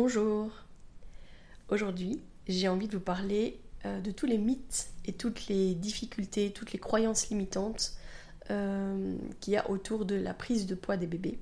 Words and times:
Bonjour. 0.00 0.52
Aujourd'hui, 1.70 2.22
j'ai 2.46 2.68
envie 2.68 2.86
de 2.86 2.96
vous 2.96 3.02
parler 3.02 3.58
euh, 3.84 4.00
de 4.00 4.12
tous 4.12 4.26
les 4.26 4.38
mythes 4.38 4.90
et 5.06 5.12
toutes 5.12 5.48
les 5.48 5.74
difficultés, 5.74 6.52
toutes 6.52 6.72
les 6.72 6.78
croyances 6.78 7.30
limitantes 7.30 7.94
euh, 8.48 9.16
qu'il 9.40 9.54
y 9.54 9.56
a 9.56 9.68
autour 9.68 10.04
de 10.04 10.14
la 10.14 10.34
prise 10.34 10.66
de 10.66 10.76
poids 10.76 10.96
des 10.96 11.08
bébés, 11.08 11.40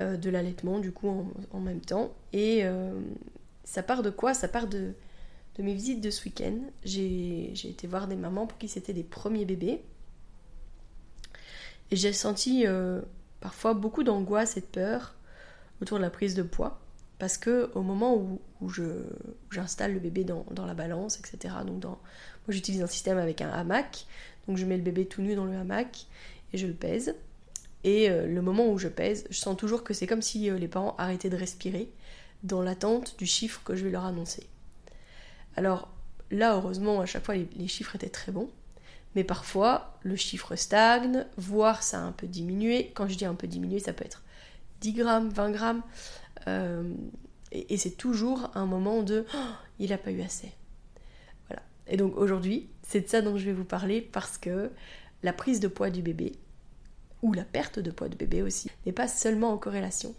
euh, 0.00 0.18
de 0.18 0.28
l'allaitement 0.28 0.80
du 0.80 0.92
coup 0.92 1.32
en, 1.50 1.60
même 1.60 1.80
temps. 1.80 2.12
Et 2.34 2.62
ça 3.64 3.82
part 3.82 4.02
de 4.02 4.10
quoi? 4.10 4.34
Ça 4.34 4.48
part 4.48 4.66
de, 4.66 4.92
de, 5.56 5.62
mes 5.62 5.72
visites 5.72 6.02
de 6.02 6.10
ce 6.10 6.26
week-end. 6.26 6.58
J'ai 6.84 7.54
été 7.64 7.86
voir 7.86 8.06
des 8.06 8.16
mamans 8.16 8.46
pour 8.46 8.58
qui 8.58 8.68
c'était 8.68 8.92
des 8.92 9.02
premiers 9.02 9.46
bébés. 9.46 9.80
Et 11.90 11.96
j'ai 11.96 12.12
senti 12.12 12.66
parfois 13.40 13.72
beaucoup 13.72 14.02
d'angoisse 14.02 14.58
et 14.58 14.60
de 14.60 14.66
peur 14.66 15.14
autour 15.80 15.96
de 15.96 16.02
la 16.02 16.10
prise 16.10 16.34
de 16.34 16.42
poids 16.42 16.78
parce 17.22 17.38
que 17.38 17.70
au 17.76 17.82
moment 17.82 18.16
où, 18.16 18.40
j'installe 19.52 19.94
le 19.94 20.00
bébé 20.00 20.24
dans, 20.24 20.66
la 20.66 20.74
balance, 20.74 21.20
etc. 21.20 21.54
Donc 21.64 21.78
dans, 21.78 21.90
moi 21.90 22.48
j'utilise 22.48 22.82
un 22.82 22.88
système 22.88 23.16
avec 23.16 23.40
un 23.40 23.48
hamac, 23.48 24.06
donc 24.48 24.56
je 24.56 24.66
mets 24.66 24.76
le 24.76 24.82
bébé 24.82 25.06
tout 25.06 25.22
nu 25.22 25.36
dans 25.36 25.44
le 25.44 25.56
hamac 25.56 26.08
et 26.52 26.58
je 26.58 26.66
le 26.66 26.72
pèse. 26.72 27.14
Et 27.84 28.10
euh, 28.10 28.26
le 28.26 28.42
moment 28.42 28.68
où 28.68 28.76
je 28.76 28.88
pèse, 28.88 29.24
je 29.30 29.36
sens 29.36 29.56
toujours 29.56 29.84
que 29.84 29.94
c'est 29.94 30.08
comme 30.08 30.20
si 30.20 30.50
euh, 30.50 30.58
les 30.58 30.66
parents 30.66 30.96
arrêtaient 30.98 31.30
de 31.30 31.36
respirer 31.36 31.92
dans 32.42 32.60
l'attente 32.60 33.16
du 33.18 33.26
chiffre 33.26 33.62
que 33.62 33.76
je 33.76 33.84
vais 33.84 33.92
leur 33.92 34.04
annoncer. 34.04 34.48
Alors 35.54 35.94
là, 36.32 36.56
heureusement, 36.56 37.02
à 37.02 37.06
chaque 37.06 37.24
fois, 37.24 37.36
les, 37.36 37.68
chiffres 37.68 37.94
étaient 37.94 38.08
très 38.08 38.32
bons. 38.32 38.50
Mais 39.14 39.22
parfois, 39.22 39.96
le 40.02 40.16
chiffre 40.16 40.56
stagne, 40.56 41.24
voire 41.36 41.84
ça 41.84 41.98
a 41.98 42.02
un 42.02 42.10
peu 42.10 42.26
diminué. 42.26 42.90
Quand 42.94 43.06
je 43.06 43.16
dis 43.16 43.26
un 43.26 43.36
peu 43.36 43.46
diminué, 43.46 43.78
ça 43.78 43.92
peut 43.92 44.04
être 44.04 44.24
10 44.80 44.94
grammes, 44.94 45.28
20 45.28 45.50
grammes. 45.52 45.82
Euh, 46.48 46.94
et, 47.50 47.76
c'est 47.76 47.96
toujours 47.96 48.50
un 48.54 48.66
moment 48.66 49.02
de 49.02 49.26
oh, 49.34 49.38
il 49.78 49.90
n'a 49.90 49.98
pas 49.98 50.10
eu 50.10 50.22
assez. 50.22 50.52
Voilà. 51.48 51.62
Et 51.86 51.96
donc 51.96 52.16
aujourd'hui, 52.16 52.68
c'est 52.82 53.02
de 53.02 53.08
ça 53.08 53.20
dont 53.20 53.36
je 53.36 53.44
vais 53.44 53.52
vous 53.52 53.64
parler 53.64 54.00
parce 54.00 54.38
que 54.38 54.70
la 55.22 55.32
prise 55.32 55.60
de 55.60 55.68
poids 55.68 55.90
du 55.90 56.02
bébé, 56.02 56.32
ou 57.22 57.32
la 57.32 57.44
perte 57.44 57.78
de 57.78 57.90
poids 57.90 58.08
du 58.08 58.16
bébé 58.16 58.42
aussi, 58.42 58.70
n'est 58.86 58.92
pas 58.92 59.08
seulement 59.08 59.52
en 59.52 59.58
corrélation 59.58 60.14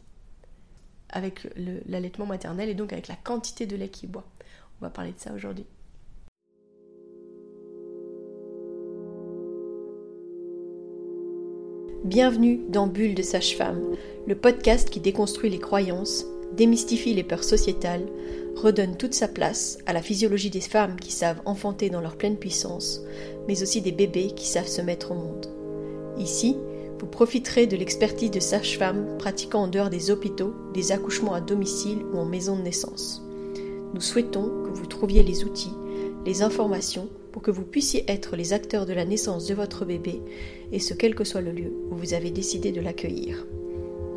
avec 1.10 1.48
l'allaitement 1.86 2.26
maternel 2.26 2.70
et 2.70 2.74
donc 2.74 2.92
avec 2.92 3.08
la 3.08 3.16
quantité 3.16 3.66
de 3.66 3.76
lait 3.76 3.90
qu'il 3.90 4.10
boit. 4.10 4.28
On 4.82 4.86
va 4.86 4.90
parler 4.90 5.12
de 5.12 5.20
ça 5.20 5.34
aujourd'hui. 5.34 5.66
Bienvenue 12.04 12.60
dans 12.68 12.86
Bulle 12.86 13.16
de 13.16 13.22
Sage-Femme, 13.22 13.96
le 14.28 14.36
podcast 14.36 14.90
qui 14.90 15.00
déconstruit 15.00 15.50
les 15.50 15.60
croyances, 15.60 16.26
démystifie 16.52 17.14
les 17.14 17.24
peurs 17.24 17.46
sociétales, 17.46 18.06
redonne 18.58 18.98
toute 18.98 19.14
sa 19.14 19.30
place 19.30 19.78
à 19.86 19.94
la 19.94 20.02
physiologie 20.02 20.50
des 20.50 20.60
femmes 20.60 20.98
qui 21.00 21.14
savent 21.14 21.42
enfanter 21.46 21.90
dans 21.90 22.02
leur 22.02 22.18
pleine 22.18 22.36
puissance, 22.36 23.00
mais 23.48 23.64
aussi 23.64 23.80
des 23.80 23.94
bébés 23.94 24.32
qui 24.36 24.46
savent 24.48 24.68
se 24.68 24.82
mettre 24.82 25.12
au 25.12 25.16
monde. 25.16 25.48
Ici, 26.18 26.58
vous 27.00 27.08
profiterez 27.08 27.68
de 27.68 27.78
l'expertise 27.78 28.32
de 28.32 28.42
sages-femmes 28.42 29.18
pratiquant 29.18 29.62
en 29.62 29.68
dehors 29.70 29.90
des 29.90 30.12
hôpitaux, 30.12 30.54
des 30.74 30.92
accouchements 30.92 31.34
à 31.34 31.40
domicile 31.40 32.00
ou 32.14 32.18
en 32.18 32.26
maison 32.26 32.58
de 32.58 32.64
naissance. 32.64 33.24
Nous 33.94 34.02
souhaitons 34.02 34.64
que 34.66 34.78
vous 34.78 34.88
trouviez 34.88 35.24
les 35.24 35.46
outils, 35.46 35.72
les 36.26 36.42
informations 36.42 37.08
pour 37.32 37.42
que 37.42 37.52
vous 37.52 37.64
puissiez 37.64 38.06
être 38.08 38.36
les 38.36 38.54
acteurs 38.54 38.86
de 38.86 38.94
la 38.94 39.06
naissance 39.06 39.48
de 39.48 39.56
votre 39.56 39.86
bébé, 39.86 40.22
et 40.74 40.80
ce 40.80 40.94
quel 40.94 41.16
que 41.16 41.24
soit 41.24 41.42
le 41.42 41.52
lieu 41.52 41.72
où 41.92 41.96
vous 41.96 42.14
avez 42.14 42.32
décidé 42.32 42.72
de 42.72 42.82
l'accueillir. 42.82 43.46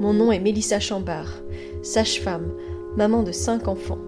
Mon 0.01 0.13
nom 0.13 0.33
est 0.33 0.41
Mélissa 0.41 0.81
Chambard, 0.81 1.43
sage-femme, 1.83 2.51
maman 2.97 3.23
de 3.23 3.31
5 3.31 3.69
enfants. 3.69 3.99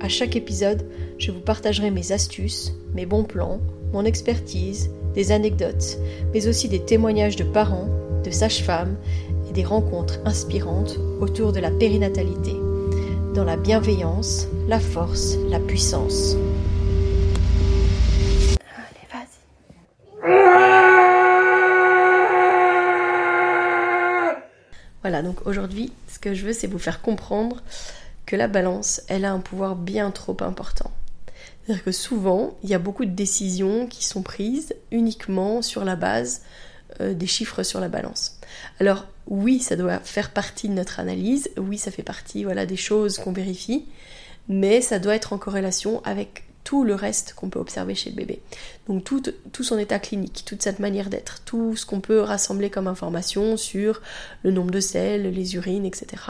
À 0.00 0.08
chaque 0.08 0.34
épisode, 0.34 0.86
je 1.18 1.30
vous 1.30 1.40
partagerai 1.40 1.90
mes 1.90 2.12
astuces, 2.12 2.74
mes 2.94 3.06
bons 3.06 3.24
plans, 3.24 3.60
mon 3.92 4.04
expertise, 4.04 4.90
des 5.14 5.30
anecdotes, 5.30 5.98
mais 6.32 6.48
aussi 6.48 6.68
des 6.68 6.80
témoignages 6.80 7.36
de 7.36 7.44
parents, 7.44 7.88
de 8.24 8.30
sages-femmes 8.30 8.96
et 9.48 9.52
des 9.52 9.64
rencontres 9.64 10.20
inspirantes 10.24 10.98
autour 11.20 11.52
de 11.52 11.60
la 11.60 11.70
périnatalité, 11.70 12.54
dans 13.34 13.44
la 13.44 13.56
bienveillance, 13.56 14.48
la 14.68 14.80
force, 14.80 15.36
la 15.50 15.60
puissance. 15.60 16.36
Aujourd'hui, 25.46 25.92
ce 26.08 26.18
que 26.18 26.34
je 26.34 26.46
veux, 26.46 26.52
c'est 26.52 26.66
vous 26.66 26.78
faire 26.78 27.00
comprendre 27.02 27.62
que 28.26 28.36
la 28.36 28.48
balance, 28.48 29.02
elle 29.08 29.24
a 29.24 29.32
un 29.32 29.40
pouvoir 29.40 29.76
bien 29.76 30.10
trop 30.10 30.36
important. 30.40 30.90
C'est-à-dire 31.64 31.84
que 31.84 31.92
souvent, 31.92 32.56
il 32.62 32.70
y 32.70 32.74
a 32.74 32.78
beaucoup 32.78 33.04
de 33.04 33.10
décisions 33.10 33.86
qui 33.86 34.04
sont 34.04 34.22
prises 34.22 34.74
uniquement 34.90 35.62
sur 35.62 35.84
la 35.84 35.96
base 35.96 36.42
euh, 37.00 37.14
des 37.14 37.26
chiffres 37.26 37.62
sur 37.62 37.80
la 37.80 37.88
balance. 37.88 38.38
Alors 38.80 39.06
oui, 39.26 39.60
ça 39.60 39.76
doit 39.76 40.00
faire 40.00 40.30
partie 40.30 40.68
de 40.68 40.74
notre 40.74 40.98
analyse, 41.00 41.50
oui, 41.56 41.78
ça 41.78 41.90
fait 41.90 42.02
partie 42.02 42.44
voilà, 42.44 42.66
des 42.66 42.76
choses 42.76 43.18
qu'on 43.18 43.32
vérifie, 43.32 43.86
mais 44.48 44.80
ça 44.80 44.98
doit 44.98 45.14
être 45.14 45.32
en 45.32 45.38
corrélation 45.38 46.02
avec 46.04 46.44
tout 46.64 46.84
le 46.84 46.94
reste 46.94 47.34
qu'on 47.34 47.48
peut 47.48 47.58
observer 47.58 47.94
chez 47.94 48.10
le 48.10 48.16
bébé. 48.16 48.42
Donc 48.86 49.04
tout, 49.04 49.22
tout 49.52 49.64
son 49.64 49.78
état 49.78 49.98
clinique, 49.98 50.44
toute 50.46 50.62
cette 50.62 50.78
manière 50.78 51.10
d'être, 51.10 51.42
tout 51.44 51.76
ce 51.76 51.86
qu'on 51.86 52.00
peut 52.00 52.20
rassembler 52.20 52.70
comme 52.70 52.86
information 52.86 53.56
sur 53.56 54.02
le 54.42 54.50
nombre 54.50 54.70
de 54.70 54.80
selles, 54.80 55.32
les 55.32 55.54
urines, 55.56 55.86
etc. 55.86 56.22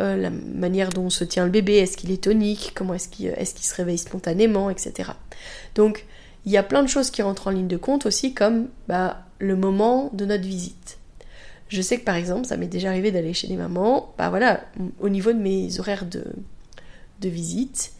Euh, 0.00 0.16
la 0.16 0.30
manière 0.30 0.88
dont 0.90 1.10
se 1.10 1.24
tient 1.24 1.44
le 1.44 1.50
bébé, 1.50 1.76
est-ce 1.76 1.96
qu'il 1.96 2.10
est 2.10 2.22
tonique, 2.22 2.72
comment 2.74 2.94
est-ce 2.94 3.08
qu'il 3.08 3.34
se 3.36 3.74
réveille 3.74 3.98
spontanément, 3.98 4.70
etc. 4.70 5.10
Donc 5.74 6.06
il 6.44 6.52
y 6.52 6.56
a 6.56 6.62
plein 6.62 6.82
de 6.82 6.88
choses 6.88 7.10
qui 7.10 7.22
rentrent 7.22 7.48
en 7.48 7.50
ligne 7.50 7.68
de 7.68 7.76
compte 7.76 8.06
aussi 8.06 8.34
comme 8.34 8.68
bah, 8.88 9.24
le 9.38 9.54
moment 9.54 10.10
de 10.12 10.24
notre 10.24 10.44
visite. 10.44 10.98
Je 11.68 11.80
sais 11.80 11.98
que 11.98 12.04
par 12.04 12.16
exemple, 12.16 12.46
ça 12.46 12.56
m'est 12.56 12.66
déjà 12.66 12.88
arrivé 12.88 13.12
d'aller 13.12 13.32
chez 13.32 13.48
des 13.48 13.56
mamans, 13.56 14.14
bah 14.18 14.28
voilà, 14.28 14.62
au 15.00 15.08
niveau 15.08 15.32
de 15.32 15.38
mes 15.38 15.78
horaires 15.78 16.04
de, 16.04 16.24
de 17.20 17.28
visite, 17.28 17.92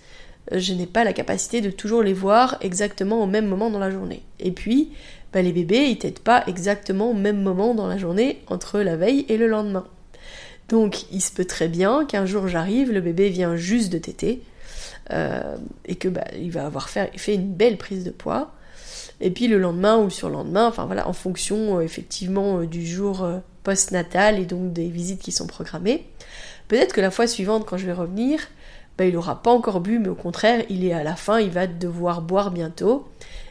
je 0.50 0.72
n'ai 0.74 0.86
pas 0.86 1.04
la 1.04 1.12
capacité 1.12 1.60
de 1.60 1.70
toujours 1.70 2.02
les 2.02 2.12
voir 2.12 2.56
exactement 2.60 3.22
au 3.22 3.26
même 3.26 3.46
moment 3.46 3.70
dans 3.70 3.78
la 3.78 3.90
journée. 3.90 4.22
Et 4.40 4.50
puis, 4.50 4.92
bah, 5.32 5.42
les 5.42 5.52
bébés, 5.52 5.88
ils 5.88 5.98
t'aident 5.98 6.18
pas 6.18 6.44
exactement 6.46 7.10
au 7.10 7.14
même 7.14 7.42
moment 7.42 7.74
dans 7.74 7.86
la 7.86 7.96
journée 7.96 8.42
entre 8.48 8.80
la 8.80 8.96
veille 8.96 9.24
et 9.28 9.36
le 9.36 9.46
lendemain. 9.46 9.86
Donc, 10.68 11.10
il 11.12 11.20
se 11.20 11.32
peut 11.32 11.44
très 11.44 11.68
bien 11.68 12.04
qu'un 12.04 12.26
jour 12.26 12.48
j'arrive, 12.48 12.92
le 12.92 13.00
bébé 13.00 13.28
vient 13.28 13.56
juste 13.56 13.92
de 13.92 13.98
téter, 13.98 14.42
euh, 15.10 15.56
et 15.84 15.94
que 15.94 16.08
bah, 16.08 16.24
il 16.38 16.50
va 16.50 16.66
avoir 16.66 16.88
fait, 16.88 17.10
une 17.28 17.52
belle 17.52 17.76
prise 17.76 18.04
de 18.04 18.10
poids. 18.10 18.52
Et 19.20 19.30
puis 19.30 19.46
le 19.46 19.58
lendemain 19.58 19.98
ou 19.98 20.08
le 20.08 20.32
lendemain, 20.32 20.66
enfin 20.66 20.88
en 21.04 21.12
fonction 21.12 21.78
euh, 21.78 21.80
effectivement 21.82 22.58
euh, 22.58 22.66
du 22.66 22.84
jour 22.84 23.28
post-natal 23.62 24.40
et 24.40 24.46
donc 24.46 24.72
des 24.72 24.88
visites 24.88 25.20
qui 25.20 25.30
sont 25.30 25.46
programmées. 25.46 26.06
Peut-être 26.68 26.92
que 26.92 27.00
la 27.00 27.10
fois 27.10 27.26
suivante, 27.26 27.64
quand 27.66 27.76
je 27.76 27.86
vais 27.86 27.92
revenir, 27.92 28.40
bah, 29.02 29.08
il 29.08 29.14
n'aura 29.14 29.42
pas 29.42 29.50
encore 29.50 29.80
bu, 29.80 29.98
mais 29.98 30.08
au 30.08 30.14
contraire, 30.14 30.64
il 30.68 30.84
est 30.84 30.92
à 30.92 31.02
la 31.02 31.16
fin, 31.16 31.40
il 31.40 31.50
va 31.50 31.66
devoir 31.66 32.22
boire 32.22 32.52
bientôt. 32.52 33.08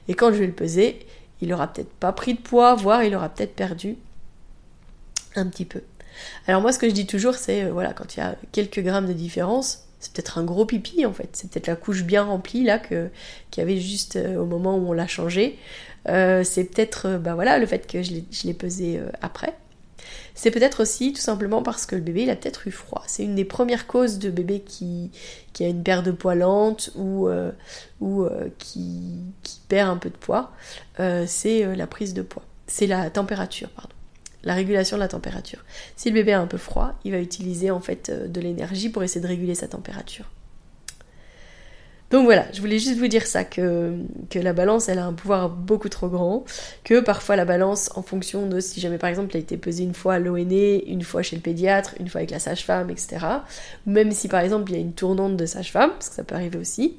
Et 0.08 0.14
quand 0.14 0.32
je 0.32 0.38
vais 0.38 0.48
le 0.48 0.54
peser, 0.54 1.06
il 1.42 1.52
aura 1.52 1.68
peut-être 1.68 1.92
pas 1.92 2.14
pris 2.14 2.36
de 2.36 2.40
poids, 2.40 2.74
voire 2.76 3.04
il 3.04 3.14
aura 3.16 3.28
peut-être 3.28 3.54
perdu 3.54 3.98
un 5.36 5.46
petit 5.48 5.66
peu. 5.66 5.82
Alors 6.48 6.62
moi, 6.62 6.72
ce 6.72 6.80
que 6.80 6.88
je 6.88 6.94
dis 6.94 7.06
toujours, 7.06 7.36
c'est 7.36 7.66
euh, 7.66 7.72
voilà, 7.72 7.92
quand 7.92 8.16
il 8.16 8.20
y 8.20 8.24
a 8.24 8.36
quelques 8.54 8.80
grammes 8.80 9.08
de 9.08 9.14
différence, 9.14 9.86
c'est 10.00 10.14
peut-être 10.14 10.38
un 10.38 10.44
gros 10.44 10.66
pipi 10.66 11.06
en 11.06 11.12
fait. 11.12 11.30
C'est 11.34 11.52
peut-être 11.52 11.68
la 11.68 11.76
couche 11.76 12.04
bien 12.04 12.24
remplie 12.24 12.64
là 12.64 12.80
que 12.80 13.10
qu'il 13.50 13.62
y 13.62 13.64
avait 13.64 13.80
juste 13.80 14.16
euh, 14.16 14.38
au 14.38 14.46
moment 14.46 14.78
où 14.78 14.88
on 14.90 14.94
l'a 14.94 15.08
changé. 15.08 15.60
Euh, 16.08 16.46
c'est 16.46 16.64
peut-être 16.64 17.18
bah 17.18 17.36
voilà 17.36 17.58
le 17.60 17.66
fait 17.66 17.88
que 17.88 18.02
je 18.02 18.14
l'ai 18.46 18.54
pesé 18.54 19.02
après. 19.22 19.54
C'est 20.36 20.52
peut-être 20.52 20.82
aussi 20.82 21.14
tout 21.14 21.22
simplement 21.22 21.62
parce 21.62 21.86
que 21.86 21.96
le 21.96 22.02
bébé 22.02 22.24
il 22.24 22.30
a 22.30 22.36
peut-être 22.36 22.68
eu 22.68 22.72
froid. 22.72 23.04
C'est 23.08 23.24
une 23.24 23.36
des 23.36 23.46
premières 23.46 23.88
causes 23.88 24.20
de 24.20 24.30
bébé 24.30 24.62
qui, 24.62 25.12
a 25.60 25.68
une 25.68 25.84
perte 25.84 26.06
de 26.06 26.12
poids 26.12 26.36
lente 26.36 26.92
ou, 26.96 27.28
euh, 27.28 27.52
euh, 28.02 28.50
qui, 28.58 29.20
qui, 29.44 29.60
perd 29.68 29.90
un 29.90 29.98
peu 29.98 30.10
de 30.10 30.18
poids. 30.18 30.52
Euh, 31.00 31.26
c'est 31.28 31.76
la 31.76 31.88
prise 31.88 32.14
de 32.14 32.22
poids. 32.22 32.44
C'est 32.68 32.88
la 32.88 33.10
température, 33.10 33.70
pardon. 33.70 33.94
La 34.44 34.56
régulation 34.56 34.98
de 34.98 35.02
la 35.02 35.08
température. 35.08 35.64
Si 35.96 36.10
le 36.10 36.16
bébé 36.16 36.34
a 36.34 36.42
un 36.42 36.48
peu 36.48 36.58
froid, 36.58 36.94
il 37.06 37.12
va 37.12 37.20
utiliser 37.20 37.70
en 37.70 37.80
fait 37.80 38.12
de 38.12 38.42
l'énergie 38.42 38.90
pour 38.90 39.04
essayer 39.04 39.22
de 39.22 39.28
réguler 39.28 39.54
sa 39.54 39.68
température. 39.68 40.26
Donc 42.12 42.26
voilà, 42.26 42.46
je 42.54 42.60
voulais 42.60 42.78
juste 42.78 42.98
vous 42.98 43.08
dire 43.08 43.26
ça, 43.26 43.46
que, 43.46 43.96
la 44.36 44.54
balance, 44.54 44.90
elle 44.90 45.00
a 45.00 45.06
un 45.06 45.14
pouvoir 45.14 45.50
beaucoup 45.50 45.88
trop 45.88 46.10
grand, 46.10 46.44
que 46.84 47.00
parfois 47.00 47.38
la 47.38 47.46
balance, 47.46 47.90
en 47.96 48.02
fonction 48.02 48.48
de 48.48 48.60
si 48.60 48.82
jamais 48.82 48.98
par 48.98 49.10
exemple 49.10 49.30
elle 49.32 49.38
a 49.38 49.44
été 49.44 49.56
pesée 49.56 49.84
une 49.84 49.94
fois 49.94 50.16
à 50.16 50.20
l'ONE, 50.20 50.52
une 50.52 51.04
fois 51.04 51.22
chez 51.22 51.38
le 51.38 51.42
pédiatre, 51.42 51.96
une 52.02 52.10
fois 52.10 52.20
avec 52.20 52.32
la 52.32 52.40
sage-femme, 52.40 52.90
etc., 52.90 53.26
même 53.86 54.12
si 54.12 54.28
par 54.28 54.42
exemple 54.42 54.72
il 54.72 54.76
y 54.76 54.78
a 54.78 54.82
une 54.82 54.94
tournante 54.94 55.38
de 55.38 55.46
sage-femme, 55.46 55.92
parce 55.92 56.10
que 56.10 56.16
ça 56.16 56.26
peut 56.26 56.36
arriver 56.36 56.60
aussi, 56.60 56.98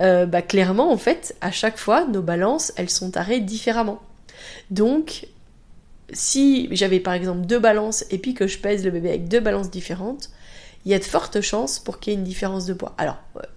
euh, 0.00 0.24
bah 0.24 0.40
clairement 0.40 0.90
en 0.90 0.96
fait, 0.96 1.36
à 1.42 1.50
chaque 1.50 1.76
fois, 1.76 2.06
nos 2.06 2.22
balances, 2.22 2.72
elles 2.76 2.90
sont 2.90 3.10
tarées 3.10 3.40
différemment. 3.40 4.00
Donc, 4.70 5.28
si 6.12 6.68
j'avais 6.72 7.00
par 7.00 7.14
exemple 7.14 7.46
deux 7.46 7.58
balances 7.58 8.06
et 8.10 8.18
puis 8.18 8.32
que 8.32 8.46
je 8.46 8.58
pèse 8.58 8.84
le 8.84 8.90
bébé 8.90 9.10
avec 9.10 9.28
deux 9.28 9.40
balances 9.40 9.70
différentes, 9.70 10.30
il 10.86 10.92
y 10.92 10.94
a 10.94 11.00
de 11.00 11.04
fortes 11.04 11.40
chances 11.40 11.80
pour 11.80 11.98
qu'il 11.98 12.12
y 12.12 12.16
ait 12.16 12.18
une 12.18 12.24
différence 12.24 12.64
de 12.64 12.72
poids. 12.72 12.94
Alors, 12.96 13.16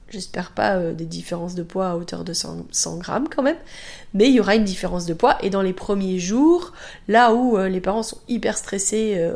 j'espère 0.10 0.50
pas 0.50 0.78
euh, 0.78 0.94
des 0.94 1.06
différences 1.06 1.54
de 1.54 1.62
poids 1.62 1.90
à 1.90 1.96
hauteur 1.96 2.24
de 2.24 2.34
100, 2.34 2.98
grammes 2.98 3.28
quand 3.30 3.44
même, 3.44 3.58
mais 4.16 4.28
il 4.30 4.34
y 4.34 4.40
aura 4.40 4.56
une 4.56 4.64
différence 4.64 5.06
de 5.06 5.14
poids. 5.14 5.38
Et 5.44 5.52
dans 5.52 5.62
les 5.62 5.74
premiers 5.74 6.18
jours, 6.18 6.74
là 7.08 7.32
où 7.36 7.56
euh, 7.56 7.70
les 7.70 7.82
parents 7.82 8.02
sont 8.02 8.18
hyper 8.28 8.58
stressés 8.58 9.14
euh, 9.18 9.36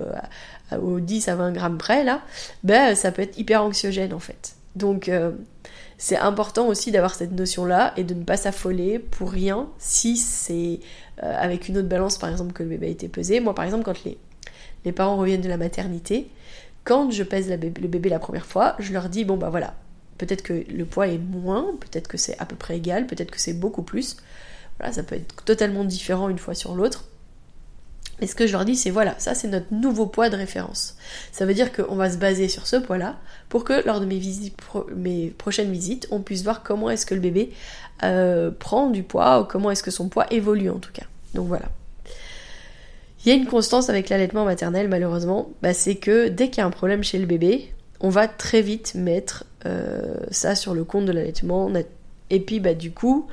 aux 0.81 0.99
10 0.99 1.27
à 1.27 1.35
20 1.35 1.51
grammes 1.51 1.77
près, 1.77 2.03
là, 2.03 2.23
ben, 2.63 2.95
ça 2.95 3.11
peut 3.11 3.21
être 3.21 3.37
hyper 3.37 3.63
anxiogène 3.63 4.11
en 4.11 4.19
fait. 4.19 4.55
Donc, 4.75 5.11
c'est 5.99 6.17
important 6.17 6.65
aussi 6.65 6.89
d'avoir 6.89 7.13
cette 7.13 7.31
notion-là 7.31 7.93
et 7.95 8.03
de 8.03 8.15
ne 8.15 8.23
pas 8.23 8.37
s'affoler 8.37 8.97
pour 8.97 9.29
rien 9.29 9.67
si 9.77 10.17
c'est 10.17 10.79
avec 11.21 11.69
une 11.69 11.77
autre 11.77 11.87
balance, 11.87 12.17
par 12.17 12.31
exemple, 12.31 12.53
que 12.53 12.63
le 12.63 12.69
bébé 12.69 12.87
a 12.87 12.89
été 12.89 13.07
pesé. 13.07 13.39
Moi, 13.39 13.53
par 13.53 13.65
exemple, 13.65 13.83
quand 13.83 14.03
les, 14.03 14.17
les 14.83 14.91
parents 14.91 15.15
reviennent 15.15 15.41
de 15.41 15.47
la 15.47 15.57
maternité, 15.57 16.27
quand 16.83 17.11
je 17.11 17.23
pèse 17.23 17.49
le 17.49 17.57
bébé 17.57 18.09
la 18.09 18.19
première 18.19 18.45
fois, 18.45 18.75
je 18.79 18.93
leur 18.93 19.09
dis 19.09 19.25
bon 19.25 19.37
bah 19.37 19.49
voilà, 19.49 19.73
peut-être 20.17 20.43
que 20.43 20.63
le 20.69 20.85
poids 20.85 21.07
est 21.07 21.17
moins, 21.17 21.67
peut-être 21.79 22.07
que 22.07 22.17
c'est 22.17 22.37
à 22.39 22.45
peu 22.45 22.55
près 22.55 22.77
égal, 22.77 23.07
peut-être 23.07 23.31
que 23.31 23.39
c'est 23.39 23.53
beaucoup 23.53 23.83
plus. 23.83 24.17
Voilà, 24.79 24.93
ça 24.93 25.03
peut 25.03 25.15
être 25.15 25.43
totalement 25.43 25.83
différent 25.83 26.29
une 26.29 26.39
fois 26.39 26.55
sur 26.55 26.75
l'autre. 26.75 27.05
Mais 28.21 28.27
ce 28.27 28.35
que 28.35 28.45
je 28.47 28.51
leur 28.51 28.63
dis, 28.63 28.75
c'est 28.75 28.89
voilà, 28.89 29.15
ça 29.17 29.33
c'est 29.33 29.47
notre 29.47 29.73
nouveau 29.73 30.05
poids 30.05 30.29
de 30.29 30.35
référence. 30.35 30.95
Ça 31.31 31.45
veut 31.45 31.53
dire 31.53 31.73
qu'on 31.73 31.95
va 31.95 32.09
se 32.09 32.17
baser 32.17 32.47
sur 32.47 32.67
ce 32.67 32.75
poids-là 32.75 33.17
pour 33.49 33.63
que 33.63 33.85
lors 33.85 33.99
de 33.99 34.05
mes, 34.05 35.29
prochaines 35.37 35.71
visites, 35.71 36.07
on 36.11 36.21
puisse 36.21 36.43
voir 36.43 36.63
comment 36.63 36.89
est-ce 36.89 37.05
que 37.05 37.15
le 37.15 37.21
bébé 37.21 37.51
euh, 38.03 38.51
prend 38.51 38.89
du 38.89 39.03
poids 39.03 39.47
comment 39.49 39.71
est-ce 39.71 39.83
que 39.83 39.91
son 39.91 40.09
poids 40.09 40.31
évolue 40.31 40.69
en 40.69 40.79
tout 40.79 40.91
cas. 40.91 41.05
Donc 41.33 41.47
voilà. 41.47 41.65
Il 43.25 43.29
y 43.29 43.31
a 43.31 43.35
une 43.35 43.45
constance 43.45 43.89
avec 43.89 44.09
l'allaitement 44.09 44.43
maternel 44.43 44.89
malheureusement, 44.89 45.49
bah, 45.61 45.73
c'est 45.73 45.95
que 45.95 46.27
dès 46.27 46.49
qu'il 46.49 46.57
y 46.57 46.61
a 46.61 46.65
un 46.65 46.71
problème 46.71 47.03
chez 47.03 47.17
le 47.17 47.25
bébé, 47.25 47.73
on 48.01 48.09
va 48.09 48.27
très 48.27 48.61
vite 48.61 48.95
mettre 48.95 49.45
euh, 49.65 50.17
ça 50.29 50.55
sur 50.55 50.73
le 50.73 50.83
compte 50.83 51.05
de 51.05 51.13
l'allaitement. 51.13 51.71
Et 52.29 52.39
puis 52.41 52.59
bah 52.59 52.73
du 52.73 52.91
coup, 52.91 53.27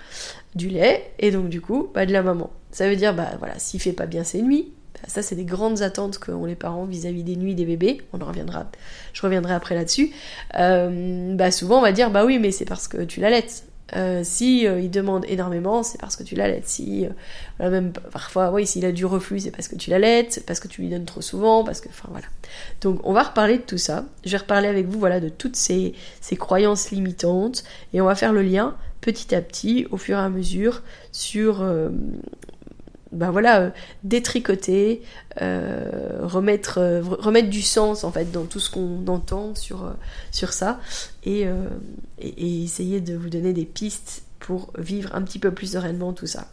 du 0.55 0.69
lait, 0.69 1.11
et 1.19 1.33
donc 1.33 1.49
du 1.49 1.61
coup, 1.61 1.91
bah, 1.93 2.07
de 2.07 2.13
la 2.13 2.23
maman. 2.23 2.51
Ça 2.71 2.89
veut 2.89 2.97
dire, 2.97 3.15
bah 3.15 3.31
voilà, 3.39 3.59
s'il 3.59 3.81
fait 3.81 3.93
pas 3.93 4.07
bien 4.07 4.23
ses 4.23 4.43
nuits, 4.43 4.69
bah, 4.95 5.09
ça 5.09 5.23
c'est 5.23 5.35
des 5.35 5.45
grandes 5.45 5.83
attentes 5.83 6.19
qu'ont 6.19 6.45
les 6.45 6.55
parents 6.55 6.85
vis-à-vis 6.85 7.25
des 7.25 7.35
nuits 7.35 7.57
des 7.57 7.65
bébés, 7.65 8.01
on 8.13 8.21
en 8.21 8.27
reviendra, 8.27 8.71
je 9.13 9.23
reviendrai 9.23 9.55
après 9.55 9.75
là-dessus. 9.75 10.13
Euh, 10.57 11.35
bah 11.35 11.51
souvent 11.51 11.79
on 11.79 11.83
va 11.83 11.91
dire, 11.91 12.11
bah 12.13 12.25
oui, 12.25 12.39
mais 12.39 12.53
c'est 12.53 12.65
parce 12.65 12.87
que 12.87 13.03
tu 13.03 13.19
l'allaites. 13.19 13.65
Euh, 13.97 14.21
si 14.25 14.67
euh, 14.67 14.81
il 14.81 14.91
demande 14.91 15.25
énormément, 15.29 15.83
c'est 15.83 16.01
parce 16.01 16.17
que 16.17 16.23
tu 16.23 16.35
l'allaites. 16.35 16.69
Si, 16.69 17.07
euh, 17.61 17.71
même 17.71 17.93
parfois, 17.93 18.53
oui, 18.53 18.67
s'il 18.67 18.85
a 18.85 18.93
du 18.93 19.05
reflux, 19.05 19.41
c'est 19.41 19.51
parce 19.51 19.69
que 19.69 19.77
tu 19.77 19.91
l'allaites, 19.91 20.33
c'est 20.33 20.47
parce 20.47 20.61
que 20.61 20.69
tu 20.69 20.83
lui 20.83 20.89
donnes 20.89 21.05
trop 21.05 21.21
souvent, 21.21 21.65
parce 21.65 21.81
que, 21.81 21.89
enfin 21.89 22.09
voilà. 22.11 22.27
Donc, 22.81 23.01
on 23.05 23.13
va 23.13 23.23
reparler 23.23 23.59
de 23.59 23.63
tout 23.63 23.79
ça. 23.79 24.05
Je 24.25 24.31
vais 24.31 24.39
reparler 24.39 24.69
avec 24.69 24.87
vous, 24.87 24.99
voilà, 24.99 25.21
de 25.21 25.29
toutes 25.29 25.57
ces, 25.57 25.95
ces 26.21 26.37
croyances 26.37 26.91
limitantes, 26.91 27.65
et 27.93 28.01
on 28.01 28.07
va 28.07 28.15
faire 28.15 28.33
le 28.33 28.43
lien 28.43 28.77
petit 29.01 29.35
à 29.35 29.41
petit, 29.41 29.87
au 29.91 29.97
fur 29.97 30.19
et 30.19 30.21
à 30.21 30.29
mesure, 30.29 30.83
sur 31.11 31.65
ben 33.13 33.31
voilà, 33.31 33.61
euh, 33.61 33.71
détricoter, 34.05 35.03
euh, 35.43 36.21
remettre, 36.23 36.79
euh, 36.79 37.03
remettre 37.03 37.51
du 37.51 37.63
sens 37.63 38.05
en 38.05 38.13
fait 38.13 38.31
dans 38.31 38.45
tout 38.45 38.61
ce 38.61 38.71
qu'on 38.71 39.07
entend 39.09 39.55
sur, 39.55 39.93
sur 40.31 40.53
ça 40.53 40.81
et, 41.25 41.47
essayer 42.19 43.01
de 43.01 43.17
vous 43.17 43.31
donner 43.31 43.53
des 43.53 43.65
pistes 43.65 44.23
pour 44.39 44.73
vivre 44.79 45.15
un 45.15 45.23
petit 45.23 45.39
peu 45.39 45.53
plus 45.53 45.73
sereinement 45.73 46.13
tout 46.13 46.27
ça. 46.27 46.49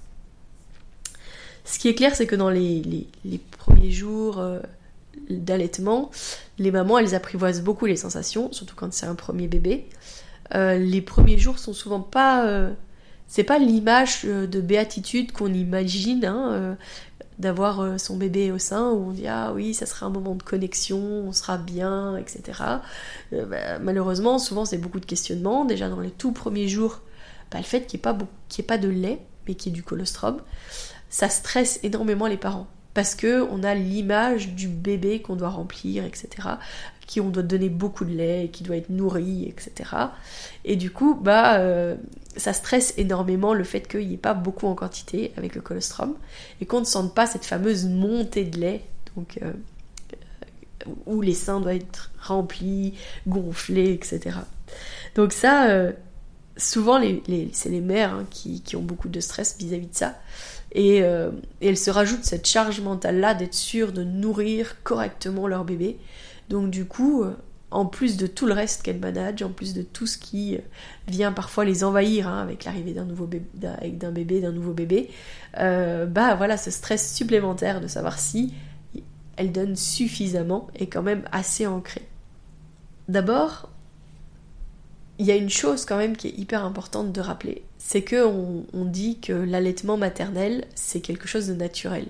Ce 1.65 1.79
qui 1.79 1.89
est 1.89 1.95
clair, 1.95 2.15
c'est 2.15 2.25
que 2.27 2.35
dans 2.35 2.49
les, 2.49 2.81
les, 2.81 3.07
les 3.25 3.37
premiers 3.37 3.91
jours 3.91 4.41
d'allaitement, 5.29 6.09
les 6.57 6.71
mamans, 6.71 6.97
elles 6.97 7.13
apprivoisent 7.13 7.61
beaucoup 7.61 7.85
les 7.85 7.97
sensations, 7.97 8.51
surtout 8.53 8.75
quand 8.75 8.93
c'est 8.93 9.05
un 9.05 9.15
premier 9.15 9.47
bébé. 9.47 9.85
les 10.53 11.01
premiers 11.01 11.37
jours 11.37 11.59
sont 11.59 11.73
souvent 11.73 11.99
pas 12.01 12.71
c'est 13.27 13.43
pas 13.43 13.59
l'image 13.59 14.21
euh, 14.25 14.47
de 14.47 14.61
béatitude 14.61 15.31
qu'on 15.31 15.53
imagine 15.53 16.25
hein, 16.25 16.51
euh, 16.51 16.75
d'avoir 17.39 17.81
euh, 17.81 17.97
son 17.97 18.17
bébé 18.17 18.51
au 18.51 18.57
sein 18.57 18.89
où 18.91 19.09
on 19.09 19.11
dit 19.11 19.27
ah 19.27 19.51
oui 19.53 19.73
ça 19.73 19.85
sera 19.85 20.05
un 20.05 20.09
moment 20.09 20.35
de 20.35 20.43
connexion 20.43 20.99
on 20.99 21.33
sera 21.33 21.57
bien 21.57 22.17
etc 22.17 22.41
bah, 23.31 23.79
malheureusement 23.79 24.39
souvent 24.39 24.65
c'est 24.65 24.77
beaucoup 24.77 24.99
de 24.99 25.05
questionnements. 25.05 25.65
Déjà 25.65 25.89
dans 25.89 25.99
les 25.99 26.11
tout 26.11 26.31
premiers 26.31 26.67
jours 26.67 27.01
bah, 27.51 27.59
le 27.59 27.63
fait 27.63 27.85
qu'il 27.85 27.99
n'y 27.99 28.01
ait, 28.01 28.63
pas, 28.63 28.77
de 28.77 28.87
lait 28.87 29.19
mais 29.47 29.55
qu'il 29.55 29.71
y 29.71 29.75
ait 29.75 29.75
du 29.75 29.83
colostrum 29.83 30.41
ça 31.09 31.29
stresse 31.29 31.79
énormément 31.83 32.27
les 32.27 32.37
parents. 32.37 32.67
Parce 32.93 33.13
que 33.13 33.47
on 33.51 33.61
a 33.63 33.75
l'image 33.75 34.55
du 34.55 34.67
bébé 34.67 35.21
qu'on 35.21 35.35
doit 35.35 35.49
remplir, 35.49 36.03
etc 36.03 36.49
qui 37.07 37.21
on 37.21 37.29
doit 37.29 37.41
donner 37.41 37.69
beaucoup 37.69 38.05
de 38.05 38.13
lait, 38.13 38.49
qui 38.51 38.63
doit 38.63 38.75
être 38.75 38.89
nourri, 38.89 39.45
etc. 39.47 39.89
Et 40.65 40.75
du 40.75 40.91
coup, 40.91 41.15
bah, 41.15 41.59
euh, 41.59 41.95
ça 42.35 42.51
stresse 42.53 42.93
énormément 42.97 43.53
le 43.53 43.63
fait 43.63 43.87
qu'il 43.87 44.07
n'y 44.07 44.15
ait 44.15 44.17
pas 44.17 44.33
beaucoup 44.33 44.67
en 44.67 44.75
quantité 44.75 45.31
avec 45.37 45.55
le 45.55 45.61
colostrum 45.61 46.15
et 46.61 46.65
qu'on 46.65 46.81
ne 46.81 46.85
sente 46.85 47.15
pas 47.15 47.25
cette 47.25 47.45
fameuse 47.45 47.85
montée 47.85 48.43
de 48.43 48.59
lait, 48.59 48.83
donc 49.15 49.39
euh, 49.41 49.53
où 51.05 51.21
les 51.21 51.33
seins 51.33 51.61
doivent 51.61 51.77
être 51.77 52.11
remplis, 52.21 52.93
gonflés, 53.25 53.93
etc. 53.93 54.39
Donc 55.15 55.31
ça, 55.31 55.69
euh, 55.69 55.93
souvent, 56.57 57.01
c'est 57.53 57.69
les 57.69 57.81
mères 57.81 58.13
hein, 58.13 58.25
qui, 58.29 58.61
ont 58.75 58.81
beaucoup 58.81 59.07
de 59.07 59.21
stress 59.21 59.55
vis-à-vis 59.57 59.87
de 59.87 59.95
ça. 59.95 60.19
Et, 60.73 60.97
et, 60.97 61.01
elles 61.61 61.77
se 61.77 61.89
rajoutent 61.89 62.25
cette 62.25 62.45
charge 62.45 62.81
mentale-là 62.81 63.33
d'être 63.33 63.53
sûres 63.53 63.93
de 63.93 64.03
nourrir 64.03 64.75
correctement 64.83 65.47
leur 65.47 65.63
bébé 65.63 65.97
donc 66.49 66.69
du 66.71 66.85
coup, 66.85 67.23
euh, 67.23 67.35
en 67.71 67.85
plus 67.85 68.17
de 68.17 68.27
tout 68.27 68.45
le 68.45 68.53
reste 68.53 68.83
qu'elle 68.83 68.99
manage, 68.99 69.41
en 69.43 69.49
plus 69.49 69.73
de 69.73 69.81
tout 69.81 70.07
ce 70.07 70.17
qui 70.17 70.55
euh, 70.55 70.59
vient 71.07 71.31
parfois 71.31 71.65
les 71.65 71.83
envahir 71.83 72.27
hein, 72.27 72.41
avec 72.41 72.63
l'arrivée 72.63 72.93
d'un 72.93 73.05
nouveau 73.05 73.25
bébé, 73.25 73.45
d'un 73.53 74.11
bébé, 74.11 74.41
d'un 74.41 74.51
nouveau 74.51 74.73
bébé, 74.73 75.09
euh, 75.59 76.05
bah 76.05 76.35
voilà, 76.35 76.57
ce 76.57 76.71
stress 76.71 77.13
supplémentaire 77.13 77.81
de 77.81 77.87
savoir 77.87 78.19
si 78.19 78.53
elle 79.35 79.51
donne 79.51 79.75
suffisamment 79.75 80.67
est 80.75 80.87
quand 80.87 81.03
même 81.03 81.23
assez 81.31 81.67
ancré. 81.67 82.01
D'abord, 83.09 83.69
il 85.19 85.25
y 85.25 85.31
a 85.31 85.35
une 85.35 85.49
chose 85.49 85.85
quand 85.85 85.97
même 85.97 86.15
qui 86.15 86.27
est 86.27 86.37
hyper 86.37 86.63
importante 86.63 87.11
de 87.11 87.21
rappeler, 87.21 87.63
c'est 87.77 88.03
que 88.03 88.25
on 88.25 88.85
dit 88.85 89.19
que 89.19 89.33
l'allaitement 89.33 89.97
maternel 89.97 90.65
c'est 90.75 91.01
quelque 91.01 91.27
chose 91.27 91.47
de 91.47 91.53
naturel. 91.53 92.07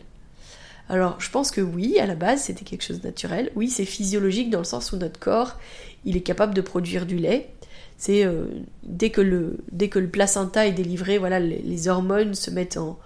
Alors 0.89 1.19
je 1.19 1.29
pense 1.29 1.51
que 1.51 1.61
oui, 1.61 1.99
à 1.99 2.05
la 2.05 2.15
base 2.15 2.43
c'était 2.43 2.65
quelque 2.65 2.83
chose 2.83 3.01
de 3.01 3.07
naturel. 3.07 3.51
Oui, 3.55 3.69
c'est 3.69 3.85
physiologique 3.85 4.49
dans 4.49 4.59
le 4.59 4.65
sens 4.65 4.91
où 4.91 4.97
notre 4.97 5.19
corps, 5.19 5.57
il 6.05 6.15
est 6.15 6.21
capable 6.21 6.53
de 6.53 6.61
produire 6.61 7.05
du 7.05 7.17
lait. 7.17 7.49
C'est 7.97 8.25
euh, 8.25 8.45
dès, 8.83 9.09
que 9.09 9.21
le, 9.21 9.57
dès 9.71 9.89
que 9.89 9.99
le 9.99 10.09
placenta 10.09 10.67
est 10.67 10.71
délivré, 10.71 11.17
voilà, 11.17 11.39
les, 11.39 11.87
hormones 11.87 12.35
se 12.35 12.51
mettent 12.51 12.77
en, 12.77 12.99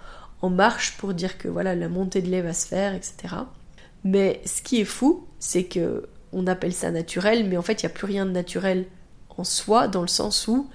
marche 0.49 0.97
pour 0.97 1.13
dire 1.13 1.37
que 1.37 1.47
voilà, 1.47 1.75
la 1.75 1.87
montée 1.87 2.21
de 2.21 2.29
lait 2.29 2.41
va 2.41 2.53
se 2.53 2.67
faire, 2.67 2.93
etc. 2.93 3.35
Mais 4.03 4.41
ce 4.45 4.61
qui 4.61 4.81
est 4.81 4.85
fou, 4.85 5.25
c'est 5.39 5.65
que 5.65 6.07
on 6.33 6.47
appelle 6.47 6.73
ça 6.73 6.91
naturel, 6.91 7.47
mais 7.47 7.57
en 7.57 7.61
fait 7.61 7.83
il 7.83 7.85
n'y 7.85 7.91
a 7.91 7.93
plus 7.93 8.05
rien 8.05 8.25
de 8.25 8.31
naturel 8.31 8.85
en 9.37 9.43
soi, 9.43 9.87
dans 9.87 10.01
le 10.01 10.07
sens 10.07 10.47
où 10.47 10.67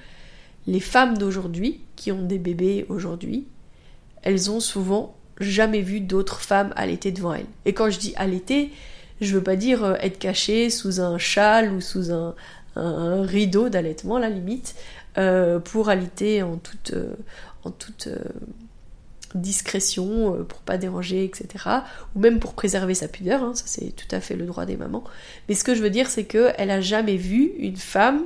les 0.66 0.80
femmes 0.80 1.16
d'aujourd'hui, 1.18 1.80
qui 1.94 2.12
ont 2.12 2.22
des 2.22 2.38
bébés 2.38 2.86
aujourd'hui, 2.88 3.46
elles 4.22 4.50
ont 4.50 4.60
souvent 4.60 5.15
jamais 5.40 5.82
vu 5.82 6.00
d'autres 6.00 6.40
femmes 6.40 6.72
allaiter 6.76 7.12
devant 7.12 7.34
elle. 7.34 7.46
Et 7.64 7.72
quand 7.72 7.90
je 7.90 7.98
dis 7.98 8.14
allaiter, 8.16 8.72
je 9.20 9.34
veux 9.34 9.42
pas 9.42 9.56
dire 9.56 9.84
euh, 9.84 9.94
être 10.00 10.18
cachée 10.18 10.70
sous 10.70 11.00
un 11.00 11.18
châle 11.18 11.72
ou 11.72 11.80
sous 11.80 12.12
un, 12.12 12.34
rideau 12.76 13.70
d'allaitement, 13.70 14.18
la 14.18 14.28
limite, 14.28 14.74
euh, 15.16 15.58
pour 15.58 15.88
allaiter 15.88 16.42
en 16.42 16.56
toute, 16.58 16.92
euh, 16.92 18.18
discrétion, 19.34 20.44
pour 20.46 20.58
pas 20.60 20.76
déranger, 20.76 21.24
etc. 21.24 21.64
Ou 22.14 22.20
même 22.20 22.38
pour 22.38 22.52
préserver 22.52 22.94
sa 22.94 23.08
pudeur, 23.08 23.42
hein, 23.42 23.54
ça 23.54 23.64
c'est 23.66 23.96
tout 23.96 24.14
à 24.14 24.20
fait 24.20 24.36
le 24.36 24.44
droit 24.44 24.66
des 24.66 24.76
mamans. 24.76 25.04
Mais 25.48 25.54
ce 25.54 25.64
que 25.64 25.74
je 25.74 25.82
veux 25.82 25.90
dire, 25.90 26.10
c'est 26.10 26.24
qu'elle 26.24 26.70
a 26.70 26.80
jamais 26.82 27.16
vu 27.16 27.52
une 27.58 27.76
femme, 27.76 28.24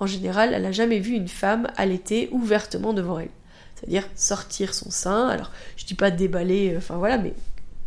en 0.00 0.06
général, 0.06 0.52
elle 0.52 0.66
a 0.66 0.72
jamais 0.72 0.98
vu 0.98 1.12
une 1.12 1.28
femme 1.28 1.68
allaiter 1.76 2.28
ouvertement 2.32 2.92
devant 2.92 3.20
elle 3.20 3.30
c'est-à-dire 3.76 4.04
sortir 4.14 4.74
son 4.74 4.90
sein. 4.90 5.28
Alors, 5.28 5.50
je 5.76 5.84
dis 5.84 5.94
pas 5.94 6.10
déballer, 6.10 6.74
euh, 6.74 6.78
enfin 6.78 6.96
voilà, 6.96 7.18
mais 7.18 7.34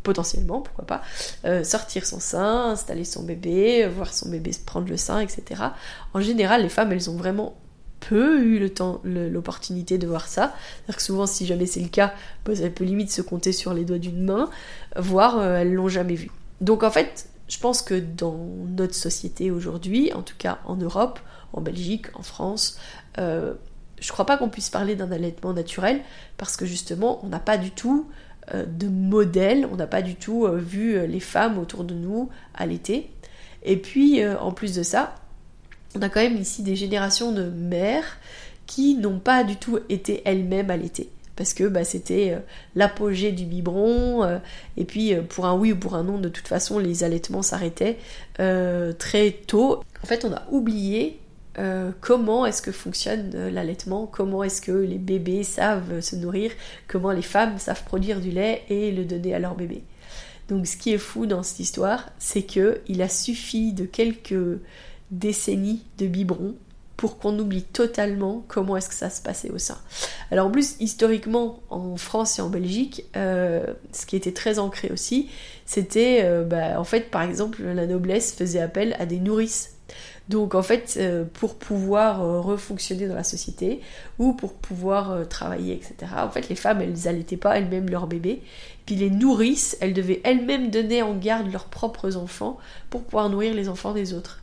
potentiellement, 0.04 0.62
pourquoi 0.62 0.86
pas, 0.86 1.02
euh, 1.46 1.64
sortir 1.64 2.06
son 2.06 2.20
sein, 2.20 2.72
installer 2.72 3.06
son 3.06 3.24
bébé, 3.24 3.88
voir 3.88 4.14
son 4.14 4.30
bébé 4.30 4.52
prendre 4.66 4.88
le 4.88 4.98
sein, 4.98 5.20
etc. 5.20 5.62
En 6.14 6.22
général, 6.22 6.64
les 6.64 6.70
femmes, 6.70 6.92
elles 6.92 7.10
ont 7.10 7.18
vraiment 7.18 7.58
peu 8.00 8.42
eu 8.42 8.60
le 8.60 8.70
temps, 8.70 9.02
l'opportunité 9.04 9.98
de 9.98 10.08
voir 10.08 10.28
ça. 10.28 10.54
C'est-à-dire 10.78 10.96
que 10.96 11.02
souvent, 11.02 11.28
si 11.28 11.46
jamais 11.46 11.66
c'est 11.66 11.82
le 11.82 11.90
cas, 11.90 12.14
bah, 12.46 12.54
peut 12.74 12.84
limite 12.86 13.12
se 13.12 13.22
compter 13.22 13.52
sur 13.52 13.74
les 13.74 13.84
doigts 13.84 13.98
d'une 13.98 14.24
main, 14.24 14.50
voire 14.96 15.38
euh, 15.38 15.58
elles 15.58 15.74
l'ont 15.74 15.90
jamais 15.90 16.16
vu. 16.16 16.32
Donc 16.62 16.84
en 16.84 16.92
fait, 16.92 17.28
je 17.48 17.60
pense 17.60 17.82
que 17.82 17.96
dans 17.96 18.38
notre 18.68 18.96
société 18.96 19.52
aujourd'hui, 19.52 20.14
en 20.14 20.22
tout 20.22 20.36
cas 20.38 20.60
en 20.66 20.76
Europe, 20.76 21.20
en 21.52 21.62
Belgique, 21.62 22.06
en 22.14 22.22
France, 22.22 22.80
je 24.00 24.12
crois 24.12 24.26
pas 24.26 24.38
qu'on 24.38 24.50
puisse 24.50 24.70
parler 24.70 24.96
d'un 24.96 25.12
allaitement 25.12 25.54
naturel 25.54 26.02
parce 26.38 26.58
que 26.58 26.66
justement, 26.66 27.20
on 27.24 27.28
n'a 27.28 27.40
pas 27.40 27.58
du 27.58 27.72
tout 27.72 28.08
euh, 28.54 28.66
de 28.66 28.88
modèle, 28.88 29.68
on 29.72 29.76
n'a 29.76 29.88
pas 29.88 30.02
du 30.02 30.16
tout 30.16 30.46
euh, 30.46 30.58
vu 30.58 30.96
euh, 30.96 31.06
les 31.06 31.20
femmes 31.20 31.60
autour 31.60 31.84
de 31.84 31.94
nous 31.94 32.30
allaiter. 32.56 33.10
Et 33.64 33.78
puis, 33.78 34.26
en 34.26 34.54
plus 34.54 34.74
de 34.74 34.84
ça, 34.84 35.16
on 35.94 36.02
a 36.02 36.08
quand 36.08 36.22
même 36.22 36.38
ici 36.38 36.64
des 36.64 36.78
générations 36.78 37.34
de 37.34 37.44
mères 37.44 38.18
qui 38.68 38.96
n'ont 38.96 39.20
pas 39.20 39.44
du 39.44 39.58
tout 39.58 39.80
été 39.90 40.22
elles-mêmes 40.24 40.72
allaitées 40.72 41.10
parce 41.36 41.54
que 41.54 41.66
bah, 41.66 41.84
c'était 41.84 42.38
l'apogée 42.76 43.34
du 43.34 43.44
biberon, 43.44 44.40
et 44.78 44.86
puis 44.86 45.14
pour 45.28 45.46
un 45.46 45.56
oui 45.56 45.74
ou 45.74 45.76
pour 45.76 45.96
un 45.96 46.04
non, 46.04 46.20
de 46.20 46.30
toute 46.30 46.48
façon, 46.48 46.80
les 46.80 47.04
allaitements 47.04 47.42
s'arrêtaient 47.42 47.98
très 48.38 49.32
tôt. 49.46 49.84
En 50.04 50.08
fait, 50.08 50.24
on 50.24 50.32
a 50.32 50.44
oublié 50.52 51.20
comment 52.00 52.46
est-ce 52.46 52.62
que 52.62 52.72
fonctionne 52.72 53.50
l'allaitement, 53.50 54.08
comment 54.08 54.44
est-ce 54.44 54.62
que 54.62 54.72
les 54.72 54.98
bébés 54.98 55.44
savent 55.44 56.00
se 56.00 56.16
nourrir, 56.16 56.52
comment 56.88 57.12
les 57.12 57.22
femmes 57.22 57.58
savent 57.58 57.84
produire 57.84 58.22
du 58.22 58.32
lait 58.32 58.64
et 58.70 58.92
le 58.92 59.04
donner 59.04 59.34
à 59.34 59.40
leur 59.40 59.56
bébé? 59.56 59.84
Donc 60.48 60.66
ce 60.68 60.78
qui 60.78 60.92
est 60.92 60.98
fou 60.98 61.26
dans 61.26 61.44
cette 61.44 61.60
histoire, 61.60 62.10
c'est 62.18 62.44
que 62.44 62.82
il 62.88 63.02
a 63.02 63.10
suffi 63.10 63.74
de 63.74 63.86
quelques 63.86 64.60
décennies 65.12 65.84
de 65.98 66.08
biberon 66.08 66.56
pour 66.98 67.18
qu'on 67.18 67.38
oublie 67.40 67.64
totalement 67.64 68.44
comment 68.50 68.76
est-ce 68.76 68.90
que 68.90 68.96
ça 68.96 69.10
se 69.10 69.22
passait 69.22 69.50
au 69.52 69.58
sein. 69.58 69.78
Alors 70.32 70.48
en 70.48 70.52
plus, 70.52 70.76
historiquement, 70.82 71.62
en 71.70 71.96
France 71.96 72.40
et 72.40 72.42
en 72.42 72.50
Belgique, 72.50 73.06
euh, 73.16 73.66
ce 73.94 74.06
qui 74.06 74.18
était 74.18 74.34
très 74.34 74.60
ancré 74.60 74.90
aussi, 74.92 75.30
c'était, 75.66 76.22
euh, 76.24 76.44
bah, 76.44 76.78
en 76.78 76.84
fait, 76.84 77.10
par 77.10 77.22
exemple, 77.22 77.64
la 77.64 77.88
noblesse 77.88 78.34
faisait 78.34 78.60
appel 78.60 78.98
à 79.00 79.06
des 79.06 79.20
nourrices. 79.20 79.78
Donc 80.30 80.56
en 80.56 80.62
fait, 80.62 80.96
euh, 80.98 81.26
pour 81.34 81.56
pouvoir 81.56 82.22
refonctionner 82.44 83.08
dans 83.08 83.16
la 83.16 83.24
société 83.24 83.82
ou 84.20 84.34
pour 84.34 84.54
pouvoir 84.54 85.28
travailler, 85.28 85.74
etc. 85.74 86.12
En 86.18 86.30
fait, 86.30 86.50
les 86.50 86.56
femmes, 86.56 86.82
elles 86.82 86.94
n'allaitaient 87.06 87.38
pas 87.38 87.58
elles-mêmes 87.58 87.90
leurs 87.90 88.08
bébés. 88.08 88.42
Puis 88.86 88.96
les 88.96 89.10
nourrices, 89.10 89.78
elles 89.82 89.94
devaient 89.94 90.22
elles-mêmes 90.24 90.70
donner 90.70 91.02
en 91.02 91.16
garde 91.16 91.52
leurs 91.52 91.66
propres 91.66 92.16
enfants 92.16 92.58
pour 92.90 93.04
pouvoir 93.04 93.30
nourrir 93.30 93.54
les 93.54 93.70
enfants 93.70 93.94
des 93.94 94.14
autres 94.14 94.42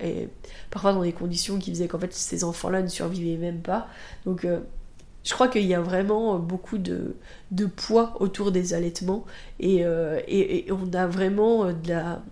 et 0.00 0.28
parfois 0.70 0.92
dans 0.92 1.02
des 1.02 1.12
conditions 1.12 1.58
qui 1.58 1.70
faisaient 1.70 1.88
qu'en 1.88 1.98
fait 1.98 2.12
ces 2.12 2.44
enfants-là 2.44 2.82
ne 2.82 2.88
survivaient 2.88 3.36
même 3.36 3.60
pas. 3.60 3.88
Donc 4.24 4.44
euh, 4.44 4.60
je 5.24 5.32
crois 5.34 5.48
qu'il 5.48 5.66
y 5.66 5.74
a 5.74 5.80
vraiment 5.80 6.38
beaucoup 6.38 6.78
de, 6.78 7.16
de, 7.50 7.66
poids 7.66 8.14
autour 8.20 8.52
des 8.52 8.74
allaitements 8.74 9.24
et, 9.60 9.84
euh, 9.84 10.20
et, 10.26 10.66
on 10.70 10.92
a 10.94 11.06
vraiment 11.06 11.66
de 11.66 11.88
la, 11.88 12.22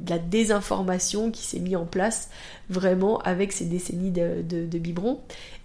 de 0.00 0.10
la 0.10 0.18
désinformation 0.18 1.30
qui 1.30 1.44
s'est 1.44 1.58
mise 1.58 1.76
en 1.76 1.84
place 1.84 2.30
vraiment 2.70 3.18
avec 3.18 3.52
ces 3.52 3.64
décennies 3.64 4.10
de, 4.10 4.42
de, 4.42 4.78
biberons 4.78 5.20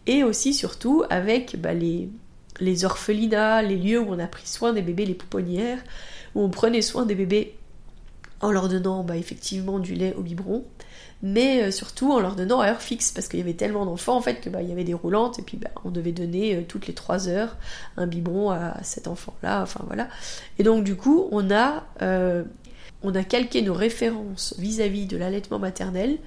et 0.07 0.23
aussi 0.23 0.53
surtout 0.53 1.03
avec 1.09 1.59
bah, 1.59 1.73
les, 1.73 2.09
les 2.59 2.85
orphelinats, 2.85 3.61
les 3.61 3.77
lieux 3.77 3.99
où 3.99 4.07
on 4.09 4.19
a 4.19 4.27
pris 4.27 4.47
soin 4.47 4.73
des 4.73 4.81
bébés, 4.81 5.05
les 5.05 5.13
pouponnières, 5.13 5.79
où 6.35 6.41
on 6.41 6.49
prenait 6.49 6.81
soin 6.81 7.05
des 7.05 7.15
bébés 7.15 7.55
en 8.41 8.51
leur 8.51 8.67
donnant 8.67 9.03
bah, 9.03 9.15
effectivement 9.15 9.79
du 9.79 9.93
lait 9.93 10.13
au 10.15 10.21
biberon, 10.21 10.65
mais 11.21 11.63
euh, 11.63 11.71
surtout 11.71 12.11
en 12.11 12.19
leur 12.19 12.35
donnant 12.35 12.59
à 12.59 12.67
heure 12.67 12.81
fixe, 12.81 13.11
parce 13.11 13.29
qu'il 13.29 13.39
y 13.39 13.41
avait 13.41 13.53
tellement 13.53 13.85
d'enfants 13.85 14.17
en 14.17 14.21
fait 14.21 14.41
que 14.41 14.49
bah, 14.49 14.61
il 14.61 14.67
y 14.67 14.71
avait 14.73 14.83
des 14.83 14.93
roulantes, 14.93 15.39
et 15.39 15.41
puis 15.41 15.57
bah, 15.57 15.69
on 15.85 15.89
devait 15.89 16.11
donner 16.11 16.57
euh, 16.57 16.61
toutes 16.67 16.87
les 16.87 16.93
3 16.93 17.29
heures 17.29 17.55
un 17.95 18.05
biberon 18.05 18.51
à 18.51 18.83
cet 18.83 19.07
enfant-là, 19.07 19.61
enfin 19.61 19.83
voilà. 19.87 20.09
Et 20.59 20.63
donc 20.63 20.83
du 20.83 20.95
coup, 20.97 21.29
on 21.31 21.49
a, 21.49 21.85
euh, 22.01 22.43
on 23.03 23.13
a 23.15 23.23
calqué 23.23 23.61
nos 23.61 23.73
références 23.73 24.55
vis-à-vis 24.57 25.05
de 25.05 25.17
l'allaitement 25.17 25.59
maternel 25.59 26.17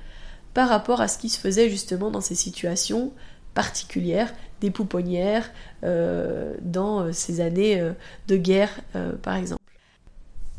par 0.55 0.69
rapport 0.69 1.01
à 1.01 1.09
ce 1.09 1.19
qui 1.19 1.29
se 1.29 1.39
faisait 1.39 1.69
justement 1.69 2.11
dans 2.11 2.21
ces 2.21 2.35
situations 2.35 3.13
particulières, 3.55 4.33
des 4.61 4.71
pouponnières, 4.71 5.51
dans 5.83 7.13
ces 7.13 7.41
années 7.41 7.83
de 8.29 8.37
guerre 8.37 8.81
par 9.23 9.37
exemple. 9.37 9.63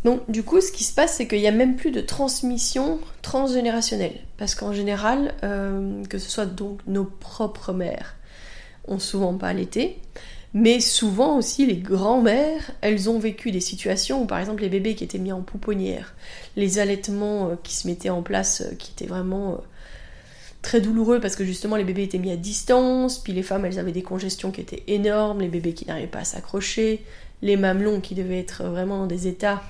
Donc 0.03 0.29
du 0.29 0.43
coup, 0.43 0.61
ce 0.61 0.71
qui 0.71 0.83
se 0.83 0.93
passe, 0.93 1.15
c'est 1.15 1.27
qu'il 1.27 1.39
n'y 1.39 1.47
a 1.47 1.51
même 1.51 1.75
plus 1.75 1.91
de 1.91 2.01
transmission 2.01 2.99
transgénérationnelle. 3.21 4.21
Parce 4.37 4.55
qu'en 4.55 4.71
général, 4.71 5.33
euh, 5.43 6.03
que 6.05 6.17
ce 6.17 6.29
soit 6.29 6.45
donc 6.45 6.79
nos 6.87 7.03
propres 7.03 7.73
mères, 7.73 8.15
ont 8.87 8.99
souvent 8.99 9.33
pas 9.33 9.47
allaité, 9.47 9.99
mais 10.59 10.79
souvent 10.79 11.37
aussi 11.37 11.67
les 11.67 11.77
grands-mères, 11.77 12.71
elles 12.81 13.11
ont 13.11 13.19
vécu 13.19 13.51
des 13.51 13.59
situations 13.59 14.23
où 14.23 14.25
par 14.25 14.39
exemple 14.39 14.63
les 14.63 14.69
bébés 14.69 14.95
qui 14.95 15.03
étaient 15.03 15.19
mis 15.19 15.31
en 15.31 15.43
pouponnière, 15.43 16.15
les 16.55 16.79
allaitements 16.79 17.49
euh, 17.49 17.55
qui 17.61 17.75
se 17.75 17.87
mettaient 17.87 18.09
en 18.09 18.23
place, 18.23 18.61
euh, 18.61 18.73
qui 18.73 18.91
étaient 18.91 19.05
vraiment 19.05 19.61
très 20.63 20.81
douloureux 20.81 21.19
parce 21.19 21.35
que 21.35 21.45
justement 21.45 21.75
les 21.75 21.83
bébés 21.83 22.01
étaient 22.01 22.17
mis 22.17 22.31
à 22.31 22.37
distance, 22.37 23.19
puis 23.19 23.33
les 23.33 23.43
femmes 23.43 23.65
elles 23.65 23.77
avaient 23.77 23.91
des 23.91 24.01
congestions 24.01 24.49
qui 24.49 24.61
étaient 24.61 24.81
énormes, 24.87 25.41
les 25.41 25.47
bébés 25.47 25.73
qui 25.73 25.85
n'arrivaient 25.85 26.07
pas 26.07 26.21
à 26.21 26.25
s'accrocher, 26.25 27.05
les 27.43 27.55
mamelons 27.55 28.01
qui 28.01 28.15
devaient 28.15 28.39
être 28.39 28.63
vraiment 28.63 28.97
dans 28.97 29.05
des 29.05 29.27
états 29.27 29.61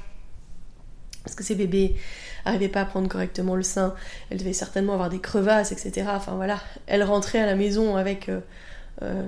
parce 1.23 1.35
que 1.35 1.43
ces 1.43 1.55
bébés 1.55 1.97
n'arrivaient 2.45 2.69
pas 2.69 2.79
à 2.79 2.85
prendre 2.85 3.09
correctement 3.09 3.57
le 3.57 3.63
sein, 3.63 3.93
elles 4.29 4.37
devaient 4.37 4.53
certainement 4.53 4.93
avoir 4.93 5.09
des 5.09 5.19
crevasses, 5.19 5.73
etc. 5.73 6.07
Enfin 6.13 6.35
voilà, 6.35 6.61
elles 6.85 7.03
rentraient 7.03 7.39
à 7.39 7.45
la 7.45 7.55
maison 7.55 7.97
avec 7.97 8.29
euh, 8.29 8.39
euh, 9.01 9.27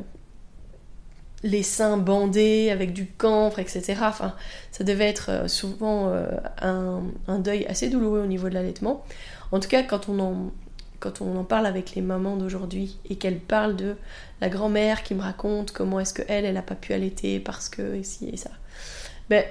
les 1.43 1.63
seins 1.63 1.97
bandés, 1.97 2.69
avec 2.69 2.93
du 2.93 3.05
camphre, 3.05 3.59
etc. 3.59 3.95
Enfin, 4.01 4.35
ça 4.71 4.83
devait 4.83 5.07
être 5.07 5.29
euh, 5.29 5.47
souvent 5.47 6.13
un, 6.61 7.39
deuil 7.39 7.65
assez 7.67 7.89
douloureux 7.89 8.21
au 8.21 8.27
niveau 8.27 8.49
de 8.49 8.53
l'allaitement. 8.53 9.05
En 9.51 9.59
tout 9.59 9.69
cas, 9.69 9.83
quand 9.83 10.09
on 10.09 10.19
en, 10.19 10.51
quand 10.99 11.21
on 11.21 11.37
en 11.37 11.43
parle 11.43 11.65
avec 11.65 11.95
les 11.95 12.01
mamans 12.01 12.35
d'aujourd'hui 12.35 12.97
et 13.09 13.15
qu'elles 13.15 13.39
parlent 13.39 13.75
de 13.75 13.95
la 14.41 14.49
grand-mère 14.49 15.03
qui 15.03 15.15
me 15.15 15.21
raconte 15.21 15.71
comment 15.71 15.99
est-ce 15.99 16.13
qu'elle, 16.13 16.45
elle 16.45 16.53
n'a 16.53 16.61
pas 16.61 16.75
pu 16.75 16.93
allaiter 16.93 17.39
parce 17.39 17.69
que 17.69 17.95
ici 17.95 18.29
et 18.31 18.37
ça. 18.37 18.51
Ben, 19.29 19.43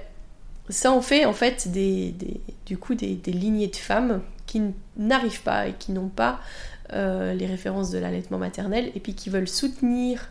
ça 0.68 0.92
en 0.92 1.00
fait 1.00 1.25
en 1.25 1.33
fait 1.33 1.68
des, 1.68 2.14
du 2.66 2.76
coup 2.76 2.95
des, 2.95 3.16
lignées 3.26 3.68
de 3.68 3.76
femmes 3.76 4.23
qui 4.47 4.62
n'arrivent 4.97 5.42
pas 5.42 5.68
et 5.68 5.73
qui 5.75 5.92
n'ont 5.92 6.09
pas 6.09 6.40
euh, 6.92 7.35
les 7.35 7.47
références 7.47 7.90
de 7.90 7.99
l'allaitement 7.99 8.38
maternel 8.38 8.90
et 8.95 9.00
puis 9.00 9.14
qui 9.14 9.30
veulent 9.30 9.49
soutenir 9.49 10.30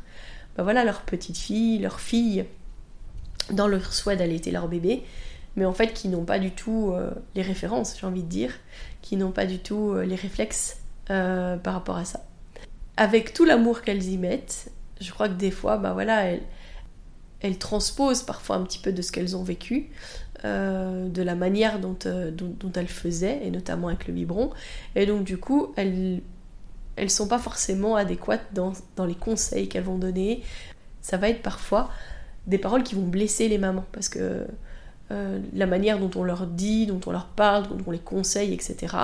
bah 0.58 0.64
voilà, 0.64 0.84
leur 0.84 1.02
petite 1.02 1.38
fille, 1.38 1.80
leur 1.80 2.00
fille 2.00 2.46
dans 3.52 3.68
leur 3.68 3.94
souhait 3.94 4.18
d'allaiter 4.18 4.52
leur 4.52 4.68
bébé, 4.68 5.04
mais 5.56 5.66
en 5.66 5.74
fait 5.74 5.94
qui 5.94 6.10
n'ont 6.10 6.26
pas 6.26 6.40
du 6.40 6.52
tout 6.52 6.92
euh, 6.92 7.12
les 7.36 7.42
références, 7.42 7.96
j'ai 8.00 8.06
envie 8.06 8.24
de 8.24 8.28
dire, 8.28 8.52
qui 9.02 9.16
n'ont 9.16 9.32
pas 9.32 9.46
du 9.46 9.60
tout 9.60 9.92
euh, 9.92 10.04
les 10.04 10.16
réflexes 10.16 10.82
par 11.06 11.74
rapport 11.74 11.96
à 11.96 12.04
ça. 12.04 12.26
Avec 12.98 13.34
tout 13.34 13.46
l'amour 13.46 13.82
qu'elles 13.82 14.04
y 14.04 14.18
mettent, 14.18 14.70
je 15.00 15.10
crois 15.14 15.30
que 15.30 15.36
des 15.36 15.52
fois, 15.52 15.78
bah 15.78 15.94
voilà, 15.94 16.24
elles, 16.26 16.42
elles 17.40 17.58
transposent 17.58 18.24
parfois 18.24 18.56
un 18.56 18.64
petit 18.64 18.80
peu 18.80 18.92
de 18.92 19.02
ce 19.02 19.12
qu'elles 19.12 19.36
ont 19.36 19.44
vécu, 19.44 19.90
euh, 20.46 21.08
de 21.10 21.22
la 21.22 21.36
manière 21.36 21.80
dont, 21.80 21.98
euh, 22.06 22.32
dont, 22.32 22.72
elles 22.76 22.88
faisaient, 22.88 23.40
et 23.44 23.52
notamment 23.52 23.88
avec 23.88 24.08
le 24.08 24.14
biberon. 24.14 24.52
Et 24.96 25.06
donc 25.06 25.24
du 25.24 25.38
coup, 25.38 25.74
elles 25.76 26.22
elles 26.98 27.10
sont 27.10 27.28
pas 27.28 27.40
forcément 27.40 27.96
adéquates 27.96 28.46
dans, 28.54 28.74
les 29.06 29.16
conseils 29.16 29.70
qu'elles 29.70 29.84
vont 29.84 29.98
donner. 29.98 30.44
Ça 31.02 31.18
va 31.18 31.30
être 31.30 31.42
parfois 31.42 31.90
des 32.48 32.58
paroles 32.58 32.84
qui 32.84 32.96
vont 32.96 33.08
blesser 33.08 33.48
les 33.48 33.58
mamans, 33.58 33.86
parce 33.92 34.10
que 34.10 34.46
euh, 35.12 35.40
la 35.54 35.66
manière 35.66 36.00
dont 36.00 36.12
on 36.20 36.24
leur 36.24 36.48
dit, 36.48 36.86
dont 36.86 37.00
on 37.06 37.12
leur 37.12 37.28
parle, 37.28 37.68
dont 37.68 37.78
on 37.86 37.92
les 37.92 38.00
conseille, 38.00 38.54
etc. 38.54 38.96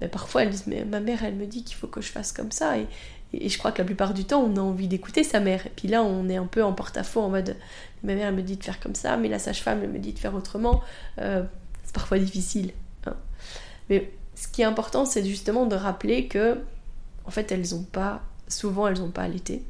Mais 0.00 0.08
parfois 0.08 0.42
elles 0.42 0.50
disent 0.50 0.66
mais 0.66 0.84
ma 0.84 1.00
mère 1.00 1.24
elle 1.24 1.34
me 1.34 1.46
dit 1.46 1.64
qu'il 1.64 1.76
faut 1.76 1.86
que 1.86 2.00
je 2.00 2.10
fasse 2.10 2.32
comme 2.32 2.52
ça 2.52 2.78
et, 2.78 2.86
et 3.34 3.48
je 3.48 3.58
crois 3.58 3.72
que 3.72 3.78
la 3.78 3.84
plupart 3.84 4.14
du 4.14 4.24
temps, 4.24 4.42
on 4.42 4.56
a 4.56 4.60
envie 4.60 4.88
d'écouter 4.88 5.24
sa 5.24 5.40
mère. 5.40 5.66
Et 5.66 5.72
puis 5.74 5.88
là, 5.88 6.02
on 6.02 6.28
est 6.28 6.36
un 6.36 6.46
peu 6.46 6.62
en 6.62 6.72
porte-à-faux 6.72 7.20
en 7.20 7.30
mode 7.30 7.56
ma 8.02 8.14
mère 8.14 8.28
elle 8.28 8.34
me 8.34 8.42
dit 8.42 8.56
de 8.56 8.64
faire 8.64 8.80
comme 8.80 8.94
ça, 8.94 9.16
mais 9.16 9.28
la 9.28 9.38
sage-femme 9.38 9.80
elle 9.82 9.90
me 9.90 9.98
dit 9.98 10.12
de 10.12 10.18
faire 10.18 10.34
autrement. 10.34 10.82
Euh, 11.18 11.42
c'est 11.84 11.94
parfois 11.94 12.18
difficile. 12.18 12.72
Hein. 13.06 13.14
Mais 13.88 14.10
ce 14.34 14.48
qui 14.48 14.62
est 14.62 14.66
important, 14.66 15.04
c'est 15.04 15.24
justement 15.24 15.66
de 15.66 15.76
rappeler 15.76 16.26
que, 16.26 16.58
en 17.24 17.30
fait, 17.30 17.52
elles 17.52 17.74
ont 17.74 17.82
pas, 17.82 18.22
souvent 18.48 18.86
elles 18.86 18.98
n'ont 18.98 19.10
pas 19.10 19.22
allaité. 19.22 19.62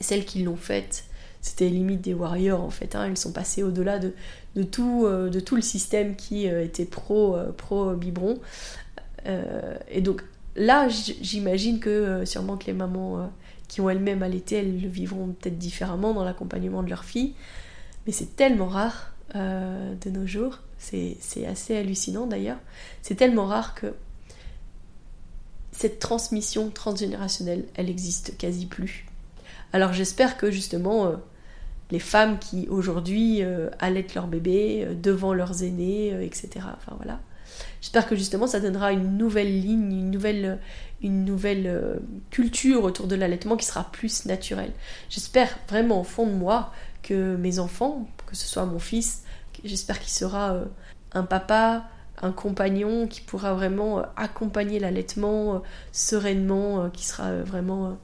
celles 0.00 0.24
qui 0.24 0.42
l'ont 0.42 0.56
faite, 0.56 1.04
c'était 1.40 1.68
limite 1.68 2.00
des 2.00 2.14
warriors 2.14 2.60
en 2.62 2.70
fait. 2.70 2.96
Hein. 2.96 3.06
Elles 3.06 3.18
sont 3.18 3.32
passées 3.32 3.62
au-delà 3.62 3.98
de, 3.98 4.14
euh, 4.56 5.40
tout 5.40 5.56
le 5.56 5.62
système 5.62 6.16
qui 6.16 6.48
euh, 6.48 6.64
était 6.64 6.84
pro, 6.84 7.36
pro 7.56 7.94
biberon. 7.94 8.38
et 9.26 10.00
donc 10.00 10.22
là, 10.56 10.88
j'imagine 10.88 11.80
que 11.80 11.90
euh, 11.90 12.24
sûrement 12.24 12.56
que 12.56 12.66
les 12.66 12.72
mamans 12.72 13.18
euh, 13.18 13.26
qui 13.68 13.80
ont 13.80 13.90
elles-mêmes 13.90 14.22
allaité, 14.22 14.56
elles 14.56 14.80
le 14.80 14.88
vivront 14.88 15.28
peut-être 15.28 15.58
différemment 15.58 16.14
dans 16.14 16.24
l'accompagnement 16.24 16.82
de 16.82 16.90
leur 16.90 17.04
fille. 17.04 17.34
Mais 18.06 18.12
c'est 18.12 18.36
tellement 18.36 18.68
rare 18.68 19.12
euh, 19.34 19.94
de 20.04 20.10
nos 20.10 20.26
jours, 20.26 20.60
c'est 20.78 21.16
assez 21.46 21.76
hallucinant 21.76 22.26
d'ailleurs. 22.26 22.58
C'est 23.02 23.14
tellement 23.14 23.46
rare 23.46 23.74
que 23.74 23.94
cette 25.76 25.98
transmission 25.98 26.70
transgénérationnelle, 26.70 27.64
elle 27.74 27.90
existe 27.90 28.36
quasi 28.38 28.66
plus. 28.66 29.06
Alors 29.72 29.92
j'espère 29.92 30.36
que 30.36 30.50
justement 30.50 31.12
les 31.90 31.98
femmes 31.98 32.38
qui 32.38 32.68
aujourd'hui 32.68 33.42
allaitent 33.80 34.14
leur 34.14 34.28
bébé 34.28 34.86
devant 35.02 35.34
leurs 35.34 35.64
aînés, 35.64 36.10
etc. 36.24 36.66
Enfin 36.76 36.94
voilà 36.96 37.18
J'espère 37.80 38.06
que 38.06 38.16
justement 38.16 38.46
ça 38.46 38.60
donnera 38.60 38.92
une 38.92 39.18
nouvelle 39.18 39.60
ligne, 39.60 39.92
une 39.92 40.10
nouvelle, 40.10 40.58
une 41.02 41.24
nouvelle 41.24 41.66
euh, 41.66 41.96
culture 42.30 42.84
autour 42.84 43.06
de 43.06 43.14
l'allaitement 43.14 43.56
qui 43.56 43.66
sera 43.66 43.84
plus 43.92 44.26
naturelle. 44.26 44.72
J'espère 45.10 45.58
vraiment 45.68 46.00
au 46.00 46.04
fond 46.04 46.26
de 46.26 46.32
moi 46.32 46.72
que 47.02 47.36
mes 47.36 47.58
enfants, 47.58 48.08
que 48.26 48.36
ce 48.36 48.46
soit 48.46 48.64
mon 48.64 48.78
fils, 48.78 49.24
j'espère 49.64 50.00
qu'il 50.00 50.10
sera 50.10 50.54
euh, 50.54 50.64
un 51.12 51.24
papa 51.24 51.84
un 52.22 52.32
compagnon 52.32 53.06
qui 53.06 53.20
pourra 53.20 53.54
vraiment 53.54 54.02
accompagner 54.16 54.78
l'allaitement 54.78 55.62
sereinement, 55.92 56.90
qui 56.90 57.04
sera 57.04 57.36
vraiment 57.42 57.98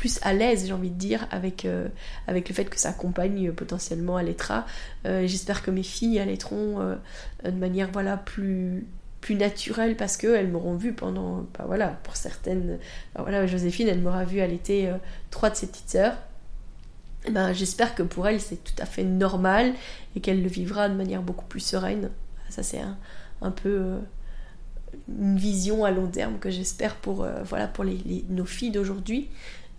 plus 0.00 0.18
à 0.22 0.32
l'aise, 0.32 0.66
j'ai 0.66 0.72
envie 0.72 0.88
de 0.88 0.98
dire, 0.98 1.26
avec, 1.30 1.66
euh, 1.66 1.86
le 2.26 2.40
fait 2.40 2.64
que 2.64 2.80
sa 2.80 2.90
compagne 2.90 3.52
potentiellement 3.52 4.16
allaitera. 4.16 4.64
Euh, 5.04 5.26
j'espère 5.26 5.62
que 5.62 5.70
mes 5.70 5.82
filles 5.82 6.18
allaiteront 6.18 6.80
euh, 6.80 6.94
de 7.44 7.50
manière 7.50 7.90
voilà, 7.92 8.16
plus, 8.16 8.86
plus 9.20 9.34
naturelle 9.34 9.98
parce 9.98 10.16
qu'elles 10.16 10.48
m'auront 10.48 10.74
vu 10.74 10.94
pendant, 10.94 11.46
bah, 11.58 11.64
voilà, 11.66 11.88
pour 12.02 12.16
certaines, 12.16 12.78
bah, 13.14 13.20
voilà, 13.20 13.46
Joséphine, 13.46 13.88
elle 13.88 14.00
m'aura 14.00 14.24
vu 14.24 14.40
allaiter 14.40 14.90
trois 15.30 15.50
de 15.50 15.56
ses 15.56 15.66
petites 15.66 15.90
sœurs. 15.90 16.16
Eh 17.26 17.30
ben, 17.30 17.52
j'espère 17.52 17.94
que 17.94 18.02
pour 18.02 18.26
elle 18.26 18.40
c'est 18.40 18.64
tout 18.64 18.72
à 18.82 18.86
fait 18.86 19.04
normal 19.04 19.74
et 20.16 20.20
qu'elle 20.20 20.42
le 20.42 20.48
vivra 20.48 20.88
de 20.88 20.94
manière 20.94 21.20
beaucoup 21.20 21.44
plus 21.44 21.60
sereine. 21.60 22.08
Ça 22.50 22.62
c'est 22.62 22.80
un, 23.40 23.50
peu 23.50 23.98
une 25.08 25.36
vision 25.36 25.84
à 25.84 25.90
long 25.90 26.08
terme 26.08 26.38
que 26.38 26.50
j'espère 26.50 26.96
pour, 26.96 27.26
voilà, 27.44 27.66
pour 27.66 27.84
nos 27.84 28.44
filles 28.44 28.72
d'aujourd'hui. 28.72 29.28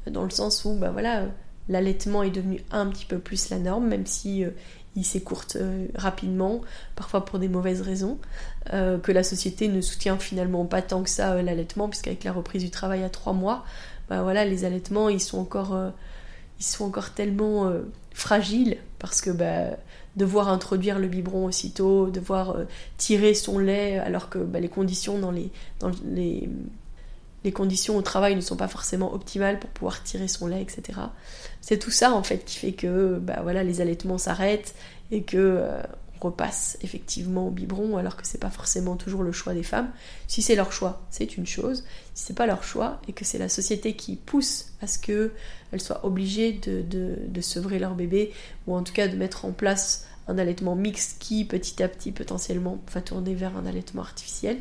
Dans 0.09 0.23
le 0.23 0.31
sens 0.31 0.65
où 0.65 0.73
bah 0.73 0.89
voilà, 0.89 1.27
l'allaitement 1.69 2.23
est 2.23 2.31
devenu 2.31 2.61
un 2.71 2.87
petit 2.87 3.05
peu 3.05 3.17
plus 3.17 3.49
la 3.49 3.57
norme, 3.57 3.87
même 3.87 4.05
si 4.05 4.43
euh, 4.43 4.51
il 4.95 5.05
s'écourte 5.05 5.55
euh, 5.55 5.87
rapidement, 5.95 6.61
parfois 6.95 7.25
pour 7.25 7.39
des 7.39 7.47
mauvaises 7.47 7.81
raisons, 7.81 8.17
euh, 8.73 8.97
que 8.99 9.11
la 9.11 9.23
société 9.23 9.67
ne 9.67 9.81
soutient 9.81 10.17
finalement 10.17 10.65
pas 10.65 10.81
tant 10.81 11.03
que 11.03 11.09
ça 11.09 11.41
l'allaitement, 11.41 11.87
puisqu'avec 11.87 12.23
la 12.23 12.33
reprise 12.33 12.63
du 12.63 12.69
travail 12.69 13.03
à 13.03 13.09
trois 13.09 13.33
mois, 13.33 13.63
bah 14.09 14.21
voilà, 14.23 14.45
les 14.45 14.65
allaitements 14.65 15.09
ils 15.09 15.21
sont 15.21 15.39
encore, 15.39 15.77
ils 16.59 16.65
sont 16.65 16.83
encore 16.83 17.11
tellement 17.11 17.71
fragiles 18.13 18.77
parce 18.99 19.21
que 19.21 19.29
bah, 19.29 19.77
devoir 20.15 20.50
introduire 20.50 21.00
le 21.00 21.08
biberon 21.08 21.46
aussitôt, 21.46 22.08
devoir 22.08 22.58
tirer 22.98 23.34
son 23.34 23.60
lait 23.60 23.98
alors 24.00 24.30
que 24.30 24.39
bah, 24.39 24.60
les 24.60 24.70
conditions 24.70 25.20
dans 25.20 25.32
les, 25.32 25.50
dans 25.80 25.91
les 26.06 26.50
les 27.44 27.51
conditions 27.51 27.98
au 27.98 28.01
travail 28.01 28.36
ne 28.36 28.41
sont 28.41 28.56
pas 28.56 28.68
forcément 28.68 29.13
optimales 29.13 29.60
pour 29.60 29.70
pouvoir 29.72 30.03
tirer 30.03 30.27
son 30.27 30.48
lait, 30.48 30.62
etc. 30.62 31.00
C'est 31.60 31.80
tout 31.80 31.91
ça 31.91 32.13
en 32.13 32.24
fait 32.24 32.46
qui 32.46 32.58
fait 32.58 32.74
que 32.74 33.18
bah, 33.20 33.39
voilà, 33.41 33.63
les 33.63 33.82
allaitements 33.82 34.18
s'arrêtent 34.18 34.75
et 35.12 35.24
que 35.24 35.38
euh, 35.38 35.82
repasse 36.21 36.77
effectivement 36.81 37.47
au 37.47 37.51
biberon 37.51 37.97
alors 37.97 38.15
que 38.15 38.25
c'est 38.25 38.37
pas 38.37 38.49
forcément 38.49 38.95
toujours 38.95 39.23
le 39.23 39.31
choix 39.31 39.53
des 39.53 39.63
femmes. 39.63 39.89
Si 40.27 40.41
c'est 40.41 40.55
leur 40.55 40.71
choix, 40.71 41.01
c'est 41.09 41.37
une 41.37 41.47
chose. 41.47 41.83
Si 42.13 42.25
c'est 42.25 42.35
pas 42.35 42.45
leur 42.45 42.63
choix 42.63 43.01
et 43.07 43.13
que 43.13 43.25
c'est 43.25 43.37
la 43.37 43.49
société 43.49 43.95
qui 43.95 44.15
pousse 44.15 44.73
à 44.81 44.87
ce 44.87 44.99
qu'elles 44.99 45.81
soient 45.81 46.05
obligées 46.05 46.53
de, 46.53 46.81
de, 46.81 47.17
de 47.27 47.41
sevrer 47.41 47.79
leur 47.79 47.95
bébé 47.95 48.31
ou 48.67 48.75
en 48.75 48.83
tout 48.83 48.93
cas 48.93 49.07
de 49.07 49.17
mettre 49.17 49.45
en 49.45 49.51
place 49.51 50.07
un 50.27 50.37
allaitement 50.37 50.75
mixte 50.75 51.17
qui 51.19 51.45
petit 51.45 51.81
à 51.81 51.87
petit 51.87 52.11
potentiellement 52.11 52.79
va 52.93 53.01
tourner 53.01 53.33
vers 53.33 53.57
un 53.57 53.65
allaitement 53.65 54.01
artificiel, 54.01 54.57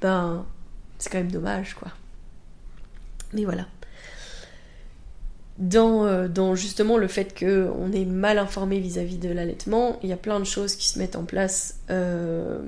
ben 0.00 0.46
c'est 0.98 1.10
quand 1.10 1.18
même 1.18 1.32
dommage 1.32 1.74
quoi. 1.74 1.88
Mais 3.32 3.44
voilà. 3.44 3.66
Euh, 5.60 6.28
dans, 6.28 6.54
justement 6.54 6.96
le 6.96 7.06
fait 7.06 7.38
qu'on 7.38 7.92
est 7.92 8.06
mal 8.06 8.38
informé 8.38 8.80
vis-à-vis 8.80 9.18
de 9.18 9.28
l'allaitement, 9.28 9.98
il 10.02 10.08
y 10.08 10.12
a 10.12 10.16
plein 10.16 10.40
de 10.40 10.44
choses 10.44 10.74
qui 10.74 10.88
se 10.88 10.98
mettent 10.98 11.16
en 11.16 11.24
place 11.24 11.80
euh, 11.90 12.60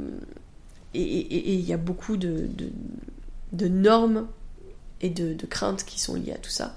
et, 0.92 1.54
il 1.54 1.66
y 1.66 1.72
a 1.72 1.78
beaucoup 1.78 2.18
de, 2.18 2.49
normes 3.52 4.26
et 5.00 5.08
de, 5.08 5.34
craintes 5.46 5.84
qui 5.84 6.00
sont 6.00 6.16
liées 6.16 6.32
à 6.32 6.38
tout 6.38 6.50
ça. 6.50 6.76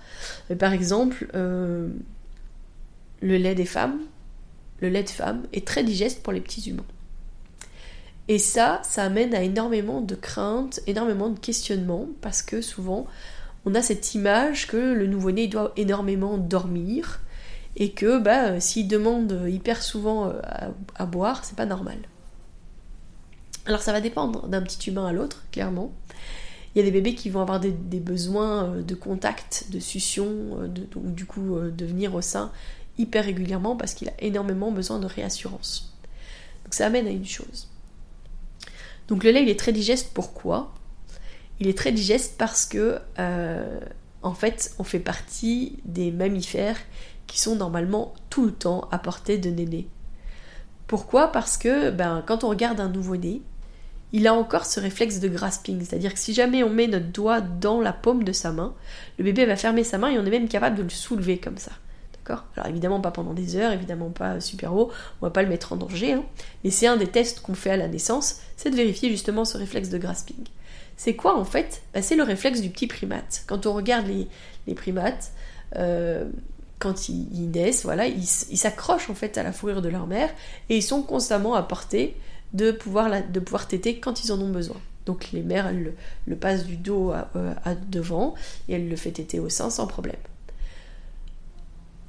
par 0.57 0.72
exemple, 0.72 1.27
euh, 1.36 1.89
le 3.22 3.38
lait 3.38 3.55
des 3.55 3.65
femmes, 3.65 4.00
le 4.79 4.88
lait 4.88 5.03
de 5.03 5.10
femme 5.10 5.43
est 5.51 5.67
très 5.67 5.84
digeste 5.84 6.24
pour 6.24 6.31
les 6.31 6.41
petits 6.41 6.69
humains. 6.69 6.86
Et 8.27 8.39
ça, 8.39 8.81
ça 8.84 9.03
amène 9.03 9.36
à 9.36 9.43
énormément 9.43 10.01
de 10.01 10.15
craintes, 10.15 10.79
énormément 10.88 11.29
de 11.29 11.38
questionnements, 11.38 12.07
parce 12.22 12.41
que 12.41 12.62
souvent, 12.62 13.05
on 13.65 13.74
a 13.75 13.81
cette 13.81 14.13
image 14.13 14.67
que 14.67 14.77
le 14.77 15.07
nouveau-né 15.07 15.48
doit 15.48 15.74
énormément 15.75 16.38
dormir 16.38 17.22
et 17.75 17.91
que 17.91 18.19
bah, 18.19 18.60
s'il 18.60 18.88
demande 18.88 19.45
hyper 19.47 19.82
souvent 19.82 20.30
euh, 20.30 20.39
à, 20.95 21.06
boire, 21.06 21.43
c'est 21.43 21.58
pas 21.58 21.65
normal. 21.65 21.97
Alors 23.65 23.82
ça 23.82 23.91
va 23.91 24.01
dépendre 24.01 24.47
d'un 24.47 24.62
petit 24.62 24.89
humain 24.89 25.08
à 25.08 25.12
l'autre, 25.12 25.43
clairement. 25.51 25.91
Il 26.73 26.80
y 26.80 26.82
a 26.82 26.84
des 26.84 26.91
bébés 26.91 27.15
qui 27.15 27.30
vont 27.30 27.41
avoir 27.41 27.60
des, 27.60 27.71
besoins 27.71 28.65
euh, 28.65 28.82
de 28.82 28.95
contact, 28.95 29.65
de 29.71 29.80
succion, 29.80 30.28
euh, 30.60 30.67
donc 30.67 31.15
du 31.15 31.25
coup 31.25 31.60
de 31.60 31.86
venir 31.86 32.13
au 32.13 32.21
sein 32.21 32.51
hyper 32.97 33.25
régulièrement 33.25 33.75
parce 33.75 33.93
qu'il 33.93 34.08
a 34.08 34.13
énormément 34.19 34.71
besoin 34.71 34.99
de 34.99 35.08
réassurance. 35.08 35.93
Donc 36.63 36.73
ça 36.73 36.86
amène 36.86 37.08
à 37.08 37.12
une 37.12 37.25
chose. 37.25 37.67
Donc 39.08 39.23
le 39.23 39.32
lait 39.32 39.43
il 39.43 39.49
est 39.49 39.60
très 39.60 39.73
digeste, 39.73 40.12
pourquoi? 40.13 40.73
Il 41.60 41.68
est 41.68 41.78
très 41.78 41.91
digeste 41.91 42.36
parce 42.38 42.65
que, 42.65 43.00
euh, 43.20 43.80
en 44.22 44.34
fait, 44.34 44.74
on 44.80 44.84
fait 44.84 45.00
partie 45.00 45.78
des 45.86 46.12
mammifères 46.12 46.78
qui 47.28 47.39
sont 47.39 47.56
normalement 47.56 48.13
tout 48.30 48.46
le 48.46 48.52
temps 48.52 48.88
à 48.91 49.00
portée 49.00 49.38
de 49.38 49.50
néné. 49.50 49.88
Pourquoi? 50.88 51.32
Parce 51.32 51.58
que 51.58 51.89
ben, 51.89 52.24
quand 52.26 52.44
on 52.44 52.50
regarde 52.50 52.80
un 52.80 52.89
nouveau-né, 52.89 53.41
il 54.13 54.28
a 54.28 54.34
encore 54.34 54.65
ce 54.65 54.80
réflexe 54.80 55.20
de 55.20 55.28
grasping, 55.28 55.84
c'est-à-dire 55.84 56.13
que 56.13 56.20
si 56.20 56.34
jamais 56.34 56.63
on 56.63 56.70
met 56.70 56.88
notre 56.88 57.08
doigt 57.08 57.41
dans 57.41 57.82
la 57.82 57.91
paume 57.91 58.24
de 58.24 58.32
sa 58.32 58.52
main, 58.52 58.74
le 59.18 59.24
bébé 59.24 59.46
va 59.46 59.56
fermer 59.56 59.84
sa 59.84 59.98
main 59.98 60.10
et 60.10 60.20
on 60.20 60.26
est 60.26 60.30
même 60.30 60.48
capable 60.48 60.78
de 60.78 60.84
le 60.84 60.89
soulever 60.89 61.38
comme 61.38 61.58
ça. 61.58 61.72
D'accord? 62.13 62.46
Alors 62.56 62.70
évidemment 62.70 63.02
pas 63.02 63.12
pendant 63.12 63.34
des 63.34 63.56
heures, 63.56 63.74
évidemment 63.74 64.12
pas 64.12 64.39
super 64.39 64.74
haut, 64.74 64.91
on 65.22 65.26
va 65.26 65.32
pas 65.32 65.41
le 65.41 65.50
mettre 65.50 65.74
en 65.74 65.76
danger, 65.76 66.13
hein. 66.13 66.24
mais 66.63 66.70
c'est 66.70 66.88
un 66.88 66.98
des 66.98 67.08
tests 67.08 67.41
qu'on 67.41 67.56
fait 67.56 67.72
à 67.72 67.78
la 67.78 67.88
naissance, 67.88 68.39
c'est 68.56 68.70
de 68.70 68.76
vérifier 68.76 69.10
justement 69.10 69.44
ce 69.44 69.58
réflexe 69.58 69.89
de 69.89 69.98
grasping. 69.98 70.46
C'est 70.97 71.15
quoi 71.15 71.38
en 71.38 71.45
fait 71.45 71.81
bah, 71.93 72.01
C'est 72.01 72.15
le 72.15 72.23
réflexe 72.23 72.62
du 72.62 72.69
petit 72.69 72.88
primate. 72.88 73.43
Quand 73.47 73.65
on 73.65 73.73
regarde 73.73 74.08
les, 74.08 74.73
primates, 74.73 75.31
euh, 75.75 76.29
quand 76.79 77.10
ils, 77.10 77.49
naissent, 77.51 77.84
voilà, 77.84 78.08
ils 78.08 78.25
s'accrochent 78.25 79.10
en 79.10 79.15
fait 79.15 79.38
à 79.38 79.43
la 79.43 79.51
fourrure 79.51 79.81
de 79.81 79.89
leur 79.89 80.08
mère 80.08 80.29
et 80.69 80.77
ils 80.77 80.84
sont 80.84 81.01
constamment 81.01 81.55
à 81.55 81.63
portée 81.63 82.15
de 82.53 82.71
pouvoir, 82.71 83.12
téter 83.67 83.99
quand 83.99 84.23
ils 84.23 84.31
en 84.31 84.39
ont 84.39 84.49
besoin. 84.49 84.77
Donc 85.05 85.31
les 85.31 85.43
mères, 85.43 85.67
elles 85.67 85.93
le, 86.25 86.36
passent 86.36 86.65
du 86.65 86.77
dos 86.77 87.12
euh, 87.12 87.53
à, 87.63 87.75
devant 87.75 88.34
et 88.67 88.73
elles 88.75 88.89
le 88.89 88.95
fait 88.95 89.12
téter 89.12 89.39
au 89.39 89.49
sein 89.49 89.69
sans 89.69 89.88
problème. 89.88 90.15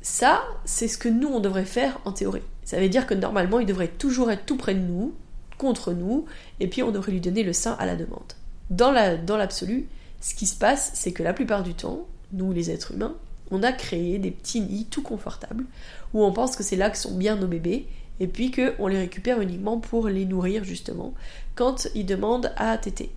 Ça, 0.00 0.44
c'est 0.64 0.86
ce 0.86 0.98
que 0.98 1.08
nous, 1.08 1.28
on 1.28 1.40
devrait 1.40 1.64
faire 1.64 1.98
en 2.04 2.12
théorie. 2.12 2.42
Ça 2.64 2.78
veut 2.78 2.88
dire 2.88 3.06
que 3.06 3.14
normalement, 3.14 3.58
il 3.58 3.66
devrait 3.66 3.88
toujours 3.88 4.30
être 4.30 4.46
tout 4.46 4.56
près 4.56 4.74
de 4.74 4.80
nous, 4.80 5.14
contre 5.58 5.92
nous, 5.92 6.26
et 6.60 6.68
puis 6.68 6.82
on 6.82 6.92
devrait 6.92 7.12
lui 7.12 7.20
donner 7.20 7.42
le 7.42 7.52
sein 7.52 7.72
à 7.80 7.86
la 7.86 7.96
demande 7.96 8.32
dans 8.70 8.90
l'absolu, 8.90 9.88
ce 10.20 10.34
qui 10.34 10.46
se 10.46 10.56
passe, 10.56 10.90
c'est 10.94 11.12
que 11.12 11.22
la 11.22 11.32
plupart 11.32 11.62
du 11.62 11.74
temps, 11.74 12.06
nous 12.32 12.52
les 12.52 12.70
êtres 12.70 12.92
humains, 12.92 13.14
on 13.50 13.62
a 13.62 13.72
créé 13.72 14.18
des 14.18 14.30
petits 14.30 14.60
nids 14.60 14.86
tout 14.86 15.02
confortables 15.02 15.64
où 16.12 16.24
on 16.24 16.32
pense 16.32 16.56
que 16.56 16.62
c'est 16.62 16.76
là 16.76 16.90
que 16.90 16.98
sont 16.98 17.16
bien 17.16 17.36
nos 17.36 17.46
bébés 17.46 17.86
et 18.18 18.26
puis 18.26 18.50
qu'on 18.50 18.86
les 18.86 18.98
récupère 18.98 19.40
uniquement 19.40 19.78
pour 19.78 20.08
les 20.08 20.24
nourrir 20.24 20.64
justement 20.64 21.14
quand 21.54 21.88
ils 21.94 22.06
demandent 22.06 22.52
à 22.56 22.76
téter. 22.78 23.10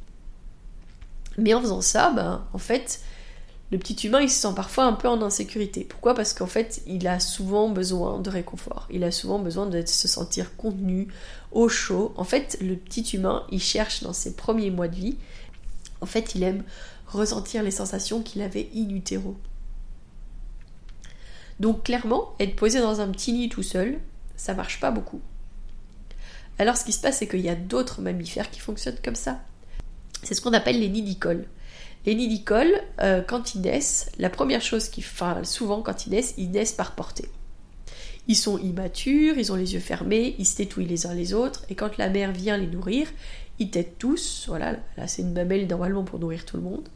Mais 1.37 1.53
en 1.53 1.61
faisant 1.61 1.81
ça, 1.81 2.11
ben, 2.11 2.43
en 2.53 2.57
fait, 2.57 3.01
le 3.71 3.77
petit 3.77 4.07
humain 4.07 4.19
il 4.21 4.29
se 4.29 4.41
sent 4.41 4.53
parfois 4.55 4.85
un 4.85 4.93
peu 4.93 5.07
en 5.07 5.21
insécurité. 5.21 5.85
Pourquoi? 5.87 6.15
Parce 6.15 6.33
qu'en 6.33 6.47
fait 6.47 6.81
il 6.87 7.07
a 7.07 7.19
souvent 7.19 7.69
besoin 7.69 8.19
de 8.19 8.29
réconfort, 8.29 8.87
il 8.91 9.03
a 9.03 9.11
souvent 9.11 9.39
besoin 9.39 9.67
de 9.67 9.85
se 9.85 10.07
sentir 10.07 10.55
contenu, 10.57 11.07
au 11.51 11.69
chaud. 11.69 12.13
En 12.17 12.23
fait 12.23 12.57
le 12.61 12.75
petit 12.75 13.01
humain 13.13 13.43
il 13.51 13.61
cherche 13.61 14.03
dans 14.03 14.13
ses 14.13 14.35
premiers 14.35 14.71
mois 14.71 14.87
de 14.87 14.95
vie 14.95 15.17
en 16.01 16.05
fait, 16.05 16.35
il 16.35 16.43
aime 16.43 16.63
ressentir 17.07 17.63
les 17.63 17.71
sensations 17.71 18.21
qu'il 18.21 18.41
avait 18.41 18.69
in 18.75 18.89
utero. 18.89 19.37
Donc 21.59 21.83
clairement, 21.83 22.35
être 22.39 22.55
posé 22.55 22.79
dans 22.79 23.01
un 23.01 23.09
petit 23.09 23.33
nid 23.33 23.49
tout 23.49 23.63
seul, 23.63 23.99
ça 24.35 24.53
marche 24.53 24.79
pas 24.79 24.91
beaucoup. 24.91 25.21
Alors 26.57 26.77
ce 26.77 26.85
qui 26.85 26.93
se 26.93 27.01
passe, 27.01 27.17
c'est 27.17 27.27
qu'il 27.27 27.41
y 27.41 27.49
a 27.49 27.55
d'autres 27.55 28.01
mammifères 28.01 28.49
qui 28.49 28.59
fonctionnent 28.59 28.99
comme 29.03 29.15
ça. 29.15 29.41
C'est 30.23 30.33
ce 30.33 30.41
qu'on 30.41 30.53
appelle 30.53 30.79
les 30.79 30.89
nidicoles. 30.89 31.45
Les 32.05 32.15
nidicoles, 32.15 32.81
euh, 33.01 33.21
quand 33.21 33.55
ils 33.55 33.61
naissent, 33.61 34.09
la 34.19 34.29
première 34.29 34.61
chose 34.61 34.89
qu'ils 34.89 35.03
font, 35.03 35.43
souvent 35.43 35.81
quand 35.81 36.05
ils 36.05 36.11
naissent, 36.11 36.33
ils 36.37 36.51
naissent 36.51 36.73
par 36.73 36.95
portée. 36.95 37.29
Ils 38.27 38.35
sont 38.35 38.57
immatures, 38.59 39.37
ils 39.37 39.51
ont 39.51 39.55
les 39.55 39.73
yeux 39.73 39.79
fermés, 39.79 40.35
ils 40.37 40.45
se 40.45 40.57
tétouillent 40.57 40.85
les 40.85 41.07
uns 41.07 41.13
les 41.13 41.33
autres, 41.33 41.65
et 41.69 41.75
quand 41.75 41.97
la 41.97 42.09
mère 42.09 42.31
vient 42.31 42.57
les 42.57 42.67
nourrir, 42.67 43.07
ils 43.59 43.69
têtent 43.69 43.97
tous, 43.97 44.45
voilà, 44.47 44.77
là 44.97 45.07
c'est 45.07 45.21
une 45.21 45.33
mamelle 45.33 45.67
normalement 45.67 46.03
pour 46.03 46.19
nourrir 46.19 46.45
tout 46.45 46.57
le 46.57 46.63
monde. 46.63 46.87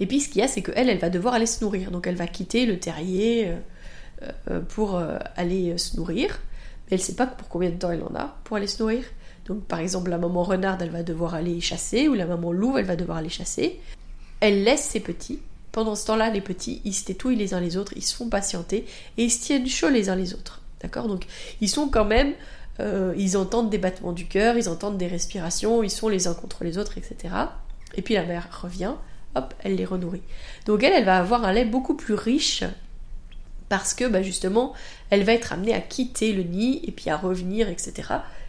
Et 0.00 0.06
puis 0.06 0.20
ce 0.20 0.28
qu'il 0.28 0.40
y 0.40 0.44
a, 0.44 0.48
c'est 0.48 0.62
qu'elle, 0.62 0.88
elle 0.88 0.98
va 0.98 1.10
devoir 1.10 1.34
aller 1.34 1.46
se 1.46 1.62
nourrir. 1.62 1.90
Donc 1.90 2.06
elle 2.06 2.16
va 2.16 2.26
quitter 2.26 2.66
le 2.66 2.78
terrier 2.78 3.48
euh, 3.48 4.30
euh, 4.50 4.60
pour 4.60 4.96
euh, 4.96 5.18
aller 5.36 5.76
se 5.78 5.96
nourrir. 5.96 6.40
Mais 6.86 6.96
elle 6.96 7.00
sait 7.00 7.14
pas 7.14 7.26
pour 7.26 7.48
combien 7.48 7.70
de 7.70 7.76
temps 7.76 7.90
elle 7.90 8.02
en 8.02 8.14
a 8.14 8.36
pour 8.44 8.56
aller 8.56 8.66
se 8.66 8.82
nourrir. 8.82 9.04
Donc 9.46 9.64
par 9.64 9.78
exemple, 9.78 10.10
la 10.10 10.18
maman 10.18 10.42
renarde, 10.42 10.82
elle 10.82 10.90
va 10.90 11.02
devoir 11.02 11.34
aller 11.34 11.60
chasser, 11.60 12.08
ou 12.08 12.14
la 12.14 12.26
maman 12.26 12.52
louve, 12.52 12.78
elle 12.78 12.86
va 12.86 12.96
devoir 12.96 13.18
aller 13.18 13.28
chasser. 13.28 13.80
Elle 14.40 14.64
laisse 14.64 14.82
ses 14.82 15.00
petits. 15.00 15.40
Pendant 15.70 15.96
ce 15.96 16.06
temps-là, 16.06 16.30
les 16.30 16.40
petits, 16.40 16.80
ils 16.84 16.94
se 16.94 17.04
tétouillent 17.04 17.36
les 17.36 17.52
uns 17.52 17.60
les 17.60 17.76
autres, 17.76 17.92
ils 17.96 18.04
se 18.04 18.14
font 18.14 18.28
patienter, 18.28 18.86
et 19.16 19.24
ils 19.24 19.30
se 19.30 19.42
tiennent 19.42 19.66
chaud 19.66 19.90
les 19.90 20.08
uns 20.08 20.16
les 20.16 20.34
autres. 20.34 20.62
D'accord? 20.80 21.08
Donc 21.08 21.26
ils 21.60 21.68
sont 21.68 21.88
quand 21.88 22.04
même 22.04 22.34
euh, 22.80 23.14
ils 23.16 23.36
entendent 23.36 23.70
des 23.70 23.78
battements 23.78 24.12
du 24.12 24.26
cœur, 24.26 24.56
ils 24.56 24.68
entendent 24.68 24.98
des 24.98 25.06
respirations, 25.06 25.82
ils 25.82 25.90
sont 25.90 26.08
les 26.08 26.26
uns 26.26 26.34
contre 26.34 26.64
les 26.64 26.78
autres, 26.78 26.98
etc. 26.98 27.34
Et 27.96 28.02
puis 28.02 28.14
la 28.14 28.24
mère 28.24 28.48
revient, 28.62 28.94
hop, 29.34 29.54
elle 29.60 29.76
les 29.76 29.84
renourrit. 29.84 30.22
Donc 30.66 30.82
elle, 30.82 30.92
elle 30.92 31.04
va 31.04 31.18
avoir 31.18 31.44
un 31.44 31.52
lait 31.52 31.64
beaucoup 31.64 31.94
plus 31.94 32.14
riche 32.14 32.64
parce 33.68 33.94
que 33.94 34.06
bah, 34.06 34.22
justement, 34.22 34.72
elle 35.10 35.24
va 35.24 35.32
être 35.32 35.52
amenée 35.52 35.74
à 35.74 35.80
quitter 35.80 36.32
le 36.32 36.42
nid 36.42 36.80
et 36.84 36.92
puis 36.92 37.10
à 37.10 37.16
revenir, 37.16 37.68
etc. 37.68 38.08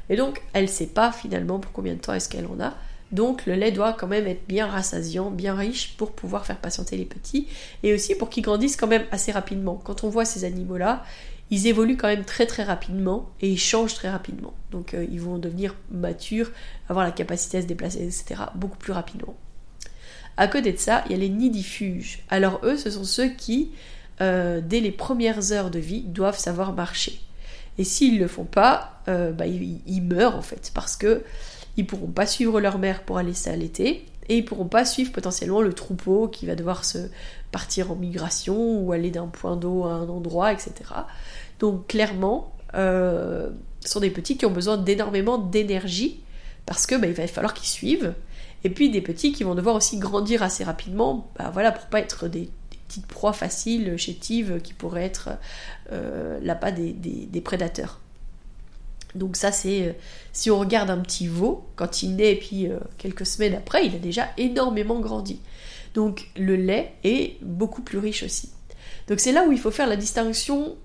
Et 0.09 0.15
donc, 0.15 0.41
elle 0.53 0.65
ne 0.65 0.69
sait 0.69 0.88
pas 0.88 1.11
finalement 1.11 1.59
pour 1.59 1.71
combien 1.71 1.93
de 1.93 1.99
temps 1.99 2.13
est-ce 2.13 2.29
qu'elle 2.29 2.45
en 2.47 2.59
a. 2.59 2.73
Donc, 3.11 3.45
le 3.45 3.53
lait 3.53 3.71
doit 3.71 3.93
quand 3.93 4.07
même 4.07 4.27
être 4.27 4.45
bien 4.47 4.67
rassasiant, 4.67 5.31
bien 5.31 5.55
riche 5.55 5.95
pour 5.97 6.11
pouvoir 6.11 6.45
faire 6.45 6.57
patienter 6.57 6.97
les 6.97 7.05
petits 7.05 7.47
et 7.83 7.93
aussi 7.93 8.15
pour 8.15 8.29
qu'ils 8.29 8.43
grandissent 8.43 8.75
quand 8.75 8.88
même 8.88 9.05
assez 9.11 9.31
rapidement. 9.31 9.79
Quand 9.83 10.03
on 10.03 10.09
voit 10.09 10.25
ces 10.25 10.43
animaux-là, 10.43 11.03
ils 11.51 11.67
évoluent 11.67 11.97
quand 11.97 12.08
même 12.08 12.25
très 12.25 12.45
très 12.45 12.63
rapidement 12.63 13.29
et 13.41 13.49
ils 13.49 13.60
changent 13.60 13.93
très 13.93 14.10
rapidement. 14.10 14.53
Donc 14.71 14.93
euh, 14.93 15.05
ils 15.12 15.21
vont 15.21 15.38
devenir 15.38 15.75
matures, 15.91 16.51
avoir 16.89 17.05
la 17.05 17.12
capacité 17.12 17.60
à 17.60 17.62
se 17.62 17.67
déplacer, 17.67 18.03
etc. 18.03 18.41
beaucoup 18.55 18.77
plus 18.77 18.93
rapidement. 18.93 19.36
À 20.38 20.47
côté 20.47 20.73
de 20.73 20.77
ça, 20.77 21.03
il 21.05 21.12
y 21.12 21.15
a 21.15 21.17
les 21.17 21.29
nidifuges. 21.29 22.23
Alors 22.29 22.60
eux, 22.63 22.77
ce 22.77 22.89
sont 22.89 23.05
ceux 23.05 23.29
qui, 23.29 23.71
euh, 24.21 24.60
dès 24.62 24.81
les 24.81 24.91
premières 24.91 25.51
heures 25.51 25.71
de 25.71 25.79
vie, 25.79 26.01
doivent 26.01 26.38
savoir 26.38 26.73
marcher. 26.73 27.21
Et 27.77 27.84
s'ils 27.84 28.15
ne 28.15 28.19
le 28.19 28.27
font 28.27 28.45
pas, 28.45 29.01
euh, 29.08 29.31
bah, 29.31 29.45
ils, 29.47 30.01
meurent 30.01 30.36
en 30.36 30.41
fait, 30.41 30.71
parce 30.73 30.95
que 30.95 31.23
ils 31.77 31.85
pourront 31.85 32.11
pas 32.11 32.25
suivre 32.25 32.59
leur 32.59 32.77
mère 32.77 33.03
pour 33.03 33.17
aller 33.17 33.33
s'allaiter, 33.33 34.05
et 34.27 34.38
ils 34.38 34.45
pourront 34.45 34.67
pas 34.67 34.85
suivre 34.85 35.11
potentiellement 35.11 35.61
le 35.61 35.73
troupeau 35.73 36.27
qui 36.27 36.45
va 36.45 36.55
devoir 36.55 36.85
se 36.85 36.97
partir 37.51 37.91
en 37.91 37.95
migration 37.95 38.79
ou 38.79 38.91
aller 38.91 39.11
d'un 39.11 39.27
point 39.27 39.55
d'eau 39.55 39.83
à 39.83 39.93
un 39.93 40.09
endroit, 40.09 40.51
etc. 40.51 40.73
Donc 41.59 41.88
clairement, 41.88 42.53
euh, 42.73 43.49
ce 43.81 43.91
sont 43.91 43.99
des 43.99 44.09
petits 44.09 44.38
qui 44.38 44.45
ont 44.45 44.51
besoin 44.51 44.77
d'énormément 44.77 45.38
d'énergie 45.38 46.21
parce 46.65 46.88
que 46.88 46.95
bah, 46.95 47.07
il 47.07 47.13
va 47.13 47.27
falloir 47.27 47.53
qu'ils 47.53 47.67
suivent. 47.67 48.13
Et 48.63 48.69
puis 48.69 48.89
des 48.89 49.01
petits 49.01 49.31
qui 49.31 49.43
vont 49.43 49.53
devoir 49.53 49.75
aussi 49.75 49.99
grandir 49.99 50.41
assez 50.41 50.63
rapidement, 50.63 51.29
bah, 51.38 51.51
voilà, 51.53 51.71
pour 51.71 51.85
pas 51.85 51.99
être 51.99 52.27
des, 52.27 52.49
petites 52.88 53.07
proies 53.07 53.33
faciles, 53.33 53.97
chétives, 53.97 54.59
qui 54.61 54.73
pourraient 54.73 55.05
être 55.05 55.29
euh, 55.91 56.39
des, 56.75 56.93
des, 56.93 57.41
prédateurs. 57.41 57.99
Donc 59.15 59.36
ça 59.36 59.51
c'est, 59.51 59.84
euh, 59.84 59.91
si 60.34 60.51
on 60.51 60.60
regarde 60.60 60.89
un 60.89 60.99
petit 60.99 61.28
veau, 61.28 61.65
quand 61.75 62.04
il 62.04 62.15
naît 62.15 62.34
et 62.34 62.39
puis 62.39 62.67
euh, 62.67 62.78
quelques 62.97 63.25
semaines 63.25 63.56
après, 63.56 63.86
il 63.86 63.95
a 63.95 63.99
déjà 63.99 64.30
énormément 64.38 64.99
grandi. 64.99 65.39
Donc 65.93 66.28
le 66.38 66.56
lait 66.56 66.93
est 67.04 67.38
beaucoup 67.41 67.82
plus 67.82 67.97
riche 67.97 68.23
aussi. 68.23 68.49
Donc 69.08 69.19
c'est 69.19 69.32
là 69.32 69.45
où 69.47 69.51
il 69.51 69.60
faut 69.60 69.71
faire 69.71 69.88
la 69.88 69.95
distinction 69.95 70.75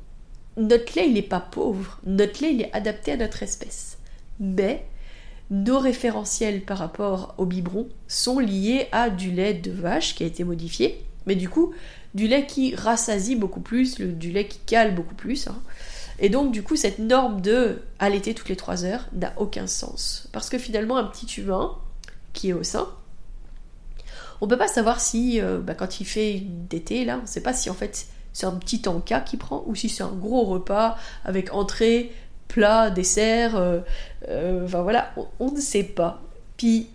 notre 0.57 0.97
lait, 0.97 1.07
il 1.07 1.15
n'est 1.15 1.23
pas 1.23 1.41
pauvre. 1.41 2.01
Notre 2.05 2.43
lait, 2.43 2.55
il 2.55 2.63
est 2.63 2.73
adapté 2.73 3.13
à 3.13 3.17
notre 3.17 3.43
espèce. 3.43 3.99
Mais 4.41 4.85
nos 5.51 5.79
référentiels 5.79 6.63
par 6.63 6.79
rapport 6.79 7.35
au 7.39 7.47
biberon 7.47 7.89
sont 8.09 8.39
liés 8.39 8.87
à 8.93 9.11
du 9.11 9.31
lait 9.31 9.55
de 9.55 9.71
vache 9.71 10.15
qui 10.15 10.23
a 10.23 10.27
été 10.27 10.45
modifié, 10.45 11.05
mais 11.27 11.35
du 11.35 11.49
coup, 11.49 11.73
du 12.15 12.29
lait 12.29 12.47
qui 12.47 12.75
rassasie 12.75 13.37
beaucoup 13.37 13.61
plus, 13.61 14.01
du 14.01 14.31
lait 14.31 14.47
qui 14.47 14.59
cale 14.61 14.95
beaucoup 14.95 15.15
plus. 15.15 15.49
Hein. 15.49 15.61
Et 16.21 16.29
donc, 16.29 16.53
du 16.53 16.63
coup, 16.63 16.77
cette 16.77 16.99
norme 16.99 17.41
de 17.41 17.83
allaiter 17.99 18.35
toutes 18.35 18.51
les 18.51 18.57
3 18.57 18.85
heures 18.85 19.07
n'a 19.13 19.33
aucun 19.39 19.67
sens. 19.67 20.29
Parce 20.33 20.51
que 20.51 20.59
finalement, 20.59 20.97
un 20.99 21.05
petit 21.05 21.41
humain 21.41 21.77
qui 22.35 22.51
est 22.51 22.53
au 22.53 22.63
sein, 22.63 22.89
on 24.41 24.47
ne 24.47 24.51
peut 24.51 24.59
pas 24.59 24.69
savoir 24.69 25.01
si, 25.01 25.41
euh, 25.41 25.59
bah, 25.61 25.75
quand 25.75 26.01
il 26.01 26.07
fait 26.07 26.43
tétée, 26.69 27.05
là, 27.05 27.19
on 27.19 27.23
ne 27.23 27.27
sait 27.27 27.43
pas 27.43 27.53
si 27.53 27.69
en 27.71 27.75
fait 27.75 28.07
c'est 28.33 28.47
un 28.47 28.53
petit 28.53 28.89
encas 28.89 29.21
qu'il 29.21 29.39
prend 29.39 29.65
ou 29.67 29.75
si 29.75 29.89
c'est 29.89 30.03
un 30.03 30.13
gros 30.13 30.45
repas 30.45 30.97
avec 31.25 31.53
entrée, 31.53 32.13
plat, 32.49 32.91
dessert. 32.91 33.57
Euh, 33.57 33.81
euh, 34.29 34.65
enfin 34.65 34.83
voilà, 34.83 35.13
on, 35.39 35.51
ne 35.51 35.61
sait 35.61 35.85
pas. 35.85 36.23
Puis 36.57 36.89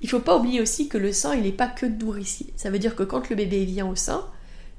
il 0.00 0.08
faut 0.08 0.20
pas 0.20 0.36
oublier 0.36 0.60
aussi 0.60 0.88
que 0.88 0.98
le 0.98 1.12
sein 1.12 1.34
il 1.34 1.42
n'est 1.42 1.52
pas 1.52 1.68
que 1.68 1.86
nourricier. 1.86 2.52
Ça 2.56 2.70
veut 2.70 2.78
dire 2.78 2.96
que 2.96 3.02
quand 3.02 3.30
le 3.30 3.36
bébé 3.36 3.64
vient 3.64 3.86
au 3.86 3.96
sein, 3.96 4.26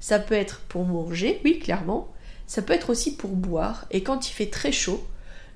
ça 0.00 0.18
peut 0.18 0.34
être 0.34 0.60
pour 0.68 0.84
manger, 0.84 1.40
oui 1.44 1.58
clairement. 1.58 2.08
Ça 2.46 2.62
peut 2.62 2.72
être 2.72 2.90
aussi 2.90 3.16
pour 3.16 3.30
boire. 3.30 3.86
Et 3.90 4.02
quand 4.02 4.28
il 4.28 4.32
fait 4.32 4.50
très 4.50 4.72
chaud, 4.72 5.04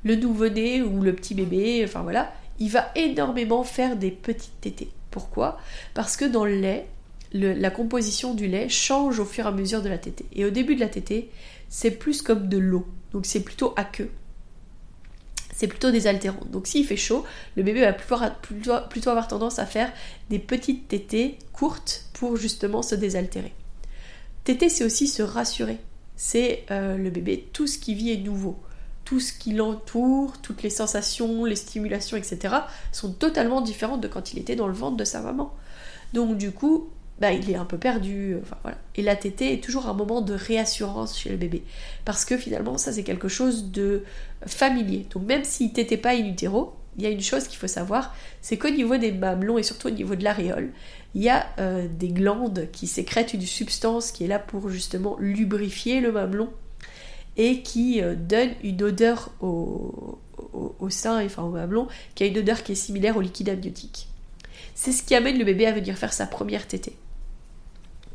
le 0.04 0.16
nouveau-né 0.16 0.82
ou 0.82 1.02
le 1.02 1.14
petit 1.14 1.34
bébé, 1.34 1.82
enfin 1.84 2.02
voilà, 2.02 2.32
il 2.58 2.70
va 2.70 2.90
énormément 2.94 3.64
faire 3.64 3.96
des 3.96 4.10
petites 4.10 4.60
tétées. 4.60 4.90
Pourquoi? 5.10 5.58
Parce 5.94 6.16
que 6.16 6.24
dans 6.24 6.44
le 6.44 6.54
lait, 6.54 6.86
la 7.32 7.70
composition 7.70 8.34
du 8.34 8.46
lait 8.46 8.68
change 8.68 9.18
au 9.20 9.24
fur 9.24 9.44
et 9.44 9.48
à 9.48 9.52
mesure 9.52 9.82
de 9.82 9.88
la 9.88 9.98
tétée. 9.98 10.26
Et 10.32 10.44
au 10.44 10.50
début 10.50 10.74
de 10.74 10.80
la 10.80 10.88
tétée, 10.88 11.30
c'est 11.68 11.90
plus 11.90 12.22
comme 12.22 12.48
de 12.48 12.58
l'eau. 12.58 12.86
Donc 13.12 13.26
c'est 13.26 13.40
plutôt 13.40 13.74
aqueux. 13.76 14.10
C'est 15.54 15.66
plutôt 15.66 15.90
désaltérant. 15.90 16.44
Donc 16.52 16.66
s'il 16.66 16.86
fait 16.86 16.96
chaud, 16.96 17.24
le 17.56 17.62
bébé 17.62 17.80
va 17.80 17.92
plutôt, 17.92 19.10
avoir 19.10 19.28
tendance 19.28 19.58
à 19.58 19.66
faire 19.66 19.92
des 20.30 20.38
petites 20.38 20.88
tétées 20.88 21.38
courtes 21.52 22.04
pour 22.12 22.36
justement 22.36 22.82
se 22.82 22.94
désaltérer. 22.94 23.52
Tétée, 24.44 24.68
c'est 24.68 24.84
aussi 24.84 25.08
se 25.08 25.22
rassurer. 25.22 25.78
C'est 26.20 26.64
euh, 26.72 26.96
le 26.96 27.10
bébé, 27.10 27.48
tout 27.52 27.68
ce 27.68 27.78
qui 27.78 27.94
vit 27.94 28.10
est 28.10 28.16
nouveau. 28.16 28.58
Tout 29.04 29.20
ce 29.20 29.32
qui 29.32 29.52
l'entoure, 29.52 30.36
toutes 30.42 30.62
les 30.64 30.68
sensations, 30.68 31.44
les 31.44 31.54
stimulations, 31.54 32.16
etc., 32.16 32.56
sont 32.92 33.12
totalement 33.12 33.60
différentes 33.60 34.00
de 34.00 34.08
quand 34.08 34.32
il 34.32 34.40
était 34.40 34.56
dans 34.56 34.66
le 34.66 34.74
ventre 34.74 34.96
de 34.96 35.04
sa 35.04 35.20
maman. 35.22 35.54
Donc 36.12 36.36
du 36.36 36.50
coup, 36.50 36.90
bah, 37.20 37.32
il 37.32 37.48
est 37.48 37.54
un 37.54 37.64
peu 37.64 37.78
perdu. 37.78 38.36
Enfin, 38.42 38.56
voilà. 38.62 38.78
Et 38.96 39.02
la 39.02 39.14
tétée 39.14 39.52
est 39.52 39.62
toujours 39.62 39.86
un 39.86 39.94
moment 39.94 40.20
de 40.20 40.34
réassurance 40.34 41.16
chez 41.16 41.30
le 41.30 41.36
bébé. 41.36 41.62
Parce 42.04 42.24
que 42.24 42.36
finalement, 42.36 42.78
ça 42.78 42.92
c'est 42.92 43.04
quelque 43.04 43.28
chose 43.28 43.70
de 43.70 44.02
familier. 44.44 45.06
Donc 45.10 45.24
même 45.24 45.44
s'il 45.44 45.72
t'était 45.72 45.96
pas 45.96 46.14
in 46.14 46.26
utero, 46.26 46.74
il 46.98 47.04
y 47.04 47.06
a 47.06 47.10
une 47.10 47.22
chose 47.22 47.48
qu'il 47.48 47.58
faut 47.58 47.68
savoir, 47.68 48.14
c'est 48.42 48.58
qu'au 48.58 48.70
niveau 48.70 48.96
des 48.96 49.12
mamelons 49.12 49.56
et 49.56 49.62
surtout 49.62 49.88
au 49.88 49.92
niveau 49.92 50.16
de 50.16 50.24
l'aréole, 50.24 50.72
il 51.14 51.22
y 51.22 51.28
a 51.28 51.46
euh, 51.58 51.86
des 51.88 52.08
glandes 52.08 52.68
qui 52.72 52.86
sécrètent 52.86 53.32
une 53.32 53.42
substance 53.42 54.12
qui 54.12 54.24
est 54.24 54.28
là 54.28 54.38
pour 54.38 54.68
justement 54.68 55.16
lubrifier 55.18 56.00
le 56.00 56.12
mamelon 56.12 56.50
et 57.36 57.62
qui 57.62 58.02
euh, 58.02 58.14
donne 58.14 58.50
une 58.62 58.82
odeur 58.82 59.30
au, 59.40 60.18
sein, 60.90 61.24
enfin 61.24 61.44
au 61.44 61.50
mamelon, 61.50 61.88
qui 62.14 62.24
a 62.24 62.26
une 62.26 62.38
odeur 62.38 62.62
qui 62.62 62.72
est 62.72 62.74
similaire 62.74 63.16
au 63.16 63.20
liquide 63.20 63.48
amniotique. 63.48 64.08
C'est 64.74 64.92
ce 64.92 65.02
qui 65.02 65.14
amène 65.14 65.38
le 65.38 65.44
bébé 65.44 65.66
à 65.66 65.72
venir 65.72 65.96
faire 65.96 66.12
sa 66.12 66.26
première 66.26 66.66
tétée 66.66 66.96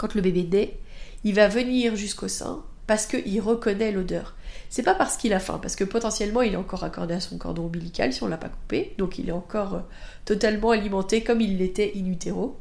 quand 0.04 0.16
le 0.16 0.22
bébé 0.22 0.44
naît, 0.44 0.78
il 1.24 1.34
va 1.34 1.48
venir 1.48 1.96
jusqu'au 1.96 2.28
sein 2.28 2.62
parce 2.88 3.06
qu'il 3.06 3.40
reconnaît 3.40 3.92
l'odeur. 3.92 4.36
C'est 4.74 4.82
pas 4.82 4.96
parce 4.96 5.18
qu'il 5.18 5.34
a 5.34 5.40
faim, 5.40 5.60
parce 5.62 5.76
que 5.76 5.84
potentiellement 5.84 6.42
il 6.42 6.54
est 6.54 6.58
encore 6.58 6.84
accordé 6.84 7.14
à 7.14 7.20
son 7.20 7.38
cordon 7.38 7.66
ombilical 7.66 8.12
si 8.12 8.24
on 8.24 8.28
l'a 8.28 8.38
pas 8.38 8.50
coupé, 8.50 8.96
donc 8.98 9.20
il 9.20 9.30
est 9.30 9.32
encore 9.32 9.76
euh, 9.76 9.80
totalement 10.26 10.72
alimenté 10.72 11.22
comme 11.22 11.42
il 11.42 11.60
l'était 11.60 11.94
in 11.96 12.08
utero. 12.08 12.58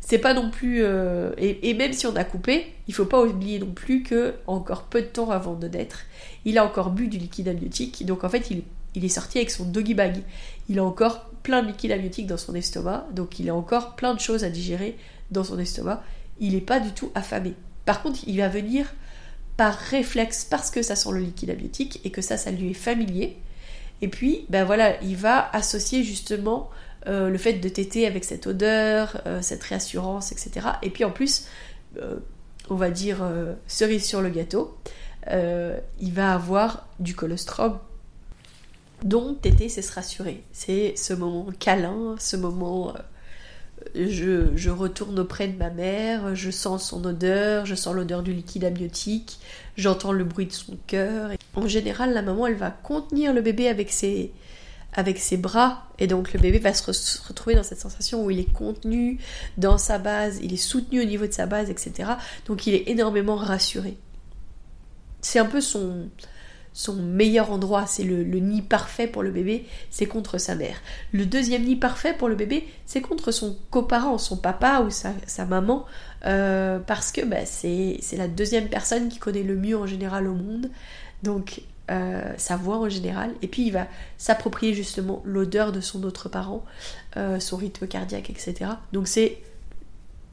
C'est 0.00 0.18
pas 0.18 0.34
non 0.34 0.52
plus. 0.52 0.84
Euh, 0.84 1.32
et, 1.38 1.74
même 1.74 1.94
si 1.94 2.06
on 2.06 2.14
a 2.14 2.22
coupé, 2.22 2.66
il 2.86 2.94
faut 2.94 3.06
pas 3.06 3.20
oublier 3.20 3.58
non 3.58 3.72
plus 3.72 4.04
que 4.04 4.34
encore 4.46 4.84
peu 4.84 5.00
de 5.02 5.06
temps 5.08 5.32
avant 5.32 5.54
de 5.54 5.66
naître, 5.66 6.04
il 6.44 6.58
a 6.58 6.64
encore 6.64 6.90
bu 6.90 7.08
du 7.08 7.18
liquide 7.18 7.48
amniotique, 7.48 8.06
donc 8.06 8.22
en 8.22 8.28
fait 8.28 8.52
il, 8.52 8.62
il 8.94 9.04
est 9.04 9.08
sorti 9.08 9.38
avec 9.38 9.50
son 9.50 9.64
doggy 9.64 9.94
bag. 9.94 10.22
Il 10.68 10.78
a 10.78 10.84
encore 10.84 11.24
plein 11.42 11.62
de 11.62 11.66
liquide 11.66 11.90
amniotique 11.90 12.28
dans 12.28 12.36
son 12.36 12.54
estomac, 12.54 13.08
donc 13.16 13.40
il 13.40 13.50
a 13.50 13.54
encore 13.56 13.96
plein 13.96 14.14
de 14.14 14.20
choses 14.20 14.44
à 14.44 14.48
digérer 14.48 14.96
dans 15.32 15.42
son 15.42 15.58
estomac 15.58 16.04
il 16.42 16.54
n'est 16.54 16.60
pas 16.60 16.80
du 16.80 16.90
tout 16.90 17.10
affamé. 17.14 17.54
Par 17.84 18.02
contre, 18.02 18.20
il 18.26 18.38
va 18.38 18.48
venir 18.48 18.92
réflexe 19.70 20.44
parce 20.44 20.70
que 20.70 20.82
ça 20.82 20.96
sent 20.96 21.10
le 21.12 21.20
liquide 21.20 21.50
amniotique 21.50 22.00
et 22.04 22.10
que 22.10 22.22
ça, 22.22 22.36
ça 22.36 22.50
lui 22.50 22.70
est 22.70 22.74
familier. 22.74 23.36
Et 24.00 24.08
puis, 24.08 24.46
ben 24.48 24.64
voilà, 24.64 25.00
il 25.02 25.16
va 25.16 25.48
associer 25.52 26.02
justement 26.02 26.70
euh, 27.06 27.30
le 27.30 27.38
fait 27.38 27.54
de 27.54 27.68
téter 27.68 28.06
avec 28.06 28.24
cette 28.24 28.46
odeur, 28.46 29.20
euh, 29.26 29.40
cette 29.42 29.62
réassurance, 29.62 30.32
etc. 30.32 30.68
Et 30.82 30.90
puis 30.90 31.04
en 31.04 31.10
plus, 31.10 31.46
euh, 32.00 32.16
on 32.70 32.76
va 32.76 32.90
dire 32.90 33.24
cerise 33.66 34.04
sur 34.04 34.22
le 34.22 34.30
gâteau, 34.30 34.76
il 35.28 36.12
va 36.12 36.32
avoir 36.32 36.88
du 37.00 37.14
colostrum. 37.14 37.78
Donc, 39.02 39.42
téter, 39.42 39.68
c'est 39.68 39.82
se 39.82 39.92
rassurer. 39.92 40.44
C'est 40.52 40.94
ce 40.96 41.12
moment 41.12 41.46
câlin, 41.58 42.14
ce 42.18 42.36
moment 42.36 42.94
je, 43.94 44.70
retourne 44.70 45.18
auprès 45.18 45.48
de 45.48 45.56
ma 45.56 45.70
mère, 45.70 46.34
je 46.34 46.50
sens 46.50 46.88
son 46.88 47.04
odeur, 47.04 47.66
je 47.66 47.74
sens 47.74 47.94
l'odeur 47.94 48.22
du 48.22 48.32
liquide 48.32 48.64
amniotique, 48.64 49.38
j'entends 49.76 50.12
le 50.12 50.24
bruit 50.24 50.46
de 50.46 50.52
son 50.52 50.76
cœur. 50.86 51.30
En 51.54 51.66
général, 51.66 52.12
la 52.12 52.22
maman, 52.22 52.46
elle 52.46 52.56
va 52.56 52.70
contenir 52.70 53.32
le 53.32 53.40
bébé 53.40 53.68
avec 53.68 53.92
ses, 53.92 54.32
avec 54.92 55.18
ses 55.18 55.36
bras, 55.36 55.86
et 55.98 56.06
donc 56.06 56.32
le 56.32 56.40
bébé 56.40 56.58
va 56.58 56.74
se, 56.74 56.90
retrouver 57.26 57.54
dans 57.54 57.62
cette 57.62 57.80
sensation 57.80 58.24
où 58.24 58.30
il 58.30 58.38
est 58.38 58.52
contenu 58.52 59.18
dans 59.56 59.78
sa 59.78 59.98
base, 59.98 60.40
il 60.42 60.52
est 60.52 60.56
soutenu 60.56 61.00
au 61.00 61.04
niveau 61.04 61.26
de 61.26 61.32
sa 61.32 61.46
base, 61.46 61.70
etc. 61.70 62.10
Donc 62.46 62.66
il 62.66 62.74
est 62.74 62.88
énormément 62.88 63.36
rassuré. 63.36 63.96
C'est 65.20 65.38
un 65.38 65.46
peu 65.46 65.60
son, 65.60 66.08
son 66.74 66.94
meilleur 66.94 67.50
endroit, 67.50 67.86
c'est 67.86 68.04
le, 68.04 68.22
nid 68.24 68.62
parfait 68.62 69.06
pour 69.06 69.22
le 69.22 69.30
bébé, 69.30 69.66
c'est 69.90 70.06
contre 70.06 70.38
sa 70.38 70.54
mère. 70.54 70.80
Le 71.12 71.26
deuxième 71.26 71.64
nid 71.64 71.76
parfait 71.76 72.14
pour 72.14 72.28
le 72.28 72.34
bébé, 72.34 72.66
c'est 72.86 73.00
contre 73.00 73.30
son 73.30 73.56
coparent, 73.70 74.18
son 74.18 74.36
papa 74.36 74.80
ou 74.80 74.90
sa, 74.90 75.44
maman, 75.44 75.84
euh, 76.24 76.78
parce 76.78 77.12
que 77.12 77.24
bah, 77.24 77.44
c'est 77.44 77.98
la 78.16 78.28
deuxième 78.28 78.68
personne 78.68 79.08
qui 79.08 79.18
connaît 79.18 79.42
le 79.42 79.56
mieux 79.56 79.76
en 79.76 79.86
général 79.86 80.26
au 80.26 80.34
monde. 80.34 80.70
Donc 81.22 81.62
euh, 81.90 82.32
sa 82.36 82.56
voix 82.56 82.78
en 82.78 82.88
général, 82.88 83.32
et 83.42 83.48
puis 83.48 83.66
il 83.66 83.72
va 83.72 83.86
s'approprier 84.16 84.72
justement 84.72 85.20
l'odeur 85.24 85.72
de 85.72 85.80
son 85.80 86.04
autre 86.04 86.28
parent, 86.28 86.64
euh, 87.16 87.38
son 87.38 87.56
rythme 87.56 87.86
cardiaque, 87.86 88.30
etc. 88.30 88.70
Donc 88.92 89.08
c'est 89.08 89.42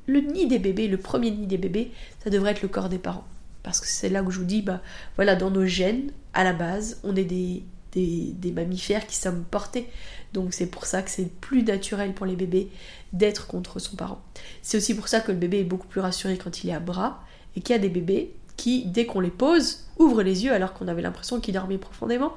le 0.06 0.21
nid 0.21 0.47
des 0.47 0.60
bébés, 0.60 0.88
le 0.88 0.97
premier 0.97 1.32
nid 1.32 1.47
des 1.47 1.58
bébés, 1.58 1.91
ça 2.23 2.30
devrait 2.30 2.52
être 2.52 2.62
le 2.62 2.67
corps 2.67 2.88
des 2.88 2.97
parents. 2.97 3.25
Parce 3.63 3.82
que 3.82 3.88
c'est 3.88 4.10
là 4.10 4.23
où 4.23 4.32
je 4.32 4.39
vous 4.39 4.45
dis, 4.45 4.62
bah 4.62 4.82
voilà, 5.15 5.36
dans 5.36 5.52
nos 5.52 5.65
gènes, 5.65 6.12
à 6.34 6.44
la 6.44 6.54
base, 6.54 7.00
on 7.04 7.15
est 7.15 7.24
des, 7.24 7.63
des, 7.92 8.52
mammifères 8.52 9.08
qui 9.08 9.15
sommes 9.15 9.44
portés. 9.44 9.88
Donc 10.34 10.54
c'est 10.54 10.68
pour 10.68 10.86
ça 10.86 11.02
que 11.02 11.10
c'est 11.10 11.32
plus 11.39 11.63
naturel 11.63 12.13
pour 12.13 12.26
les 12.26 12.36
bébés 12.36 12.70
d'être 13.13 13.48
contre 13.48 13.80
son 13.80 13.96
parent. 13.96 14.22
C'est 14.62 14.78
aussi 14.78 14.96
pour 14.96 15.08
ça 15.08 15.22
que 15.22 15.32
le 15.32 15.38
bébé 15.38 15.60
est 15.60 15.63
beaucoup 15.65 15.88
plus 15.88 16.02
rassuré 16.02 16.38
quand 16.38 16.63
il 16.63 16.70
est 16.70 16.74
à 16.74 16.80
bras 16.80 17.24
et 17.56 17.62
qu'il 17.62 17.76
y 17.76 17.80
a 17.80 17.82
des 17.82 17.89
bébés 17.89 18.34
qui, 18.58 18.86
dès 18.86 19.06
qu'on 19.06 19.22
les 19.22 19.32
pose, 19.32 19.86
ouvrent 19.98 20.22
les 20.22 20.44
yeux 20.44 20.54
alors 20.54 20.74
qu'on 20.74 20.88
avait 20.88 21.02
l'impression 21.02 21.39
qu'ils 21.39 21.54
dormaient 21.54 21.78
profondément, 21.78 22.34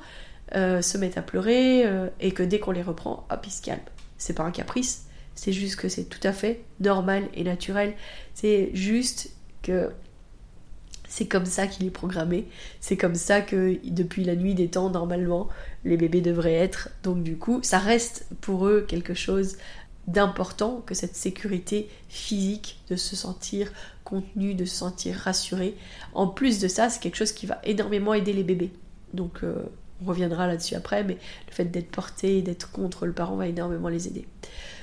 euh, 0.55 0.81
se 0.81 0.96
mettent 0.96 1.18
à 1.18 1.22
pleurer 1.22 1.85
euh, 1.85 2.09
et 2.20 2.33
que 2.33 2.42
dès 2.42 2.59
qu'on 2.59 2.70
les 2.70 2.83
reprend, 2.83 3.26
hop, 3.31 3.44
ils 3.46 3.50
se 3.50 3.62
calment. 3.62 3.83
C'est 4.18 4.35
pas 4.35 4.44
un 4.44 4.52
caprice, 4.52 5.07
c'est 5.35 5.52
juste 5.52 5.76
que 5.76 5.88
c'est 5.88 6.05
tout 6.05 6.20
à 6.22 6.33
fait 6.33 6.62
normal 6.81 7.28
et 7.35 7.44
naturel. 7.44 7.94
C'est 8.35 8.70
juste 8.74 9.31
que 9.62 9.90
c'est 11.12 11.27
comme 11.27 11.44
ça 11.44 11.66
qu'il 11.66 11.85
est 11.87 11.90
programmé. 11.90 12.46
C'est 12.81 12.96
comme 12.96 13.16
ça 13.16 13.42
que 13.42 13.79
depuis 13.85 14.25
la 14.25 14.35
nuit 14.35 14.55
des 14.55 14.68
temps, 14.68 14.88
normalement, 14.88 15.51
les 15.85 15.98
bébés 15.98 16.22
devraient 16.22 16.55
être. 16.55 16.88
Donc 17.03 17.22
du 17.22 17.37
coup, 17.37 17.61
ça 17.62 17.79
reste 17.79 18.27
pour 18.40 18.66
eux 18.66 18.87
quelque 18.88 19.12
chose 19.12 19.59
d'important 20.07 20.83
que 20.87 20.94
cette 20.94 21.14
sécurité 21.14 21.90
physique, 22.09 22.81
de 22.88 22.96
se 22.96 23.14
sentir 23.14 23.70
contenu, 24.05 24.55
de 24.55 24.64
se 24.64 24.75
sentir 24.75 25.16
rassuré. 25.16 25.77
En 26.14 26.29
plus 26.29 26.61
de 26.61 26.66
ça, 26.66 26.88
c'est 26.88 27.03
quelque 27.03 27.16
chose 27.16 27.33
qui 27.33 27.44
va 27.44 27.61
énormément 27.62 28.14
aider 28.14 28.33
les 28.33 28.42
bébés. 28.42 28.70
Donc 29.12 29.40
euh, 29.44 29.57
on 30.03 30.07
reviendra 30.09 30.46
là-dessus 30.46 30.77
après, 30.77 31.05
mais 31.05 31.18
le 31.46 31.53
fait 31.53 31.66
d'être 31.66 31.90
porté, 31.90 32.40
d'être 32.40 32.72
contre 32.72 33.05
le 33.05 33.12
parent 33.12 33.37
va 33.37 33.48
énormément 33.48 33.90
les 33.90 34.09
aider. 34.09 34.27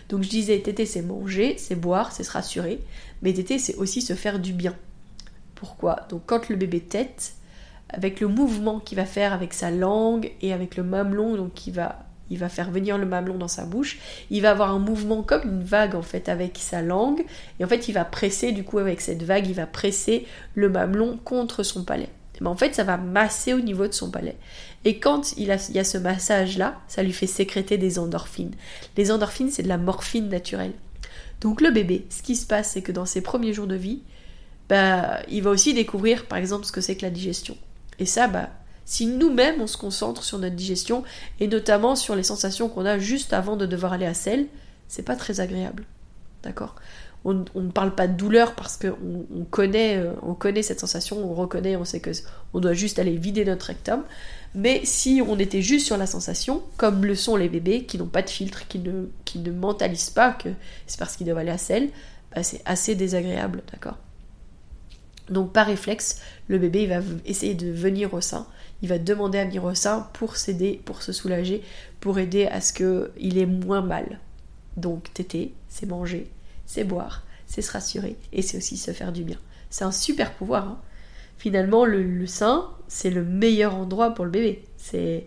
Donc 0.09 0.21
je 0.21 0.29
disais, 0.29 0.59
tété 0.59 0.85
c'est 0.85 1.01
manger, 1.01 1.55
c'est 1.57 1.75
boire, 1.75 2.11
c'est 2.11 2.23
se 2.23 2.31
rassurer, 2.31 2.81
mais 3.23 3.33
tété 3.33 3.57
c'est 3.57 3.77
aussi 3.77 4.03
se 4.03 4.13
faire 4.13 4.37
du 4.37 4.53
bien. 4.53 4.75
Pourquoi 5.59 6.07
Donc 6.09 6.21
quand 6.25 6.47
le 6.47 6.55
bébé 6.55 6.79
tète, 6.79 7.33
avec 7.89 8.21
le 8.21 8.27
mouvement 8.27 8.79
qu'il 8.79 8.95
va 8.95 9.05
faire 9.05 9.33
avec 9.33 9.53
sa 9.53 9.71
langue 9.71 10.31
et 10.41 10.53
avec 10.53 10.77
le 10.77 10.83
mamelon, 10.83 11.35
donc 11.35 11.67
il 11.67 11.73
va, 11.73 12.05
il 12.29 12.39
faire 12.47 12.71
venir 12.71 12.97
le 12.97 13.05
mamelon 13.05 13.37
dans 13.37 13.49
sa 13.49 13.65
bouche, 13.65 13.99
il 14.29 14.41
va 14.41 14.51
avoir 14.51 14.71
un 14.71 14.79
mouvement 14.79 15.21
comme 15.21 15.43
une 15.43 15.63
vague 15.63 15.95
en 15.95 16.01
fait 16.01 16.29
avec 16.29 16.57
sa 16.57 16.81
langue, 16.81 17.25
et 17.59 17.65
en 17.65 17.67
fait 17.67 17.89
il 17.89 17.91
va 17.91 18.05
presser 18.05 18.53
du 18.53 18.63
coup 18.63 18.77
avec 18.77 19.01
cette 19.01 19.23
vague, 19.23 19.47
il 19.47 19.53
va 19.53 19.65
presser 19.65 20.25
le 20.55 20.69
mamelon 20.69 21.19
contre 21.25 21.63
son 21.63 21.83
palais. 21.83 22.09
Mais 22.39 22.47
en 22.47 22.55
fait 22.55 22.73
ça 22.73 22.85
va 22.85 22.95
masser 22.95 23.53
au 23.53 23.59
niveau 23.59 23.85
de 23.85 23.93
son 23.93 24.11
palais. 24.11 24.37
Et 24.85 24.99
quand 24.99 25.33
il, 25.35 25.51
a, 25.51 25.57
y 25.73 25.79
a 25.79 25.83
ce 25.83 25.97
massage-là, 25.97 26.79
ça 26.87 27.03
lui 27.03 27.11
fait 27.11 27.27
sécréter 27.27 27.77
des 27.77 27.99
endorphines. 27.99 28.55
Les 28.95 29.11
endorphines, 29.11 29.51
c'est 29.51 29.63
de 29.63 29.67
la 29.67 29.77
morphine 29.77 30.29
naturelle. 30.29 30.71
Donc 31.41 31.59
le 31.59 31.71
bébé, 31.71 32.05
ce 32.09 32.21
qui 32.21 32.37
se 32.37 32.47
passe, 32.47 32.71
c'est 32.71 32.81
que 32.81 32.93
dans 32.93 33.05
ses 33.05 33.19
premiers 33.19 33.51
jours 33.51 33.67
de 33.67 33.75
vie, 33.75 34.03
bah, 34.69 35.21
il 35.29 35.43
va 35.43 35.49
aussi 35.49 35.73
découvrir, 35.73 36.25
par 36.25 36.37
exemple, 36.37 36.65
ce 36.65 36.71
que 36.71 36.81
c'est 36.81 36.95
que 36.95 37.01
la 37.01 37.09
digestion. 37.09 37.57
Et 37.97 38.05
ça, 38.05 38.27
bah, 38.27 38.49
si 38.85 39.07
nous-mêmes, 39.07 39.61
on 39.61 39.67
se 39.67 39.77
concentre 39.77 40.23
sur 40.23 40.37
notre 40.39 40.55
digestion, 40.55 41.03
et 41.39 41.47
notamment 41.47 41.95
sur 41.95 42.15
les 42.15 42.23
sensations 42.23 42.69
qu'on 42.69 42.85
a 42.85 42.97
juste 42.97 43.33
avant 43.33 43.57
de 43.57 43.65
devoir 43.65 43.93
aller 43.93 44.05
à 44.05 44.13
selle, 44.13 44.47
c'est 44.87 45.03
pas 45.03 45.15
très 45.15 45.39
agréable. 45.39 45.85
D'accord? 46.43 46.75
On, 47.25 47.33
ne 47.33 47.71
parle 47.71 47.93
pas 47.93 48.07
de 48.07 48.15
douleur 48.15 48.55
parce 48.55 48.77
qu'on 48.77 49.27
on 49.35 49.43
connaît, 49.43 49.97
euh, 49.97 50.13
on 50.21 50.33
connaît 50.33 50.63
cette 50.63 50.79
sensation, 50.79 51.17
on 51.17 51.33
reconnaît, 51.33 51.75
on 51.75 51.83
sait 51.83 51.99
que 51.99 52.11
on 52.53 52.61
doit 52.61 52.73
juste 52.73 52.97
aller 52.97 53.17
vider 53.17 53.43
notre 53.43 53.65
rectum. 53.65 54.03
Mais 54.55 54.81
si 54.85 55.21
on 55.25 55.37
était 55.37 55.61
juste 55.61 55.85
sur 55.85 55.97
la 55.97 56.07
sensation, 56.07 56.63
comme 56.77 57.03
le 57.03 57.15
sont 57.15 57.35
les 57.35 57.49
bébés 57.49 57.83
qui 57.83 57.97
n'ont 57.97 58.07
pas 58.07 58.21
de 58.21 58.29
filtre, 58.29 58.67
qui 58.67 58.79
ne, 58.79 59.51
mentalisent 59.51 60.09
pas 60.11 60.31
que 60.31 60.49
c'est 60.87 60.97
parce 60.97 61.17
qu'ils 61.17 61.25
doivent 61.27 61.39
aller 61.39 61.51
à 61.51 61.57
selle, 61.57 61.89
bah 62.33 62.41
c'est 62.41 62.61
assez 62.65 62.95
désagréable, 62.95 63.61
d'accord? 63.71 63.97
Donc 65.29 65.53
par 65.53 65.67
réflexe, 65.67 66.21
le 66.47 66.57
bébé 66.57 66.87
va 66.87 67.01
essayer 67.25 67.53
de 67.53 67.71
venir 67.71 68.13
au 68.13 68.21
sein, 68.21 68.47
il 68.81 68.89
va 68.89 68.97
demander 68.97 69.37
à 69.37 69.45
venir 69.45 69.63
au 69.63 69.75
sein 69.75 70.09
pour 70.13 70.37
s'aider, 70.37 70.81
pour 70.85 71.01
se 71.01 71.11
soulager, 71.11 71.61
pour 71.99 72.19
aider 72.19 72.47
à 72.47 72.61
ce 72.61 72.73
qu'il 72.73 73.37
ait 73.37 73.45
moins 73.45 73.81
mal. 73.81 74.19
Donc 74.77 75.13
téter, 75.13 75.53
c'est 75.67 75.85
manger, 75.85 76.29
c'est 76.65 76.83
boire, 76.83 77.23
c'est 77.47 77.61
se 77.61 77.71
rassurer 77.71 78.15
et 78.31 78.41
c'est 78.41 78.57
aussi 78.57 78.77
se 78.77 78.91
faire 78.91 79.11
du 79.11 79.23
bien. 79.23 79.37
C'est 79.69 79.83
un 79.83 79.91
super 79.91 80.33
pouvoir. 80.33 80.67
Hein 80.67 80.79
finalement, 81.39 81.85
le, 81.85 82.27
sein, 82.27 82.69
c'est 82.87 83.09
le 83.09 83.23
meilleur 83.23 83.73
endroit 83.73 84.13
pour 84.13 84.25
le 84.25 84.31
bébé. 84.31 84.63
C'est 84.77 85.25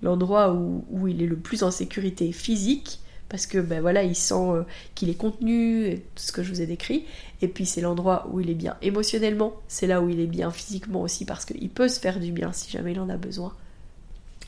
l'endroit 0.00 0.54
où, 0.54 1.08
il 1.08 1.20
est 1.20 1.26
le 1.26 1.36
plus 1.36 1.62
en 1.62 1.70
sécurité 1.70 2.32
physique, 2.32 3.00
parce 3.28 3.46
que 3.46 3.58
ben 3.58 3.80
voilà, 3.80 4.02
il 4.02 4.14
sent 4.16 4.34
euh, 4.34 4.62
qu'il 4.94 5.10
est 5.10 5.14
contenu, 5.14 5.86
et 5.86 5.96
tout 6.14 6.22
ce 6.22 6.32
que 6.32 6.42
je 6.42 6.50
vous 6.50 6.60
ai 6.60 6.66
décrit. 6.66 7.04
Et 7.42 7.48
puis 7.48 7.66
c'est 7.66 7.80
l'endroit 7.80 8.28
où 8.32 8.40
il 8.40 8.50
est 8.50 8.54
bien 8.54 8.76
émotionnellement, 8.82 9.54
c'est 9.68 9.86
là 9.86 10.00
où 10.00 10.08
il 10.08 10.20
est 10.20 10.26
bien 10.26 10.50
physiquement 10.50 11.02
aussi, 11.02 11.24
parce 11.24 11.44
qu'il 11.44 11.68
peut 11.68 11.88
se 11.88 12.00
faire 12.00 12.20
du 12.20 12.32
bien 12.32 12.52
si 12.52 12.70
jamais 12.70 12.92
il 12.92 13.00
en 13.00 13.08
a 13.08 13.16
besoin. 13.16 13.54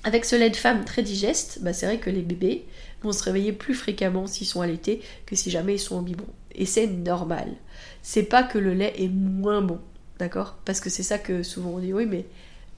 Avec 0.03 0.25
ce 0.25 0.35
lait 0.35 0.49
de 0.49 0.57
femme 0.57 0.85
très 0.85 1.03
digeste, 1.03 1.59
ben 1.61 1.75
c'est 1.75 1.85
vrai 1.85 1.99
que 1.99 2.09
les 2.09 2.23
bébés 2.23 2.65
vont 3.03 3.13
se 3.13 3.23
réveiller 3.23 3.53
plus 3.53 3.75
fréquemment 3.75 4.27
s'ils 4.27 4.47
sont 4.47 4.63
allaités 4.63 5.03
que 5.27 5.37
si 5.37 5.51
jamais 5.51 5.75
ils 5.75 5.81
sont 5.81 5.99
au 5.99 6.03
biberon. 6.03 6.29
Et 6.55 6.65
c'est 6.65 6.87
normal. 6.87 7.49
C'est 8.03 8.23
pas 8.23 8.43
que 8.43 8.59
le 8.59 8.73
lait 8.73 8.95
est 8.97 9.09
moins 9.09 9.61
bon. 9.61 9.79
D'accord? 10.19 10.57
Parce 10.65 10.81
que 10.81 10.91
c'est 10.91 11.03
ça 11.03 11.19
que 11.19 11.43
souvent 11.43 11.71
on 11.71 11.79
dit, 11.79 11.93
oui, 11.93 12.07
mais 12.07 12.25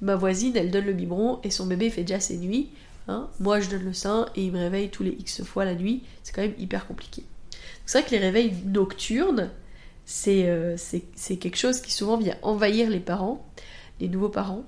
ma 0.01 0.17
voisine, 0.17 0.57
elle 0.57 0.71
donne 0.71 0.87
le 0.87 0.93
biberon 0.93 1.39
et 1.45 1.51
son 1.51 1.67
bébé 1.67 1.91
fait 1.91 2.03
déjà 2.03 2.21
ses 2.21 2.39
nuits. 2.39 2.71
Hein 3.09 3.29
Moi, 3.41 3.61
je 3.61 3.71
donne 3.71 3.85
le 3.85 3.93
sein 3.93 4.29
et 4.37 4.45
il 4.45 4.53
me 4.53 4.59
réveille 4.59 4.91
tous 4.91 5.03
les 5.03 5.11
X 5.11 5.43
fois 5.43 5.65
la 5.65 5.75
nuit. 5.75 6.03
C'est 6.23 6.33
quand 6.33 6.43
même 6.43 6.55
hyper 6.59 6.87
compliqué. 6.87 7.25
C'est 7.87 7.99
vrai 7.99 8.09
que 8.09 8.15
les 8.15 8.21
réveils 8.21 8.55
nocturnes, 8.65 9.51
euh, 10.29 10.77
c'est 10.77 11.37
quelque 11.37 11.57
chose 11.57 11.81
qui 11.81 11.93
souvent 11.93 12.17
vient 12.17 12.37
envahir 12.43 12.89
les 12.91 13.01
parents, 13.01 13.45
les 14.01 14.09
nouveaux 14.09 14.29
parents. 14.29 14.65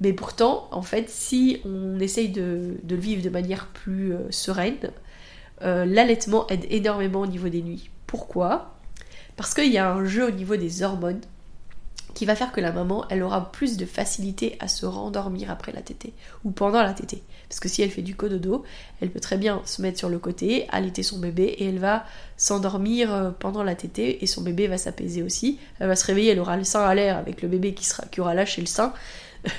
Mais 0.00 0.12
pourtant, 0.12 0.68
en 0.72 0.82
fait, 0.82 1.08
si 1.08 1.60
on 1.64 1.98
essaye 2.00 2.28
de, 2.28 2.76
le 2.88 2.96
vivre 2.96 3.22
de 3.22 3.30
manière 3.30 3.66
plus 3.68 4.12
euh, 4.12 4.30
sereine, 4.30 4.90
euh, 5.62 5.86
l'allaitement 5.86 6.46
aide 6.48 6.66
énormément 6.70 7.20
au 7.20 7.26
niveau 7.26 7.48
des 7.48 7.62
nuits. 7.62 7.90
Pourquoi? 8.06 8.74
Parce 9.36 9.54
qu'il 9.54 9.72
y 9.72 9.78
a 9.78 9.90
un 9.90 10.04
jeu 10.04 10.28
au 10.28 10.30
niveau 10.30 10.56
des 10.56 10.82
hormones 10.82 11.20
qui 12.14 12.24
va 12.24 12.34
faire 12.34 12.52
que 12.52 12.60
la 12.60 12.72
maman, 12.72 13.04
elle 13.10 13.22
aura 13.22 13.52
plus 13.52 13.76
de 13.76 13.84
facilité 13.84 14.56
à 14.60 14.68
se 14.68 14.86
rendormir 14.86 15.50
après 15.50 15.72
la 15.72 15.82
tétée 15.82 16.14
ou 16.44 16.50
pendant 16.50 16.82
la 16.82 16.94
tétée. 16.94 17.22
Parce 17.48 17.60
que 17.60 17.68
si 17.68 17.82
elle 17.82 17.90
fait 17.90 18.02
du 18.02 18.16
cododo, 18.16 18.64
elle 19.00 19.10
peut 19.10 19.20
très 19.20 19.36
bien 19.36 19.62
se 19.64 19.80
mettre 19.80 19.98
sur 19.98 20.08
le 20.08 20.18
côté, 20.18 20.66
allaiter 20.70 21.02
son 21.02 21.18
bébé 21.18 21.44
et 21.44 21.68
elle 21.68 21.78
va 21.78 22.04
s'endormir 22.36 23.14
euh, 23.14 23.30
pendant 23.30 23.62
la 23.62 23.74
tétée 23.74 24.22
et 24.22 24.26
son 24.26 24.42
bébé 24.42 24.66
va 24.66 24.78
s'apaiser 24.78 25.22
aussi. 25.22 25.58
Elle 25.78 25.88
va 25.88 25.96
se 25.96 26.04
réveiller, 26.04 26.32
elle 26.32 26.40
aura 26.40 26.56
le 26.56 26.64
sein 26.64 26.84
à 26.84 26.94
l'air 26.94 27.16
avec 27.16 27.42
le 27.42 27.48
bébé 27.48 27.74
qui, 27.74 27.84
sera, 27.84 28.04
qui 28.06 28.20
aura 28.20 28.34
lâché 28.34 28.60
le 28.60 28.66
sein, 28.66 28.92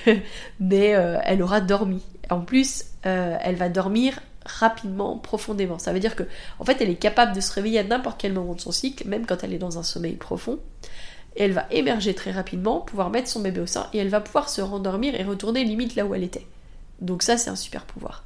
mais 0.60 0.96
euh, 0.96 1.18
elle 1.24 1.42
aura 1.42 1.62
dormi. 1.62 2.02
En 2.30 2.42
plus, 2.42 2.86
euh, 3.06 3.38
elle 3.42 3.56
va 3.56 3.70
dormir 3.70 4.20
rapidement, 4.46 5.18
profondément. 5.18 5.80
Ça 5.80 5.94
veut 5.94 6.00
dire 6.00 6.16
que, 6.16 6.24
en 6.60 6.66
fait, 6.66 6.82
elle 6.82 6.90
est 6.90 6.96
capable 6.96 7.34
de 7.34 7.42
se 7.42 7.54
réveiller 7.54 7.80
à 7.80 7.84
n'importe 7.84 8.20
quel 8.20 8.34
moment 8.34 8.54
de 8.54 8.62
son 8.62 8.72
cycle, 8.72 9.08
même 9.08 9.26
quand 9.26 9.44
elle 9.44 9.54
est 9.54 9.58
dans 9.58 9.78
un 9.78 9.84
sommeil 9.84 10.16
profond 10.16 10.60
et 11.38 11.44
elle 11.44 11.52
va 11.52 11.66
émerger 11.72 12.14
très 12.14 12.32
rapidement, 12.32 12.82
pouvoir 12.82 13.10
mettre 13.10 13.30
son 13.30 13.42
bébé 13.42 13.62
au 13.62 13.68
sein 13.68 13.88
et 13.94 14.00
elle 14.00 14.10
va 14.10 14.20
pouvoir 14.20 14.50
se 14.50 14.60
rendormir 14.60 15.16
et 15.16 15.24
retourner 15.24 15.64
limite 15.64 15.96
là 15.96 16.06
où 16.06 16.16
elle 16.16 16.24
était. 16.24 16.48
Donc 17.02 17.24
ça 17.24 17.38
c'est 17.38 17.50
un 17.50 17.56
super 17.56 17.86
pouvoir. 17.86 18.24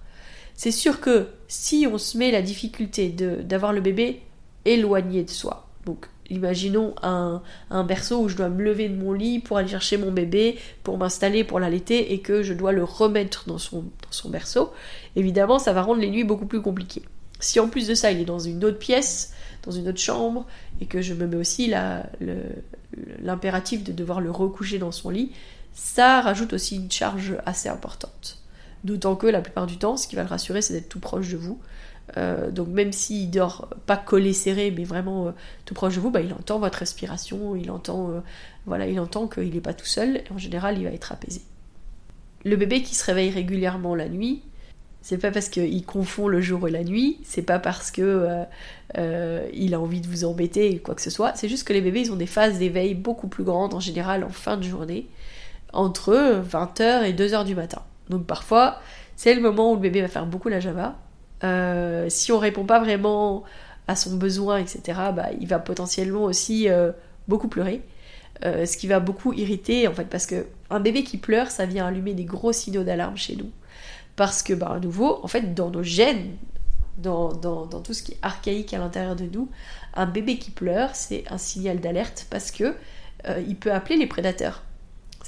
C'est 0.54 0.72
sûr 0.72 1.00
que 1.00 1.28
si 1.48 1.88
on 1.92 1.98
se 1.98 2.18
met 2.18 2.32
la 2.32 2.42
difficulté 2.42 3.10
d'avoir 3.10 3.74
le 3.74 3.82
bébé 3.82 4.22
éloigné 4.66 5.24
de 5.24 5.30
soi, 5.30 5.68
donc 5.86 6.08
imaginons 6.30 6.94
un, 7.02 7.42
berceau 7.84 8.22
où 8.22 8.30
je 8.30 8.36
dois 8.36 8.50
me 8.50 8.64
lever 8.64 8.88
de 8.90 8.96
mon 8.96 9.12
lit 9.12 9.40
pour 9.40 9.58
aller 9.58 9.68
chercher 9.68 9.98
mon 9.98 10.12
bébé, 10.12 10.58
pour 10.84 10.98
m'installer, 10.98 11.44
pour 11.44 11.60
l'allaiter 11.60 12.14
et 12.14 12.20
que 12.20 12.44
je 12.44 12.54
dois 12.54 12.72
le 12.72 12.84
remettre 12.84 13.48
dans 13.48 13.58
son, 13.58 13.82
dans 13.82 14.12
son 14.12 14.30
berceau, 14.30 14.72
évidemment 15.16 15.60
ça 15.60 15.74
va 15.74 15.82
rendre 15.82 16.00
les 16.00 16.10
nuits 16.10 16.24
beaucoup 16.24 16.46
plus 16.46 16.62
compliquées. 16.62 17.04
Si 17.40 17.60
en 17.60 17.68
plus 17.68 17.88
de 17.88 17.96
ça 17.96 18.12
il 18.12 18.20
est 18.20 18.26
dans 18.26 18.40
une 18.40 18.64
autre 18.64 18.78
pièce, 18.78 19.34
dans 19.64 19.72
une 19.72 19.88
autre 19.88 20.00
chambre, 20.00 20.46
et 20.80 20.86
que 20.86 21.02
je 21.02 21.14
me 21.14 21.28
mets 21.28 21.38
aussi 21.38 21.74
l'impératif 23.22 23.84
de 23.84 23.92
devoir 23.92 24.22
le 24.22 24.32
recoucher 24.32 24.78
dans 24.78 24.92
son 24.92 25.10
lit, 25.10 25.32
ça 25.74 26.22
rajoute 26.22 26.54
aussi 26.54 26.76
une 26.76 26.92
charge 26.92 27.36
assez 27.46 27.70
importante. 27.70 28.41
D'autant 28.84 29.16
que 29.16 29.28
la 29.28 29.42
plupart 29.42 29.68
du 29.68 29.78
temps, 29.78 29.96
ce 29.96 30.08
qui 30.08 30.16
va 30.16 30.24
le 30.24 30.30
rassurer, 30.30 30.62
c'est 30.62 30.74
d'être 30.74 30.90
tout 30.90 31.00
proche 31.00 31.30
de 31.30 31.38
vous. 31.38 31.60
Euh, 32.18 32.52
donc 32.52 32.68
même 32.68 32.92
s'il 32.92 33.30
dort 33.30 33.70
pas 33.86 33.98
collé 33.98 34.34
serré, 34.34 34.74
mais 34.76 34.84
vraiment 34.84 35.28
euh, 35.28 35.32
tout 35.66 35.74
proche 35.74 35.96
de 35.96 36.00
vous, 36.00 36.12
bah, 36.12 36.22
il 36.22 36.34
entend 36.34 36.60
votre 36.60 36.80
respiration, 36.80 37.56
il 37.56 37.72
entend, 37.72 38.10
euh, 38.10 38.20
voilà, 38.66 38.88
il 38.88 39.00
entend 39.00 39.28
qu'il 39.28 39.54
n'est 39.54 39.62
pas 39.62 39.74
tout 39.74 39.86
seul. 39.86 40.18
Et 40.18 40.34
en 40.34 40.38
général, 40.38 40.78
il 40.78 40.84
va 40.86 40.92
être 40.92 41.12
apaisé. 41.12 41.42
Le 42.44 42.56
bébé 42.56 42.82
qui 42.82 42.96
se 42.96 43.06
réveille 43.06 43.30
régulièrement 43.30 43.96
la 43.96 44.10
nuit, 44.10 44.42
c'est 45.04 45.18
pas 45.18 45.32
parce 45.32 45.50
qu'il 45.50 45.86
confond 45.86 46.28
le 46.28 46.42
jour 46.42 46.68
et 46.68 46.72
la 46.72 46.84
nuit, 46.84 47.20
c'est 47.24 47.42
pas 47.44 47.60
parce 47.60 47.92
que 47.92 48.46
il 48.96 49.74
a 49.74 49.80
envie 49.80 50.02
de 50.02 50.08
vous 50.08 50.26
embêter 50.26 50.76
ou 50.76 50.80
quoi 50.80 50.96
que 50.96 51.02
ce 51.02 51.10
soit. 51.10 51.34
C'est 51.36 51.50
juste 51.50 51.68
que 51.68 51.74
les 51.74 51.82
bébés, 51.82 52.02
ils 52.02 52.12
ont 52.12 52.16
des 52.16 52.28
phases 52.28 52.60
d'éveil 52.60 52.94
beaucoup 52.94 53.28
plus 53.28 53.44
grandes 53.44 53.74
en 53.74 53.80
général 53.80 54.24
en 54.24 54.30
fin 54.30 54.58
de 54.58 54.64
journée, 54.64 55.08
entre 55.74 56.44
20h 56.44 57.04
et 57.04 57.14
2h 57.14 57.46
du 57.46 57.56
matin. 57.56 57.82
Donc 58.12 58.26
parfois, 58.26 58.80
c'est 59.16 59.34
le 59.34 59.42
moment 59.42 59.72
où 59.72 59.76
le 59.76 59.82
bébé 59.82 60.02
va 60.02 60.08
faire 60.08 60.28
beaucoup 60.28 60.50
la 60.50 60.60
java. 60.60 61.00
Euh, 61.44 62.08
si 62.10 62.32
on 62.32 62.38
répond 62.38 62.66
pas 62.66 62.80
vraiment 62.80 63.44
à 63.88 63.96
son 63.96 64.16
besoin, 64.18 64.58
etc., 64.58 64.82
bah, 65.16 65.30
il 65.40 65.48
va 65.48 65.58
potentiellement 65.58 66.26
aussi 66.26 66.70
euh, 66.70 66.92
beaucoup 67.28 67.48
pleurer. 67.48 67.82
Euh, 68.46 68.66
ce 68.66 68.78
qui 68.78 68.88
va 68.88 69.00
beaucoup 69.00 69.34
irriter, 69.34 69.88
en 69.88 69.94
fait, 69.94 70.06
parce 70.06 70.26
que 70.26 70.46
un 70.70 70.80
bébé 70.80 71.04
qui 71.04 71.18
pleure, 71.18 71.50
ça 71.50 71.66
vient 71.66 71.88
allumer 71.88 72.14
des 72.14 72.26
gros 72.26 72.52
signaux 72.52 72.84
d'alarme 72.84 73.18
chez 73.18 73.36
nous. 73.36 73.50
Parce 74.16 74.44
que, 74.44 74.54
bah, 74.54 74.74
à 74.76 74.80
nouveau, 74.80 75.20
en 75.24 75.28
fait, 75.28 75.54
dans 75.54 75.72
nos 75.72 75.84
gènes, 75.84 76.36
dans, 76.98 77.32
dans, 77.34 77.66
tout 77.82 77.94
ce 77.94 78.04
qui 78.04 78.12
est 78.12 78.20
archaïque 78.22 78.74
à 78.74 78.78
l'intérieur 78.78 79.16
de 79.16 79.24
nous, 79.24 79.50
un 79.96 80.06
bébé 80.06 80.38
qui 80.38 80.52
pleure, 80.52 80.96
c'est 80.96 81.24
un 81.30 81.38
signal 81.38 81.80
d'alerte 81.80 82.28
parce 82.30 82.52
que 82.52 82.76
il 83.48 83.56
peut 83.56 83.72
appeler 83.72 83.98
les 83.98 84.08
prédateurs. 84.08 84.64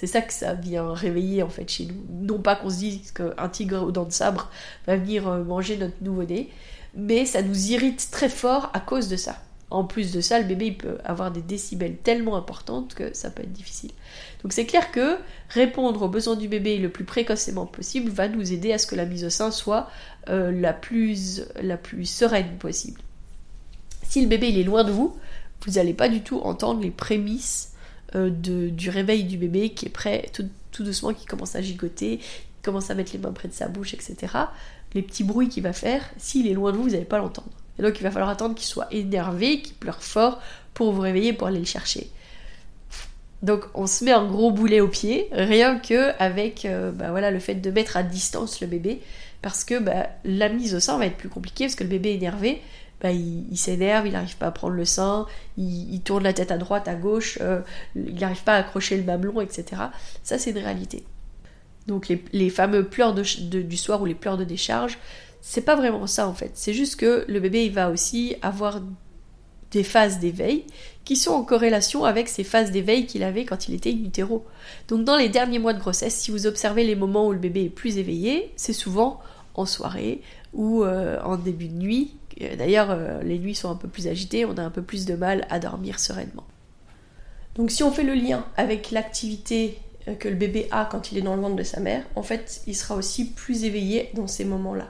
C'est 0.04 0.08
ça 0.08 0.22
que 0.22 0.34
ça 0.34 0.54
vient 0.54 0.94
réveiller 0.94 1.44
en 1.44 1.50
fait 1.50 1.70
chez 1.70 1.86
nous. 1.86 2.04
Non 2.10 2.38
pas 2.38 2.58
qu'on 2.58 2.70
se 2.70 2.76
dise 2.76 3.14
qu'un 3.14 3.48
tigre 3.48 3.84
aux 3.84 3.92
dents 3.94 4.04
de 4.04 4.12
sabre 4.12 4.52
va 4.86 4.98
venir 4.98 5.30
euh, 5.30 5.46
manger 5.46 5.78
notre 5.78 5.96
nouveau-né, 6.02 6.50
mais 6.94 7.26
ça 7.26 7.42
nous 7.42 7.72
irrite 7.72 8.10
très 8.12 8.28
fort 8.28 8.70
à 8.74 8.82
cause 8.82 9.08
de 9.08 9.16
ça. 9.16 9.38
En 9.70 9.86
plus 9.86 10.12
de 10.12 10.20
ça, 10.20 10.40
le 10.40 10.46
bébé 10.46 10.74
peut 10.74 10.98
avoir 11.06 11.32
des 11.32 11.42
décibels 11.42 11.96
tellement 11.96 12.36
importantes 12.36 12.96
que 12.96 13.14
ça 13.16 13.30
peut 13.30 13.44
être 13.44 13.54
difficile. 13.54 13.92
Donc 14.42 14.52
c'est 14.52 14.66
clair 14.66 14.92
que 14.92 15.16
répondre 15.48 16.02
aux 16.02 16.10
besoins 16.10 16.36
du 16.36 16.50
bébé 16.50 16.80
le 16.80 16.90
plus 16.90 17.06
précocement 17.06 17.66
possible 17.66 18.12
va 18.12 18.28
nous 18.28 18.52
aider 18.52 18.74
à 18.74 18.80
ce 18.80 18.88
que 18.88 18.96
la 18.96 19.06
mise 19.06 19.24
au 19.24 19.30
sein 19.30 19.52
soit 19.52 19.90
euh, 20.28 20.52
la, 20.52 20.74
plus, 20.74 21.44
la 21.62 21.78
plus 21.78 22.08
sereine 22.08 22.58
possible. 22.60 23.00
Si 24.02 24.22
le 24.22 24.28
bébé 24.28 24.50
il 24.50 24.60
est 24.60 24.64
loin 24.64 24.84
de 24.84 24.92
vous, 24.92 25.16
vous 25.66 25.72
n'allez 25.72 25.94
pas 25.94 26.10
du 26.10 26.24
tout 26.24 26.42
entendre 26.42 26.82
les 26.82 26.92
prémices 26.92 27.73
euh, 28.16 28.30
du 28.30 28.90
réveil 28.90 29.24
du 29.24 29.38
bébé 29.38 29.70
qui 29.70 29.88
est 29.88 29.90
prêt 29.90 30.30
tout, 30.34 30.84
doucement, 30.84 31.14
qui 31.14 31.26
commence 31.26 31.56
à 31.56 31.62
gigoter, 31.62 32.18
qui 32.18 32.62
commence 32.64 32.90
à 32.90 32.96
mettre 32.96 33.12
les 33.14 33.20
mains 33.20 33.32
près 33.32 33.48
de 33.48 33.54
sa 33.54 33.68
bouche, 33.68 33.94
etc. 33.94 34.34
Les 34.94 35.02
petits 35.02 35.24
bruits 35.24 35.50
qu'il 35.50 35.64
va 35.64 35.74
faire, 35.74 36.04
s'il 36.18 36.48
est 36.48 36.54
loin 36.54 36.72
de 36.72 36.78
vous, 36.78 36.84
vous 36.84 36.90
n'allez 36.92 37.06
pas 37.06 37.18
l'entendre. 37.18 37.50
Et 37.80 37.82
donc 37.82 38.00
il 38.00 38.04
va 38.04 38.12
falloir 38.12 38.30
attendre 38.30 38.56
qu'il 38.56 38.68
soit 38.68 38.88
énervé, 38.92 39.62
qu'il 39.62 39.76
pleure 39.76 40.04
fort 40.04 40.42
pour 40.74 40.92
vous 40.92 41.02
réveiller, 41.02 41.34
pour 41.34 41.48
aller 41.48 41.60
le 41.60 41.66
chercher. 41.66 42.10
Donc 43.42 43.66
on 43.74 43.88
se 43.88 44.06
met 44.06 44.12
un 44.12 44.26
gros 44.26 44.52
boulet 44.52 44.80
au 44.80 44.88
pied, 44.88 45.28
rien 45.32 45.78
que 45.78 46.14
avec 46.22 46.66
euh, 46.66 46.92
bah 46.92 47.12
voilà, 47.12 47.30
le 47.30 47.40
fait 47.40 47.56
de 47.56 47.72
mettre 47.72 47.98
à 47.98 48.04
distance 48.04 48.62
le 48.62 48.68
bébé, 48.68 49.02
parce 49.42 49.64
que 49.66 49.80
bah, 49.80 50.08
la 50.24 50.50
mise 50.50 50.76
au 50.76 50.80
sein 50.80 50.98
va 50.98 51.08
être 51.08 51.18
plus 51.18 51.30
compliquée, 51.30 51.66
parce 51.66 51.76
que 51.76 51.84
le 51.84 51.90
bébé 51.90 52.14
énervé, 52.14 52.62
bah, 53.04 53.12
il, 53.12 53.58
s'énerve, 53.58 54.08
il 54.08 54.14
n'arrive 54.14 54.38
pas 54.38 54.48
à 54.48 54.52
prendre 54.52 54.76
le 54.76 54.86
sein, 54.86 55.28
il, 55.58 56.00
tourne 56.02 56.24
la 56.24 56.32
tête 56.32 56.52
à 56.52 56.58
droite, 56.58 56.88
à 56.88 56.96
gauche, 56.96 57.38
euh, 57.42 57.60
il 57.98 58.16
n'arrive 58.16 58.44
pas 58.44 58.54
à 58.54 58.60
accrocher 58.60 58.96
le 58.96 59.04
mamelon, 59.04 59.42
etc. 59.42 59.82
Ça, 60.24 60.40
c'est 60.40 60.52
une 60.52 60.60
réalité. 60.60 61.04
Donc 61.86 62.08
les, 62.32 62.50
fameux 62.50 62.86
pleurs 62.86 63.14
du 63.14 63.78
soir 63.78 64.02
ou 64.02 64.06
les 64.06 64.16
pleurs 64.16 64.38
de 64.38 64.46
décharge, 64.46 64.98
c'est 65.42 65.66
pas 65.66 65.76
vraiment 65.76 66.08
ça 66.08 66.30
en 66.30 66.34
fait. 66.34 66.52
C'est 66.54 66.74
juste 66.74 66.96
que 66.96 67.26
le 67.28 67.40
bébé, 67.42 67.66
il 67.66 67.74
va 67.74 67.90
aussi 67.90 68.38
avoir 68.42 68.80
des 69.72 69.84
phases 69.84 70.20
d'éveil 70.20 70.64
qui 71.04 71.18
sont 71.18 71.32
en 71.32 71.44
corrélation 71.44 72.06
avec 72.06 72.30
ces 72.30 72.46
phases 72.46 72.72
d'éveil 72.72 73.06
qu'il 73.06 73.24
avait 73.24 73.44
quand 73.44 73.68
il 73.68 73.74
était 73.74 73.92
in 73.92 74.06
utero. 74.06 74.46
Donc 74.88 75.04
dans 75.04 75.18
les 75.18 75.28
derniers 75.28 75.60
mois 75.60 75.74
de 75.74 75.80
grossesse, 75.80 76.16
si 76.16 76.32
vous 76.32 76.48
observez 76.48 76.86
les 76.86 76.96
moments 76.96 77.28
où 77.28 77.34
le 77.34 77.40
bébé 77.40 77.66
est 77.66 77.70
plus 77.70 77.98
éveillé, 77.98 78.54
c'est 78.56 78.72
souvent 78.72 79.20
en 79.56 79.66
soirée 79.66 80.22
ou 80.54 80.84
euh, 80.84 81.20
en 81.24 81.36
début 81.36 81.68
de 81.68 81.74
nuit 81.74 82.16
D'ailleurs, 82.40 82.92
euh, 82.92 83.22
les 83.24 83.40
nuits 83.40 83.56
sont 83.56 83.70
un 83.70 83.76
peu 83.76 83.88
plus 83.88 84.08
agitées, 84.08 84.46
on 84.46 84.58
a 84.58 84.64
un 84.64 84.70
peu 84.70 84.82
plus 84.82 85.06
de 85.06 85.16
mal 85.16 85.46
à 85.50 85.60
dormir 85.60 86.00
sereinement. 86.00 86.46
Donc 87.56 87.70
si 87.70 87.84
on 87.84 87.92
fait 87.92 88.04
le 88.04 88.16
lien 88.16 88.46
avec 88.58 88.92
l'activité 88.92 89.78
euh, 90.08 90.16
que 90.16 90.28
le 90.28 90.36
bébé 90.36 90.68
a 90.72 90.86
quand 90.86 91.12
il 91.12 91.18
est 91.18 91.22
dans 91.22 91.36
le 91.36 91.42
ventre 91.42 91.56
de 91.56 91.64
sa 91.64 91.80
mère, 91.80 92.04
en 92.16 92.24
fait, 92.24 92.62
il 92.68 92.76
sera 92.76 92.96
aussi 92.96 93.32
plus 93.32 93.66
éveillé 93.66 94.10
dans 94.16 94.28
ces 94.28 94.46
moments-là. 94.46 94.90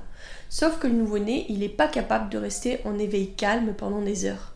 Sauf 0.49 0.79
que 0.79 0.87
le 0.87 0.93
nouveau-né, 0.93 1.45
il 1.49 1.59
n'est 1.59 1.69
pas 1.69 1.87
capable 1.87 2.29
de 2.29 2.37
rester 2.37 2.79
en 2.85 2.97
éveil 2.97 3.31
calme 3.31 3.73
pendant 3.75 4.01
des 4.01 4.25
heures. 4.25 4.53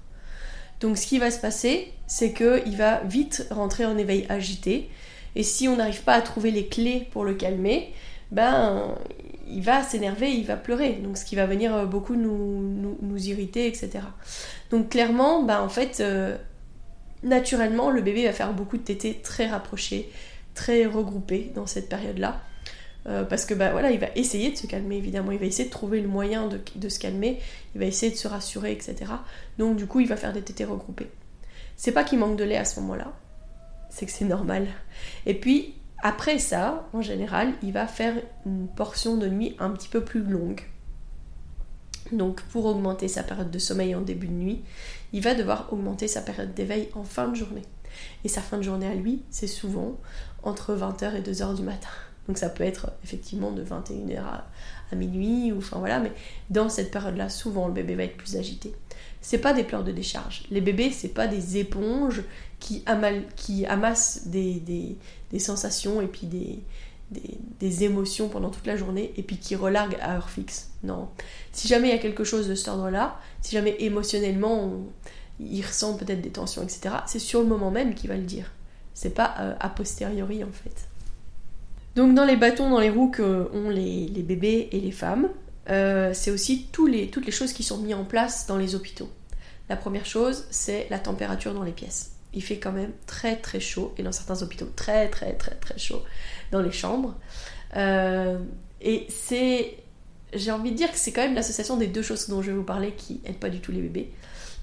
Donc 0.79 0.97
ce 0.97 1.07
qui 1.07 1.17
va 1.17 1.31
se 1.31 1.39
passer, 1.39 1.91
c'est 2.05 2.33
qu'il 2.33 2.77
va 2.77 3.01
vite 3.01 3.47
rentrer 3.49 3.85
en 3.85 3.97
éveil 3.97 4.25
agité. 4.29 4.89
Et 5.35 5.43
si 5.43 5.67
on 5.67 5.75
n'arrive 5.75 6.03
pas 6.03 6.13
à 6.13 6.21
trouver 6.21 6.51
les 6.51 6.67
clés 6.67 7.07
pour 7.11 7.25
le 7.25 7.33
calmer, 7.33 7.93
ben 8.31 8.95
il 9.49 9.61
va 9.61 9.83
s'énerver, 9.83 10.31
il 10.31 10.45
va 10.45 10.55
pleurer, 10.55 10.93
donc 10.93 11.17
ce 11.17 11.25
qui 11.25 11.35
va 11.35 11.45
venir 11.45 11.73
euh, 11.73 11.85
beaucoup 11.85 12.15
nous, 12.15 12.97
nous, 13.01 13.27
irriter, 13.27 13.67
etc. 13.67 13.99
Donc 14.71 14.89
clairement, 14.89 15.43
bah 15.43 15.61
en 15.61 15.69
fait, 15.69 15.99
euh, 15.99 16.37
naturellement, 17.23 17.89
le 17.89 18.01
bébé 18.01 18.25
va 18.25 18.33
faire 18.33 18.53
beaucoup 18.53 18.77
de 18.77 18.83
tétés 18.83 19.19
très 19.23 19.47
rapprochés, 19.47 20.11
très 20.53 20.85
regroupés 20.85 21.51
dans 21.55 21.67
cette 21.67 21.89
période-là. 21.89 22.41
Euh, 23.07 23.23
parce 23.23 23.45
que 23.45 23.53
bah 23.53 23.71
voilà, 23.71 23.91
il 23.91 23.99
va 23.99 24.07
essayer 24.15 24.51
de 24.51 24.57
se 24.57 24.67
calmer 24.67 24.97
évidemment, 24.97 25.31
il 25.31 25.39
va 25.39 25.45
essayer 25.45 25.65
de 25.65 25.73
trouver 25.73 26.01
le 26.01 26.09
moyen 26.09 26.49
de, 26.49 26.89
se 26.89 26.99
calmer, 26.99 27.39
il 27.73 27.79
va 27.79 27.87
essayer 27.87 28.11
de 28.11 28.17
se 28.17 28.27
rassurer, 28.27 28.73
etc. 28.73 28.95
Donc 29.57 29.77
du 29.77 29.87
coup, 29.87 30.01
il 30.01 30.07
va 30.07 30.17
faire 30.17 30.33
des 30.33 30.41
tétés 30.41 30.65
regroupés. 30.65 31.09
C'est 31.77 31.93
pas 31.93 32.03
qu'il 32.03 32.19
manque 32.19 32.35
de 32.35 32.43
lait 32.43 32.57
à 32.57 32.65
ce 32.65 32.81
moment-là, 32.81 33.13
c'est 33.89 34.05
que 34.05 34.11
c'est 34.11 34.25
normal. 34.25 34.67
Et 35.25 35.35
puis, 35.35 35.76
après 35.99 36.39
ça, 36.39 36.87
en 36.93 37.01
général, 37.01 37.53
il 37.63 37.73
va 37.73 37.87
faire 37.87 38.15
une 38.45 38.67
portion 38.67 39.17
de 39.17 39.27
nuit 39.27 39.55
un 39.59 39.71
petit 39.71 39.89
peu 39.89 40.03
plus 40.03 40.21
longue. 40.21 40.61
Donc 42.11 42.41
pour 42.43 42.65
augmenter 42.65 43.07
sa 43.07 43.23
période 43.23 43.51
de 43.51 43.59
sommeil 43.59 43.95
en 43.95 44.01
début 44.01 44.27
de 44.27 44.33
nuit, 44.33 44.61
il 45.13 45.21
va 45.21 45.33
devoir 45.33 45.71
augmenter 45.73 46.07
sa 46.07 46.21
période 46.21 46.53
d'éveil 46.53 46.89
en 46.93 47.03
fin 47.03 47.27
de 47.27 47.35
journée. 47.35 47.63
Et 48.23 48.29
sa 48.29 48.41
fin 48.41 48.57
de 48.57 48.63
journée 48.63 48.87
à 48.87 48.93
lui, 48.93 49.23
c'est 49.29 49.47
souvent 49.47 49.97
entre 50.43 50.75
20h 50.75 51.15
et 51.15 51.21
2h 51.21 51.55
du 51.55 51.63
matin. 51.63 51.89
Donc 52.27 52.37
ça 52.37 52.49
peut 52.49 52.63
être 52.63 52.91
effectivement 53.03 53.51
de 53.51 53.63
21h 53.63 54.19
à, 54.19 54.95
minuit, 54.95 55.51
ou 55.51 55.57
enfin 55.57 55.79
voilà, 55.79 55.99
mais 55.99 56.11
dans 56.49 56.69
cette 56.69 56.91
période-là, 56.91 57.29
souvent 57.29 57.67
le 57.67 57.73
bébé 57.73 57.95
va 57.95 58.03
être 58.03 58.17
plus 58.17 58.35
agité. 58.35 58.73
C'est 59.27 59.39
pas 59.39 59.51
des 59.51 59.65
pleurs 59.65 59.83
de 59.83 59.91
décharge. 59.91 60.43
Les 60.51 60.61
bébés, 60.61 60.89
c'est 60.89 61.09
pas 61.09 61.27
des 61.27 61.57
éponges 61.57 62.23
qui, 62.61 62.85
qui 63.35 63.65
amassent 63.65 64.27
des, 64.27 64.95
sensations 65.37 65.99
et 65.99 66.07
puis 66.07 66.27
des, 67.59 67.83
émotions 67.83 68.29
pendant 68.29 68.49
toute 68.49 68.65
la 68.65 68.77
journée 68.77 69.11
et 69.17 69.23
puis 69.23 69.35
qui 69.35 69.57
relarguent 69.57 69.97
à 69.99 70.15
heure 70.15 70.29
fixe. 70.29 70.69
Non. 70.81 71.09
Si 71.51 71.67
jamais 71.67 71.89
il 71.89 71.91
y 71.91 71.97
a 71.97 71.97
quelque 71.97 72.23
chose 72.23 72.47
de 72.47 72.55
cet 72.55 72.69
ordre-là, 72.69 73.19
si 73.41 73.51
jamais 73.51 73.75
émotionnellement 73.79 74.71
il 75.41 75.61
ressent 75.61 75.97
peut-être 75.97 76.21
des 76.21 76.31
tensions, 76.31 76.63
etc., 76.63 76.95
c'est 77.05 77.19
sur 77.19 77.41
le 77.41 77.47
moment 77.47 77.69
même 77.69 77.95
qu'il 77.95 78.09
va 78.09 78.15
le 78.15 78.23
dire. 78.23 78.53
C'est 78.93 79.13
pas 79.13 79.35
euh, 79.41 79.55
a 79.59 79.67
posteriori 79.67 80.41
en 80.45 80.53
fait. 80.53 80.87
Donc 81.97 82.15
dans 82.15 82.23
les 82.23 82.37
bâtons, 82.37 82.69
dans 82.69 82.79
les 82.79 82.89
roues 82.89 83.11
qu'ont 83.11 83.69
les, 83.69 84.07
les, 84.07 84.23
bébés 84.23 84.69
et 84.71 84.79
les 84.79 84.91
femmes, 84.91 85.27
euh, 85.69 86.13
c'est 86.13 86.31
aussi 86.31 86.67
toutes 86.71 86.89
les 86.91 87.31
choses 87.31 87.53
qui 87.53 87.63
sont 87.63 87.77
mises 87.77 87.95
en 87.95 88.05
place 88.05 88.47
dans 88.47 88.57
les 88.57 88.75
hôpitaux. 88.75 89.09
La 89.69 89.75
première 89.75 90.05
chose, 90.05 90.45
c'est 90.49 90.87
la 90.89 90.99
température 90.99 91.53
dans 91.53 91.63
les 91.63 91.71
pièces 91.71 92.11
il 92.33 92.43
fait 92.43 92.57
quand 92.57 92.71
même 92.71 92.91
très 93.05 93.35
très 93.35 93.59
chaud, 93.59 93.93
et 93.97 94.03
dans 94.03 94.11
certains 94.11 94.41
hôpitaux 94.41 94.69
très 94.75 95.09
très 95.09 95.33
très 95.33 95.55
très 95.55 95.77
chaud 95.77 96.03
dans 96.51 96.61
les 96.61 96.71
chambres. 96.71 97.15
Euh, 97.75 98.37
et 98.79 99.07
c'est, 99.09 99.77
j'ai 100.33 100.51
envie 100.51 100.71
de 100.71 100.77
dire 100.77 100.91
que 100.91 100.97
c'est 100.97 101.11
quand 101.11 101.23
même 101.23 101.33
l'association 101.35 101.77
des 101.77 101.87
deux 101.87 102.03
choses 102.03 102.29
dont 102.29 102.41
je 102.41 102.51
vais 102.51 102.57
vous 102.57 102.63
parler 102.63 102.91
qui 102.91 103.21
n'aident 103.25 103.39
pas 103.39 103.49
du 103.49 103.59
tout 103.59 103.71
les 103.71 103.81
bébés. 103.81 104.11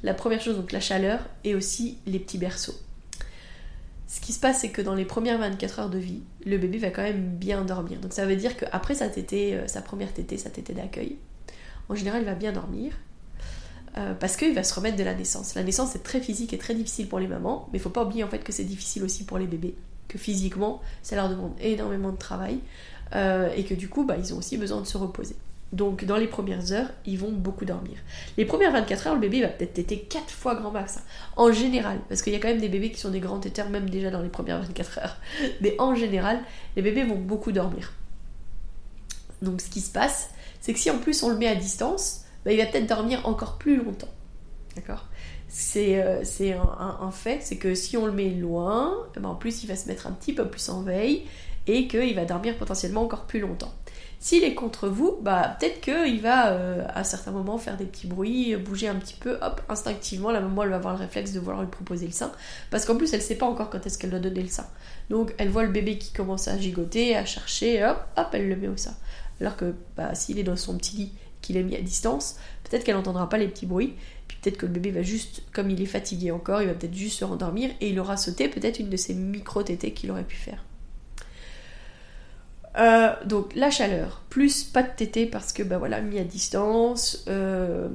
La 0.02 0.14
première 0.14 0.40
chose, 0.40 0.56
donc 0.56 0.72
la 0.72 0.80
chaleur, 0.80 1.20
et 1.42 1.54
aussi 1.54 1.98
les 2.06 2.18
petits 2.18 2.38
berceaux. 2.38 2.74
Ce 4.06 4.20
qui 4.20 4.32
se 4.32 4.40
passe, 4.40 4.60
c'est 4.60 4.68
que 4.68 4.82
dans 4.82 4.94
les 4.94 5.04
premières 5.04 5.38
24 5.38 5.78
heures 5.78 5.90
de 5.90 5.98
vie, 5.98 6.22
le 6.44 6.58
bébé 6.58 6.78
va 6.78 6.90
quand 6.90 7.02
même 7.02 7.36
bien 7.36 7.64
dormir. 7.64 8.00
Donc 8.00 8.12
ça 8.12 8.26
veut 8.26 8.36
dire 8.36 8.56
qu'après 8.56 8.94
sa 8.94 9.06
euh, 9.06 9.66
sa 9.66 9.82
première 9.82 10.12
tétée, 10.12 10.36
sa 10.36 10.50
tétée 10.50 10.74
d'accueil, 10.74 11.16
en 11.88 11.94
général, 11.94 12.22
il 12.22 12.26
va 12.26 12.34
bien 12.34 12.52
dormir. 12.52 12.92
Euh, 13.96 14.12
parce 14.14 14.36
qu'il 14.36 14.52
va 14.54 14.64
se 14.64 14.74
remettre 14.74 14.96
de 14.96 15.04
la 15.04 15.14
naissance. 15.14 15.54
La 15.54 15.62
naissance 15.62 15.94
est 15.94 16.02
très 16.02 16.20
physique 16.20 16.52
et 16.52 16.58
très 16.58 16.74
difficile 16.74 17.08
pour 17.08 17.20
les 17.20 17.28
mamans, 17.28 17.68
mais 17.72 17.78
il 17.78 17.80
faut 17.80 17.90
pas 17.90 18.04
oublier 18.04 18.24
en 18.24 18.28
fait 18.28 18.40
que 18.40 18.50
c'est 18.50 18.64
difficile 18.64 19.04
aussi 19.04 19.24
pour 19.24 19.38
les 19.38 19.46
bébés, 19.46 19.76
que 20.08 20.18
physiquement 20.18 20.80
ça 21.02 21.14
leur 21.14 21.28
demande 21.28 21.52
énormément 21.60 22.10
de 22.10 22.16
travail 22.16 22.58
euh, 23.14 23.52
et 23.54 23.64
que 23.64 23.74
du 23.74 23.88
coup 23.88 24.04
bah, 24.04 24.16
ils 24.18 24.34
ont 24.34 24.38
aussi 24.38 24.58
besoin 24.58 24.80
de 24.80 24.86
se 24.86 24.98
reposer. 24.98 25.36
Donc 25.72 26.05
dans 26.05 26.16
les 26.16 26.28
premières 26.28 26.72
heures, 26.72 26.91
ils 27.05 27.18
vont 27.18 27.32
beaucoup 27.32 27.64
dormir. 27.64 27.99
Les 28.36 28.45
premières 28.45 28.72
24 28.72 29.07
heures, 29.09 29.14
le 29.14 29.20
bébé 29.20 29.41
va 29.41 29.49
peut-être 29.49 29.74
téter 29.74 29.99
4 29.99 30.30
fois 30.30 30.55
grand 30.55 30.70
max. 30.70 30.99
Hein. 30.99 31.03
En 31.36 31.51
général, 31.51 31.99
parce 32.09 32.22
qu'il 32.22 32.32
y 32.32 32.36
a 32.36 32.38
quand 32.38 32.49
même 32.49 32.61
des 32.61 32.68
bébés 32.68 32.91
qui 32.91 33.01
sont 33.01 33.11
des 33.11 33.20
grands 33.20 33.41
téteurs, 33.41 33.68
même 33.70 33.91
déjà 33.91 34.11
dans 34.11 34.22
les 34.22 34.28
premières 34.28 34.61
24 34.61 34.99
heures. 34.99 35.16
Mais 35.61 35.74
en 35.80 35.95
général, 35.95 36.41
les 36.76 36.82
bébés 36.82 37.05
vont 37.05 37.16
beaucoup 37.16 37.51
dormir. 37.51 37.93
Donc 39.43 39.61
ce 39.61 39.68
qui 39.68 39.80
se 39.80 39.91
passe, 39.91 40.30
c'est 40.61 40.72
que 40.72 40.78
si 40.78 40.91
en 40.91 40.99
plus 40.99 41.22
on 41.22 41.28
le 41.28 41.36
met 41.36 41.49
à 41.49 41.57
distance, 41.57 42.24
bah, 42.45 42.53
il 42.53 42.59
va 42.59 42.66
peut-être 42.66 42.86
dormir 42.86 43.26
encore 43.26 43.59
plus 43.59 43.82
longtemps. 43.82 44.09
D'accord? 44.76 45.07
C'est 45.49 46.03
euh, 46.03 46.22
un, 46.78 47.11
fait, 47.11 47.38
c'est 47.43 47.57
que 47.57 47.74
si 47.74 47.97
on 47.97 48.07
le 48.07 48.12
met 48.12 48.30
loin, 48.30 48.95
ben, 49.14 49.24
en 49.24 49.34
plus 49.34 49.62
il 49.62 49.66
va 49.66 49.76
se 49.76 49.86
mettre 49.88 50.07
un 50.07 50.12
petit 50.12 50.32
peu 50.32 50.49
plus 50.49 50.68
en 50.68 50.82
veille 50.82 51.26
et 51.66 51.86
qu'il 51.86 52.14
va 52.14 52.24
dormir 52.24 52.57
potentiellement 52.57 53.03
encore 53.03 53.26
plus 53.26 53.41
longtemps. 53.41 53.72
S'il 54.25 54.43
est 54.43 54.55
contre 54.55 54.89
vous, 54.89 55.18
bah 55.20 55.55
peut-être 55.61 55.83
qu'il 55.83 56.22
va 56.22 56.53
euh, 56.53 56.83
à 56.95 57.05
certains 57.05 57.31
moments 57.31 57.59
faire 57.59 57.77
des 57.77 57.85
petits 57.85 58.07
bruits, 58.07 58.57
bouger 58.57 58.89
un 58.89 58.95
petit 58.95 59.16
peu, 59.20 59.37
hop, 59.43 59.61
instinctivement, 59.68 60.31
la 60.31 60.41
maman 60.41 60.62
elle 60.62 60.70
va 60.70 60.77
avoir 60.77 60.95
le 60.95 61.01
réflexe 61.01 61.33
de 61.33 61.41
vouloir 61.41 61.61
lui 61.61 61.68
proposer 61.70 62.07
le 62.07 62.12
sein, 62.12 62.33
parce 62.70 62.87
qu'en 62.87 62.97
plus 62.97 63.12
elle 63.12 63.20
sait 63.20 63.35
pas 63.35 63.45
encore 63.45 63.68
quand 63.68 63.85
est-ce 63.85 63.99
qu'elle 63.99 64.09
doit 64.09 64.20
donner 64.20 64.41
le 64.41 64.49
sein. 64.49 64.64
Donc 65.11 65.35
elle 65.37 65.51
voit 65.51 65.64
le 65.64 65.70
bébé 65.70 65.99
qui 65.99 66.11
commence 66.11 66.49
à 66.49 66.57
gigoter, 66.57 67.14
à 67.14 67.27
chercher, 67.27 67.85
hop, 67.85 67.99
hop, 68.16 68.29
elle 68.33 68.49
le 68.49 68.57
met 68.57 68.68
au 68.68 68.79
sein. 68.79 68.97
Alors 69.43 69.59
que 69.59 69.75
bah, 69.95 70.14
s'il 70.14 70.39
est 70.39 70.43
dans 70.43 70.57
son 70.57 70.79
petit 70.79 70.97
lit, 70.97 71.12
qu'il 71.43 71.59
est 71.59 71.62
mis 71.62 71.77
à 71.77 71.83
distance, 71.83 72.37
peut-être 72.62 72.83
qu'elle 72.83 72.97
n'entendra 72.97 73.29
pas 73.29 73.37
les 73.37 73.49
petits 73.49 73.66
bruits, 73.66 73.93
puis 74.27 74.39
peut-être 74.41 74.57
que 74.57 74.64
le 74.64 74.72
bébé 74.72 74.91
va 74.91 75.03
juste, 75.03 75.43
comme 75.53 75.68
il 75.68 75.83
est 75.83 75.85
fatigué 75.85 76.31
encore, 76.31 76.62
il 76.62 76.68
va 76.68 76.72
peut-être 76.72 76.95
juste 76.95 77.18
se 77.18 77.27
rendormir 77.27 77.68
et 77.83 77.91
il 77.91 78.01
aura 78.01 78.16
sauté 78.16 78.49
peut-être 78.49 78.79
une 78.79 78.89
de 78.89 78.97
ces 78.97 79.12
micro-tétés 79.12 79.93
qu'il 79.93 80.11
aurait 80.11 80.25
pu 80.25 80.37
faire. 80.37 80.64
Euh, 82.77 83.12
donc 83.25 83.55
la 83.55 83.70
chaleur, 83.70 84.22
plus 84.31 84.64
pas 84.64 84.83
de 84.83 84.91
tété 84.95 85.27
parce 85.27 85.53
que 85.53 85.62
bah 85.62 85.79
voilà, 85.79 86.01
mis 86.01 86.18
à 86.18 86.25
distance, 86.25 87.25
euh, 87.29 87.89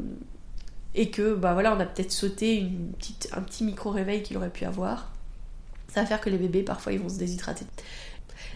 et 0.95 1.09
que 1.09 1.35
bah 1.35 1.53
voilà, 1.53 1.75
on 1.75 1.79
a 1.79 1.85
peut-être 1.85 2.11
sauté 2.11 2.67
un 3.33 3.41
petit 3.41 3.63
micro-réveil 3.63 4.23
qu'il 4.23 4.37
aurait 4.37 4.49
pu 4.49 4.65
avoir. 4.65 5.11
Ça 5.89 6.01
va 6.01 6.07
faire 6.07 6.21
que 6.21 6.29
les 6.29 6.37
bébés, 6.37 6.63
parfois, 6.63 6.93
ils 6.93 6.99
vont 6.99 7.09
se 7.09 7.17
déshydrater. 7.17 7.65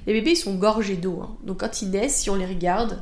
Les 0.07 0.13
bébés, 0.13 0.31
ils 0.31 0.37
sont 0.37 0.55
gorgés 0.55 0.97
d'eau. 0.97 1.21
Hein. 1.21 1.35
Donc 1.43 1.59
quand 1.59 1.81
ils 1.81 1.89
naissent, 1.89 2.17
si 2.17 2.29
on 2.29 2.35
les 2.35 2.45
regarde, 2.45 3.01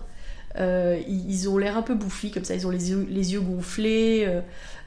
euh, 0.58 1.00
ils 1.08 1.50
ont 1.50 1.58
l'air 1.58 1.78
un 1.78 1.82
peu 1.82 1.96
bouffis, 1.96 2.32
comme 2.32 2.44
ça, 2.44 2.56
ils 2.56 2.66
ont 2.66 2.72
les 2.72 2.92
yeux, 2.92 3.42
gonflés. 3.42 4.42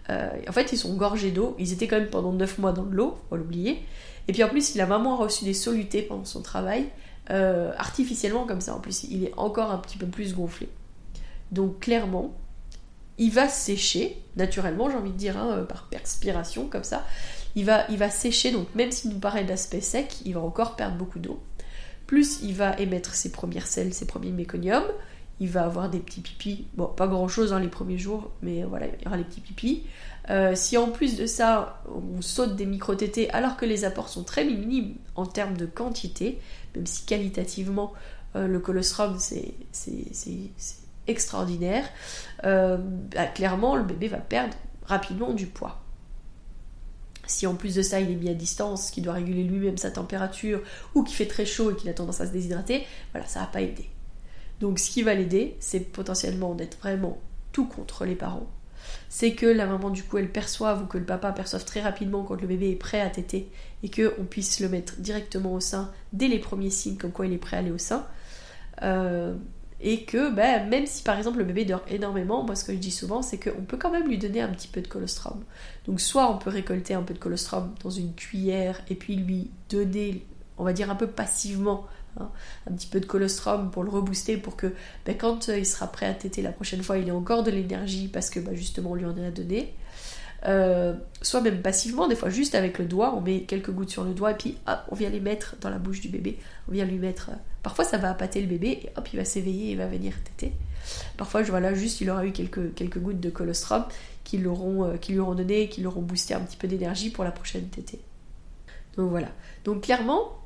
en 0.09 0.53
fait, 0.53 0.73
ils 0.73 0.79
sont 0.79 0.95
gorgés 0.97 1.31
d'eau. 1.31 1.55
Ils 1.59 1.73
étaient 1.73 1.87
quand 1.87 1.99
même 1.99 2.11
pendant 2.11 2.33
9 2.33 2.59
mois 2.59 2.73
dans 2.73 2.85
l'eau, 2.85 3.19
faut 3.29 3.37
l'oublier. 3.37 3.85
Et 4.27 4.33
puis 4.33 4.43
en 4.43 4.49
plus, 4.49 4.75
la 4.75 4.87
maman 4.87 5.15
a 5.15 5.17
reçu 5.25 5.45
des 5.45 5.55
solutés 5.55 6.03
pendant 6.03 6.25
son 6.25 6.41
travail, 6.41 6.87
euh, 7.31 7.73
artificiellement 7.79 8.47
comme 8.47 8.61
ça. 8.61 8.75
En 8.75 8.81
plus, 8.81 9.05
il 9.05 9.25
est 9.25 9.33
encore 9.37 9.71
un 9.71 9.79
petit 9.79 9.97
peu 9.97 10.07
plus 10.07 10.35
gonflé. 10.35 10.69
Donc 11.53 11.81
clairement, 11.81 12.35
il 13.19 13.31
va 13.31 13.49
sécher, 13.49 14.21
naturellement, 14.37 14.91
j'ai 14.91 14.97
envie 14.97 15.13
de 15.13 15.17
dire, 15.17 15.37
hein, 15.39 15.59
euh, 15.59 15.65
par 15.65 15.89
perspiration, 15.89 16.67
comme 16.67 16.85
ça. 16.85 17.05
Il 17.57 17.65
va, 17.65 17.87
il 17.89 17.97
va 17.97 18.11
sécher, 18.11 18.51
donc 18.51 18.75
même 18.75 18.91
s'il 18.91 19.11
nous 19.11 19.21
paraît 19.21 19.45
d'aspect 19.45 19.81
sec, 19.81 20.17
il 20.25 20.35
va 20.35 20.41
encore 20.41 20.75
perdre 20.75 20.97
beaucoup 20.97 21.21
d'eau. 21.21 21.41
Plus 22.07 22.41
il 22.43 22.55
va 22.55 22.79
émettre 22.79 23.15
ses 23.15 23.31
premières 23.31 23.67
selles, 23.67 23.95
ses 23.95 24.07
premiers 24.07 24.33
méconiums. 24.33 24.85
Il 25.41 25.49
va 25.49 25.65
avoir 25.65 25.89
des 25.89 25.99
petits 25.99 26.21
pipis. 26.21 26.67
Bon, 26.75 26.87
pas 26.87 27.07
grand 27.07 27.27
chose 27.29 27.51
dans 27.51 27.59
les 27.59 27.69
premiers 27.69 27.99
jours, 27.99 28.31
mais 28.43 28.63
voilà, 28.65 28.87
il 28.87 29.05
y 29.05 29.07
aura 29.07 29.17
les 29.17 29.25
petits 29.25 29.41
pipis. 29.41 29.85
Euh, 30.31 30.55
si 30.55 30.77
en 30.77 30.89
plus 30.89 31.17
de 31.17 31.27
ça, 31.27 31.83
on 31.89 32.23
saute 32.23 32.57
des 32.57 32.67
micro-tétés 32.67 33.31
alors 33.31 33.57
que 33.57 33.67
les 33.67 33.85
apports 33.85 34.09
sont 34.09 34.23
très 34.23 34.45
minimes 34.45 34.95
en 35.17 35.27
termes 35.27 35.57
de 35.57 35.67
quantité, 35.67 36.39
même 36.75 36.87
si 36.87 37.05
qualitativement 37.05 37.93
euh, 38.37 38.47
le 38.47 38.59
colostrum 38.59 39.19
c'est 39.19 39.55
extraordinaire, 41.07 41.85
euh, 42.45 42.79
bah, 42.79 43.27
clairement 43.27 43.77
le 43.77 43.85
bébé 43.85 44.09
va 44.09 44.19
perdre 44.19 44.57
rapidement 44.87 45.33
du 45.33 45.47
poids. 45.47 45.81
Si 47.27 47.47
en 47.47 47.55
plus 47.55 47.75
de 47.75 47.83
ça 47.83 48.01
il 48.01 48.11
est 48.11 48.17
mis 48.17 48.29
à 48.29 48.35
distance, 48.35 48.91
qu'il 48.91 49.05
doit 49.05 49.15
réguler 49.15 49.45
lui-même 49.45 49.79
sa 49.79 49.91
température, 49.91 50.61
ou 50.95 51.05
qu'il 51.05 51.17
fait 51.17 51.27
très 51.27 51.47
chaud 51.47 51.71
et 51.71 51.77
qu'il 51.77 51.89
a 51.89 51.95
tendance 51.95 52.21
à 52.21 52.27
se 52.27 52.33
déshydrater, 52.33 52.87
voilà, 53.13 53.27
ça 53.27 53.41
va 53.41 53.47
pas 53.47 53.61
aider. 53.61 53.89
Donc 54.61 54.79
ce 54.79 54.91
qui 54.91 55.03
va 55.03 55.15
l'aider, 55.15 55.57
c'est 55.61 55.81
potentiellement 55.81 56.55
d'être 56.55 56.79
vraiment 56.79 57.19
tout 57.53 57.67
contre 57.67 58.05
les 58.05 58.15
parents, 58.15 58.47
c'est 59.09 59.35
que 59.35 59.47
la 59.47 59.67
maman 59.67 59.91
du 59.91 60.03
coup 60.03 60.19
elle 60.19 60.31
perçoive 60.31 60.83
ou 60.83 60.87
que 60.87 60.99
le 60.99 61.05
papa 61.05 61.33
perçoive 61.33 61.65
très 61.65 61.81
rapidement 61.81 62.25
quand 62.25 62.41
le 62.41 62.47
bébé 62.47 62.71
est 62.71 62.77
prêt 62.77 63.01
à 63.01 63.09
téter 63.09 63.49
et 63.85 63.91
qu'on 63.91 64.25
puisse 64.25 64.59
le 64.59 64.69
mettre 64.69 64.97
directement 64.97 65.53
au 65.53 65.61
sein 65.61 65.93
dès 66.13 66.27
les 66.27 66.41
premiers 66.41 66.71
signes 66.71 66.97
comme 66.97 67.13
quoi 67.13 67.27
il 67.27 67.33
est 67.33 67.39
prêt 67.39 67.57
à 67.57 67.61
aller 67.61 67.71
au 67.71 67.79
sein. 67.79 68.05
Euh, 68.83 69.35
et 69.81 70.05
que 70.05 70.35
ben, 70.35 70.69
même 70.69 70.87
si 70.87 71.03
par 71.03 71.17
exemple 71.17 71.39
le 71.39 71.45
bébé 71.45 71.65
dort 71.65 71.85
énormément, 71.89 72.43
moi 72.43 72.57
ce 72.57 72.65
que 72.65 72.73
je 72.73 72.79
dis 72.79 72.91
souvent 72.91 73.23
c'est 73.23 73.39
qu'on 73.39 73.63
peut 73.63 73.77
quand 73.77 73.91
même 73.91 74.09
lui 74.09 74.19
donner 74.19 74.41
un 74.41 74.49
petit 74.49 74.69
peu 74.69 74.81
de 74.81 74.89
colostrum. 74.89 75.45
Donc 75.87 76.01
soit 76.01 76.35
on 76.35 76.39
peut 76.39 76.51
récolter 76.51 76.95
un 76.95 77.03
peu 77.03 77.15
de 77.15 77.19
colostrum 77.19 77.75
dans 77.85 77.91
une 77.91 78.15
cuillère 78.15 78.81
et 78.89 78.95
puis 78.95 79.15
lui 79.15 79.51
donner, 79.69 80.27
on 80.59 80.65
va 80.65 80.73
dire 80.73 80.91
un 80.91 80.97
peu 80.97 81.07
passivement 81.07 81.87
Hein, 82.21 82.31
un 82.71 82.75
petit 82.75 82.87
peu 82.87 83.01
de 83.01 83.07
colostrum 83.07 83.73
pour 83.73 83.83
le 83.83 83.91
rebooster 83.91 84.37
pour 84.37 84.55
que 84.55 84.73
ben, 85.05 85.17
quand 85.17 85.49
euh, 85.49 85.59
il 85.59 85.67
sera 85.67 85.89
prêt 85.89 86.07
à 86.07 86.15
téter 86.15 86.43
la 86.43 86.53
prochaine 86.53 86.83
fois, 86.83 86.99
il 86.99 87.09
ait 87.09 87.13
encore 87.13 87.43
de 87.43 87.51
l'énergie 87.51 88.07
parce 88.07 88.31
que 88.31 88.39
ben, 88.39 88.55
justement 88.55 88.93
on 88.93 88.95
lui 88.95 89.05
en 89.05 89.17
a 89.19 89.31
donné. 89.31 89.75
Euh, 90.47 90.95
soit 91.23 91.41
même 91.41 91.63
passivement, 91.63 92.07
des 92.07 92.17
fois 92.17 92.29
juste 92.29 92.55
avec 92.55 92.79
le 92.79 92.85
doigt, 92.85 93.15
on 93.17 93.21
met 93.21 93.41
quelques 93.43 93.71
gouttes 93.71 93.91
sur 93.91 94.05
le 94.05 94.13
doigt 94.13 94.33
et 94.33 94.37
puis 94.37 94.59
hop, 94.67 94.79
on 94.91 94.95
vient 94.95 95.09
les 95.09 95.21
mettre 95.21 95.57
dans 95.61 95.71
la 95.71 95.79
bouche 95.79 96.01
du 96.01 96.09
bébé. 96.09 96.39
On 96.69 96.73
vient 96.73 96.85
lui 96.85 96.99
mettre. 96.99 97.31
Euh, 97.31 97.37
parfois 97.63 97.85
ça 97.85 97.97
va 97.97 98.11
appâter 98.11 98.41
le 98.41 98.47
bébé 98.47 98.81
et 98.83 98.91
hop, 98.97 99.09
il 99.13 99.17
va 99.17 99.25
s'éveiller 99.25 99.73
et 99.73 99.77
va 99.77 99.87
venir 99.87 100.13
téter. 100.25 100.53
Parfois, 101.17 101.43
je 101.43 101.51
vois 101.51 101.61
là 101.61 101.73
juste, 101.73 102.03
il 102.03 102.11
aura 102.11 102.27
eu 102.27 102.33
quelques, 102.33 102.75
quelques 102.75 102.99
gouttes 102.99 103.21
de 103.21 103.31
colostrum 103.31 103.85
qui, 104.23 104.37
l'auront, 104.37 104.99
qui 104.99 105.13
lui 105.13 105.19
auront 105.19 105.35
donné, 105.35 105.71
qui 105.71 105.81
lui 105.81 105.87
auront 105.87 106.03
boosté 106.03 106.35
un 106.35 106.41
petit 106.41 106.59
peu 106.59 106.69
d'énergie 106.69 107.09
pour 107.09 107.25
la 107.25 107.31
prochaine 107.31 107.65
tétée. 107.69 108.01
Donc 108.99 109.09
voilà. 109.09 109.29
Donc 109.65 109.85
clairement, 109.85 110.39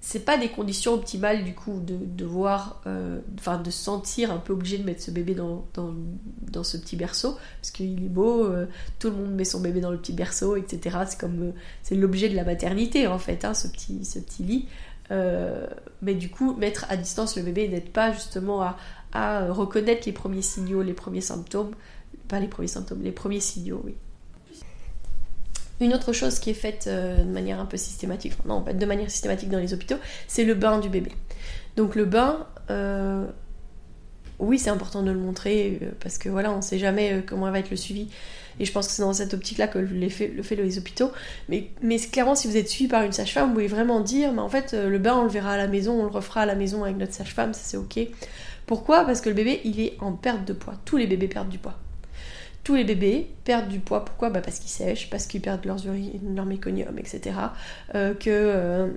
c'est 0.00 0.24
pas 0.24 0.38
des 0.38 0.48
conditions 0.48 0.94
optimales 0.94 1.42
du 1.44 1.54
coup 1.54 1.80
de, 1.80 1.96
de 1.96 2.24
voir, 2.24 2.80
euh, 2.86 3.20
enfin 3.38 3.58
de 3.58 3.70
sentir 3.70 4.30
un 4.30 4.38
peu 4.38 4.52
obligé 4.52 4.78
de 4.78 4.84
mettre 4.84 5.02
ce 5.02 5.10
bébé 5.10 5.34
dans, 5.34 5.66
dans, 5.74 6.62
ce 6.62 6.76
petit 6.76 6.96
berceau 6.96 7.36
parce 7.60 7.70
qu'il 7.70 8.04
est 8.04 8.08
beau, 8.08 8.44
euh, 8.44 8.66
tout 8.98 9.10
le 9.10 9.16
monde 9.16 9.34
met 9.34 9.44
son 9.44 9.60
bébé 9.60 9.80
dans 9.80 9.90
le 9.90 9.98
petit 9.98 10.12
berceau, 10.12 10.56
etc. 10.56 10.98
C'est 11.08 11.18
comme 11.18 11.42
euh, 11.42 11.52
c'est 11.82 11.96
l'objet 11.96 12.28
de 12.28 12.36
la 12.36 12.44
maternité 12.44 13.06
en 13.06 13.18
fait, 13.18 13.44
hein, 13.44 13.54
ce 13.54 13.68
petit 13.68 14.04
ce 14.04 14.18
petit 14.18 14.42
lit. 14.42 14.68
mais 16.02 16.14
du 16.14 16.30
coup, 16.30 16.54
mettre 16.54 16.86
à 16.88 16.96
distance 16.96 17.36
le 17.36 17.42
bébé 17.42 17.68
n'aide 17.68 17.90
pas 17.90 18.12
justement 18.12 18.62
à, 18.62 18.76
à 19.12 19.50
reconnaître 19.52 20.02
les 20.06 20.12
premiers 20.12 20.42
signaux, 20.42 20.82
les 20.82 20.94
premiers 20.94 21.20
symptômes, 21.20 21.72
pas 22.28 22.38
les 22.38 22.48
premiers 22.48 22.68
symptômes, 22.68 23.02
les 23.02 23.12
premiers 23.12 23.40
signaux, 23.40 23.82
oui. 23.84 23.94
Une 25.80 25.92
autre 25.92 26.12
chose 26.12 26.38
qui 26.38 26.50
est 26.50 26.54
faite 26.54 26.86
euh, 26.86 27.18
de 27.18 27.30
manière 27.30 27.60
un 27.60 27.66
peu 27.66 27.76
systématique, 27.76 28.32
non, 28.46 28.62
pas 28.62 28.72
de 28.72 28.86
manière 28.86 29.10
systématique 29.10 29.50
dans 29.50 29.58
les 29.58 29.74
hôpitaux, 29.74 29.96
c'est 30.26 30.44
le 30.44 30.54
bain 30.54 30.78
du 30.78 30.88
bébé. 30.88 31.12
Donc 31.76 31.94
le 31.94 32.06
bain, 32.06 32.46
euh, 32.70 33.26
oui, 34.38 34.58
c'est 34.58 34.70
important 34.70 35.02
de 35.02 35.10
le 35.10 35.18
montrer 35.18 35.78
euh, 35.82 35.90
parce 36.00 36.16
que 36.16 36.30
voilà, 36.30 36.50
on 36.50 36.56
ne 36.56 36.62
sait 36.62 36.78
jamais 36.78 37.22
comment 37.26 37.50
va 37.50 37.58
être 37.58 37.70
le 37.70 37.76
suivi. 37.76 38.08
Et 38.58 38.64
je 38.64 38.72
pense 38.72 38.86
que 38.86 38.94
c'est 38.94 39.02
dans 39.02 39.12
cette 39.12 39.34
optique-là 39.34 39.68
que 39.68 39.78
le 39.78 40.08
fait, 40.08 40.28
le 40.28 40.42
fait 40.42 40.56
les 40.56 40.78
hôpitaux. 40.78 41.12
Mais, 41.50 41.68
mais 41.82 41.98
clairement, 41.98 42.34
si 42.34 42.48
vous 42.48 42.56
êtes 42.56 42.70
suivi 42.70 42.88
par 42.88 43.02
une 43.02 43.12
sage-femme, 43.12 43.48
vous 43.48 43.54
pouvez 43.54 43.66
vraiment 43.66 44.00
dire, 44.00 44.32
mais 44.32 44.40
en 44.40 44.48
fait, 44.48 44.72
le 44.72 44.98
bain, 44.98 45.14
on 45.14 45.24
le 45.24 45.28
verra 45.28 45.52
à 45.52 45.56
la 45.58 45.66
maison, 45.66 46.00
on 46.00 46.04
le 46.04 46.10
refera 46.10 46.40
à 46.40 46.46
la 46.46 46.54
maison 46.54 46.82
avec 46.82 46.96
notre 46.96 47.12
sage-femme, 47.12 47.52
ça 47.52 47.60
c'est 47.62 47.76
ok. 47.76 47.98
Pourquoi? 48.64 49.04
Parce 49.04 49.20
que 49.20 49.28
le 49.28 49.34
bébé, 49.34 49.60
il 49.64 49.78
est 49.78 49.98
en 50.00 50.12
perte 50.12 50.46
de 50.46 50.54
poids. 50.54 50.74
Tous 50.86 50.96
les 50.96 51.06
bébés 51.06 51.28
perdent 51.28 51.50
du 51.50 51.58
poids 51.58 51.78
tous 52.66 52.74
les 52.74 52.82
bébés 52.82 53.30
perdent 53.44 53.68
du 53.68 53.78
poids. 53.78 54.04
Pourquoi? 54.04 54.28
Bah 54.28 54.40
Parce 54.40 54.58
qu'ils 54.58 54.70
sèchent, 54.70 55.08
parce 55.08 55.28
qu'ils 55.28 55.40
perdent 55.40 55.64
leurs 55.66 55.86
urines, 55.86 56.34
leur 56.34 56.46
méconium, 56.46 56.98
etc. 56.98 57.36
Euh, 57.94 58.12
que 58.12 58.28
euh, 58.28 58.88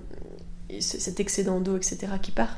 cet 0.80 1.20
excédent 1.20 1.60
d'eau, 1.60 1.78
etc. 1.78 2.08
qui 2.20 2.32
part. 2.32 2.58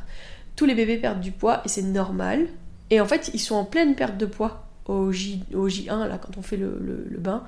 Tous 0.55 0.65
les 0.65 0.73
bébés 0.73 0.95
perdent 0.95 1.19
du 1.19 1.33
poids 1.33 1.63
et 1.65 1.67
c'est 1.67 1.81
normal. 1.81 2.47
Et 2.91 3.01
en 3.01 3.05
fait, 3.05 3.29
ils 3.33 3.41
sont 3.41 3.55
en 3.55 3.65
pleine 3.65 3.95
perte 3.95 4.17
de 4.17 4.25
poids 4.25 4.69
au, 4.85 5.11
J, 5.11 5.43
au 5.53 5.67
J1, 5.67 6.07
là, 6.07 6.17
quand 6.17 6.37
on 6.37 6.41
fait 6.41 6.55
le, 6.55 6.69
bain. 7.17 7.43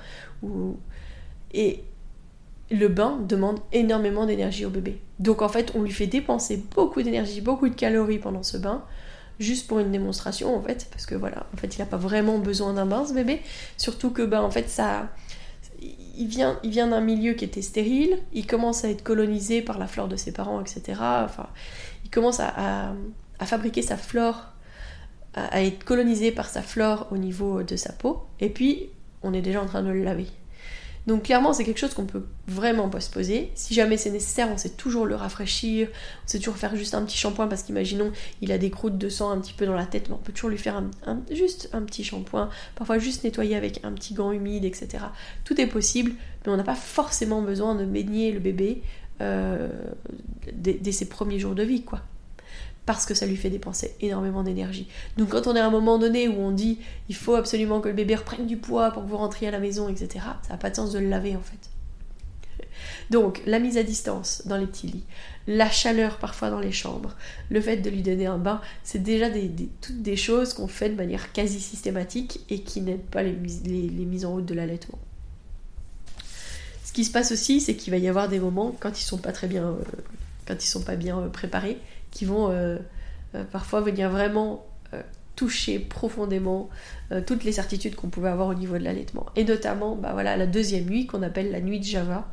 Et 1.53 1.85
le 2.69 2.89
bain 2.89 3.17
demande 3.25 3.61
énormément 3.71 4.25
d'énergie 4.25 4.65
au 4.65 4.69
bébé. 4.69 4.99
Donc 5.19 5.41
en 5.41 5.47
fait, 5.47 5.71
on 5.73 5.83
lui 5.83 5.91
fait 5.91 6.07
dépenser 6.07 6.61
beaucoup 6.75 7.01
d'énergie, 7.01 7.39
beaucoup 7.39 7.69
de 7.69 7.75
calories 7.75 8.19
pendant 8.19 8.43
ce 8.43 8.57
bain 8.57 8.83
juste 9.39 9.67
pour 9.67 9.79
une 9.79 9.91
démonstration 9.91 10.55
en 10.55 10.61
fait, 10.61 10.87
parce 10.91 11.05
que 11.05 11.15
voilà, 11.15 11.45
en 11.53 11.57
fait 11.57 11.75
il 11.75 11.79
n'a 11.79 11.85
pas 11.85 11.97
vraiment 11.97 12.37
besoin 12.39 12.73
d'un 12.73 12.85
bain 12.85 13.05
ce 13.05 13.13
bébé, 13.13 13.41
surtout 13.77 14.11
que 14.11 14.21
ben 14.21 14.41
en 14.41 14.51
fait 14.51 14.69
ça, 14.69 15.09
il 15.81 16.27
vient, 16.27 16.59
il 16.63 16.71
vient 16.71 16.87
d'un 16.87 17.01
milieu 17.01 17.33
qui 17.33 17.45
était 17.45 17.61
stérile, 17.61 18.19
il 18.33 18.45
commence 18.45 18.85
à 18.85 18.89
être 18.89 19.03
colonisé 19.03 19.61
par 19.61 19.79
la 19.79 19.87
flore 19.87 20.07
de 20.07 20.15
ses 20.15 20.31
parents, 20.31 20.61
etc. 20.61 20.81
Enfin, 20.99 21.49
il 22.03 22.09
commence 22.09 22.39
à, 22.39 22.93
fabriquer 23.41 23.81
sa 23.81 23.97
flore, 23.97 24.45
à 25.33 25.63
être 25.63 25.83
colonisé 25.83 26.31
par 26.31 26.47
sa 26.47 26.61
flore 26.61 27.07
au 27.11 27.17
niveau 27.17 27.63
de 27.63 27.75
sa 27.75 27.91
peau, 27.91 28.23
et 28.39 28.49
puis 28.49 28.89
on 29.21 29.33
est 29.33 29.41
déjà 29.41 29.61
en 29.61 29.65
train 29.65 29.81
de 29.81 29.89
le 29.89 30.03
laver. 30.03 30.27
Donc 31.05 31.23
clairement, 31.23 31.51
c'est 31.51 31.65
quelque 31.65 31.79
chose 31.79 31.93
qu'on 31.93 32.05
peut 32.05 32.23
vraiment 32.47 32.89
pas 32.89 33.01
se 33.01 33.09
poser. 33.09 33.51
Si 33.55 33.73
jamais 33.73 33.97
c'est 33.97 34.09
nécessaire, 34.09 34.49
on 34.51 34.57
sait 34.57 34.69
toujours 34.69 35.05
le 35.05 35.15
rafraîchir, 35.15 35.89
on 36.23 36.27
sait 36.27 36.37
toujours 36.39 36.55
faire 36.55 36.75
juste 36.75 36.93
un 36.93 37.03
petit 37.03 37.17
shampoing 37.17 37.47
parce 37.47 37.63
qu'imaginons, 37.63 38.11
il 38.41 38.51
a 38.51 38.57
des 38.57 38.69
croûtes 38.69 38.97
de 38.97 39.09
sang 39.09 39.29
un 39.31 39.39
petit 39.39 39.53
peu 39.53 39.65
dans 39.65 39.75
la 39.75 39.85
tête, 39.85 40.09
mais 40.09 40.15
on 40.15 40.19
peut 40.19 40.31
toujours 40.31 40.49
lui 40.49 40.57
faire 40.57 40.81
un, 41.05 41.21
juste 41.29 41.69
un 41.73 41.81
petit 41.81 42.03
shampoing, 42.03 42.49
parfois 42.75 42.99
juste 42.99 43.23
nettoyer 43.23 43.55
avec 43.55 43.81
un 43.83 43.91
petit 43.91 44.13
gant 44.13 44.31
humide, 44.31 44.63
etc. 44.63 45.05
Tout 45.43 45.59
est 45.59 45.67
possible, 45.67 46.13
mais 46.45 46.51
on 46.51 46.57
n'a 46.57 46.63
pas 46.63 46.75
forcément 46.75 47.41
besoin 47.41 47.75
de 47.75 47.85
baigner 47.85 48.31
le 48.31 48.39
bébé 48.39 48.81
euh, 49.21 49.69
dès 50.53 50.91
ses 50.91 51.09
premiers 51.09 51.39
jours 51.39 51.55
de 51.55 51.63
vie, 51.63 51.83
quoi 51.83 52.01
parce 52.85 53.05
que 53.05 53.13
ça 53.13 53.25
lui 53.25 53.37
fait 53.37 53.49
dépenser 53.49 53.95
énormément 54.01 54.43
d'énergie. 54.43 54.87
Donc 55.17 55.29
quand 55.29 55.47
on 55.47 55.55
est 55.55 55.59
à 55.59 55.65
un 55.65 55.71
moment 55.71 55.97
donné 55.97 56.27
où 56.27 56.39
on 56.39 56.51
dit 56.51 56.79
il 57.09 57.15
faut 57.15 57.35
absolument 57.35 57.79
que 57.79 57.87
le 57.87 57.93
bébé 57.93 58.15
reprenne 58.15 58.45
du 58.45 58.57
poids 58.57 58.91
pour 58.91 59.03
que 59.03 59.09
vous 59.09 59.17
rentriez 59.17 59.47
à 59.47 59.51
la 59.51 59.59
maison, 59.59 59.89
etc., 59.89 60.25
ça 60.43 60.53
n'a 60.53 60.57
pas 60.57 60.69
de 60.69 60.75
sens 60.75 60.91
de 60.91 60.99
le 60.99 61.07
laver 61.07 61.35
en 61.35 61.41
fait. 61.41 61.69
Donc, 63.09 63.41
la 63.45 63.59
mise 63.59 63.77
à 63.77 63.83
distance 63.83 64.43
dans 64.45 64.57
les 64.57 64.65
petits 64.65 64.87
lits, 64.87 65.03
la 65.47 65.69
chaleur 65.69 66.17
parfois 66.17 66.49
dans 66.49 66.59
les 66.59 66.71
chambres, 66.71 67.15
le 67.49 67.61
fait 67.61 67.77
de 67.77 67.89
lui 67.89 68.01
donner 68.01 68.25
un 68.25 68.37
bain, 68.37 68.61
c'est 68.83 69.03
déjà 69.03 69.29
toutes 69.81 70.01
des 70.01 70.15
choses 70.15 70.53
qu'on 70.53 70.67
fait 70.67 70.89
de 70.89 70.95
manière 70.95 71.31
quasi 71.31 71.59
systématique 71.59 72.41
et 72.49 72.61
qui 72.61 72.81
n'aident 72.81 73.01
pas 73.01 73.23
les, 73.23 73.33
les, 73.65 74.05
mises 74.05 74.25
en 74.25 74.31
route 74.31 74.45
de 74.45 74.53
l'allaitement. 74.53 74.99
Ce 76.83 76.93
qui 76.93 77.03
se 77.03 77.11
passe 77.11 77.31
aussi, 77.31 77.59
c'est 77.59 77.75
qu'il 77.75 77.91
va 77.91 77.97
y 77.97 78.07
avoir 78.07 78.29
des 78.29 78.39
moments 78.39 78.75
quand 78.79 78.99
ils 78.99 79.03
sont 79.03 79.17
pas 79.17 79.31
très 79.31 79.47
bien, 79.47 79.65
euh, 79.65 79.83
quand 80.47 80.63
ils 80.63 80.67
sont 80.67 80.83
pas 80.83 80.95
bien 80.95 81.19
euh, 81.19 81.27
préparés, 81.27 81.79
qui 82.13 82.25
vont 82.25 82.49
euh, 82.51 82.77
parfois 83.51 83.81
venir 83.81 84.09
vraiment 84.09 84.65
toucher 85.35 85.79
profondément 85.79 86.69
toutes 87.25 87.43
les 87.43 87.51
certitudes 87.51 87.95
qu'on 87.95 88.09
pouvait 88.09 88.29
avoir 88.29 88.47
au 88.47 88.53
niveau 88.53 88.77
de 88.77 88.83
l'allaitement. 88.83 89.25
Et 89.35 89.43
notamment, 89.43 89.95
bah 89.95 90.11
voilà, 90.13 90.37
la 90.37 90.45
deuxième 90.45 90.85
nuit 90.85 91.07
qu'on 91.07 91.23
appelle 91.23 91.51
la 91.51 91.59
nuit 91.59 91.79
de 91.79 91.83
Java 91.83 92.27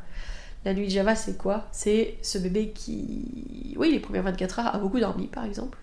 la 0.64 0.74
nuit 0.74 0.86
de 0.86 0.90
Java, 0.90 1.14
c'est 1.14 1.38
quoi? 1.38 1.68
C'est 1.72 2.18
ce 2.22 2.38
bébé 2.38 2.72
qui, 2.74 3.74
oui, 3.78 3.90
les 3.92 4.00
premières 4.00 4.24
24 4.24 4.58
heures 4.58 4.74
a 4.74 4.78
beaucoup 4.78 5.00
dormi, 5.00 5.26
par 5.26 5.44
exemple. 5.44 5.78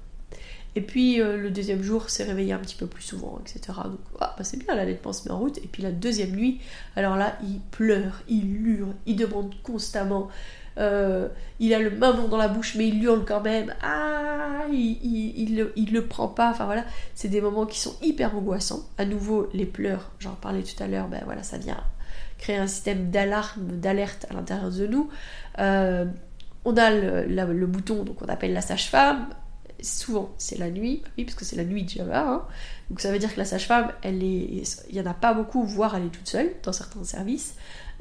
Et 0.76 0.82
puis 0.82 1.20
euh, 1.20 1.38
le 1.38 1.50
deuxième 1.50 1.82
jour 1.82 2.12
s'est 2.12 2.24
réveillé 2.24 2.54
un 2.54 2.60
petit 2.60 2.76
peu 2.76 2.86
plus 2.86 3.02
souvent, 3.02 3.42
etc. 3.42 3.80
Donc 3.86 3.98
ah, 4.20 4.36
bah, 4.38 4.44
c'est 4.44 4.58
bien, 4.58 4.76
l'allaitement 4.76 5.12
se 5.12 5.28
met 5.28 5.34
en 5.34 5.40
route. 5.40 5.58
Et 5.58 5.68
puis 5.68 5.82
la 5.82 5.92
deuxième 5.92 6.36
nuit, 6.36 6.62
alors 6.96 7.16
là, 7.16 7.36
il 7.42 7.60
pleure, 7.72 8.22
il 8.28 8.68
hurle, 8.68 8.94
il 9.08 9.16
demande 9.16 9.56
constamment. 9.64 10.28
Euh, 10.78 11.28
il 11.60 11.74
a 11.74 11.80
le 11.80 11.90
maman 11.90 12.28
dans 12.28 12.38
la 12.38 12.48
bouche, 12.48 12.76
mais 12.76 12.88
il 12.88 13.04
hurle 13.04 13.26
quand 13.26 13.42
même. 13.42 13.74
Ah, 13.82 14.66
il, 14.72 15.72
il, 15.76 15.94
le, 15.94 16.06
prend 16.06 16.28
pas. 16.28 16.52
Enfin 16.52 16.66
voilà, 16.66 16.86
c'est 17.16 17.30
des 17.30 17.42
moments 17.42 17.66
qui 17.66 17.80
sont 17.80 17.96
hyper 18.02 18.36
angoissants. 18.36 18.82
À 18.98 19.06
nouveau, 19.06 19.50
les 19.54 19.66
pleurs, 19.66 20.12
j'en 20.20 20.34
parlais 20.34 20.64
tout 20.64 20.82
à 20.82 20.88
l'heure, 20.88 21.08
ben 21.08 21.22
voilà, 21.26 21.44
ça 21.44 21.58
vient 21.58 21.84
créer 22.38 22.58
un 22.58 22.68
système 22.68 23.10
d'alarme, 23.10 23.80
d'alerte 23.80 24.26
à 24.30 24.34
l'intérieur 24.34 24.72
de 24.72 24.88
nous. 24.88 25.10
Euh, 25.60 26.06
on 26.66 26.76
a 26.78 26.92
le, 26.92 27.66
bouton 27.66 28.04
donc 28.04 28.22
on 28.22 28.28
appelle 28.28 28.54
la 28.54 28.62
sage-femme. 28.62 29.28
Souvent 29.82 30.34
c'est 30.38 30.58
la 30.58 30.70
nuit, 30.72 31.04
oui, 31.18 31.24
parce 31.24 31.36
que 31.36 31.46
c'est 31.46 31.56
la 31.56 31.64
nuit 31.64 31.84
de 31.84 31.90
Java. 31.90 32.28
Hein. 32.28 32.44
Donc 32.90 33.00
ça 33.00 33.12
veut 33.12 33.20
dire 33.20 33.34
que 33.34 33.40
la 33.40 33.46
sage-femme, 33.46 33.92
elle 34.02 34.24
est, 34.24 34.86
il 34.90 34.96
y 34.96 35.02
en 35.02 35.06
a 35.06 35.14
pas 35.14 35.34
beaucoup, 35.34 35.64
voire 35.64 35.96
elle 35.96 36.06
est 36.06 36.10
toute 36.10 36.28
seule 36.28 36.52
dans 36.64 36.74
certains 36.74 37.04
services. 37.04 37.56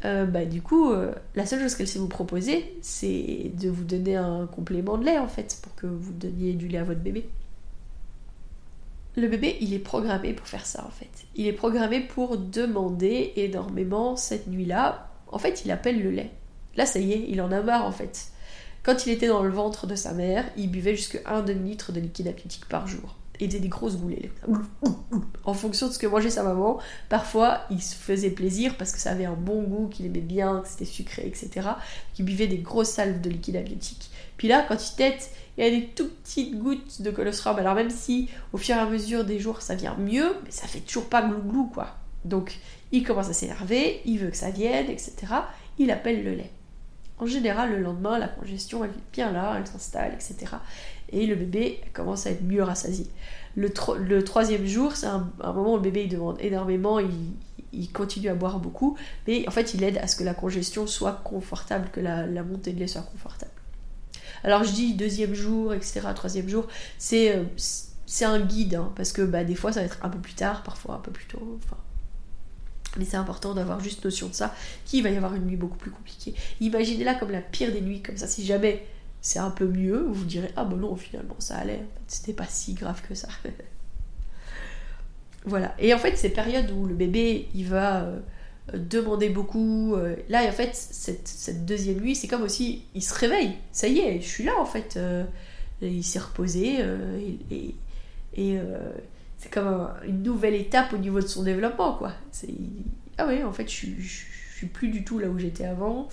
Euh, 0.07 0.24
bah, 0.24 0.44
du 0.44 0.62
coup, 0.62 0.92
euh, 0.92 1.12
la 1.34 1.44
seule 1.44 1.61
chose 1.61 1.74
qu'elle 1.74 1.88
sait 1.88 1.98
vous 1.98 2.09
proposer, 2.09 2.76
c'est 2.80 3.50
de 3.54 3.68
vous 3.68 3.84
donner 3.84 4.16
un 4.16 4.46
complément 4.46 4.96
de 4.96 5.04
lait 5.04 5.18
en 5.18 5.28
fait, 5.28 5.59
pour 5.62 5.74
que 5.74 5.86
vous 5.86 6.12
donniez 6.12 6.54
du 6.54 6.68
lait 6.68 6.78
à 6.78 6.84
votre 6.84 7.00
bébé 7.00 7.28
le 9.16 9.28
bébé, 9.28 9.57
il 9.61 9.72
est 9.72 9.78
programmé 9.78 10.34
pour 10.34 10.46
faire 10.46 10.66
ça 10.66 10.84
en 10.86 10.90
fait. 10.90 11.26
Il 11.34 11.46
est 11.46 11.52
programmé 11.52 12.00
pour 12.00 12.36
demander 12.36 13.32
énormément 13.36 14.14
cette 14.14 14.46
nuit-là. 14.46 15.09
En 15.28 15.38
fait, 15.38 15.64
il 15.64 15.70
appelle 15.70 16.02
le 16.02 16.11
lait. 16.11 16.30
Là, 16.76 16.84
ça 16.84 16.98
y 16.98 17.12
est, 17.12 17.24
il 17.28 17.40
en 17.40 17.50
a 17.50 17.62
marre 17.62 17.86
en 17.86 17.92
fait. 17.92 18.28
Quand 18.82 19.07
il 19.07 19.12
était 19.12 19.28
dans 19.28 19.42
le 19.42 19.50
ventre 19.50 19.86
de 19.86 19.94
sa 19.94 20.12
mère, 20.12 20.44
il 20.57 20.70
buvait 20.70 20.94
jusqu'à 20.94 21.20
un 21.26 21.42
demi-litre 21.42 21.92
de 21.92 22.00
liquide 22.00 22.28
amniotique 22.28 22.68
par 22.68 22.86
jour. 22.86 23.16
Et 23.41 23.49
des, 23.49 23.59
des 23.59 23.68
grosses 23.68 23.97
goulées. 23.97 24.30
En 25.45 25.55
fonction 25.55 25.89
de 25.89 25.93
ce 25.93 25.99
que 25.99 26.07
mangeait 26.07 26.30
sa 26.30 26.43
maman, 26.43 26.78
parfois 27.09 27.61
il 27.70 27.82
se 27.82 27.95
faisait 27.95 28.30
plaisir 28.30 28.76
parce 28.76 28.93
que 28.93 28.99
ça 28.99 29.11
avait 29.11 29.26
un 29.26 29.34
bon 29.34 29.62
goût, 29.62 29.89
qu'il 29.89 30.07
aimait 30.07 30.20
bien, 30.20 30.61
que 30.61 30.68
c'était 30.68 30.84
sucré, 30.84 31.26
etc. 31.26 31.68
Il 32.18 32.24
buvait 32.24 32.47
des 32.47 32.59
grosses 32.59 32.91
salves 32.91 33.20
de 33.20 33.30
liquide 33.30 33.57
amniotique. 33.57 34.11
Puis 34.37 34.49
là, 34.49 34.64
quand 34.66 34.76
il 34.76 34.97
tête, 34.97 35.30
il 35.57 35.64
y 35.64 35.66
a 35.66 35.70
des 35.70 35.87
tout 35.87 36.09
petites 36.09 36.59
gouttes 36.59 37.01
de 37.01 37.11
colostrum. 37.11 37.59
Alors 37.59 37.74
même 37.74 37.91
si 37.91 38.28
au 38.53 38.59
fur 38.59 38.76
et 38.76 38.78
à 38.78 38.87
mesure 38.87 39.24
des 39.24 39.39
jours 39.39 39.62
ça 39.62 39.74
vient 39.74 39.97
mieux, 39.97 40.34
mais 40.45 40.51
ça 40.51 40.66
fait 40.66 40.80
toujours 40.80 41.09
pas 41.09 41.22
glou-glou 41.22 41.70
quoi. 41.72 41.97
Donc 42.24 42.59
il 42.93 43.03
commence 43.05 43.28
à 43.28 43.32
s'énerver, 43.32 44.01
il 44.05 44.18
veut 44.18 44.30
que 44.30 44.37
ça 44.37 44.51
vienne, 44.51 44.91
etc. 44.91 45.14
Il 45.78 45.91
appelle 45.91 46.24
le 46.24 46.34
lait. 46.34 46.51
En 47.19 47.27
général, 47.27 47.71
le 47.71 47.81
lendemain, 47.81 48.19
la 48.19 48.29
congestion, 48.29 48.85
elle 48.85 48.91
est 48.91 49.12
bien 49.12 49.33
là, 49.33 49.57
elle 49.59 49.67
s'installe, 49.67 50.12
etc. 50.12 50.53
Et 51.11 51.27
le 51.27 51.35
bébé 51.35 51.81
commence 51.95 52.27
à 52.27 52.31
être 52.31 52.43
mieux 52.43 52.62
rassasié. 52.62 53.07
Le, 53.57 53.73
troisième 54.23 54.67
jour, 54.67 54.95
c'est 54.97 55.07
un, 55.07 55.33
moment 55.43 55.75
où 55.75 55.77
le 55.77 55.83
bébé 55.83 56.05
il 56.05 56.11
demande 56.11 56.37
énormément, 56.41 56.99
il, 56.99 57.93
continue 57.93 58.29
à 58.29 58.35
boire 58.35 58.59
beaucoup, 58.59 58.97
mais 59.27 59.49
en 59.49 59.51
fait, 59.51 59.73
il 59.73 59.83
aide 59.83 59.99
à 59.99 60.07
ce 60.07 60.17
que 60.17 60.25
la 60.25 60.35
congestion 60.35 60.87
soit 60.87 61.21
confortable, 61.25 61.89
que 61.91 62.01
la, 62.01 62.27
montée 62.43 62.73
de 62.73 62.81
lait 62.81 62.87
soit 62.87 63.03
confortable. 63.03 63.53
Alors 64.45 64.64
je 64.64 64.73
dis 64.73 64.95
deuxième 64.95 65.35
jour, 65.35 65.73
etc., 65.73 66.03
troisième 66.14 66.49
jour, 66.49 66.67
c'est 66.99 67.35
euh, 67.35 67.45
un 68.27 68.41
guide, 68.41 68.75
hein, 68.75 68.93
parce 68.95 69.12
que 69.12 69.23
bah, 69.23 69.45
des 69.45 69.55
fois 69.55 69.73
ça 69.73 69.81
va 69.81 69.87
être 69.87 69.99
un 70.03 70.11
peu 70.11 70.19
plus 70.19 70.35
tard, 70.35 70.62
parfois 70.62 70.97
un 70.97 70.99
peu 70.99 71.11
plus 71.11 71.27
tôt. 71.27 71.59
Enfin, 71.64 71.79
mais 72.99 73.05
c'est 73.05 73.16
important 73.16 73.55
d'avoir 73.55 73.80
juste 73.80 74.05
notion 74.05 74.28
de 74.28 74.34
ça, 74.34 74.55
qu'il 74.84 75.03
va 75.03 75.11
y 75.11 75.16
avoir 75.16 75.34
une 75.34 75.47
nuit 75.47 75.57
beaucoup 75.57 75.78
plus 75.78 75.90
compliquée. 75.90 76.34
Imaginez-la 76.61 77.14
comme 77.14 77.30
la 77.30 77.40
pire 77.40 77.72
des 77.72 77.80
nuits, 77.80 78.03
comme 78.03 78.16
ça, 78.16 78.26
si 78.26 78.44
jamais 78.44 78.84
c'est 79.20 79.38
un 79.38 79.51
peu 79.51 79.66
mieux, 79.66 80.07
vous 80.11 80.24
direz 80.24 80.51
Ah 80.57 80.64
bon 80.64 80.76
non, 80.76 80.97
finalement 80.97 81.36
ça 81.38 81.57
allait, 81.57 81.82
c'était 82.07 82.32
pas 82.32 82.47
si 82.47 82.74
grave 82.74 83.03
que 83.09 83.14
ça. 83.14 83.28
voilà. 85.44 85.74
Et 85.78 85.94
en 85.94 85.99
fait, 85.99 86.16
ces 86.16 86.30
périodes 86.30 86.70
où 86.70 86.86
le 86.86 86.94
bébé 86.94 87.49
il 87.55 87.66
va. 87.66 88.03
Euh, 88.03 88.18
demander 88.74 89.28
beaucoup. 89.28 89.94
Euh, 89.94 90.16
là, 90.28 90.42
en 90.42 90.51
fait, 90.51 90.74
cette, 90.74 91.64
deuxième 91.66 92.01
nuit, 92.01 92.16
c'est 92.16 92.26
comme 92.26 92.42
aussi, 92.42 92.82
il 92.97 93.03
se 93.03 93.14
réveille. 93.14 93.53
Ça 93.70 93.86
y 93.86 94.01
est, 94.01 94.20
je 94.20 94.26
suis 94.26 94.42
là, 94.42 94.55
en 94.59 94.64
fait. 94.64 94.97
Euh, 94.97 95.22
il 95.80 96.03
s'est 96.03 96.18
reposé 96.18 96.80
et 97.51 97.76
c'est 99.47 99.53
comme 99.53 99.88
une 100.07 100.22
nouvelle 100.22 100.55
étape 100.55 100.92
au 100.92 100.99
niveau 100.99 101.20
de 101.20 101.26
son 101.26 101.42
développement, 101.42 101.94
quoi. 101.94 102.12
Ah 103.18 103.26
oui, 103.28 103.42
en 103.42 103.53
fait, 103.53 103.68
je, 103.70 103.86
je, 103.99 104.24
suis 104.57 104.66
plus 104.66 104.88
du 104.88 105.05
tout 105.05 105.18
là 105.18 105.28
où 105.28 105.38
j'étais 105.38 105.66
avant. 105.66 106.09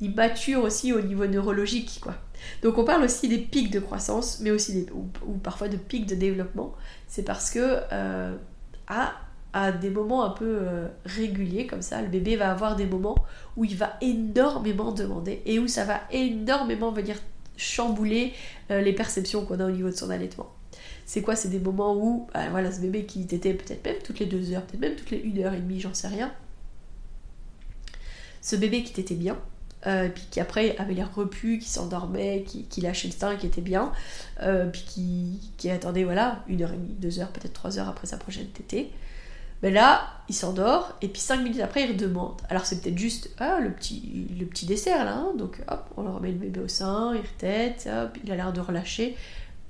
il 0.00 0.14
mature 0.14 0.64
aussi 0.64 0.92
au 0.92 1.00
niveau 1.00 1.26
neurologique, 1.26 2.00
quoi. 2.02 2.14
Donc 2.62 2.78
on 2.78 2.84
parle 2.84 3.04
aussi 3.04 3.28
des 3.28 3.38
pics 3.38 3.70
de 3.70 3.78
croissance, 3.78 4.40
mais 4.40 4.50
aussi 4.50 4.86
ou, 4.92 5.34
parfois 5.38 5.68
de 5.68 5.76
pics 5.76 6.06
de 6.06 6.16
développement. 6.16 6.74
C'est 7.06 7.22
parce 7.22 7.50
que 7.50 7.78
à 8.88 9.12
à 9.52 9.70
des 9.70 9.90
moments 9.90 10.24
un 10.24 10.30
peu 10.30 10.58
euh, 10.62 10.88
réguliers 11.04 11.66
comme 11.66 11.82
ça. 11.82 12.00
Le 12.00 12.08
bébé 12.08 12.36
va 12.36 12.50
avoir 12.50 12.76
des 12.76 12.86
moments 12.86 13.16
où 13.56 13.64
il 13.64 13.76
va 13.76 13.96
énormément 14.00 14.92
demander 14.92 15.42
et 15.44 15.58
où 15.58 15.68
ça 15.68 15.84
va 15.84 16.00
énormément 16.10 16.90
venir 16.90 17.16
chambouler 17.56 18.32
euh, 18.70 18.80
les 18.80 18.92
perceptions 18.92 19.44
qu'on 19.44 19.60
a 19.60 19.66
au 19.66 19.70
niveau 19.70 19.88
de 19.88 19.94
son 19.94 20.10
allaitement. 20.10 20.50
C'est 21.06 21.22
quoi 21.22 21.36
C'est 21.36 21.48
des 21.48 21.58
moments 21.58 21.96
où, 21.96 22.28
bah, 22.32 22.48
voilà, 22.50 22.70
ce 22.72 22.80
bébé 22.80 23.04
qui 23.04 23.26
t'était 23.26 23.54
peut-être 23.54 23.84
même 23.84 23.96
toutes 24.04 24.18
les 24.18 24.26
deux 24.26 24.52
heures, 24.52 24.62
peut-être 24.62 24.80
même 24.80 24.96
toutes 24.96 25.10
les 25.10 25.18
une 25.18 25.38
heure 25.42 25.54
et 25.54 25.60
demie, 25.60 25.80
j'en 25.80 25.94
sais 25.94 26.08
rien. 26.08 26.32
Ce 28.40 28.56
bébé 28.56 28.82
qui 28.82 28.92
t'était 28.92 29.14
bien, 29.14 29.38
euh, 29.86 30.08
puis 30.08 30.24
qui 30.30 30.40
après 30.40 30.76
avait 30.78 30.94
l'air 30.94 31.14
repu, 31.14 31.58
qui 31.58 31.68
s'endormait, 31.68 32.44
qui, 32.44 32.80
lâchait 32.80 33.08
le 33.08 33.14
sein, 33.14 33.36
qui 33.36 33.46
était 33.46 33.60
bien, 33.60 33.92
puis 34.72 35.40
qui, 35.56 35.70
attendait 35.70 36.04
voilà 36.04 36.44
une 36.48 36.62
heure 36.62 36.72
et 36.72 36.76
demie, 36.76 36.94
deux 36.98 37.20
heures, 37.20 37.30
peut-être 37.30 37.52
trois 37.52 37.78
heures 37.78 37.88
après 37.88 38.06
sa 38.06 38.16
prochaine 38.16 38.46
tétée. 38.48 38.92
Mais 39.62 39.70
là, 39.70 40.08
il 40.28 40.34
s'endort 40.34 40.96
et 41.02 41.08
puis 41.08 41.20
cinq 41.20 41.40
minutes 41.40 41.60
après, 41.60 41.84
il 41.84 41.92
redemande. 41.92 42.40
Alors 42.48 42.66
c'est 42.66 42.82
peut-être 42.82 42.98
juste 42.98 43.30
ah, 43.38 43.60
le, 43.60 43.70
petit, 43.70 44.26
le 44.38 44.44
petit 44.44 44.66
dessert 44.66 45.04
là, 45.04 45.14
hein. 45.14 45.32
donc 45.38 45.62
hop, 45.68 45.84
on 45.96 46.02
le 46.02 46.10
remet 46.10 46.32
le 46.32 46.38
bébé 46.38 46.60
au 46.60 46.68
sein, 46.68 47.14
il 47.14 47.20
retête, 47.20 47.88
hop, 47.90 48.18
il 48.24 48.32
a 48.32 48.36
l'air 48.36 48.52
de 48.52 48.60
relâcher, 48.60 49.16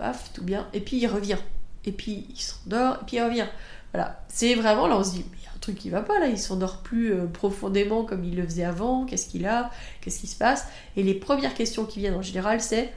paf, 0.02 0.32
tout 0.32 0.42
bien, 0.42 0.68
et 0.72 0.80
puis 0.80 0.98
il 0.98 1.06
revient. 1.06 1.38
Et 1.84 1.92
puis 1.92 2.26
il 2.28 2.40
s'endort, 2.40 2.98
et 3.02 3.04
puis 3.06 3.16
il 3.18 3.22
revient. 3.22 3.46
Voilà, 3.92 4.24
c'est 4.28 4.54
vraiment 4.54 4.88
là, 4.88 4.96
on 4.96 5.04
se 5.04 5.12
dit, 5.12 5.24
il 5.38 5.44
y 5.44 5.46
a 5.46 5.50
un 5.54 5.58
truc 5.60 5.76
qui 5.76 5.90
va 5.90 6.02
pas 6.02 6.18
là, 6.18 6.26
il 6.26 6.38
s'endort 6.38 6.78
plus 6.78 7.12
euh, 7.12 7.26
profondément 7.26 8.04
comme 8.04 8.24
il 8.24 8.34
le 8.34 8.44
faisait 8.44 8.64
avant, 8.64 9.04
qu'est-ce 9.04 9.28
qu'il 9.28 9.46
a, 9.46 9.70
qu'est-ce 10.00 10.18
qui 10.18 10.26
se 10.26 10.36
passe? 10.36 10.66
Et 10.96 11.02
les 11.04 11.14
premières 11.14 11.54
questions 11.54 11.84
qui 11.84 12.00
viennent 12.00 12.14
en 12.14 12.22
général, 12.22 12.60
c'est 12.60 12.92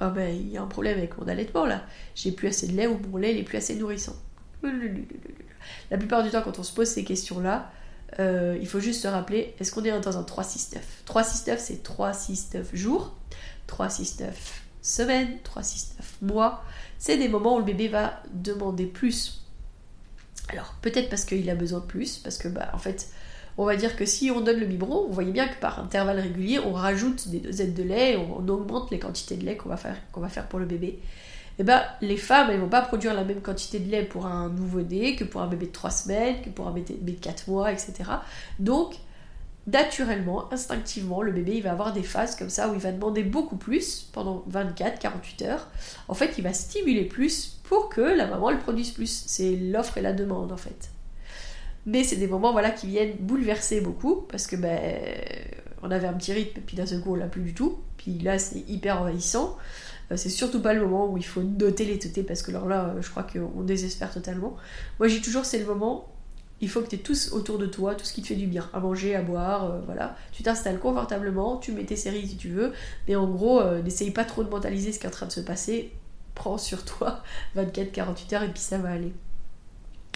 Ah 0.00 0.08
ben, 0.08 0.34
il 0.34 0.50
y 0.50 0.56
a 0.56 0.62
un 0.62 0.66
problème 0.66 0.96
avec 0.96 1.18
mon 1.18 1.28
allaitement 1.28 1.66
là, 1.66 1.82
j'ai 2.14 2.32
plus 2.32 2.48
assez 2.48 2.66
de 2.68 2.72
lait 2.72 2.86
ou 2.86 2.98
mon 3.10 3.18
lait 3.18 3.34
n'est 3.34 3.42
plus 3.42 3.58
assez 3.58 3.74
nourrissant. 3.74 4.16
La 5.90 5.98
plupart 5.98 6.22
du 6.22 6.30
temps, 6.30 6.42
quand 6.42 6.58
on 6.58 6.62
se 6.62 6.72
pose 6.72 6.88
ces 6.88 7.04
questions-là, 7.04 7.70
euh, 8.20 8.56
il 8.60 8.66
faut 8.66 8.80
juste 8.80 9.02
se 9.02 9.08
rappeler, 9.08 9.54
est-ce 9.58 9.72
qu'on 9.72 9.84
est 9.84 10.00
dans 10.00 10.18
un 10.18 10.22
3-6-9 10.22 10.78
3-6-9, 11.06 11.58
c'est 11.58 11.86
3-6-9 11.86 12.74
jours, 12.74 13.14
3-6-9 13.68 14.28
semaines, 14.82 15.38
3-6-9 15.44 15.92
mois. 16.22 16.64
C'est 16.98 17.16
des 17.16 17.28
moments 17.28 17.56
où 17.56 17.58
le 17.58 17.64
bébé 17.64 17.88
va 17.88 18.22
demander 18.32 18.86
plus. 18.86 19.42
Alors, 20.48 20.74
peut-être 20.82 21.08
parce 21.08 21.24
qu'il 21.24 21.48
a 21.48 21.54
besoin 21.54 21.80
de 21.80 21.86
plus, 21.86 22.18
parce 22.18 22.36
que, 22.36 22.48
bah, 22.48 22.70
en 22.74 22.78
fait, 22.78 23.08
on 23.58 23.64
va 23.64 23.76
dire 23.76 23.96
que 23.96 24.04
si 24.04 24.30
on 24.30 24.40
donne 24.40 24.60
le 24.60 24.66
biberon, 24.66 25.06
on 25.08 25.10
voyez 25.10 25.32
bien 25.32 25.48
que 25.48 25.58
par 25.60 25.78
intervalle 25.78 26.20
régulier, 26.20 26.58
on 26.58 26.72
rajoute 26.72 27.28
des 27.28 27.38
dosettes 27.38 27.74
de 27.74 27.82
lait, 27.82 28.16
on, 28.16 28.46
augmente 28.48 28.90
les 28.90 28.98
quantités 28.98 29.36
de 29.36 29.44
lait 29.44 29.56
qu'on 29.56 29.68
va, 29.68 29.76
faire, 29.76 30.48
pour 30.48 30.58
le 30.58 30.66
bébé 30.66 30.98
eh 31.58 31.64
ben, 31.64 31.82
les 32.00 32.16
femmes, 32.16 32.48
elles 32.50 32.60
vont 32.60 32.68
pas 32.68 32.80
produire 32.80 33.12
la 33.12 33.24
même 33.24 33.42
quantité 33.42 33.78
de 33.78 33.90
lait 33.90 34.04
pour 34.04 34.24
un 34.24 34.48
nouveau-né 34.48 35.16
que 35.16 35.24
pour 35.24 35.42
un 35.42 35.46
bébé 35.46 35.66
de 35.66 35.72
3 35.72 35.90
semaines, 35.90 36.40
que 36.42 36.48
pour 36.48 36.66
un 36.66 36.72
bébé 36.72 37.12
de 37.12 37.20
4 37.20 37.48
mois, 37.48 37.70
etc. 37.70 37.92
Donc, 38.58 38.94
naturellement, 39.66 40.52
instinctivement, 40.52 41.22
le 41.22 41.32
bébé, 41.32 41.56
il 41.56 41.62
va 41.62 41.72
avoir 41.72 41.92
des 41.92 42.02
phases 42.02 42.36
comme 42.36 42.50
ça 42.50 42.68
où 42.68 42.74
il 42.74 42.80
va 42.80 42.92
demander 42.92 43.22
beaucoup 43.22 43.56
plus 43.56 44.08
pendant 44.12 44.42
24, 44.48 44.98
48 44.98 45.42
heures. 45.42 45.68
En 46.08 46.14
fait, 46.14 46.34
il 46.38 46.44
va 46.44 46.52
stimuler 46.52 47.04
plus 47.04 47.60
pour 47.64 47.88
que 47.88 48.00
la 48.00 48.26
maman, 48.26 48.50
elle 48.50 48.58
produise 48.58 48.90
plus. 48.90 49.24
C'est 49.26 49.56
l'offre 49.56 49.98
et 49.98 50.02
la 50.02 50.12
demande, 50.12 50.52
en 50.52 50.56
fait. 50.56 50.90
mais 51.86 52.04
c'est 52.04 52.16
des 52.16 52.26
moments 52.26 52.52
voilà, 52.52 52.70
qui 52.70 52.86
viennent 52.86 53.16
bouleverser 53.18 53.80
beaucoup, 53.80 54.22
parce 54.28 54.46
que 54.46 54.56
ben, 54.56 54.80
on 55.82 55.90
avait 55.90 56.06
un 56.06 56.14
petit 56.14 56.32
rythme, 56.32 56.60
puis 56.64 56.76
d'un 56.76 56.86
seul 56.86 57.00
coup 57.00 57.12
on 57.12 57.16
l'a 57.16 57.26
plus 57.26 57.42
du 57.42 57.54
tout, 57.54 57.78
puis 57.96 58.18
là 58.18 58.38
c'est 58.38 58.60
hyper 58.68 59.00
envahissant. 59.00 59.56
Euh, 60.10 60.16
c'est 60.16 60.28
surtout 60.28 60.60
pas 60.60 60.74
le 60.74 60.80
moment 60.80 61.10
où 61.10 61.16
il 61.16 61.24
faut 61.24 61.42
noter 61.42 61.84
les 61.84 61.98
tétés, 61.98 62.22
parce 62.22 62.42
que 62.42 62.50
alors 62.50 62.66
là, 62.66 62.94
je 63.00 63.10
crois 63.10 63.24
qu'on 63.24 63.62
désespère 63.62 64.12
totalement. 64.12 64.56
Moi 64.98 65.08
j'ai 65.08 65.20
toujours, 65.20 65.44
c'est 65.44 65.58
le 65.58 65.66
moment 65.66 66.11
il 66.62 66.70
faut 66.70 66.80
que 66.80 66.86
tu 66.86 66.94
aies 66.94 67.00
tous 67.00 67.32
autour 67.32 67.58
de 67.58 67.66
toi, 67.66 67.96
tout 67.96 68.04
ce 68.04 68.12
qui 68.12 68.22
te 68.22 68.28
fait 68.28 68.36
du 68.36 68.46
bien, 68.46 68.70
à 68.72 68.78
manger, 68.78 69.16
à 69.16 69.22
boire, 69.22 69.64
euh, 69.64 69.80
voilà. 69.84 70.16
Tu 70.30 70.44
t'installes 70.44 70.78
confortablement, 70.78 71.56
tu 71.56 71.72
mets 71.72 71.84
tes 71.84 71.96
séries 71.96 72.26
si 72.28 72.36
tu 72.36 72.48
veux, 72.48 72.72
mais 73.08 73.16
en 73.16 73.28
gros, 73.28 73.60
euh, 73.60 73.82
n'essaye 73.82 74.12
pas 74.12 74.24
trop 74.24 74.44
de 74.44 74.48
mentaliser 74.48 74.92
ce 74.92 75.00
qui 75.00 75.04
est 75.04 75.08
en 75.08 75.12
train 75.12 75.26
de 75.26 75.32
se 75.32 75.40
passer, 75.40 75.92
prends 76.36 76.58
sur 76.58 76.84
toi 76.84 77.22
24-48 77.56 78.34
heures 78.34 78.42
et 78.44 78.48
puis 78.48 78.60
ça 78.60 78.78
va 78.78 78.90
aller. 78.90 79.12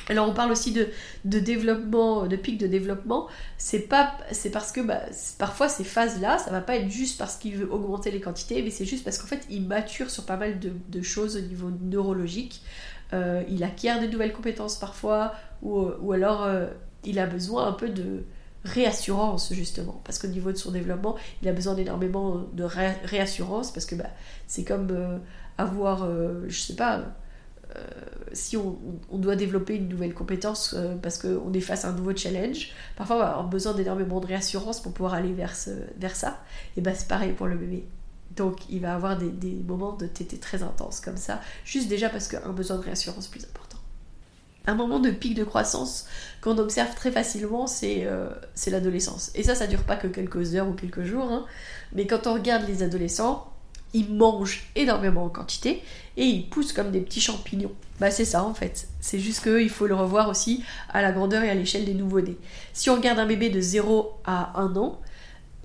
Alors 0.09 0.29
on 0.29 0.35
parle 0.35 0.53
aussi 0.53 0.71
de, 0.71 0.89
développement, 1.25 2.29
de 2.29 2.37
pic 2.37 2.59
de 2.59 2.69
développement. 2.69 3.27
C'est 3.59 3.89
parce 3.89 4.71
que 4.71 4.81
bah, 4.81 5.01
parfois 5.37 5.69
ces 5.69 5.83
phases-là, 5.83 6.39
ça 6.39 6.53
va 6.53 6.61
pas 6.61 6.77
être 6.77 6.89
juste 6.89 7.19
parce 7.19 7.35
qu'il 7.35 7.57
veut 7.57 7.73
augmenter 7.73 8.13
les 8.13 8.21
quantités, 8.21 8.63
mais 8.63 8.71
c'est 8.71 8.85
juste 8.85 9.03
parce 9.03 9.19
qu'en 9.19 9.27
fait 9.27 9.45
il 9.51 9.67
mature 9.67 10.09
sur 10.09 10.25
pas 10.25 10.37
mal 10.37 10.61
de 10.61 11.03
choses 11.03 11.37
au 11.37 11.41
niveau 11.41 11.73
neurologique. 11.83 12.63
Euh, 13.13 13.43
il 13.49 13.63
acquiert 13.65 14.01
de 14.01 14.07
nouvelles 14.07 14.33
compétences 14.33 14.77
parfois, 14.77 15.33
ou, 15.63 16.13
alors 16.13 16.45
euh, 16.45 16.69
il 17.05 17.19
a 17.19 17.27
besoin 17.27 17.69
un 17.69 17.73
peu 17.73 17.89
de 17.89 18.25
réassurance 18.65 19.53
justement, 19.53 20.01
parce 20.05 20.19
qu'au 20.19 20.27
niveau 20.27 20.51
de 20.51 20.57
son 20.57 20.73
développement, 20.73 21.17
il 21.43 21.49
a 21.49 21.53
besoin 21.53 21.75
d'énormément 21.75 22.45
de 22.53 22.65
réassurance, 23.05 23.71
parce 23.71 23.87
que 23.87 23.95
bah, 23.95 24.11
c'est 24.49 24.65
comme 24.65 24.89
euh, 24.91 25.19
avoir, 25.57 26.09
je 26.49 26.59
sais 26.59 26.75
pas, 26.75 27.05
si 28.33 28.57
on, 28.57 28.79
doit 29.13 29.37
développer 29.37 29.77
une 29.77 29.89
nouvelle 29.89 30.15
compétence 30.15 30.75
parce 31.03 31.19
qu'on 31.19 31.53
est 31.53 31.61
face 31.61 31.85
à 31.85 31.91
un 31.91 31.93
nouveau 31.93 32.17
challenge, 32.17 32.73
parfois 32.97 33.17
on 33.17 33.19
va 33.19 33.29
avoir 33.29 33.49
besoin 33.49 33.75
d'énormément 33.75 34.21
de 34.21 34.27
réassurance 34.27 34.81
pour 34.81 34.93
pouvoir 34.93 35.15
aller 35.15 35.33
vers, 35.33 35.55
vers 35.99 36.17
ça, 36.17 36.43
et 36.77 36.81
bah 36.81 36.95
c'est 36.95 37.09
pareil 37.09 37.33
pour 37.33 37.47
le 37.47 37.57
bébé. 37.57 37.87
Donc 38.37 38.61
il 38.69 38.81
va 38.81 38.95
avoir 38.95 39.17
des, 39.17 39.51
moments 39.67 39.95
de 39.95 40.07
tété 40.07 40.39
très 40.39 40.63
intenses 40.63 41.01
comme 41.01 41.17
ça, 41.17 41.41
juste 41.65 41.89
déjà 41.89 42.09
parce 42.09 42.29
qu'un 42.29 42.53
besoin 42.53 42.77
de 42.77 42.83
réassurance 42.83 43.29
plus 43.29 43.45
important. 43.45 43.79
Un 44.67 44.75
moment 44.75 44.99
de 44.99 45.11
pic 45.11 45.35
de 45.35 45.45
croissance 45.45 46.07
qu'on 46.41 46.59
observe 46.59 46.95
très 46.95 47.13
facilement, 47.13 47.67
euh, 47.85 48.31
c'est 48.55 48.71
l'adolescence. 48.71 49.31
Et 49.35 49.45
ça, 49.45 49.55
ça 49.55 49.69
dure 49.69 49.85
pas 49.85 49.97
que 49.97 50.09
quelques 50.09 50.55
heures 50.57 50.69
ou 50.69 50.73
quelques 50.73 51.05
jours, 51.05 51.31
hein. 51.31 51.47
mais 51.93 52.07
quand 52.07 52.27
on 52.27 52.35
regarde 52.35 52.67
les 52.67 52.83
adolescents, 52.83 53.53
ils 53.95 54.13
mangent 54.13 54.65
énormément 54.75 55.25
en 55.25 55.29
quantité 55.29 55.83
et 56.17 56.25
ils 56.25 56.49
poussent 56.49 56.73
comme 56.73 56.91
des 56.91 57.01
petits 57.01 57.21
champignons. 57.21 57.73
Bah 57.99 58.11
c'est 58.11 58.25
ça 58.27 58.45
en 58.45 58.53
fait. 58.53 58.89
C'est 59.01 59.19
juste 59.19 59.43
qu'il 59.43 59.71
faut 59.71 59.87
le 59.87 59.95
revoir 59.95 60.29
aussi 60.29 60.63
à 60.93 61.01
la 61.01 61.13
grandeur 61.13 61.43
et 61.43 61.49
à 61.49 61.55
l'échelle 61.55 61.85
des 61.85 61.95
nouveau-nés. 61.95 62.37
Si 62.75 62.91
on 62.91 62.97
regarde 62.97 63.19
un 63.19 63.27
bébé 63.27 63.49
de 63.49 63.61
0 63.61 64.13
à 64.27 64.61
1 64.61 64.77
an, 64.77 65.01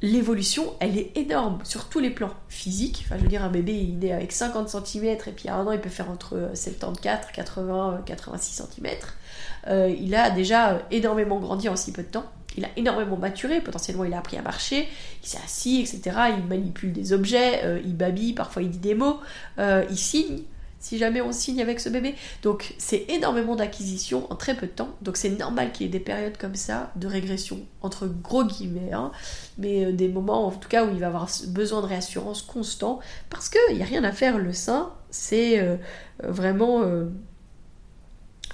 l'évolution, 0.01 0.73
elle 0.79 0.97
est 0.97 1.15
énorme 1.15 1.59
sur 1.63 1.89
tous 1.89 1.99
les 1.99 2.09
plans 2.09 2.33
physiques. 2.49 3.03
Enfin, 3.05 3.17
je 3.17 3.23
veux 3.23 3.29
dire, 3.29 3.43
un 3.43 3.49
bébé, 3.49 3.73
il 3.73 4.03
est 4.05 4.11
avec 4.11 4.31
50 4.31 4.69
cm 4.69 5.05
et 5.05 5.31
puis 5.31 5.49
à 5.49 5.55
un 5.55 5.67
an, 5.67 5.71
il 5.71 5.79
peut 5.79 5.89
faire 5.89 6.09
entre 6.09 6.49
74, 6.53 7.27
80, 7.33 8.01
86 8.05 8.63
cm. 8.63 9.95
il 9.97 10.15
a 10.15 10.29
déjà 10.31 10.81
énormément 10.91 11.39
grandi 11.39 11.69
en 11.69 11.75
si 11.75 11.91
peu 11.91 12.03
de 12.03 12.07
temps. 12.07 12.25
Il 12.57 12.65
a 12.65 12.69
énormément 12.75 13.17
maturé, 13.17 13.61
potentiellement 13.61 14.03
il 14.03 14.13
a 14.13 14.19
appris 14.19 14.37
à 14.37 14.41
marcher, 14.41 14.87
il 15.23 15.27
s'est 15.27 15.39
assis, 15.43 15.81
etc. 15.81 16.17
Il 16.37 16.45
manipule 16.45 16.91
des 16.91 17.13
objets, 17.13 17.61
euh, 17.63 17.79
il 17.83 17.95
babille, 17.95 18.33
parfois 18.33 18.61
il 18.61 18.69
dit 18.69 18.77
des 18.77 18.95
mots, 18.95 19.19
euh, 19.57 19.85
il 19.89 19.97
signe 19.97 20.39
si 20.81 20.97
jamais 20.97 21.21
on 21.21 21.31
signe 21.31 21.61
avec 21.61 21.79
ce 21.79 21.87
bébé. 21.87 22.15
Donc 22.41 22.73
c'est 22.77 23.05
énormément 23.07 23.55
d'acquisition 23.55 24.29
en 24.31 24.35
très 24.35 24.55
peu 24.55 24.65
de 24.65 24.71
temps. 24.71 24.89
Donc 25.01 25.15
c'est 25.15 25.29
normal 25.29 25.71
qu'il 25.71 25.85
y 25.85 25.89
ait 25.89 25.91
des 25.91 25.99
périodes 25.99 26.37
comme 26.37 26.55
ça 26.55 26.91
de 26.97 27.07
régression, 27.07 27.61
entre 27.81 28.07
gros 28.07 28.43
guillemets, 28.43 28.91
hein. 28.91 29.11
mais 29.57 29.85
euh, 29.85 29.91
des 29.93 30.09
moments 30.09 30.47
en 30.47 30.51
tout 30.51 30.67
cas 30.67 30.85
où 30.85 30.89
il 30.91 30.99
va 30.99 31.07
avoir 31.07 31.29
besoin 31.47 31.81
de 31.81 31.85
réassurance 31.85 32.41
constant, 32.41 32.99
parce 33.29 33.47
qu'il 33.47 33.77
n'y 33.77 33.83
a 33.83 33.85
rien 33.85 34.03
à 34.03 34.11
faire, 34.11 34.39
le 34.39 34.53
sein, 34.53 34.91
c'est 35.11 35.59
euh, 35.59 35.77
vraiment 36.23 36.81
euh, 36.81 37.05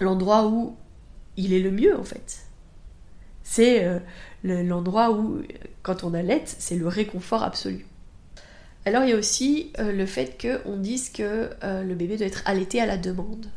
l'endroit 0.02 0.48
où 0.48 0.76
il 1.38 1.54
est 1.54 1.62
le 1.62 1.72
mieux 1.72 1.98
en 1.98 2.04
fait. 2.04 2.44
C'est 3.44 4.02
l'endroit 4.44 5.12
où, 5.12 5.42
quand 5.82 6.04
on 6.04 6.14
allait, 6.14 6.44
c'est 6.46 6.76
le 6.76 6.90
réconfort 6.90 7.44
absolu. 7.44 7.86
Alors 8.88 9.04
il 9.04 9.10
y 9.10 9.14
a 9.14 9.18
aussi 9.18 9.74
euh, 9.80 9.92
le 9.92 10.06
fait 10.06 10.42
qu'on 10.42 10.78
dise 10.78 11.10
que 11.10 11.50
euh, 11.62 11.84
le 11.84 11.94
bébé 11.94 12.16
doit 12.16 12.26
être 12.26 12.42
allaité 12.46 12.80
à 12.80 12.86
la 12.86 12.96
demande. 12.96 13.48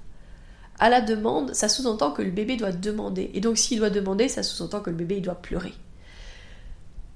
À 0.80 0.90
la 0.90 1.00
demande, 1.00 1.54
ça 1.54 1.68
sous-entend 1.68 2.10
que 2.10 2.20
le 2.20 2.32
bébé 2.32 2.56
doit 2.56 2.72
demander. 2.72 3.30
Et 3.32 3.40
donc 3.40 3.56
s'il 3.56 3.78
doit 3.78 3.90
demander, 3.90 4.28
ça 4.28 4.42
sous-entend 4.42 4.80
que 4.80 4.90
le 4.90 4.96
bébé 4.96 5.20
doit 5.20 5.36
pleurer. 5.36 5.72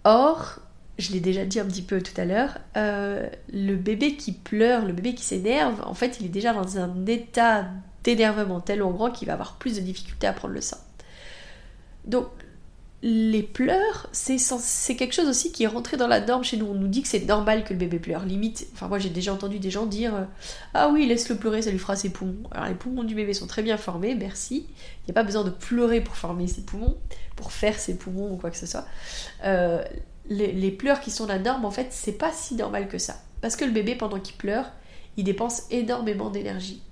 Or, 0.05 0.61
je 0.97 1.11
l'ai 1.11 1.19
déjà 1.19 1.45
dit 1.45 1.59
un 1.59 1.65
petit 1.65 1.83
peu 1.83 2.01
tout 2.01 2.13
à 2.17 2.25
l'heure, 2.25 2.59
euh, 2.77 3.29
le 3.53 3.75
bébé 3.75 4.15
qui 4.15 4.31
pleure, 4.31 4.85
le 4.85 4.93
bébé 4.93 5.17
qui 5.17 5.25
s'énerve, 5.25 5.83
en 5.85 5.95
fait 5.95 6.19
il 6.21 6.27
est 6.27 6.29
déjà 6.29 6.53
dans 6.53 6.79
un 6.79 7.07
état 7.07 7.67
d'énervement 8.05 8.61
tellement 8.61 8.93
grand 8.93 9.11
qu'il 9.11 9.27
va 9.27 9.33
avoir 9.33 9.57
plus 9.57 9.75
de 9.75 9.81
difficultés 9.81 10.29
à 10.29 10.33
prendre 10.33 10.55
le 10.55 10.61
sein. 10.61 10.79
Donc 12.05 12.29
les 13.07 13.43
pleurs, 13.43 14.09
c'est 14.13 14.97
quelque 14.97 15.13
chose 15.13 15.29
aussi 15.29 15.53
qui 15.53 15.65
est 15.65 15.67
rentré 15.67 15.99
dans 15.99 16.07
la 16.07 16.23
norme 16.23 16.43
chez 16.43 16.57
nous. 16.57 16.65
On 16.65 16.73
nous 16.73 16.89
dit 16.89 17.03
que 17.03 17.09
c'est 17.09 17.27
normal 17.27 17.63
que 17.63 17.75
le 17.75 17.79
bébé 17.79 17.99
pleure. 17.99 18.25
Limite, 18.25 18.67
enfin 18.73 18.89
moi 18.89 18.99
j'ai 18.99 19.11
déjà 19.11 19.31
entendu 19.35 19.59
des 19.59 19.71
gens 19.71 19.85
dire 19.85 20.15
euh, 20.15 20.25
Ah 20.73 20.89
oui, 20.89 21.05
laisse-le 21.05 21.37
pleurer, 21.37 21.61
ça 21.61 21.71
lui 21.71 21.79
fera 21.79 21.97
ses 21.97 22.09
poumons. 22.09 22.49
Alors 22.51 22.67
les 22.67 22.75
poumons 22.75 23.05
du 23.05 23.15
bébé 23.15 23.35
sont 23.35 23.47
très 23.47 23.63
bien 23.63 23.77
formés, 23.77 24.15
merci. 24.15 24.65
Il 24.71 25.09
n'y 25.09 25.11
a 25.11 25.13
pas 25.13 25.23
besoin 25.23 25.45
de 25.45 25.51
pleurer 25.51 26.01
pour 26.01 26.17
former 26.17 26.47
ses 26.47 26.63
poumons, 26.63 26.97
pour 27.37 27.53
faire 27.53 27.79
ses 27.79 27.99
poumons 27.99 28.33
ou 28.33 28.37
quoi 28.39 28.51
que 28.51 28.57
ce 28.57 28.65
soit. 28.65 28.87
Euh, 29.45 29.85
les, 30.31 30.71
pleurs 30.71 31.01
qui 31.01 31.11
sont 31.11 31.27
la 31.27 31.39
norme, 31.39 31.67
en 31.67 31.71
fait, 31.71 31.89
c'est 31.91 32.17
pas 32.17 32.33
si 32.33 32.55
normal 32.55 32.89
que 32.89 32.97
ça. 32.97 33.17
Parce 33.43 33.55
que 33.55 33.67
le 33.67 33.71
bébé, 33.73 33.97
pendant 33.97 34.19
qu'il 34.19 34.37
pleure, 34.37 34.73
il 35.19 35.25
dépense 35.25 35.65
énormément 35.71 36.31
d'énergie. 36.31 36.83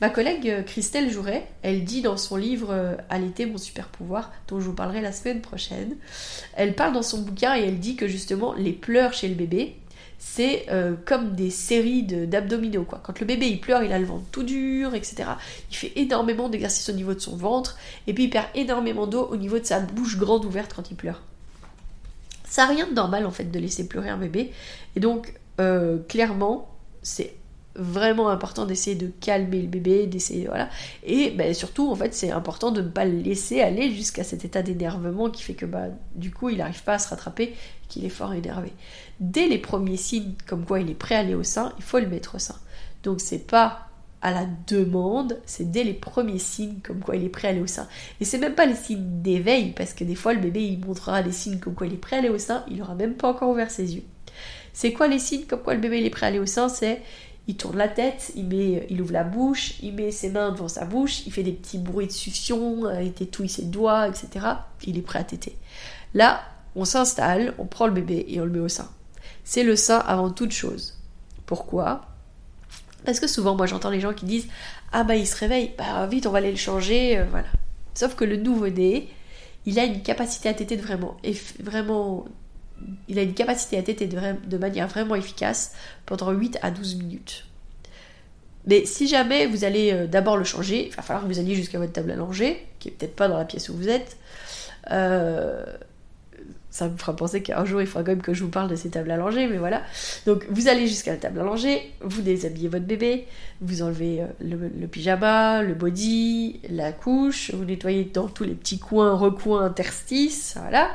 Ma 0.00 0.10
collègue 0.10 0.48
euh, 0.48 0.62
Christelle 0.62 1.10
Jouret, 1.10 1.48
elle 1.62 1.84
dit 1.84 2.02
dans 2.02 2.16
son 2.16 2.36
livre 2.36 2.68
euh, 2.70 2.94
À 3.10 3.18
l'été, 3.18 3.46
mon 3.46 3.58
super 3.58 3.88
pouvoir, 3.88 4.30
dont 4.46 4.60
je 4.60 4.66
vous 4.66 4.74
parlerai 4.74 5.00
la 5.00 5.12
semaine 5.12 5.40
prochaine, 5.40 5.96
elle 6.54 6.74
parle 6.74 6.92
dans 6.92 7.02
son 7.02 7.22
bouquin 7.22 7.56
et 7.56 7.62
elle 7.62 7.80
dit 7.80 7.96
que 7.96 8.06
justement 8.06 8.54
les 8.54 8.72
pleurs 8.72 9.12
chez 9.12 9.28
le 9.28 9.34
bébé, 9.34 9.76
c'est 10.20 10.66
euh, 10.70 10.94
comme 11.04 11.34
des 11.34 11.50
séries 11.50 12.04
d'abdominaux. 12.04 12.84
quoi. 12.84 13.00
Quand 13.02 13.18
le 13.18 13.26
bébé 13.26 13.48
il 13.48 13.60
pleure, 13.60 13.82
il 13.82 13.92
a 13.92 13.98
le 13.98 14.04
ventre 14.04 14.26
tout 14.30 14.44
dur, 14.44 14.94
etc. 14.94 15.30
Il 15.70 15.76
fait 15.76 15.92
énormément 15.96 16.48
d'exercices 16.48 16.88
au 16.88 16.92
niveau 16.92 17.14
de 17.14 17.20
son 17.20 17.36
ventre, 17.36 17.76
et 18.06 18.14
puis 18.14 18.24
il 18.24 18.30
perd 18.30 18.46
énormément 18.54 19.06
d'eau 19.08 19.26
au 19.30 19.36
niveau 19.36 19.58
de 19.58 19.64
sa 19.64 19.80
bouche 19.80 20.16
grande 20.16 20.44
ouverte 20.44 20.74
quand 20.74 20.90
il 20.90 20.96
pleure. 20.96 21.22
Ça 22.44 22.66
n'a 22.66 22.72
rien 22.72 22.86
de 22.86 22.94
normal 22.94 23.26
en 23.26 23.30
fait 23.30 23.50
de 23.50 23.58
laisser 23.58 23.86
pleurer 23.86 24.10
un 24.10 24.16
bébé, 24.16 24.52
et 24.96 25.00
donc 25.00 25.34
clairement, 26.06 26.72
c'est 27.02 27.34
vraiment 27.78 28.28
important 28.28 28.66
d'essayer 28.66 28.96
de 28.96 29.06
calmer 29.20 29.62
le 29.62 29.68
bébé, 29.68 30.06
d'essayer 30.06 30.46
voilà. 30.46 30.68
Et 31.04 31.30
ben, 31.30 31.54
surtout 31.54 31.90
en 31.90 31.94
fait 31.94 32.12
c'est 32.12 32.30
important 32.30 32.70
de 32.70 32.82
ne 32.82 32.88
pas 32.88 33.04
le 33.04 33.18
laisser 33.18 33.60
aller 33.60 33.90
jusqu'à 33.90 34.24
cet 34.24 34.44
état 34.44 34.62
d'énervement 34.62 35.30
qui 35.30 35.42
fait 35.42 35.54
que 35.54 35.66
bah 35.66 35.86
du 36.14 36.30
coup 36.30 36.48
il 36.50 36.58
n'arrive 36.58 36.82
pas 36.82 36.94
à 36.94 36.98
se 36.98 37.08
rattraper, 37.08 37.54
qu'il 37.88 38.04
est 38.04 38.10
fort 38.10 38.34
énervé. 38.34 38.72
Dès 39.20 39.46
les 39.46 39.58
premiers 39.58 39.96
signes 39.96 40.34
comme 40.46 40.64
quoi 40.64 40.80
il 40.80 40.90
est 40.90 40.94
prêt 40.94 41.14
à 41.14 41.20
aller 41.20 41.34
au 41.34 41.44
sein, 41.44 41.72
il 41.78 41.84
faut 41.84 42.00
le 42.00 42.08
mettre 42.08 42.34
au 42.34 42.38
sein. 42.38 42.56
Donc 43.04 43.20
c'est 43.20 43.46
pas 43.46 43.84
à 44.20 44.32
la 44.32 44.46
demande, 44.66 45.38
c'est 45.46 45.70
dès 45.70 45.84
les 45.84 45.94
premiers 45.94 46.40
signes 46.40 46.80
comme 46.82 46.98
quoi 46.98 47.14
il 47.14 47.24
est 47.24 47.28
prêt 47.28 47.48
à 47.48 47.50
aller 47.52 47.60
au 47.60 47.68
sein. 47.68 47.86
Et 48.20 48.24
c'est 48.24 48.38
même 48.38 48.56
pas 48.56 48.66
les 48.66 48.74
signes 48.74 49.22
d'éveil, 49.22 49.70
parce 49.70 49.92
que 49.92 50.02
des 50.02 50.16
fois 50.16 50.34
le 50.34 50.40
bébé 50.40 50.64
il 50.64 50.84
montrera 50.84 51.22
des 51.22 51.30
signes 51.30 51.60
comme 51.60 51.74
quoi 51.74 51.86
il 51.86 51.94
est 51.94 51.98
prêt 51.98 52.16
à 52.16 52.18
aller 52.18 52.28
au 52.28 52.38
sein, 52.38 52.64
il 52.68 52.82
aura 52.82 52.96
même 52.96 53.14
pas 53.14 53.28
encore 53.28 53.50
ouvert 53.50 53.70
ses 53.70 53.94
yeux. 53.94 54.02
C'est 54.72 54.92
quoi 54.92 55.08
les 55.08 55.18
signes 55.18 55.44
comme 55.44 55.62
quoi 55.62 55.74
le 55.74 55.80
bébé 55.80 56.04
est 56.04 56.10
prêt 56.10 56.26
à 56.26 56.28
aller 56.28 56.38
au 56.38 56.46
sein? 56.46 56.68
C'est 56.68 57.02
il 57.48 57.56
tourne 57.56 57.78
la 57.78 57.88
tête, 57.88 58.32
il, 58.36 58.46
met, 58.46 58.86
il 58.90 59.00
ouvre 59.00 59.14
la 59.14 59.24
bouche, 59.24 59.80
il 59.82 59.94
met 59.94 60.10
ses 60.10 60.28
mains 60.28 60.52
devant 60.52 60.68
sa 60.68 60.84
bouche, 60.84 61.26
il 61.26 61.32
fait 61.32 61.42
des 61.42 61.52
petits 61.52 61.78
bruits 61.78 62.06
de 62.06 62.12
succion, 62.12 62.84
euh, 62.84 63.02
il 63.02 63.12
tétouille 63.12 63.48
ses 63.48 63.64
doigts, 63.64 64.06
etc. 64.06 64.46
Il 64.84 64.98
est 64.98 65.02
prêt 65.02 65.18
à 65.18 65.24
téter. 65.24 65.56
Là, 66.12 66.42
on 66.76 66.84
s'installe, 66.84 67.54
on 67.58 67.64
prend 67.64 67.86
le 67.86 67.94
bébé 67.94 68.26
et 68.28 68.38
on 68.40 68.44
le 68.44 68.50
met 68.50 68.58
au 68.60 68.68
sein. 68.68 68.90
C'est 69.44 69.62
le 69.62 69.76
sein 69.76 69.98
avant 69.98 70.30
toute 70.30 70.52
chose. 70.52 70.98
Pourquoi? 71.46 72.02
Parce 73.06 73.18
que 73.18 73.26
souvent, 73.26 73.56
moi 73.56 73.66
j'entends 73.66 73.90
les 73.90 74.00
gens 74.00 74.12
qui 74.12 74.26
disent 74.26 74.48
Ah 74.92 75.02
bah 75.02 75.16
il 75.16 75.26
se 75.26 75.36
réveille, 75.36 75.72
bah 75.78 76.06
vite 76.06 76.26
on 76.26 76.30
va 76.30 76.38
aller 76.38 76.50
le 76.50 76.58
changer, 76.58 77.16
euh, 77.16 77.24
voilà. 77.30 77.48
Sauf 77.94 78.14
que 78.14 78.24
le 78.24 78.36
nouveau-né, 78.36 79.08
il 79.64 79.78
a 79.78 79.84
une 79.84 80.02
capacité 80.02 80.50
à 80.50 80.54
téter 80.54 80.76
de 80.76 80.82
vraiment, 80.82 81.16
vraiment 81.60 82.26
il 83.08 83.18
a 83.18 83.22
une 83.22 83.34
capacité 83.34 83.78
à 83.78 83.82
téter 83.82 84.06
de, 84.06 84.58
manière 84.58 84.88
vraiment 84.88 85.14
efficace 85.14 85.72
pendant 86.06 86.30
8 86.30 86.58
à 86.62 86.70
12 86.70 86.96
minutes. 86.96 87.44
Mais 88.66 88.84
si 88.84 89.08
jamais 89.08 89.46
vous 89.46 89.64
allez 89.64 89.92
euh, 89.92 90.06
d'abord 90.06 90.36
le 90.36 90.44
changer, 90.44 90.88
il 90.88 90.94
va 90.94 91.02
falloir 91.02 91.26
que 91.26 91.32
vous 91.32 91.38
alliez 91.38 91.54
jusqu'à 91.54 91.78
votre 91.78 91.92
table 91.92 92.10
à 92.10 92.16
langer, 92.16 92.66
qui 92.78 92.88
est 92.88 92.92
peut-être 92.92 93.16
pas 93.16 93.28
dans 93.28 93.38
la 93.38 93.44
pièce 93.44 93.68
où 93.70 93.74
vous 93.74 93.88
êtes. 93.88 94.16
Euh, 94.90 95.64
ça 96.70 96.88
me 96.88 96.96
fera 96.96 97.16
penser 97.16 97.42
qu'un 97.42 97.64
jour 97.64 97.80
il 97.80 97.86
faudra 97.86 98.04
quand 98.04 98.12
même 98.12 98.22
que 98.22 98.34
je 98.34 98.44
vous 98.44 98.50
parle 98.50 98.68
de 98.68 98.76
ces 98.76 98.90
tables 98.90 99.10
à 99.10 99.16
mais 99.16 99.56
voilà. 99.56 99.82
Donc 100.26 100.46
vous 100.50 100.68
allez 100.68 100.86
jusqu'à 100.86 101.12
la 101.12 101.16
table 101.16 101.40
à 101.40 101.44
langer, 101.44 101.92
vous 102.02 102.22
déshabillez 102.22 102.68
votre 102.68 102.84
bébé, 102.84 103.26
vous 103.60 103.82
enlevez 103.82 104.22
euh, 104.22 104.26
le, 104.40 104.86
pyjama, 104.86 105.62
le 105.62 105.74
body, 105.74 106.60
la 106.70 106.92
couche, 106.92 107.52
vous 107.52 107.64
nettoyez 107.64 108.04
dans 108.04 108.28
tous 108.28 108.44
les 108.44 108.54
petits 108.54 108.78
coins, 108.78 109.14
recoins, 109.16 109.64
interstices, 109.64 110.56
voilà. 110.60 110.90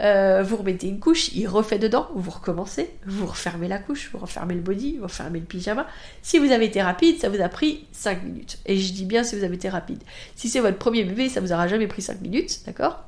Euh, 0.00 0.42
vous 0.42 0.56
remettez 0.56 0.88
une 0.88 0.98
couche, 0.98 1.30
il 1.34 1.46
refait 1.46 1.78
dedans, 1.78 2.08
vous 2.14 2.30
recommencez, 2.30 2.90
vous 3.06 3.26
refermez 3.26 3.68
la 3.68 3.78
couche, 3.78 4.10
vous 4.12 4.18
refermez 4.18 4.54
le 4.54 4.60
body, 4.60 4.96
vous 4.96 5.04
refermez 5.04 5.40
le 5.40 5.44
pyjama. 5.44 5.86
Si 6.22 6.38
vous 6.38 6.52
avez 6.52 6.66
été 6.66 6.80
rapide, 6.80 7.18
ça 7.20 7.28
vous 7.28 7.40
a 7.40 7.48
pris 7.48 7.86
5 7.92 8.24
minutes. 8.24 8.58
Et 8.64 8.78
je 8.78 8.92
dis 8.92 9.04
bien 9.04 9.24
si 9.24 9.36
vous 9.36 9.44
avez 9.44 9.56
été 9.56 9.68
rapide. 9.68 10.02
Si 10.36 10.48
c'est 10.48 10.60
votre 10.60 10.78
premier 10.78 11.04
bébé, 11.04 11.28
ça 11.28 11.40
vous 11.40 11.52
aura 11.52 11.68
jamais 11.68 11.86
pris 11.86 12.00
5 12.00 12.20
minutes, 12.22 12.60
d'accord? 12.66 13.04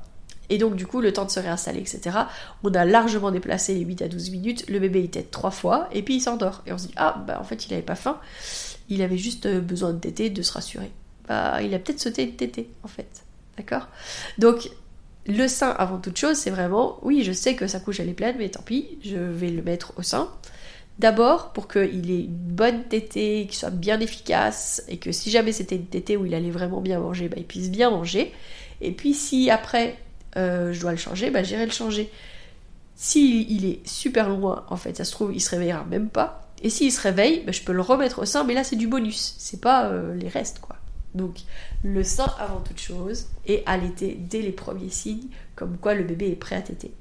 Et 0.49 0.57
donc, 0.57 0.75
du 0.75 0.85
coup, 0.85 1.01
le 1.01 1.11
temps 1.13 1.25
de 1.25 1.31
se 1.31 1.39
réinstaller, 1.39 1.79
etc. 1.79 2.15
On 2.63 2.71
a 2.73 2.85
largement 2.85 3.31
déplacé 3.31 3.73
les 3.73 3.81
8 3.81 4.03
à 4.03 4.07
12 4.07 4.29
minutes. 4.29 4.69
Le 4.69 4.77
bébé 4.77 5.01
il 5.01 5.09
tète 5.09 5.31
trois 5.31 5.51
fois 5.51 5.89
et 5.91 6.03
puis 6.03 6.15
il 6.15 6.21
s'endort. 6.21 6.61
Et 6.67 6.73
on 6.73 6.77
se 6.77 6.87
dit, 6.87 6.93
ah, 6.95 7.23
bah 7.25 7.39
en 7.39 7.43
fait, 7.43 7.65
il 7.65 7.73
avait 7.73 7.81
pas 7.81 7.95
faim. 7.95 8.19
Il 8.89 9.01
avait 9.01 9.17
juste 9.17 9.45
euh, 9.45 9.61
besoin 9.61 9.93
de 9.93 9.99
téter, 9.99 10.29
de 10.29 10.41
se 10.41 10.51
rassurer. 10.51 10.91
Bah, 11.27 11.61
il 11.61 11.73
a 11.73 11.79
peut-être 11.79 11.99
sauté 11.99 12.23
une 12.23 12.35
tétée, 12.35 12.69
en 12.83 12.87
fait. 12.87 13.23
D'accord? 13.57 13.87
Donc, 14.37 14.69
le 15.25 15.47
sein, 15.47 15.69
avant 15.69 15.99
toute 15.99 16.17
chose, 16.17 16.37
c'est 16.37 16.49
vraiment, 16.49 16.99
oui, 17.01 17.23
je 17.23 17.31
sais 17.31 17.55
que 17.55 17.67
sa 17.67 17.79
couche 17.79 17.99
elle 17.99 18.09
est 18.09 18.13
pleine, 18.13 18.35
mais 18.37 18.49
tant 18.49 18.61
pis, 18.61 18.97
je 19.03 19.17
vais 19.17 19.49
le 19.49 19.61
mettre 19.61 19.93
au 19.97 20.01
sein. 20.01 20.29
D'abord 20.99 21.53
pour 21.53 21.67
qu'il 21.67 22.11
ait 22.11 22.25
une 22.25 22.27
bonne 22.27 22.83
tétée, 22.83 23.47
qu'il 23.47 23.57
soit 23.57 23.71
bien 23.71 23.99
efficace, 23.99 24.83
et 24.87 24.97
que 24.97 25.11
si 25.11 25.31
jamais 25.31 25.53
c'était 25.53 25.77
une 25.77 25.85
tétée 25.85 26.17
où 26.17 26.25
il 26.25 26.35
allait 26.35 26.51
vraiment 26.51 26.81
bien 26.81 26.99
manger, 26.99 27.29
bah, 27.29 27.37
il 27.37 27.45
puisse 27.45 27.71
bien 27.71 27.89
manger. 27.89 28.33
Et 28.81 28.91
puis 28.91 29.13
si 29.13 29.49
après 29.49 29.97
euh, 30.35 30.73
je 30.73 30.81
dois 30.81 30.91
le 30.91 30.97
changer, 30.97 31.31
bah, 31.31 31.41
j'irai 31.41 31.65
le 31.65 31.71
changer. 31.71 32.11
S'il 32.95 33.49
il 33.49 33.65
est 33.65 33.87
super 33.87 34.29
loin, 34.29 34.65
en 34.69 34.77
fait, 34.77 34.97
ça 34.97 35.05
se 35.05 35.11
trouve, 35.11 35.33
il 35.33 35.39
se 35.41 35.49
réveillera 35.49 35.85
même 35.85 36.09
pas. 36.09 36.51
Et 36.61 36.69
s'il 36.69 36.91
se 36.91 37.01
réveille, 37.01 37.43
bah, 37.45 37.51
je 37.51 37.61
peux 37.61 37.73
le 37.73 37.81
remettre 37.81 38.19
au 38.21 38.25
sein, 38.25 38.43
mais 38.43 38.53
là 38.53 38.63
c'est 38.63 38.75
du 38.75 38.87
bonus, 38.87 39.35
c'est 39.37 39.61
pas 39.61 39.85
euh, 39.85 40.13
les 40.15 40.27
restes 40.27 40.59
quoi. 40.59 40.75
Donc 41.15 41.41
le 41.83 42.03
sein 42.03 42.31
avant 42.39 42.59
toute 42.59 42.79
chose 42.79 43.27
et 43.45 43.63
allaiter 43.65 44.17
dès 44.19 44.41
les 44.41 44.51
premiers 44.51 44.89
signes, 44.89 45.27
comme 45.55 45.77
quoi 45.77 45.93
le 45.93 46.03
bébé 46.03 46.29
est 46.29 46.35
prêt 46.35 46.55
à 46.55 46.61
téter. 46.61 46.91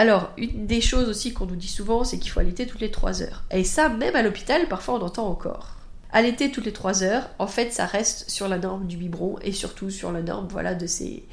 Alors, 0.00 0.30
une 0.38 0.66
des 0.66 0.80
choses 0.80 1.10
aussi 1.10 1.34
qu'on 1.34 1.44
nous 1.44 1.56
dit 1.56 1.68
souvent, 1.68 2.04
c'est 2.04 2.18
qu'il 2.18 2.30
faut 2.30 2.40
allaiter 2.40 2.66
toutes 2.66 2.80
les 2.80 2.90
3 2.90 3.22
heures. 3.22 3.44
Et 3.50 3.64
ça, 3.64 3.90
même 3.90 4.16
à 4.16 4.22
l'hôpital, 4.22 4.66
parfois 4.66 4.94
on 4.94 5.02
entend 5.02 5.28
encore. 5.28 5.76
Allaiter 6.10 6.50
toutes 6.50 6.64
les 6.64 6.72
3 6.72 7.02
heures, 7.02 7.28
en 7.38 7.46
fait, 7.46 7.70
ça 7.72 7.84
reste 7.84 8.30
sur 8.30 8.48
la 8.48 8.56
norme 8.56 8.86
du 8.86 8.96
biberon 8.96 9.38
et 9.42 9.52
surtout 9.52 9.90
sur 9.90 10.10
la 10.10 10.22
norme 10.22 10.48
voilà, 10.50 10.74
de, 10.74 10.86
ces, 10.86 11.24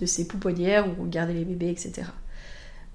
de 0.00 0.06
ces 0.06 0.28
pouponnières 0.28 0.86
où 0.86 1.02
on 1.02 1.06
gardait 1.06 1.34
les 1.34 1.44
bébés, 1.44 1.70
etc. 1.70 2.06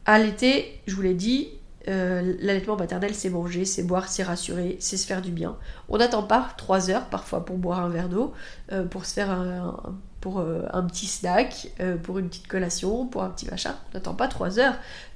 Allaiter, 0.05 0.79
je 0.87 0.95
vous 0.95 1.01
l'ai 1.01 1.13
dit, 1.13 1.49
euh, 1.87 2.35
l'allaitement 2.39 2.75
maternel, 2.75 3.13
c'est 3.15 3.29
manger, 3.29 3.65
c'est 3.65 3.83
boire, 3.83 4.09
c'est 4.09 4.23
rassurer, 4.23 4.77
c'est 4.79 4.97
se 4.97 5.07
faire 5.07 5.21
du 5.21 5.31
bien. 5.31 5.57
On 5.89 5.97
n'attend 5.97 6.23
pas 6.23 6.49
3 6.57 6.89
heures 6.89 7.05
parfois 7.05 7.45
pour 7.45 7.57
boire 7.57 7.79
un 7.79 7.89
verre 7.89 8.09
d'eau, 8.09 8.33
euh, 8.71 8.83
pour 8.83 9.05
se 9.05 9.13
faire 9.13 9.31
un, 9.31 9.95
pour, 10.19 10.39
euh, 10.39 10.63
un 10.73 10.83
petit 10.83 11.07
snack, 11.07 11.71
pour 12.03 12.19
une 12.19 12.27
petite 12.27 12.47
collation, 12.47 13.05
pour 13.05 13.23
un 13.23 13.29
petit 13.29 13.49
machin. 13.49 13.75
On 13.91 13.97
n'attend 13.97 14.13
pas 14.13 14.27
3 14.27 14.59
heures. 14.59 14.75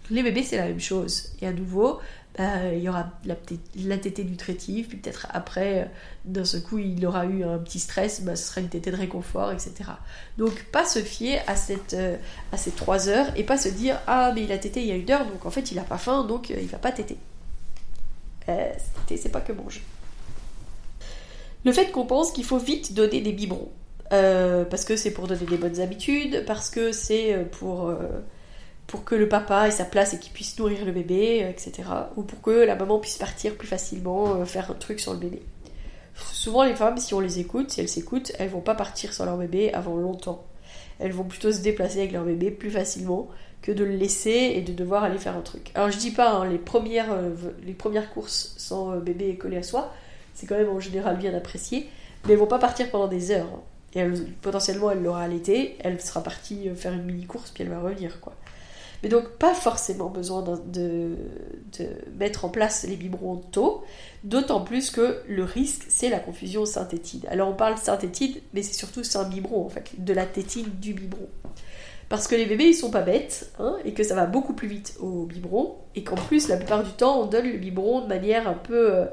Les 0.09 0.24
bébés, 0.24 0.43
c'est 0.43 0.57
la 0.57 0.65
même 0.65 0.80
chose. 0.80 1.30
Et 1.41 1.47
à 1.47 1.53
nouveau, 1.53 1.99
il 2.73 2.79
y 2.79 2.89
aura 2.89 3.11
la, 3.25 3.35
tétée 3.97 4.23
nutritive, 4.23 4.87
puis 4.87 4.97
peut-être 4.97 5.27
après, 5.31 5.81
euh, 5.81 5.85
d'un 6.25 6.45
seul 6.45 6.61
coup, 6.61 6.77
il 6.77 7.05
aura 7.05 7.25
eu 7.25 7.43
un 7.43 7.57
petit 7.57 7.79
stress, 7.79 8.21
bah, 8.21 8.35
ce 8.35 8.47
sera 8.47 8.61
une 8.61 8.69
tétée 8.69 8.91
de 8.91 8.95
réconfort, 8.95 9.51
etc. 9.51 9.73
Donc, 10.37 10.65
pas 10.71 10.85
se 10.85 10.99
fier 10.99 11.41
à, 11.47 11.55
cette, 11.55 11.93
euh, 11.93 12.17
à 12.51 12.57
ces 12.57 12.71
trois 12.71 13.09
heures 13.09 13.27
et 13.35 13.43
pas 13.43 13.57
se 13.57 13.69
dire 13.69 13.99
Ah, 14.07 14.31
mais 14.33 14.43
il 14.43 14.51
a 14.51 14.57
tété 14.57 14.81
il 14.81 14.87
y 14.87 14.91
a 14.91 14.95
une 14.95 15.09
heure, 15.09 15.25
donc 15.25 15.45
en 15.45 15.51
fait, 15.51 15.71
il 15.71 15.79
a 15.79 15.83
pas 15.83 15.97
faim, 15.97 16.23
donc 16.23 16.51
euh, 16.51 16.55
il 16.59 16.67
va 16.67 16.77
pas 16.77 16.91
téter. 16.91 17.17
c'est 18.47 19.31
pas 19.31 19.41
que 19.41 19.53
manger. 19.53 19.81
Le 21.63 21.71
fait 21.71 21.91
qu'on 21.91 22.05
pense 22.05 22.31
qu'il 22.31 22.45
faut 22.45 22.57
vite 22.57 22.93
donner 22.93 23.21
des 23.21 23.33
biberons, 23.33 23.71
parce 24.09 24.83
que 24.83 24.95
c'est 24.95 25.11
pour 25.11 25.27
donner 25.27 25.45
des 25.45 25.57
bonnes 25.57 25.79
habitudes, 25.79 26.43
parce 26.45 26.69
que 26.69 26.91
c'est 26.91 27.47
pour 27.51 27.93
pour 28.88 29.05
que 29.05 29.15
le 29.15 29.29
papa 29.29 29.67
ait 29.67 29.71
sa 29.71 29.86
place 29.86 30.13
et 30.13 30.19
qu'il 30.19 30.34
puisse 30.34 30.57
nourrir 30.59 30.86
le 30.86 30.91
bébé, 30.91 31.47
etc. 31.49 31.84
Ou 32.17 32.23
pour 32.23 32.41
que 32.41 32.51
la 32.51 32.75
maman 32.75 32.99
puisse 32.99 33.17
partir 33.17 33.55
plus 33.55 33.67
facilement, 33.67 34.36
euh, 34.36 34.45
faire 34.45 34.69
un 34.69 34.73
truc 34.73 34.99
sur 34.99 35.13
le 35.13 35.19
bébé. 35.19 35.41
Souvent 36.15 36.63
les 36.63 36.75
femmes, 36.75 36.97
si 36.97 37.13
on 37.13 37.19
les 37.19 37.39
écoute, 37.39 37.71
si 37.71 37.82
elles 37.82 37.88
s'écoutent, 37.88 38.34
elles 38.38 38.49
vont 38.49 38.61
pas 38.61 38.75
partir 38.75 39.13
sur 39.13 39.25
leur 39.25 39.38
bébé 39.38 39.73
avant 39.73 39.95
longtemps. 39.95 40.43
Elles 40.99 41.13
vont 41.13 41.23
plutôt 41.23 41.51
se 41.51 41.61
déplacer 41.61 41.99
avec 41.99 42.11
leur 42.11 42.25
bébé 42.25 42.51
plus 42.51 42.69
facilement 42.69 43.29
que 43.61 43.71
de 43.71 43.84
le 43.84 43.95
laisser 43.95 44.53
et 44.55 44.61
de 44.61 44.73
devoir 44.73 45.03
aller 45.03 45.17
faire 45.17 45.38
un 45.38 45.41
truc. 45.41 45.71
Alors 45.73 45.89
je 45.91 45.97
dis 45.97 46.11
pas 46.11 46.32
hein, 46.32 46.49
les, 46.49 46.57
premières, 46.57 47.11
euh, 47.11 47.29
les 47.63 47.73
premières 47.73 48.11
courses 48.11 48.53
sans 48.57 48.91
euh, 48.91 48.99
bébé 48.99 49.36
collé 49.36 49.57
à 49.57 49.63
soi, 49.63 49.93
c'est 50.34 50.47
quand 50.47 50.57
même 50.57 50.69
en 50.69 50.79
général 50.79 51.17
bien 51.17 51.34
apprécié, 51.34 51.88
mais 52.25 52.34
elles 52.34 52.39
vont 52.39 52.47
pas 52.47 52.59
partir 52.59 52.89
pendant 52.89 53.07
des 53.07 53.32
heures. 53.32 53.49
Hein. 53.53 53.61
Et 53.93 54.05
potentiellement 54.41 54.89
elle 54.91 55.03
l'aura 55.03 55.23
allaité, 55.23 55.75
elle 55.79 55.99
sera 55.99 56.23
partie 56.23 56.69
faire 56.75 56.93
une 56.93 57.03
mini 57.03 57.25
course 57.25 57.51
puis 57.51 57.63
elle 57.63 57.69
va 57.69 57.82
revenir 57.82 58.19
quoi. 58.21 58.34
Mais 59.03 59.09
donc 59.09 59.29
pas 59.31 59.53
forcément 59.53 60.09
besoin 60.09 60.43
de, 60.43 61.15
mettre 62.17 62.45
en 62.45 62.49
place 62.49 62.85
les 62.87 62.95
biberons 62.95 63.37
tôt, 63.51 63.83
d'autant 64.23 64.61
plus 64.61 64.91
que 64.91 65.21
le 65.27 65.43
risque 65.43 65.85
c'est 65.89 66.09
la 66.09 66.19
confusion 66.19 66.65
synthétide. 66.65 67.25
Alors 67.29 67.49
on 67.49 67.53
parle 67.53 67.77
synthétide, 67.77 68.41
mais 68.53 68.61
c'est 68.61 68.73
surtout 68.73 69.01
un 69.15 69.23
biberon 69.23 69.65
en 69.65 69.69
fait, 69.69 69.91
de 69.97 70.13
la 70.13 70.25
tétine 70.25 70.67
du 70.79 70.93
biberon. 70.93 71.27
Parce 72.09 72.27
que 72.27 72.35
les 72.35 72.45
bébés 72.45 72.65
ils 72.65 72.73
sont 72.75 72.91
pas 72.91 73.01
bêtes, 73.01 73.51
hein, 73.59 73.77
et 73.85 73.93
que 73.93 74.03
ça 74.03 74.15
va 74.15 74.25
beaucoup 74.25 74.53
plus 74.53 74.67
vite 74.67 74.95
au 74.99 75.25
biberon, 75.25 75.75
et 75.95 76.03
qu'en 76.03 76.15
plus 76.15 76.47
la 76.49 76.57
plupart 76.57 76.83
du 76.83 76.91
temps 76.91 77.21
on 77.21 77.25
donne 77.25 77.49
le 77.49 77.57
biberon 77.57 78.01
de 78.01 78.07
manière 78.07 78.47
un 78.47 78.53
peu... 78.53 78.93
Euh, 78.93 79.05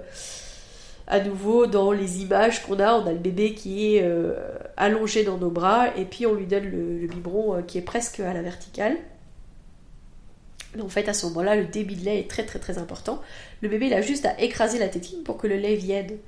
à 1.08 1.20
nouveau 1.20 1.66
dans 1.66 1.90
les 1.90 2.20
images 2.20 2.62
qu'on 2.62 2.78
a, 2.78 2.94
on 2.94 3.06
a 3.06 3.12
le 3.12 3.18
bébé 3.18 3.54
qui 3.54 3.96
est 3.96 4.02
euh, 4.02 4.34
allongé 4.76 5.24
dans 5.24 5.38
nos 5.38 5.50
bras 5.50 5.96
et 5.96 6.04
puis 6.04 6.26
on 6.26 6.34
lui 6.34 6.46
donne 6.46 6.64
le, 6.64 7.06
biberon 7.06 7.56
euh, 7.56 7.62
qui 7.62 7.78
est 7.78 7.82
presque 7.82 8.20
à 8.20 8.32
la 8.34 8.42
verticale. 8.42 8.96
En 10.80 10.88
fait, 10.88 11.08
à 11.08 11.14
ce 11.14 11.26
moment-là, 11.26 11.56
le 11.56 11.66
débit 11.66 11.96
de 11.96 12.04
lait 12.04 12.20
est 12.20 12.30
très 12.30 12.44
très 12.44 12.58
très 12.58 12.78
important. 12.78 13.22
Le 13.62 13.68
bébé, 13.68 13.86
il 13.86 13.94
a 13.94 14.02
juste 14.02 14.26
à 14.26 14.38
écraser 14.40 14.78
la 14.78 14.88
tétine 14.88 15.22
pour 15.22 15.38
que 15.38 15.46
le 15.46 15.56
lait 15.56 15.76
vienne. 15.76 16.18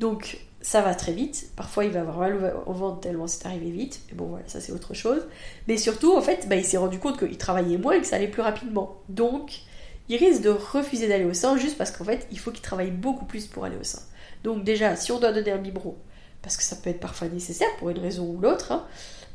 Donc, 0.00 0.38
ça 0.60 0.80
va 0.80 0.94
très 0.94 1.12
vite. 1.12 1.50
Parfois, 1.56 1.84
il 1.84 1.90
va 1.90 2.00
avoir 2.00 2.18
mal 2.18 2.54
au 2.66 2.72
ventre 2.72 3.00
tellement 3.00 3.26
c'est 3.26 3.46
arrivé 3.46 3.70
vite. 3.70 4.00
Mais 4.08 4.16
bon, 4.16 4.26
voilà, 4.26 4.44
ça 4.48 4.60
c'est 4.60 4.72
autre 4.72 4.94
chose. 4.94 5.22
Mais 5.68 5.76
surtout, 5.76 6.16
en 6.16 6.22
fait, 6.22 6.48
bah, 6.48 6.56
il 6.56 6.64
s'est 6.64 6.76
rendu 6.76 6.98
compte 6.98 7.18
qu'il 7.18 7.38
travaillait 7.38 7.78
moins 7.78 7.92
et 7.92 8.00
que 8.00 8.06
ça 8.06 8.16
allait 8.16 8.28
plus 8.28 8.42
rapidement. 8.42 8.96
Donc, 9.08 9.60
il 10.08 10.16
risque 10.16 10.42
de 10.42 10.50
refuser 10.50 11.08
d'aller 11.08 11.24
au 11.24 11.34
sein 11.34 11.56
juste 11.56 11.78
parce 11.78 11.90
qu'en 11.90 12.04
fait, 12.04 12.26
il 12.30 12.38
faut 12.38 12.50
qu'il 12.50 12.62
travaille 12.62 12.90
beaucoup 12.90 13.24
plus 13.24 13.46
pour 13.46 13.64
aller 13.64 13.76
au 13.76 13.84
sein. 13.84 14.02
Donc, 14.42 14.64
déjà, 14.64 14.96
si 14.96 15.12
on 15.12 15.20
doit 15.20 15.32
donner 15.32 15.52
un 15.52 15.58
biberon, 15.58 15.96
parce 16.42 16.56
que 16.56 16.62
ça 16.62 16.76
peut 16.76 16.90
être 16.90 17.00
parfois 17.00 17.28
nécessaire 17.28 17.68
pour 17.78 17.90
une 17.90 17.98
raison 17.98 18.26
ou 18.26 18.40
l'autre, 18.40 18.72
hein, 18.72 18.86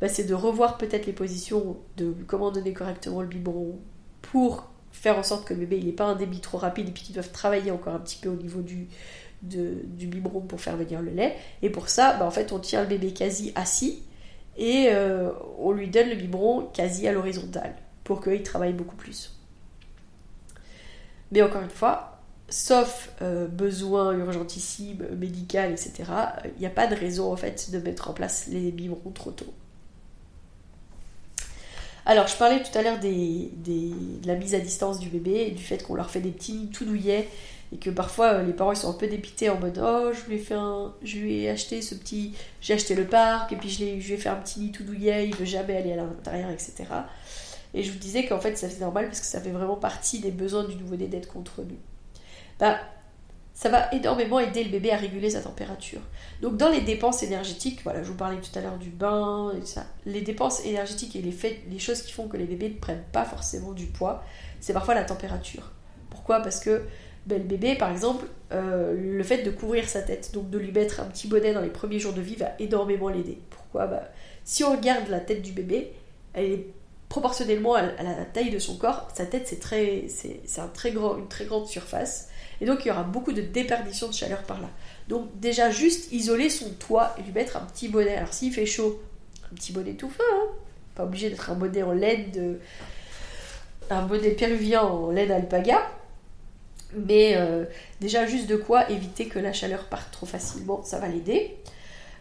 bah, 0.02 0.10
c'est 0.10 0.24
de 0.24 0.34
revoir 0.34 0.78
peut-être 0.78 1.06
les 1.06 1.14
positions 1.14 1.78
de 1.98 2.14
comment 2.28 2.52
donner 2.52 2.74
correctement 2.74 3.22
le 3.22 3.28
biberon, 3.28 3.80
pour 4.22 4.70
faire 4.92 5.18
en 5.18 5.24
sorte 5.24 5.46
que 5.46 5.54
le 5.54 5.62
bébé 5.62 5.82
n'ait 5.82 5.92
pas 5.92 6.06
un 6.06 6.16
débit 6.16 6.40
trop 6.40 6.58
rapide 6.58 6.90
et 6.90 6.92
puis 6.92 7.04
qu'ils 7.04 7.16
doivent 7.16 7.32
travailler 7.32 7.72
encore 7.72 7.94
un 7.94 8.00
petit 8.00 8.18
peu 8.18 8.30
au 8.30 8.36
niveau 8.36 8.62
du, 8.62 8.88
du 9.42 10.08
biberon 10.08 10.42
pour 10.42 10.60
faire 10.60 10.78
venir 10.78 11.02
le 11.02 11.12
lait. 11.12 11.38
Et 11.62 11.70
pour 11.70 11.90
ça, 11.90 12.18
bah, 12.18 12.26
en 12.26 12.32
fait, 12.32 12.52
on 12.52 12.60
tient 12.60 12.82
le 12.82 12.88
bébé 12.88 13.14
quasi 13.14 13.52
assis 13.56 14.04
et 14.58 14.90
euh, 14.90 15.32
on 15.58 15.72
lui 15.72 15.88
donne 15.88 16.10
le 16.10 16.16
biberon 16.16 16.70
quasi 16.74 17.08
à 17.08 17.14
l'horizontale 17.14 17.76
pour 18.04 18.22
qu'il 18.22 18.44
travaille 18.44 18.74
beaucoup 18.74 18.96
plus. 18.96 19.40
Mais 21.32 21.42
encore 21.42 21.62
une 21.62 21.70
fois, 21.70 22.20
sauf 22.50 23.12
euh, 23.22 23.48
besoin 23.48 24.14
urgentissime, 24.18 25.06
médical, 25.18 25.72
etc., 25.72 25.94
il 26.46 26.60
n'y 26.60 26.66
a 26.66 26.72
pas 26.72 26.88
de 26.88 26.96
raison 26.96 27.32
en 27.32 27.36
fait 27.36 27.72
de 27.72 27.80
mettre 27.80 28.10
en 28.10 28.14
place 28.14 28.48
les 28.48 28.72
biberons 28.72 29.12
trop 29.12 29.32
tôt. 29.32 29.54
Alors, 32.06 32.28
je 32.28 32.36
parlais 32.36 32.62
tout 32.64 32.78
à 32.78 32.82
l'heure 32.82 33.00
de 33.00 34.28
la 34.28 34.36
mise 34.36 34.56
à 34.56 34.60
distance 34.60 35.00
du 35.00 35.10
bébé 35.10 35.52
du 35.52 35.64
fait 35.64 35.84
qu'on 35.84 35.96
leur 35.96 36.10
fait 36.10 36.22
des 36.22 36.32
petits 36.32 36.70
tout 36.74 36.86
douillets 36.86 37.28
et 37.72 37.78
que 37.78 37.90
parfois 37.90 38.34
euh, 38.34 38.44
les 38.44 38.54
parents 38.54 38.74
sont 38.74 38.90
un 38.90 38.94
peu 38.94 39.08
dépités 39.08 39.50
en 39.50 39.60
mode 39.60 39.80
oh 39.84 40.12
je 40.12 40.28
lui 40.28 40.38
ai 40.38 40.40
fait 40.40 40.56
je 41.04 41.18
lui 41.20 41.48
acheté 41.48 41.82
ce 41.82 41.94
petit 41.96 42.34
j'ai 42.62 42.74
acheté 42.74 42.96
le 42.96 43.06
parc 43.06 43.52
et 43.52 43.56
puis 43.56 43.70
je, 43.70 43.84
lui 43.84 44.14
ai 44.14 44.18
fait 44.18 44.30
un 44.30 44.36
petit 44.36 44.60
nid 44.60 44.72
tout 44.72 44.84
douillet 44.84 45.28
il 45.28 45.36
veut 45.36 45.46
jamais 45.46 45.78
aller 45.78 45.94
à 45.94 45.98
l'intérieur 45.98 46.50
etc 46.50 46.86
et 47.74 47.84
je 47.84 47.92
vous 47.92 48.00
disais 48.00 48.26
qu'en 48.26 48.40
fait 48.40 48.58
ça 48.58 48.70
c'est 48.70 48.80
normal 48.80 49.06
parce 49.06 49.20
que 49.20 49.26
ça 49.28 49.40
fait 49.40 49.52
vraiment 49.52 49.76
partie 49.76 50.20
des 50.20 50.32
besoins 50.32 50.64
du 50.64 50.76
nouveau-né 50.78 51.08
d'être 51.08 51.30
bah 52.60 52.80
ça 53.60 53.68
va 53.68 53.90
énormément 53.92 54.40
aider 54.40 54.64
le 54.64 54.70
bébé 54.70 54.90
à 54.94 54.96
réguler 54.96 55.30
sa 55.30 55.42
température. 55.42 56.00
Donc 56.42 56.56
dans 56.56 56.70
les 56.70 56.80
dépenses 56.80 57.24
énergétiques, 57.24 57.82
voilà, 57.84 58.02
je 58.04 58.08
vous 58.08 58.16
parlais 58.16 58.40
tout 58.40 58.58
à 58.58 58.62
l'heure 58.62 58.78
du 58.78 58.90
bain 58.90 59.52
et 59.62 59.66
ça, 59.66 59.86
les 60.06 60.22
dépenses 60.22 60.66
énergétiques 60.66 61.18
et 61.18 61.22
les, 61.22 61.80
choses 61.80 62.02
qui 62.04 62.14
font 62.14 62.30
que 62.30 62.38
les 62.38 62.46
bébés 62.46 62.70
ne 62.70 62.80
prennent 62.80 63.04
pas 63.12 63.26
forcément 63.26 63.74
du 63.74 63.88
poids, 63.88 64.24
c'est 64.62 64.72
parfois 64.72 64.94
la 64.94 65.04
température. 65.04 65.74
Pourquoi? 66.10 66.40
Parce 66.40 66.62
que 66.62 66.84
ben, 67.26 67.42
le 67.42 67.44
bébé, 67.44 67.76
par 67.76 67.92
exemple, 67.92 68.28
euh, 68.54 68.96
le 68.98 69.24
fait 69.24 69.44
de 69.44 69.52
couvrir 69.52 69.90
sa 69.90 70.04
tête, 70.04 70.32
donc 70.34 70.50
de 70.50 70.58
lui 70.58 70.72
mettre 70.72 71.02
un 71.02 71.06
petit 71.06 71.28
bonnet 71.28 71.54
dans 71.54 71.60
les 71.60 71.68
premiers 71.68 72.00
jours 72.00 72.14
de 72.14 72.22
vie, 72.22 72.36
va 72.36 72.52
énormément 72.60 73.10
l'aider. 73.10 73.40
Pourquoi? 73.50 73.88
Bah, 73.88 74.08
Si 74.46 74.64
on 74.64 74.72
regarde 74.72 75.10
la 75.10 75.20
tête 75.20 75.42
du 75.42 75.52
bébé, 75.52 75.92
elle 76.34 76.46
est 76.46 76.68
proportionnellement 77.10 77.76
à, 77.76 77.82
la 77.82 78.26
taille 78.32 78.52
de 78.52 78.60
son 78.60 78.78
corps, 78.78 79.10
sa 79.14 79.26
tête 79.26 79.50
c'est 79.50 79.60
très, 79.60 80.06
c'est 80.08 80.62
un 80.62 80.68
très 80.68 80.92
grand, 80.92 81.18
une 81.18 81.28
très 81.28 81.44
grande 81.44 81.68
surface. 81.68 82.29
Et 82.62 82.66
donc 82.66 82.86
il 82.86 82.90
y 82.90 82.92
aura 82.92 83.04
beaucoup 83.04 83.32
de 83.32 83.42
déperdition 83.42 84.08
de 84.08 84.14
chaleur 84.14 84.44
par 84.44 84.60
là. 84.62 84.70
Donc 85.08 85.28
déjà 85.40 85.72
juste 85.72 86.12
isoler 86.12 86.50
son 86.50 86.70
toit 86.72 87.16
et 87.18 87.24
lui 87.24 87.32
mettre 87.32 87.58
un 87.58 87.62
petit 87.62 87.88
bonnet. 87.88 88.16
Alors 88.16 88.34
s'il 88.34 88.54
fait 88.54 88.66
chaud, 88.66 89.02
un 89.52 89.56
petit 89.56 89.72
bonnet 89.72 89.94
tout 89.94 90.10
fin, 90.10 90.24
hein. 90.32 90.48
pas 90.96 91.04
obligé 91.04 91.30
d'être 91.30 91.50
un 91.50 91.56
bonnet 91.56 91.84
en 91.84 91.94
laine 91.94 92.32
de... 92.32 92.60
un 93.90 94.04
bonnet 94.04 94.32
péruvien 94.32 94.82
en 94.82 95.12
laine 95.12 95.32
alpaga. 95.32 95.82
Mais 96.94 97.36
euh, 97.36 97.66
déjà 98.02 98.26
juste 98.26 98.48
de 98.48 98.56
quoi 98.56 98.90
éviter 98.90 99.28
que 99.28 99.40
la 99.40 99.54
chaleur 99.54 99.86
parte 99.86 100.12
trop 100.12 100.26
facilement, 100.26 100.84
ça 100.84 101.00
va 101.00 101.08
l'aider. 101.08 101.56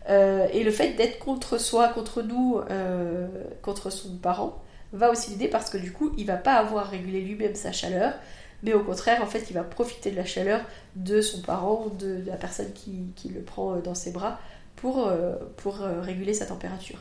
Euh, 0.08 0.46
et 0.52 0.62
le 0.62 0.70
fait 0.70 0.92
d'être 0.92 1.18
contre 1.18 1.58
soi, 1.58 1.88
contre 1.88 2.22
nous, 2.22 2.60
euh, 2.70 3.26
contre 3.62 3.90
son 3.90 4.16
parent, 4.16 4.62
va 4.92 5.10
aussi 5.10 5.30
l'aider 5.30 5.48
parce 5.48 5.70
que 5.70 5.78
du 5.78 5.92
coup, 5.92 6.12
il 6.16 6.26
va 6.26 6.36
pas 6.36 6.54
avoir 6.54 6.90
régulé 6.90 7.20
lui-même 7.20 7.54
sa 7.54 7.72
chaleur, 7.72 8.14
mais 8.62 8.72
au 8.74 8.82
contraire, 8.82 9.22
en 9.22 9.26
fait, 9.26 9.46
il 9.50 9.54
va 9.54 9.62
profiter 9.62 10.10
de 10.10 10.16
la 10.16 10.24
chaleur 10.24 10.60
de 10.96 11.20
son 11.20 11.40
parent, 11.42 11.86
de, 11.98 12.22
la 12.26 12.36
personne 12.36 12.72
qui, 12.72 13.28
le 13.28 13.40
prend 13.40 13.76
dans 13.76 13.94
ses 13.94 14.10
bras 14.10 14.40
pour, 14.76 15.12
pour 15.56 15.76
réguler 15.76 16.34
sa 16.34 16.46
température. 16.46 16.98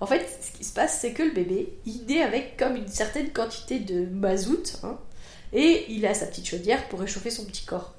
En 0.00 0.06
fait, 0.06 0.26
ce 0.42 0.56
qui 0.56 0.64
se 0.64 0.72
passe, 0.72 0.98
c'est 1.00 1.12
que 1.12 1.22
le 1.22 1.30
bébé, 1.30 1.72
il 1.86 2.04
naît 2.06 2.22
avec 2.22 2.56
comme 2.56 2.76
une 2.76 2.88
certaine 2.88 3.30
quantité 3.30 3.78
de 3.78 4.06
mazout, 4.06 4.78
hein, 4.82 4.98
et 5.52 5.86
il 5.88 6.04
a 6.06 6.14
sa 6.14 6.26
petite 6.26 6.46
chaudière 6.46 6.88
pour 6.88 7.00
réchauffer 7.00 7.30
son 7.30 7.44
petit 7.44 7.64
corps. 7.64 7.94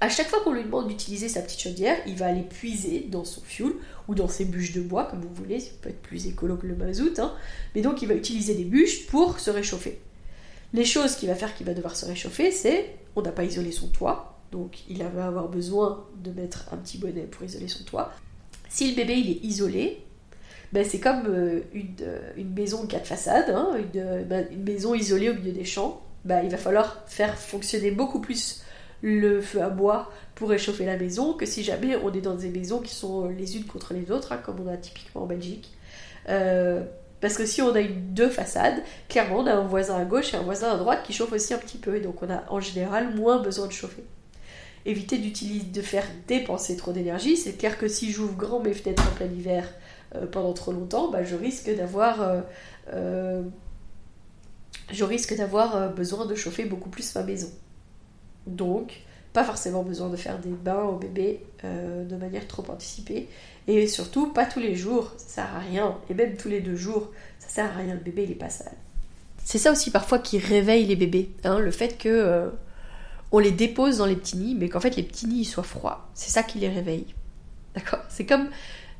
À 0.00 0.08
chaque 0.08 0.28
fois 0.28 0.40
qu'on 0.44 0.52
lui 0.52 0.62
demande 0.62 0.86
d'utiliser 0.86 1.28
sa 1.28 1.42
petite 1.42 1.60
chaudière, 1.60 1.96
il 2.06 2.14
va 2.14 2.26
aller 2.26 2.42
puiser 2.42 3.06
dans 3.08 3.24
son 3.24 3.40
fioul 3.40 3.74
ou 4.06 4.14
dans 4.14 4.28
ses 4.28 4.44
bûches 4.44 4.72
de 4.72 4.80
bois, 4.80 5.06
comme 5.06 5.20
vous 5.20 5.34
voulez, 5.34 5.58
ça 5.58 5.70
peut 5.80 5.88
être 5.88 6.02
plus 6.02 6.28
écolo 6.28 6.56
que 6.56 6.66
le 6.66 6.76
mazout, 6.76 7.18
hein. 7.18 7.34
mais 7.74 7.80
donc 7.80 8.02
il 8.02 8.06
va 8.06 8.14
utiliser 8.14 8.54
des 8.54 8.64
bûches 8.64 9.06
pour 9.06 9.40
se 9.40 9.50
réchauffer. 9.50 10.00
Les 10.72 10.84
choses 10.84 11.16
qu'il 11.16 11.28
va 11.28 11.34
faire 11.34 11.54
qu'il 11.54 11.66
va 11.66 11.74
devoir 11.74 11.96
se 11.96 12.06
réchauffer, 12.06 12.50
c'est 12.50 12.96
on 13.16 13.22
n'a 13.22 13.32
pas 13.32 13.44
isolé 13.44 13.72
son 13.72 13.88
toit, 13.88 14.38
donc 14.52 14.78
il 14.88 15.02
va 15.02 15.26
avoir 15.26 15.48
besoin 15.48 16.06
de 16.22 16.30
mettre 16.30 16.66
un 16.72 16.76
petit 16.76 16.98
bonnet 16.98 17.22
pour 17.22 17.44
isoler 17.44 17.68
son 17.68 17.84
toit. 17.84 18.12
Si 18.68 18.90
le 18.90 18.96
bébé 18.96 19.14
il 19.14 19.30
est 19.30 19.44
isolé, 19.44 20.04
ben, 20.72 20.84
c'est 20.84 21.00
comme 21.00 21.26
euh, 21.28 21.60
une, 21.72 21.94
euh, 22.02 22.30
une, 22.36 22.52
maison 22.52 22.84
de 22.84 22.90
quatre 22.90 23.06
façades, 23.06 23.50
hein, 23.50 23.70
une, 23.76 24.24
ben, 24.24 24.46
une 24.50 24.64
maison 24.64 24.94
isolée 24.94 25.30
au 25.30 25.34
milieu 25.34 25.52
des 25.52 25.64
champs. 25.64 26.02
Bah, 26.24 26.42
il 26.42 26.50
va 26.50 26.58
falloir 26.58 27.04
faire 27.06 27.38
fonctionner 27.38 27.90
beaucoup 27.90 28.20
plus 28.20 28.62
le 29.00 29.40
feu 29.40 29.62
à 29.62 29.70
bois 29.70 30.10
pour 30.34 30.50
réchauffer 30.50 30.84
la 30.84 30.96
maison 30.96 31.32
que 31.32 31.46
si 31.46 31.62
jamais 31.62 31.96
on 31.96 32.12
est 32.12 32.20
dans 32.20 32.34
des 32.34 32.50
maisons 32.50 32.80
qui 32.80 32.94
sont 32.94 33.28
les 33.28 33.56
unes 33.56 33.64
contre 33.64 33.94
les 33.94 34.10
autres, 34.10 34.32
hein, 34.32 34.40
comme 34.44 34.60
on 34.60 34.68
a 34.68 34.76
typiquement 34.76 35.22
en 35.22 35.26
Belgique. 35.26 35.72
Euh, 36.28 36.84
parce 37.20 37.36
que 37.36 37.46
si 37.46 37.62
on 37.62 37.74
a 37.74 37.80
une, 37.80 38.14
deux 38.14 38.28
façades, 38.28 38.82
clairement 39.08 39.40
on 39.40 39.46
a 39.46 39.54
un 39.54 39.66
voisin 39.66 39.96
à 39.96 40.04
gauche 40.04 40.34
et 40.34 40.36
un 40.36 40.42
voisin 40.42 40.72
à 40.72 40.76
droite 40.76 41.00
qui 41.04 41.12
chauffe 41.12 41.32
aussi 41.32 41.54
un 41.54 41.58
petit 41.58 41.78
peu, 41.78 41.96
et 41.96 42.00
donc 42.00 42.22
on 42.22 42.30
a 42.30 42.44
en 42.48 42.60
général 42.60 43.14
moins 43.14 43.40
besoin 43.42 43.66
de 43.66 43.72
chauffer. 43.72 44.04
Éviter 44.86 45.18
d'utiliser, 45.18 45.66
de 45.66 45.82
faire 45.82 46.06
dépenser 46.26 46.76
trop 46.76 46.92
d'énergie, 46.92 47.36
c'est 47.36 47.54
clair 47.54 47.78
que 47.78 47.88
si 47.88 48.12
j'ouvre 48.12 48.34
grand 48.36 48.60
mes 48.60 48.72
fenêtres 48.72 49.06
en 49.06 49.14
plein 49.14 49.26
hiver 49.26 49.68
euh, 50.14 50.26
pendant 50.26 50.52
trop 50.52 50.72
longtemps, 50.72 51.10
bah, 51.10 51.24
je 51.24 51.34
risque 51.34 51.74
d'avoir 51.74 52.42
euh, 52.92 53.42
je 54.90 55.04
risque 55.04 55.36
d'avoir 55.36 55.76
euh, 55.76 55.88
besoin 55.88 56.26
de 56.26 56.34
chauffer 56.34 56.64
beaucoup 56.64 56.88
plus 56.88 57.14
ma 57.14 57.22
maison. 57.22 57.50
Donc, 58.46 59.02
pas 59.32 59.44
forcément 59.44 59.82
besoin 59.82 60.08
de 60.08 60.16
faire 60.16 60.38
des 60.38 60.50
bains 60.50 60.84
au 60.84 60.96
bébé 60.96 61.44
euh, 61.64 62.04
de 62.04 62.16
manière 62.16 62.46
trop 62.46 62.64
anticipée. 62.70 63.28
Et 63.68 63.86
surtout, 63.86 64.32
pas 64.32 64.46
tous 64.46 64.58
les 64.58 64.74
jours, 64.74 65.12
ça 65.16 65.28
sert 65.28 65.54
à 65.54 65.60
rien. 65.60 65.96
Et 66.10 66.14
même 66.14 66.36
tous 66.36 66.48
les 66.48 66.60
deux 66.60 66.74
jours, 66.74 67.10
ça 67.38 67.48
sert 67.48 67.66
à 67.66 67.78
rien. 67.78 67.94
Le 67.94 68.00
bébé, 68.00 68.24
il 68.24 68.32
est 68.32 68.34
pas 68.34 68.48
sale. 68.48 68.72
C'est 69.44 69.58
ça 69.58 69.70
aussi 69.70 69.90
parfois 69.90 70.18
qui 70.18 70.38
réveille 70.38 70.86
les 70.86 70.96
bébés. 70.96 71.30
Hein, 71.44 71.58
le 71.58 71.70
fait 71.70 71.96
que 71.96 72.08
euh, 72.08 72.48
on 73.30 73.38
les 73.38 73.52
dépose 73.52 73.98
dans 73.98 74.06
les 74.06 74.16
petits 74.16 74.36
nids, 74.36 74.56
mais 74.56 74.68
qu'en 74.68 74.80
fait 74.80 74.96
les 74.96 75.02
petits 75.02 75.26
nids 75.26 75.44
soient 75.44 75.62
froids. 75.62 76.08
C'est 76.14 76.30
ça 76.30 76.42
qui 76.42 76.58
les 76.58 76.68
réveille. 76.68 77.06
D'accord? 77.74 78.00
C'est 78.08 78.26
comme, 78.26 78.48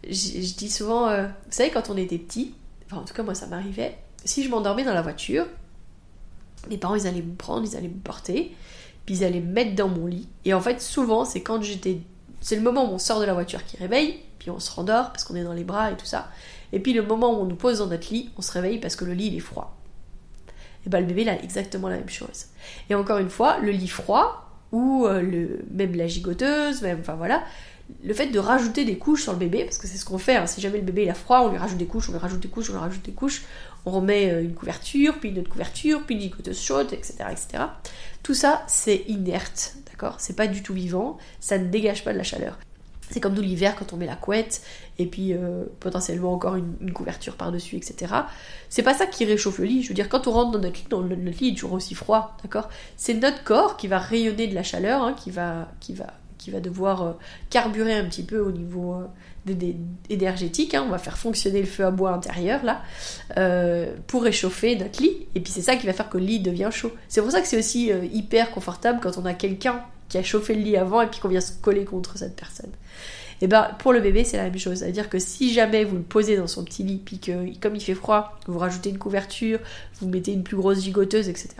je, 0.05 0.55
dis 0.55 0.71
souvent, 0.71 1.11
vous 1.11 1.33
savez, 1.51 1.71
quand 1.71 1.91
on 1.91 1.97
était 1.97 2.19
petit, 2.19 2.55
enfin 2.87 3.03
en 3.03 3.05
tout 3.05 3.13
cas 3.13 3.23
moi 3.23 3.35
ça 3.35 3.47
m'arrivait, 3.47 3.99
si 4.25 4.43
je 4.43 4.49
m'endormais 4.49 4.85
dans 4.85 4.95
la 4.95 5.03
voiture, 5.03 5.47
mes 6.69 6.77
parents, 6.77 6.95
ils 6.95 7.07
allaient 7.07 7.23
me 7.23 7.35
prendre, 7.35 7.67
ils 7.67 7.77
allaient 7.77 7.89
me 7.89 8.01
porter, 8.01 8.55
puis 9.07 9.17
ils 9.17 9.25
allaient 9.25 9.41
me 9.41 9.53
mettre 9.53 9.75
dans 9.75 9.89
mon 9.89 10.07
lit. 10.07 10.29
Et 10.45 10.55
en 10.55 10.61
fait, 10.61 10.81
souvent, 10.81 11.25
c'est 11.25 11.43
quand 11.43 11.63
j'étais. 11.63 12.01
C'est 12.41 12.57
le 12.57 12.63
moment 12.63 12.91
où 12.91 12.95
on 12.95 12.99
sort 12.99 13.21
de 13.21 13.25
la 13.25 13.35
voiture 13.35 13.65
qui 13.65 13.77
réveille, 13.77 14.21
on 14.51 14.61
se 14.61 14.71
rendort 14.71 15.13
parce 15.13 15.25
qu'on 15.25 15.37
est 15.37 15.45
dans 15.45 15.53
les 15.53 15.65
bras 15.65 15.91
et 15.91 15.97
tout 15.97 16.07
ça. 16.07 16.29
Et 16.73 16.81
puis 16.81 16.93
le 16.93 17.03
moment 17.03 17.39
où 17.39 17.43
on 17.43 17.47
nous 17.47 17.57
pose 17.57 17.79
dans 17.79 17.87
notre 17.87 18.13
lit, 18.13 18.31
on 18.37 18.43
se 18.43 18.53
réveille 18.53 18.79
parce 18.79 18.97
que 18.97 19.05
le 19.05 19.15
lit, 19.15 19.29
il 19.29 19.37
est 19.37 19.41
froid. 19.41 19.77
Et 20.87 20.91
bien, 20.91 21.01
le 21.01 21.07
bébé, 21.07 21.23
il 21.23 21.29
a 21.29 21.43
exactement 21.43 21.89
la 21.89 21.97
même 21.97 22.09
chose. 22.09 22.47
Et 22.91 22.95
encore 22.95 23.19
une 23.19 23.31
fois, 23.31 23.59
le 23.59 23.71
lit 23.71 23.89
froid, 23.89 24.45
ou 24.73 25.07
euh, 25.07 25.49
même 25.71 25.95
la 25.95 26.07
gigoteuse, 26.07 26.83
même, 26.83 26.99
enfin 27.01 27.15
voilà, 27.15 27.43
le 28.05 28.13
fait 28.13 28.27
de 28.27 28.39
rajouter 28.39 28.85
des 28.85 28.99
couches 28.99 29.23
sur 29.23 29.33
le 29.33 29.39
bébé, 29.39 29.65
parce 29.65 29.79
que 29.79 29.87
c'est 29.87 29.97
ce 29.97 30.05
qu'on 30.05 30.19
fait, 30.19 30.37
hein. 30.37 30.47
si 30.47 30.61
jamais 30.61 30.79
le 30.79 30.85
bébé 30.85 31.05
il 31.05 31.11
a 31.11 31.15
froid, 31.15 31.41
on 31.41 31.51
lui 31.51 31.59
rajoute 31.59 31.79
des 31.79 31.87
couches, 31.87 32.09
on 32.11 32.13
lui 32.13 32.19
rajoute 32.19 32.41
des 32.41 32.49
couches, 32.49 32.69
on 32.71 32.75
lui 32.75 32.81
rajoute 32.81 33.03
des 33.03 33.13
couches, 33.13 33.45
on 33.87 33.91
remet 33.91 34.31
euh, 34.31 34.43
une 34.43 34.55
couverture, 34.55 35.19
puis 35.19 35.31
une 35.31 35.39
autre 35.39 35.51
couverture, 35.51 36.03
puis 36.05 36.15
une 36.15 36.21
gigoteuse 36.21 36.61
chaude, 36.61 36.93
etc., 36.93 37.15
etc. 37.31 37.65
Tout 38.23 38.35
ça, 38.35 38.63
c'est 38.67 39.05
inerte, 39.09 39.77
d'accord? 39.91 40.17
C'est 40.19 40.37
pas 40.37 40.47
du 40.47 40.63
tout 40.63 40.75
vivant, 40.75 41.17
ça 41.41 41.59
ne 41.59 41.67
dégage 41.69 42.05
pas 42.05 42.13
de 42.13 42.19
la 42.19 42.25
chaleur. 42.25 42.59
C'est 43.11 43.21
comme 43.21 43.35
nous 43.35 43.43
l'hiver 43.43 43.77
quand 43.77 43.93
on 43.93 43.97
met 43.97 44.07
la 44.07 44.17
couette 44.17 44.63
et 44.99 45.07
puis 45.07 45.33
euh, 45.33 45.65
potentiellement 45.81 46.33
encore 46.33 46.57
une, 46.57 46.93
couverture 46.93 47.37
par-dessus, 47.37 47.77
etc. 47.77 48.15
C'est 48.69 48.83
pas 48.83 48.95
ça 48.95 49.07
qui 49.07 49.25
réchauffe 49.25 49.59
le 49.59 49.65
lit. 49.65 49.83
Je 49.83 49.89
veux 49.89 49.95
dire, 49.95 50.09
quand 50.09 50.27
on 50.27 50.33
rentre 50.33 50.53
dans 50.53 50.59
notre 50.59 50.77
lit, 50.77 50.87
notre 50.91 51.41
lit 51.41 51.49
est 51.51 51.55
toujours 51.55 51.73
aussi 51.73 51.95
froid, 51.95 52.37
d'accord? 52.43 52.69
C'est 52.97 53.15
notre 53.15 53.45
corps 53.45 53.77
qui 53.77 53.89
va 53.89 53.99
rayonner 53.99 54.47
de 54.47 54.55
la 54.55 54.63
chaleur, 54.63 55.03
hein, 55.03 55.15
qui, 55.15 55.31
va, 55.31 55.69
qui, 55.81 55.95
va, 55.95 56.07
qui 56.39 56.51
va 56.51 56.61
devoir 56.61 57.03
euh, 57.03 57.13
carburer 57.51 57.95
un 57.95 58.05
petit 58.05 58.25
peu 58.25 58.41
au 58.41 58.53
niveau 58.53 59.03
énergétique, 60.11 60.75
hein, 60.75 60.85
on 60.87 60.91
va 60.91 60.99
faire 60.99 61.19
fonctionner 61.19 61.61
le 61.61 61.67
feu 61.67 61.85
à 61.85 61.91
bois 61.91 62.13
intérieur 62.13 62.65
là, 62.65 62.83
euh, 63.37 63.95
pour 64.07 64.23
réchauffer 64.23 64.77
notre 64.77 65.03
lit, 65.03 65.27
et 65.35 65.41
puis 65.41 65.53
c'est 65.53 65.63
ça 65.63 65.77
qui 65.77 65.87
va 65.87 65.93
faire 65.93 66.09
que 66.09 66.19
le 66.19 66.25
lit 66.25 66.41
devient 66.41 66.71
chaud. 66.71 66.93
C'est 67.09 67.23
pour 67.23 67.31
ça 67.31 67.41
que 67.41 67.47
c'est 67.47 67.59
aussi 67.59 67.93
euh, 67.93 68.05
hyper 68.13 68.51
confortable 68.51 69.01
quand 69.03 69.19
on 69.19 69.25
a 69.25 69.35
quelqu'un 69.35 69.83
qui 70.09 70.19
a 70.19 70.23
chauffé 70.23 70.55
le 70.55 70.63
lit 70.63 70.77
avant 70.77 71.03
et 71.03 71.07
puis 71.07 71.21
qu'on 71.21 71.29
vient 71.29 71.41
se 71.41 71.53
coller 71.53 71.85
contre 71.85 72.17
cette 72.17 72.35
personne. 72.35 72.71
Et 73.41 73.47
ben 73.47 73.71
pour 73.79 73.93
le 73.93 74.01
bébé 74.01 74.25
c'est 74.25 74.37
la 74.37 74.45
même 74.45 74.59
chose, 74.59 74.79
c'est-à-dire 74.79 75.09
que 75.09 75.19
si 75.19 75.53
jamais 75.53 75.85
vous 75.85 75.97
le 75.97 76.03
posez 76.03 76.37
dans 76.37 76.47
son 76.47 76.65
petit 76.65 76.83
lit, 76.83 77.01
puis 77.05 77.19
que 77.19 77.59
comme 77.61 77.77
il 77.77 77.83
fait 77.83 77.95
froid, 77.95 78.39
vous 78.47 78.59
rajoutez 78.59 78.91
une 78.91 78.99
couverture, 78.99 79.61
vous 80.01 80.09
mettez 80.09 80.33
une 80.33 80.43
plus 80.43 80.57
grosse 80.57 80.83
gigoteuse, 80.83 81.29
etc., 81.29 81.55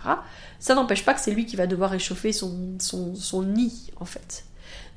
ça 0.59 0.75
n'empêche 0.75 1.05
pas 1.05 1.15
que 1.15 1.21
c'est 1.21 1.31
lui 1.31 1.47
qui 1.47 1.57
va 1.57 1.67
devoir 1.67 1.91
réchauffer 1.91 2.33
son, 2.33 2.75
son, 2.81 3.15
son 3.15 3.43
nid 3.43 3.93
en 4.01 4.05
fait. 4.05 4.45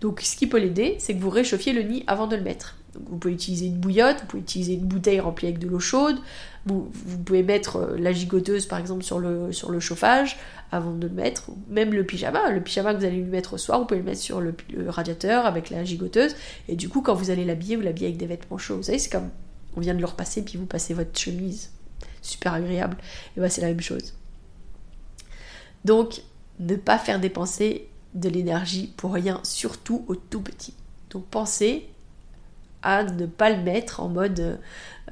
Donc 0.02 0.22
ce 0.22 0.36
qui 0.36 0.48
peut 0.48 0.58
l'aider, 0.58 0.96
c'est 1.00 1.14
que 1.14 1.20
vous 1.20 1.30
réchauffiez 1.30 1.74
le 1.74 1.84
nid 1.84 2.04
avant 2.08 2.26
de 2.26 2.36
le 2.36 2.42
mettre 2.42 2.78
vous 2.96 3.18
pouvez 3.18 3.34
utiliser 3.34 3.68
une 3.68 3.78
bouillotte, 3.78 4.22
vous 4.22 4.28
pouvez 4.28 4.42
utiliser 4.42 4.74
une 4.74 4.86
bouteille 4.86 5.20
remplie 5.20 5.48
avec 5.48 5.60
de 5.60 5.68
l'eau 5.68 5.80
chaude, 5.80 6.18
vous, 6.66 6.92
pouvez 7.26 7.44
mettre 7.44 7.78
euh, 7.78 7.98
la 7.98 8.12
gigoteuse 8.12 8.66
par 8.66 8.80
exemple 8.80 9.04
sur 9.04 9.20
le, 9.20 9.52
chauffage 9.80 10.38
avant 10.72 10.92
de 10.92 11.08
le 11.08 11.14
mettre, 11.14 11.52
même 11.70 11.94
le 11.94 12.04
pyjama, 12.04 12.52
le 12.52 12.62
pyjama 12.62 12.94
que 12.94 13.00
vous 13.00 13.06
allez 13.06 13.18
lui 13.18 13.24
mettre 13.24 13.54
au 13.54 13.58
soir, 13.58 13.80
vous 13.80 13.86
pouvez 13.86 14.00
le 14.00 14.06
mettre 14.06 14.22
sur 14.22 14.42
le, 14.42 14.54
radiateur 14.88 15.46
avec 15.46 15.70
la 15.70 15.84
gigoteuse, 15.84 16.36
et 16.68 16.76
du 16.76 16.90
coup 16.90 17.02
quand 17.02 17.14
vous 17.14 17.30
allez 17.30 17.46
l'habiller, 17.46 17.76
vous 17.76 17.82
l'habillez 17.82 18.08
avec 18.08 18.18
des 18.18 18.28
vêtements 18.28 18.58
chauds. 18.58 18.78
Vous 18.78 18.84
savez, 18.84 19.00
c'est 19.00 19.10
comme 19.10 19.30
on 19.76 19.80
vient 19.80 19.94
de 19.94 20.00
le 20.00 20.06
repasser, 20.06 20.44
puis 20.44 20.58
vous 20.58 20.66
passez 20.66 20.94
votre 20.94 21.18
chemise, 21.18 21.72
super 22.22 22.54
agréable, 22.54 22.98
et 23.36 23.40
bien 23.40 23.50
c'est 23.50 23.62
la 23.62 23.68
même 23.68 23.82
chose. 23.82 24.14
Donc, 25.86 26.22
ne 26.60 26.76
pas 26.76 27.00
faire 27.00 27.20
dépenser 27.20 27.88
de 28.14 28.30
l'énergie 28.30 28.94
pour 28.98 29.14
rien, 29.14 29.40
surtout 29.44 30.06
au 30.08 30.16
tout 30.16 30.42
petit. 30.42 30.74
Donc 31.10 31.26
pensez 31.26 31.88
à 32.84 33.04
ne 33.04 33.26
pas 33.26 33.50
le 33.50 33.62
mettre 33.62 34.00
en 34.00 34.10
mode 34.10 34.60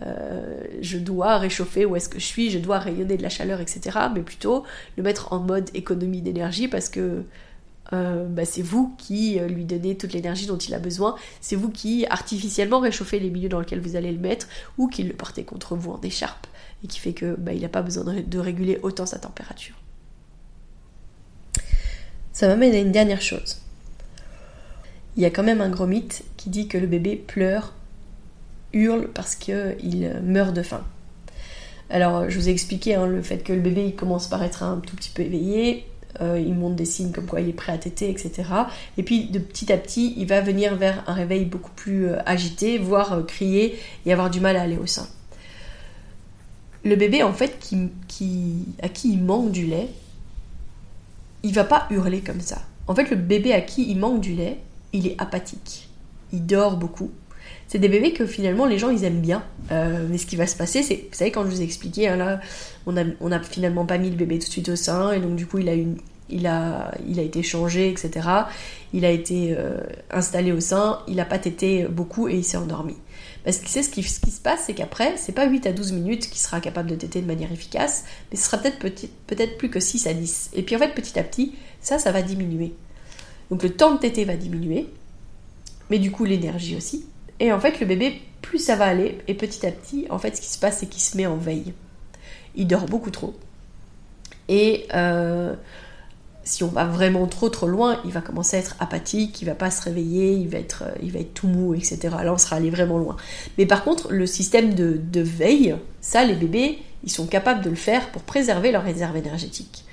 euh, 0.02 0.64
je 0.82 0.98
dois 0.98 1.38
réchauffer 1.38 1.86
où 1.86 1.96
est-ce 1.96 2.10
que 2.10 2.20
je 2.20 2.26
suis, 2.26 2.50
je 2.52 2.60
dois 2.60 2.80
rayonner 2.80 3.18
de 3.18 3.24
la 3.24 3.30
chaleur, 3.30 3.60
etc. 3.60 3.98
Mais 4.14 4.22
plutôt 4.22 4.64
le 4.98 5.04
mettre 5.04 5.34
en 5.34 5.40
mode 5.40 5.70
économie 5.74 6.22
d'énergie 6.22 6.68
parce 6.68 6.90
que 6.90 7.24
euh, 7.92 8.26
bah, 8.28 8.46
c'est 8.46 8.62
vous 8.62 8.96
qui 8.98 9.40
euh, 9.40 9.48
lui 9.48 9.66
donnez 9.66 9.98
toute 9.98 10.14
l'énergie 10.14 10.46
dont 10.46 10.58
il 10.58 10.74
a 10.74 10.80
besoin, 10.80 11.16
c'est 11.42 11.56
vous 11.56 11.70
qui 11.70 12.06
artificiellement 12.10 12.80
réchauffez 12.80 13.20
les 13.20 13.30
milieux 13.30 13.50
dans 13.50 13.60
lesquels 13.60 13.82
vous 13.82 13.96
allez 13.96 14.12
le 14.12 14.20
mettre 14.20 14.48
ou 14.78 14.88
qui 14.88 15.04
le 15.04 15.14
portez 15.14 15.44
contre 15.44 15.76
vous 15.76 15.92
en 15.92 16.02
écharpe 16.02 16.48
et 16.84 16.88
qui 16.88 17.00
fait 17.00 17.14
que 17.14 17.36
bah, 17.36 17.54
il 17.54 17.62
n'a 17.62 17.70
pas 17.70 17.82
besoin 17.82 18.06
de 18.26 18.40
réguler 18.40 18.80
autant 18.84 19.06
sa 19.06 19.20
température. 19.20 19.76
Ça 22.32 22.48
m'amène 22.48 22.74
à 22.74 22.80
une 22.80 22.92
dernière 22.92 23.22
chose 23.22 23.60
il 25.18 25.24
y 25.24 25.26
a 25.26 25.30
quand 25.30 25.44
même 25.44 25.62
un 25.62 25.70
gros 25.70 25.88
mythe 25.88 26.24
qui 26.38 26.50
dit 26.50 26.68
que 26.68 26.78
le 26.78 26.88
bébé 26.88 27.16
pleure, 27.16 27.74
hurle 28.74 29.08
parce 29.14 29.36
qu'il 29.36 30.22
meurt 30.24 30.54
de 30.54 30.62
faim. 30.62 30.84
Alors, 31.90 32.30
je 32.30 32.38
vous 32.38 32.50
ai 32.50 32.52
expliqué 32.52 32.96
hein, 32.96 33.08
le 33.08 33.22
fait 33.22 33.44
que 33.44 33.52
le 33.52 33.62
bébé 33.62 33.94
commence 33.94 34.28
par 34.28 34.44
être 34.44 34.62
un 34.62 34.78
tout 34.78 34.96
petit 34.96 35.10
peu 35.10 35.24
éveillé, 35.24 35.86
euh, 36.22 36.40
il 36.40 36.54
montre 36.54 36.76
des 36.76 36.86
signes 36.86 37.12
comme 37.12 37.26
quoi 37.26 37.40
il 37.42 37.50
est 37.50 37.54
prêt 37.54 37.72
à 37.72 37.78
téter, 37.78 38.10
etc. 38.10 38.44
Et 38.98 39.04
puis, 39.04 39.26
de 39.26 39.40
petit 39.40 39.72
à 39.72 39.78
petit, 39.78 40.14
il 40.18 40.28
va 40.28 40.42
venir 40.42 40.76
vers 40.76 41.04
un 41.08 41.14
réveil 41.14 41.46
beaucoup 41.46 41.72
plus 41.72 42.08
euh, 42.08 42.18
agité, 42.26 42.78
voire 42.78 43.14
euh, 43.14 43.24
crier 43.24 43.80
et 44.06 44.12
avoir 44.12 44.30
du 44.30 44.40
mal 44.40 44.56
à 44.56 44.62
aller 44.62 44.78
au 44.78 44.86
sein. 44.88 45.08
le 46.84 46.96
bébé 46.96 47.24
en 47.24 47.34
fait 47.34 47.60
qui, 47.60 47.90
qui, 48.08 48.66
à 48.82 48.90
qui 48.90 49.14
il 49.14 49.24
manque 49.24 49.52
du 49.52 49.66
lait, 49.66 49.90
il 51.44 51.54
va 51.54 51.64
pas 51.64 51.88
hurler 51.92 52.22
comme 52.22 52.42
ça. 52.42 52.62
En 52.88 52.96
fait, 52.96 53.10
le 53.10 53.16
bébé 53.16 53.54
à 53.54 53.62
qui 53.62 53.90
il 53.90 53.98
manque 53.98 54.22
du 54.22 54.34
lait, 54.34 54.58
il 54.94 55.08
est 55.08 55.16
apathique. 55.20 55.90
Il 56.32 56.46
dort 56.46 56.78
beaucoup. 56.78 57.12
C'est 57.68 57.80
des 57.80 57.88
bébés 57.88 58.14
que 58.14 58.26
finalement 58.26 58.66
les 58.66 58.80
gens 58.80 58.90
ils 58.90 59.04
aiment 59.04 59.22
bien. 59.22 59.44
Euh, 59.72 60.08
mais 60.10 60.18
ce 60.18 60.26
qui 60.26 60.36
va 60.36 60.48
se 60.48 60.56
passer, 60.56 60.84
c'est, 60.84 60.96
vous 60.96 61.16
savez, 61.16 61.32
quand 61.32 61.44
je 61.44 61.50
vous 61.50 61.62
ai 61.62 61.64
expliqué, 61.64 62.08
hein, 62.08 62.16
là, 62.16 62.40
on 62.86 62.98
a, 62.98 63.04
on 63.22 63.32
a 63.32 63.40
finalement 63.40 63.86
pas 63.86 63.98
mis 63.98 64.10
le 64.10 64.16
bébé 64.16 64.40
tout 64.40 64.48
de 64.48 64.52
suite 64.52 64.70
au 64.70 64.76
sein, 64.76 65.12
et 65.12 65.20
donc 65.20 65.36
du 65.36 65.46
coup 65.46 65.60
il 65.60 65.70
a 65.70 65.74
il 66.32 66.48
a, 66.48 66.92
il 67.08 67.20
a 67.20 67.24
été 67.24 67.44
changé, 67.44 67.90
etc. 67.90 68.28
Il 68.94 69.04
a 69.04 69.10
été 69.10 69.56
euh, 69.58 69.80
installé 70.12 70.52
au 70.52 70.60
sein, 70.60 71.00
il 71.08 71.20
a 71.20 71.26
pas 71.26 71.40
tété 71.40 71.86
beaucoup 71.86 72.28
et 72.28 72.36
il 72.36 72.44
s'est 72.44 72.58
endormi. 72.58 72.96
Parce 73.44 73.58
que 73.58 73.70
ce 73.70 73.90
qui, 73.90 74.04
qui 74.04 74.32
se 74.32 74.42
passe, 74.42 74.66
c'est 74.68 74.74
qu'après, 74.74 75.16
c'est 75.18 75.32
pas 75.32 75.48
8 75.48 75.66
à 75.68 75.72
12 75.72 75.94
minutes 75.94 76.30
qu'il 76.30 76.40
sera 76.40 76.60
capable 76.60 76.90
de 76.90 76.96
téter 76.96 77.22
de 77.22 77.28
manière 77.28 77.52
efficace, 77.52 78.06
mais 78.30 78.38
ce 78.38 78.46
sera 78.46 78.58
peut-être 78.58 78.80
peut-être 79.28 79.58
plus 79.58 79.70
que 79.70 79.80
6 79.80 80.08
à 80.08 80.14
10. 80.14 80.52
Et 80.54 80.64
puis 80.64 80.76
en 80.76 80.80
fait, 80.80 80.94
petit 80.94 81.18
à 81.18 81.24
petit, 81.24 81.56
ça, 81.82 82.00
ça 82.00 82.12
va 82.12 82.22
diminuer. 82.22 82.74
Donc 83.50 83.64
le 83.64 83.72
temps 83.72 83.96
de 83.96 84.00
téter 84.00 84.26
va 84.26 84.36
diminuer, 84.36 84.88
mais 85.90 86.00
du 86.00 86.12
coup 86.12 86.26
l'énergie 86.26 86.76
aussi. 86.76 87.06
Et 87.40 87.52
en 87.52 87.60
fait, 87.60 87.80
le 87.80 87.86
bébé, 87.86 88.22
plus 88.42 88.60
ça 88.60 88.76
va 88.76 88.86
aller, 88.86 89.20
et 89.28 89.34
petit 89.34 89.66
à 89.66 89.72
petit, 89.72 90.06
en 90.10 90.20
fait, 90.20 90.36
ce 90.36 90.42
qui 90.42 90.50
se 90.50 90.60
passe, 90.60 90.80
c'est 90.80 90.88
qu'il 90.88 91.02
se 91.02 91.18
met 91.18 91.26
en 91.26 91.38
veille. 91.38 91.74
Il 92.56 92.68
dort 92.68 92.86
beaucoup 92.86 93.12
trop. 93.12 93.34
Et 94.50 94.88
euh, 94.94 95.56
si 96.44 96.64
on 96.64 96.68
va 96.68 96.84
vraiment 96.84 97.28
trop 97.28 97.50
trop 97.50 97.68
loin, 97.68 98.02
il 98.06 98.12
va 98.12 98.22
commencer 98.22 98.58
à 98.58 98.60
être 98.60 98.76
apathique, 98.80 99.42
il 99.42 99.46
va 99.46 99.56
pas 99.56 99.72
se 99.72 99.84
réveiller, 99.84 100.34
il 100.34 100.50
va 100.50 100.58
être, 100.58 100.84
euh, 100.84 101.24
tout 101.34 101.48
mou, 101.48 101.76
etc. 101.76 102.00
Là, 102.24 102.34
on 102.34 102.38
sera 102.38 102.58
allé 102.58 102.70
vraiment 102.70 102.98
loin. 102.98 103.16
Mais 103.58 103.66
par 103.66 103.84
contre, 103.84 104.12
le 104.12 104.26
système 104.26 104.74
de, 104.74 105.00
de 105.02 105.22
veille, 105.22 105.76
ça, 106.02 106.26
les 106.26 106.34
bébés, 106.34 106.80
ils 107.04 107.12
sont 107.12 107.28
capables 107.28 107.64
de 107.64 107.70
le 107.70 107.76
faire 107.76 108.12
pour 108.12 108.24
préserver 108.24 108.72
leur 108.72 108.84
réserve 108.84 109.16
énergétique. 109.16 109.86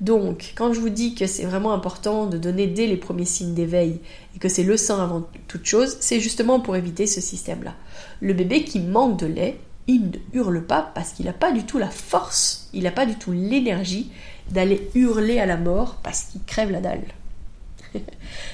Donc, 0.00 0.52
quand 0.56 0.72
je 0.74 0.80
vous 0.80 0.90
dis 0.90 1.14
que 1.14 1.26
c'est 1.26 1.44
vraiment 1.44 1.72
important 1.72 2.26
de 2.26 2.36
donner 2.36 2.66
dès 2.66 2.86
les 2.86 2.96
premiers 2.96 3.24
signes 3.24 3.54
d'éveil 3.54 4.00
et 4.34 4.38
que 4.38 4.48
c'est 4.48 4.62
le 4.62 4.76
sein 4.76 5.02
avant 5.02 5.26
toute 5.48 5.64
chose, 5.64 5.96
c'est 6.00 6.20
justement 6.20 6.60
pour 6.60 6.76
éviter 6.76 7.06
ce 7.06 7.20
système-là. 7.20 7.74
Le 8.20 8.34
bébé 8.34 8.64
qui 8.64 8.80
manque 8.80 9.18
de 9.18 9.26
lait, 9.26 9.58
il 9.86 10.10
ne 10.10 10.18
hurle 10.38 10.62
pas 10.62 10.90
parce 10.94 11.12
qu'il 11.12 11.26
n'a 11.26 11.32
pas 11.32 11.52
du 11.52 11.64
tout 11.64 11.78
la 11.78 11.88
force, 11.88 12.68
il 12.74 12.82
n'a 12.82 12.90
pas 12.90 13.06
du 13.06 13.14
tout 13.14 13.32
l'énergie 13.32 14.10
d'aller 14.50 14.90
hurler 14.94 15.38
à 15.38 15.46
la 15.46 15.56
mort 15.56 15.96
parce 16.02 16.24
qu'il 16.24 16.42
crève 16.42 16.70
la 16.70 16.80
dalle. 16.80 17.04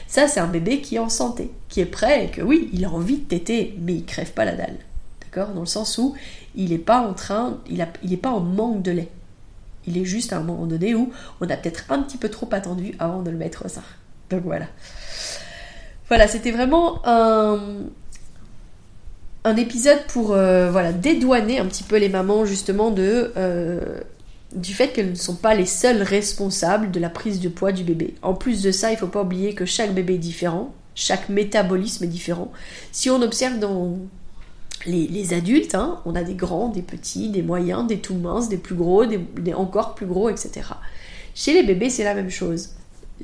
Ça, 0.06 0.28
c'est 0.28 0.40
un 0.40 0.46
bébé 0.46 0.80
qui 0.80 0.96
est 0.96 1.00
en 1.00 1.08
santé, 1.08 1.50
qui 1.68 1.80
est 1.80 1.86
prêt 1.86 2.26
et 2.26 2.28
que 2.28 2.42
oui, 2.42 2.70
il 2.72 2.84
a 2.84 2.90
envie 2.90 3.18
de 3.18 3.24
téter, 3.24 3.74
mais 3.80 3.94
il 3.94 4.04
crève 4.04 4.32
pas 4.32 4.44
la 4.44 4.54
dalle. 4.54 4.78
D'accord? 5.22 5.54
Dans 5.54 5.60
le 5.60 5.66
sens 5.66 5.98
où 5.98 6.14
il 6.54 6.70
n'est 6.70 6.78
pas 6.78 7.00
en 7.00 7.14
train, 7.14 7.58
il 7.68 7.84
n'est 8.04 8.16
pas 8.16 8.30
en 8.30 8.40
manque 8.40 8.82
de 8.82 8.92
lait. 8.92 9.08
Il 9.86 9.98
est 9.98 10.04
juste 10.04 10.32
à 10.32 10.38
un 10.38 10.42
moment 10.42 10.66
donné 10.66 10.94
où 10.94 11.12
on 11.40 11.48
a 11.50 11.56
peut-être 11.56 11.84
un 11.90 12.00
petit 12.02 12.18
peu 12.18 12.28
trop 12.28 12.48
attendu 12.52 12.94
avant 12.98 13.22
de 13.22 13.30
le 13.30 13.36
mettre 13.36 13.68
sein. 13.68 13.82
Donc 14.30 14.42
voilà. 14.44 14.66
Voilà, 16.08 16.28
c'était 16.28 16.50
vraiment 16.50 17.00
un, 17.04 17.58
un 19.44 19.56
épisode 19.56 20.04
pour 20.08 20.32
euh, 20.32 20.70
voilà, 20.70 20.92
dédouaner 20.92 21.58
un 21.58 21.66
petit 21.66 21.82
peu 21.82 21.96
les 21.96 22.08
mamans 22.08 22.44
justement 22.44 22.90
de 22.90 23.32
euh, 23.36 24.00
du 24.54 24.74
fait 24.74 24.88
qu'elles 24.88 25.10
ne 25.10 25.16
sont 25.16 25.36
pas 25.36 25.54
les 25.54 25.66
seules 25.66 26.02
responsables 26.02 26.90
de 26.90 27.00
la 27.00 27.08
prise 27.08 27.40
de 27.40 27.48
poids 27.48 27.72
du 27.72 27.84
bébé. 27.84 28.14
En 28.22 28.34
plus 28.34 28.62
de 28.62 28.70
ça, 28.70 28.90
il 28.90 28.94
ne 28.94 28.98
faut 28.98 29.06
pas 29.06 29.22
oublier 29.22 29.54
que 29.54 29.64
chaque 29.64 29.94
bébé 29.94 30.14
est 30.14 30.18
différent, 30.18 30.74
chaque 30.94 31.28
métabolisme 31.28 32.04
est 32.04 32.08
différent. 32.08 32.52
Si 32.92 33.08
on 33.08 33.22
observe 33.22 33.58
dans 33.58 33.96
les, 34.86 35.34
adultes, 35.34 35.74
hein, 35.74 36.00
on 36.06 36.14
a 36.14 36.22
des 36.22 36.34
grands, 36.34 36.68
des 36.68 36.82
petits, 36.82 37.28
des 37.28 37.42
moyens, 37.42 37.86
des 37.86 37.98
tout 37.98 38.14
minces, 38.14 38.48
des 38.48 38.56
plus 38.56 38.74
gros, 38.74 39.04
des, 39.06 39.54
encore 39.54 39.94
plus 39.94 40.06
gros, 40.06 40.28
etc. 40.28 40.62
Chez 41.34 41.54
les 41.54 41.62
bébés, 41.62 41.90
c'est 41.90 42.04
la 42.04 42.14
même 42.14 42.30
chose 42.30 42.70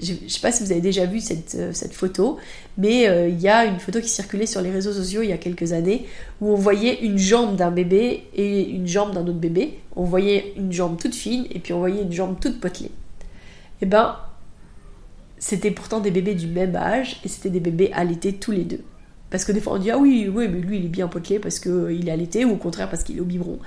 je 0.01 0.13
ne 0.13 0.29
sais 0.29 0.41
pas 0.41 0.53
si 0.53 0.63
vous 0.63 0.73
avez 0.73 0.81
déjà 0.81 1.07
vu 1.07 1.21
cette, 1.21 1.57
euh, 1.57 1.73
photo, 1.93 2.39
mais 2.77 3.09
euh, 3.09 3.29
il 3.29 3.41
y 3.41 3.49
a 3.49 3.65
une 3.65 3.81
photo 3.81 4.01
qui 4.01 4.09
circulait 4.09 4.47
sur 4.47 4.61
les 4.61 4.71
réseaux 4.71 4.93
sociaux 4.93 5.23
il 5.23 5.31
y 5.31 5.33
a 5.33 5.39
quelques 5.39 5.73
années 5.73 6.07
où 6.41 6.53
on 6.53 6.55
voyait 6.55 7.05
une 7.05 7.19
jambe 7.19 7.57
d'un 7.57 7.71
bébé 7.71 8.25
et 8.35 8.69
une 8.69 8.87
jambe 8.87 9.13
d'un 9.13 9.23
autre 9.23 9.33
bébé. 9.33 9.79
On 9.97 10.05
voyait 10.05 10.53
une 10.57 10.73
jambe 10.73 10.99
toute 10.99 11.15
fine 11.15 11.47
et 11.51 11.59
puis 11.59 11.73
on 11.73 11.79
voyait 11.79 12.03
une 12.03 12.13
jambe 12.13 12.39
toute 12.41 12.61
potelée. 12.61 12.91
Et 13.81 13.85
eh 13.85 13.87
ben, 13.87 14.17
c'était 15.39 15.71
pourtant 15.71 16.01
des 16.01 16.11
bébés 16.11 16.35
du 16.35 16.47
même 16.47 16.75
âge 16.75 17.21
et 17.25 17.29
c'était 17.29 17.51
des 17.51 17.61
bébés 17.61 17.91
allaités 17.93 18.33
tous 18.35 18.53
les 18.53 18.65
deux. 18.65 18.83
Parce 19.31 19.45
que 19.45 19.53
des 19.53 19.61
fois 19.61 19.75
on 19.75 19.79
dit 19.79 19.91
ah 19.91 19.99
oui, 19.99 20.31
oui, 20.33 20.49
mais 20.49 20.61
lui 20.61 20.79
il 20.79 20.87
est 20.87 20.89
bien 20.89 21.09
potelé 21.09 21.39
parce 21.39 21.59
qu'il 21.59 21.71
euh, 21.71 22.07
est 22.07 22.11
allaité 22.11 22.45
ou 22.45 22.53
au 22.53 22.57
contraire 22.57 22.89
parce 22.89 23.03
qu'il 23.03 23.19
est 23.19 23.21
au 23.21 23.25
biberon. 23.25 23.59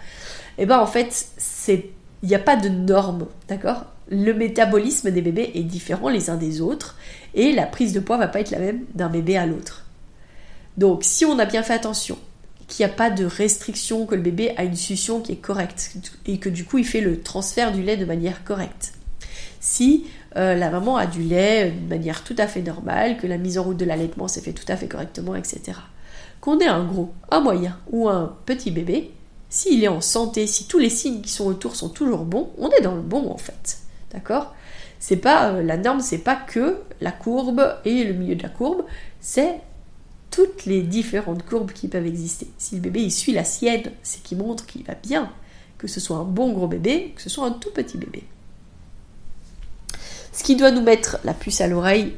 Et 0.58 0.64
eh 0.64 0.66
ben 0.66 0.80
en 0.80 0.88
fait, 0.88 1.28
c'est 1.38 1.90
il 2.24 2.30
n'y 2.30 2.36
a 2.36 2.40
pas 2.40 2.56
de 2.56 2.70
normes, 2.70 3.26
d'accord? 3.48 3.86
Le 4.10 4.34
métabolisme 4.34 5.10
des 5.10 5.22
bébés 5.22 5.52
est 5.56 5.64
différent 5.64 6.10
les 6.10 6.30
uns 6.30 6.38
des 6.38 6.62
autres 6.62 6.98
et 7.34 7.52
la 7.52 7.66
prise 7.66 7.94
de 7.94 8.00
poids 8.00 8.18
va 8.18 8.28
pas 8.28 8.42
être 8.42 8.52
la 8.52 8.60
même 8.60 8.84
d'un 8.94 9.10
bébé 9.10 9.38
à 9.38 9.46
l'autre. 9.46 9.86
Donc 10.78 11.04
si 11.04 11.26
on 11.26 11.40
a 11.40 11.46
bien 11.46 11.64
fait 11.64 11.74
attention, 11.74 12.18
qu'il 12.68 12.86
n'y 12.86 12.92
a 12.92 12.96
pas 12.96 13.10
de 13.10 13.26
restriction, 13.26 14.06
que 14.06 14.16
le 14.16 14.22
bébé 14.22 14.54
a 14.58 14.64
une 14.64 14.76
succion 14.76 15.20
qui 15.20 15.34
est 15.34 15.38
correcte 15.38 15.96
et 16.26 16.38
que 16.38 16.50
du 16.50 16.64
coup 16.64 16.78
il 16.78 16.86
fait 16.86 17.02
le 17.02 17.22
transfert 17.22 17.72
du 17.72 17.84
lait 17.84 17.98
de 17.98 18.06
manière 18.06 18.44
correcte. 18.44 18.94
Si 19.60 20.06
euh, 20.38 20.56
la 20.56 20.70
maman 20.70 20.98
a 20.98 21.06
du 21.06 21.22
lait 21.22 21.72
de 21.72 21.90
manière 21.90 22.24
tout 22.24 22.36
à 22.38 22.48
fait 22.48 22.62
normale, 22.62 23.18
que 23.18 23.28
la 23.28 23.38
mise 23.38 23.58
en 23.58 23.64
route 23.64 23.78
de 23.78 23.86
l'allaitement 23.86 24.28
s'est 24.28 24.42
fait 24.42 24.54
tout 24.54 24.66
à 24.68 24.78
fait 24.78 24.88
correctement, 24.88 25.36
etc. 25.36 25.78
Qu'on 26.40 26.60
ait 26.60 26.68
un 26.68 26.86
gros, 26.86 27.14
un 27.30 27.42
moyen 27.42 27.78
ou 27.92 28.08
un 28.08 28.36
petit 28.46 28.72
bébé, 28.72 29.12
s'il 29.50 29.84
est 29.84 29.90
en 29.90 30.02
santé, 30.02 30.48
si 30.48 30.68
tous 30.68 30.80
les 30.80 30.90
signes 30.90 31.22
qui 31.22 31.30
sont 31.30 31.46
autour 31.46 31.76
sont 31.76 31.90
toujours 31.90 32.24
bons, 32.24 32.52
on 32.58 32.70
est 32.70 32.82
dans 32.82 32.96
le 32.96 33.02
bon 33.02 33.30
en 33.30 33.38
fait. 33.38 33.80
D'accord? 34.12 34.56
C'est 35.00 35.18
pas 35.18 35.50
euh, 35.50 35.64
la 35.64 35.78
norme, 35.78 36.00
c'est 36.00 36.20
pas 36.20 36.36
que 36.36 36.78
la 37.02 37.12
courbe 37.12 37.76
et 37.84 38.04
le 38.06 38.14
milieu 38.14 38.36
de 38.36 38.44
la 38.44 38.50
courbe, 38.50 38.86
c'est 39.20 39.60
toutes 40.30 40.66
les 40.66 40.82
différentes 40.82 41.46
courbes 41.46 41.74
qui 41.74 41.90
peuvent 41.90 42.06
exister. 42.06 42.48
Si 42.58 42.76
le 42.76 42.82
bébé 42.82 43.02
il 43.02 43.12
suit 43.12 43.34
la 43.34 43.44
sienne, 43.44 43.92
c'est 44.02 44.24
qu'il 44.24 44.38
montre 44.38 44.66
qu'il 44.66 44.86
va 44.86 44.96
bien, 44.96 45.30
que 45.78 45.88
ce 45.88 46.00
soit 46.00 46.18
un 46.18 46.24
bon 46.24 46.54
gros 46.54 46.68
bébé, 46.68 47.12
que 47.16 47.22
ce 47.22 47.30
soit 47.30 47.46
un 47.46 47.52
tout 47.52 47.72
petit 47.72 47.98
bébé. 47.98 48.24
Ce 50.34 50.44
qui 50.44 50.56
doit 50.56 50.72
nous 50.72 50.82
mettre 50.82 51.20
la 51.24 51.34
puce 51.34 51.62
à 51.62 51.68
l'oreille, 51.68 52.14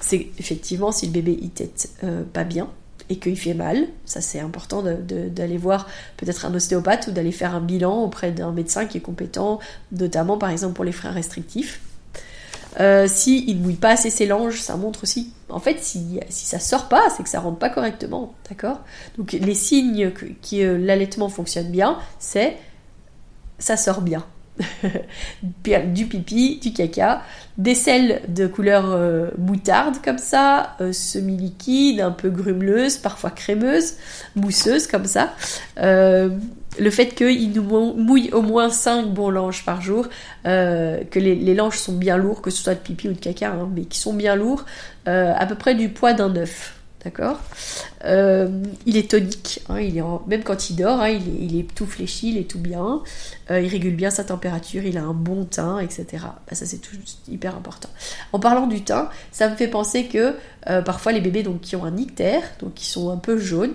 c'est 0.00 0.28
effectivement 0.38 0.92
si 0.92 1.06
le 1.06 1.12
bébé 1.12 1.38
il 1.40 1.50
tête 1.50 1.90
euh, 2.04 2.22
pas 2.32 2.44
bien, 2.44 2.68
et 3.10 3.16
qu'il 3.16 3.38
fait 3.38 3.54
mal, 3.54 3.86
ça 4.06 4.20
c'est 4.20 4.40
important 4.40 4.82
d'aller 4.82 5.58
voir 5.58 5.86
peut-être 6.16 6.46
un 6.46 6.54
ostéopathe 6.54 7.08
ou 7.08 7.10
d'aller 7.10 7.32
faire 7.32 7.54
un 7.54 7.60
bilan 7.60 8.02
auprès 8.02 8.32
d'un 8.32 8.52
médecin 8.52 8.86
qui 8.86 8.98
est 8.98 9.02
compétent, 9.02 9.58
notamment 9.92 10.38
par 10.38 10.50
exemple 10.50 10.74
pour 10.74 10.84
les 10.84 10.92
freins 10.92 11.10
restrictifs. 11.10 11.80
Euh, 12.80 13.06
si 13.08 13.44
il 13.46 13.58
ne 13.58 13.62
mouille 13.62 13.74
pas 13.74 13.90
assez 13.90 14.10
ses 14.10 14.26
langes, 14.26 14.60
ça 14.60 14.76
montre 14.76 15.04
aussi. 15.04 15.32
En 15.48 15.60
fait, 15.60 15.78
si, 15.80 16.18
si 16.28 16.46
ça 16.46 16.58
sort 16.58 16.88
pas, 16.88 17.08
c'est 17.16 17.22
que 17.22 17.28
ça 17.28 17.38
rentre 17.38 17.58
pas 17.58 17.68
correctement, 17.68 18.34
d'accord? 18.48 18.80
Donc 19.16 19.32
les 19.32 19.54
signes 19.54 20.10
que, 20.10 20.24
que 20.24 20.56
euh, 20.56 20.78
l'allaitement 20.78 21.28
fonctionne 21.28 21.70
bien, 21.70 21.98
c'est 22.18 22.56
ça 23.58 23.76
sort 23.76 24.00
bien. 24.00 24.24
du 25.64 26.06
pipi, 26.06 26.58
du 26.62 26.72
caca, 26.72 27.22
des 27.58 27.74
sels 27.74 28.22
de 28.28 28.46
couleur 28.46 28.86
euh, 28.90 29.30
moutarde 29.38 29.96
comme 30.04 30.18
ça, 30.18 30.76
euh, 30.80 30.92
semi-liquide, 30.92 32.00
un 32.00 32.10
peu 32.10 32.30
grumeleuse, 32.30 32.96
parfois 32.96 33.30
crémeuse, 33.30 33.94
mousseuse 34.36 34.86
comme 34.86 35.06
ça. 35.06 35.34
Euh, 35.78 36.30
le 36.78 36.90
fait 36.90 37.14
qu'il 37.14 37.52
nous 37.52 37.94
mouille 37.94 38.30
au 38.32 38.42
moins 38.42 38.68
5 38.68 39.06
bons 39.06 39.30
langes 39.30 39.64
par 39.64 39.80
jour, 39.80 40.08
que 40.44 41.18
les, 41.18 41.36
les, 41.36 41.54
langes 41.54 41.78
sont 41.78 41.92
bien 41.92 42.16
lourds, 42.16 42.42
que 42.42 42.50
ce 42.50 42.64
soit 42.64 42.74
de 42.74 42.80
pipi 42.80 43.08
ou 43.08 43.12
de 43.12 43.18
caca, 43.18 43.50
hein, 43.52 43.68
mais 43.72 43.84
qui 43.84 43.98
sont 43.98 44.12
bien 44.12 44.34
lourds, 44.34 44.64
à 45.06 45.46
peu 45.46 45.54
près 45.54 45.76
du 45.76 45.88
poids 45.88 46.14
d'un 46.14 46.34
œuf. 46.34 46.73
D'accord 47.04 47.38
euh, 48.06 48.48
Il 48.86 48.96
est 48.96 49.10
tonique, 49.10 49.60
hein, 49.68 49.78
il 49.78 49.98
est 49.98 50.02
même 50.26 50.42
quand 50.42 50.70
il 50.70 50.76
dort, 50.76 51.00
hein, 51.00 51.10
il, 51.10 51.58
est, 51.58 51.74
tout 51.74 51.84
fléchi, 51.84 52.30
il 52.30 52.38
est 52.38 52.48
tout 52.50 52.58
bien, 52.58 53.02
euh, 53.50 53.60
il 53.60 53.68
régule 53.68 53.94
bien 53.94 54.08
sa 54.08 54.24
température, 54.24 54.82
il 54.84 54.96
a 54.96 55.02
un 55.02 55.12
bon 55.12 55.44
teint, 55.44 55.80
etc. 55.80 56.06
Bah, 56.22 56.54
ça 56.54 56.64
c'est 56.64 56.78
tout 56.78 56.96
hyper 57.28 57.56
important. 57.56 57.90
En 58.32 58.38
parlant 58.38 58.66
du 58.66 58.82
teint, 58.82 59.10
ça 59.32 59.50
me 59.50 59.56
fait 59.56 59.68
penser 59.68 60.06
que 60.06 60.34
euh, 60.70 60.80
parfois 60.80 61.12
les 61.12 61.20
bébés 61.20 61.42
donc, 61.42 61.60
qui 61.60 61.76
ont 61.76 61.84
un 61.84 61.90
nictère, 61.90 62.42
donc 62.60 62.72
qui 62.72 62.86
sont 62.86 63.10
un 63.10 63.18
peu 63.18 63.36
jaunes, 63.36 63.74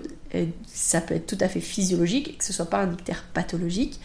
ça 0.66 1.02
peut 1.02 1.16
être 1.16 1.28
tout 1.28 1.38
à 1.40 1.48
fait 1.48 1.60
physiologique 1.60 2.30
et 2.30 2.34
que 2.34 2.44
ce 2.44 2.54
soit 2.54 2.70
pas 2.70 2.80
un 2.80 2.88
nictère 2.88 3.26
pathologique, 3.34 4.00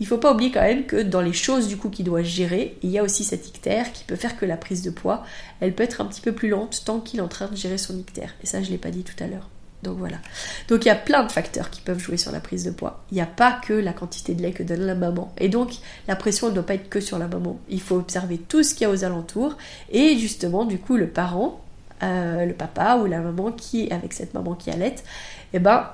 il 0.00 0.06
faut 0.06 0.18
pas 0.18 0.32
oublier 0.32 0.50
quand 0.50 0.62
même 0.62 0.84
que 0.84 1.02
dans 1.02 1.20
les 1.20 1.32
choses 1.32 1.68
du 1.68 1.76
coup 1.76 1.90
qu'il 1.90 2.04
doit 2.04 2.22
gérer, 2.22 2.76
il 2.82 2.90
y 2.90 2.98
a 2.98 3.02
aussi 3.02 3.24
cet 3.24 3.48
ictère 3.48 3.92
qui 3.92 4.04
peut 4.04 4.16
faire 4.16 4.36
que 4.36 4.46
la 4.46 4.56
prise 4.56 4.82
de 4.82 4.90
poids, 4.90 5.24
elle 5.60 5.74
peut 5.74 5.82
être 5.82 6.00
un 6.00 6.06
petit 6.06 6.20
peu 6.20 6.32
plus 6.32 6.48
lente 6.48 6.82
tant 6.84 7.00
qu'il 7.00 7.18
est 7.18 7.22
en 7.22 7.28
train 7.28 7.48
de 7.48 7.56
gérer 7.56 7.78
son 7.78 7.96
ictère. 7.98 8.34
Et 8.42 8.46
ça, 8.46 8.62
je 8.62 8.70
l'ai 8.70 8.78
pas 8.78 8.90
dit 8.90 9.02
tout 9.02 9.22
à 9.22 9.26
l'heure. 9.26 9.48
Donc 9.82 9.98
voilà. 9.98 10.16
Donc 10.68 10.84
il 10.84 10.88
y 10.88 10.90
a 10.90 10.96
plein 10.96 11.22
de 11.22 11.30
facteurs 11.30 11.70
qui 11.70 11.80
peuvent 11.80 12.00
jouer 12.00 12.16
sur 12.16 12.32
la 12.32 12.40
prise 12.40 12.64
de 12.64 12.70
poids. 12.70 13.04
Il 13.10 13.14
n'y 13.14 13.20
a 13.20 13.26
pas 13.26 13.52
que 13.52 13.72
la 13.72 13.92
quantité 13.92 14.34
de 14.34 14.42
lait 14.42 14.52
que 14.52 14.62
donne 14.62 14.80
la 14.80 14.94
maman. 14.94 15.32
Et 15.38 15.48
donc 15.48 15.72
la 16.08 16.16
pression 16.16 16.48
ne 16.48 16.54
doit 16.54 16.66
pas 16.66 16.74
être 16.74 16.88
que 16.88 17.00
sur 17.00 17.18
la 17.18 17.28
maman. 17.28 17.60
Il 17.68 17.80
faut 17.80 17.96
observer 17.96 18.38
tout 18.38 18.62
ce 18.62 18.74
qu'il 18.74 18.82
y 18.82 18.90
a 18.90 18.90
aux 18.90 19.04
alentours. 19.04 19.56
Et 19.90 20.16
justement, 20.18 20.64
du 20.64 20.78
coup, 20.78 20.96
le 20.96 21.08
parent, 21.08 21.64
euh, 22.02 22.44
le 22.44 22.54
papa 22.54 22.96
ou 22.96 23.06
la 23.06 23.20
maman 23.20 23.52
qui 23.52 23.86
est 23.86 23.92
avec 23.92 24.12
cette 24.12 24.34
maman 24.34 24.54
qui 24.54 24.70
allait, 24.70 24.96
eh 25.52 25.58
ben, 25.60 25.90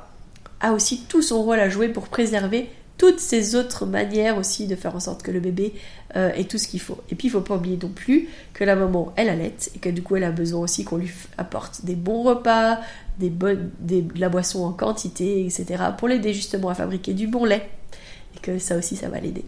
a 0.60 0.72
aussi 0.72 1.04
tout 1.04 1.20
son 1.20 1.42
rôle 1.42 1.60
à 1.60 1.68
jouer 1.68 1.88
pour 1.88 2.08
préserver 2.08 2.70
toutes 2.96 3.20
ces 3.20 3.56
autres 3.56 3.86
manières 3.86 4.38
aussi 4.38 4.66
de 4.66 4.76
faire 4.76 4.94
en 4.94 5.00
sorte 5.00 5.22
que 5.22 5.30
le 5.30 5.40
bébé 5.40 5.74
euh, 6.16 6.32
ait 6.34 6.44
tout 6.44 6.58
ce 6.58 6.68
qu'il 6.68 6.80
faut. 6.80 6.98
Et 7.10 7.14
puis 7.14 7.28
il 7.28 7.30
faut 7.30 7.40
pas 7.40 7.56
oublier 7.56 7.78
non 7.82 7.88
plus 7.88 8.28
que 8.52 8.62
la 8.64 8.76
maman, 8.76 9.12
elle 9.16 9.28
allait 9.28 9.54
et 9.74 9.78
que 9.78 9.88
du 9.88 10.02
coup 10.02 10.16
elle 10.16 10.24
a 10.24 10.30
besoin 10.30 10.60
aussi 10.60 10.84
qu'on 10.84 10.98
lui 10.98 11.10
apporte 11.36 11.84
des 11.84 11.96
bons 11.96 12.22
repas, 12.22 12.78
des 13.18 13.30
bonnes, 13.30 13.70
de 13.80 14.04
la 14.16 14.28
boisson 14.28 14.64
en 14.64 14.72
quantité, 14.72 15.44
etc. 15.44 15.82
pour 15.98 16.08
l'aider 16.08 16.32
justement 16.32 16.68
à 16.68 16.74
fabriquer 16.74 17.14
du 17.14 17.26
bon 17.26 17.44
lait. 17.44 17.68
Et 18.36 18.40
que 18.40 18.58
ça 18.58 18.76
aussi, 18.76 18.96
ça 18.96 19.08
va 19.08 19.20
l'aider. 19.20 19.44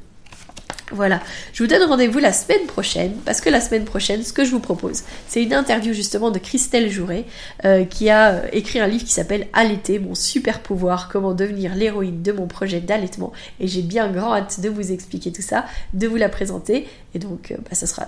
Voilà, 0.92 1.20
je 1.52 1.64
vous 1.64 1.68
donne 1.68 1.82
rendez-vous 1.82 2.20
la 2.20 2.32
semaine 2.32 2.64
prochaine, 2.66 3.14
parce 3.24 3.40
que 3.40 3.50
la 3.50 3.60
semaine 3.60 3.84
prochaine, 3.84 4.22
ce 4.22 4.32
que 4.32 4.44
je 4.44 4.52
vous 4.52 4.60
propose, 4.60 5.02
c'est 5.26 5.42
une 5.42 5.52
interview 5.52 5.92
justement 5.92 6.30
de 6.30 6.38
Christelle 6.38 6.90
Jouret, 6.90 7.24
euh, 7.64 7.84
qui 7.84 8.08
a 8.08 8.34
euh, 8.34 8.48
écrit 8.52 8.78
un 8.78 8.86
livre 8.86 9.04
qui 9.04 9.10
s'appelle 9.10 9.48
Allaiter, 9.52 9.98
mon 9.98 10.14
super 10.14 10.60
pouvoir, 10.60 11.08
comment 11.08 11.34
devenir 11.34 11.74
l'héroïne 11.74 12.22
de 12.22 12.30
mon 12.30 12.46
projet 12.46 12.80
d'allaitement. 12.80 13.32
Et 13.58 13.66
j'ai 13.66 13.82
bien 13.82 14.08
grand 14.12 14.32
hâte 14.32 14.60
de 14.60 14.68
vous 14.68 14.92
expliquer 14.92 15.32
tout 15.32 15.42
ça, 15.42 15.64
de 15.92 16.06
vous 16.06 16.16
la 16.16 16.28
présenter. 16.28 16.86
Et 17.14 17.18
donc, 17.18 17.50
euh, 17.50 17.56
bah, 17.56 17.74
ça 17.74 17.88
sera 17.88 18.06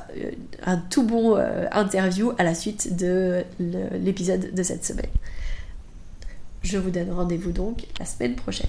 un 0.65 0.77
tout 0.77 1.03
bon 1.03 1.37
interview 1.73 2.33
à 2.39 2.45
la 2.45 2.55
suite 2.55 2.97
de 2.97 3.43
l'épisode 3.59 4.55
de 4.55 4.63
cette 4.63 4.85
semaine. 4.85 5.11
Je 6.63 6.79
vous 6.79 6.91
donne 6.91 7.11
rendez-vous 7.11 7.51
donc 7.51 7.87
la 7.99 8.07
semaine 8.07 8.37
prochaine. 8.37 8.69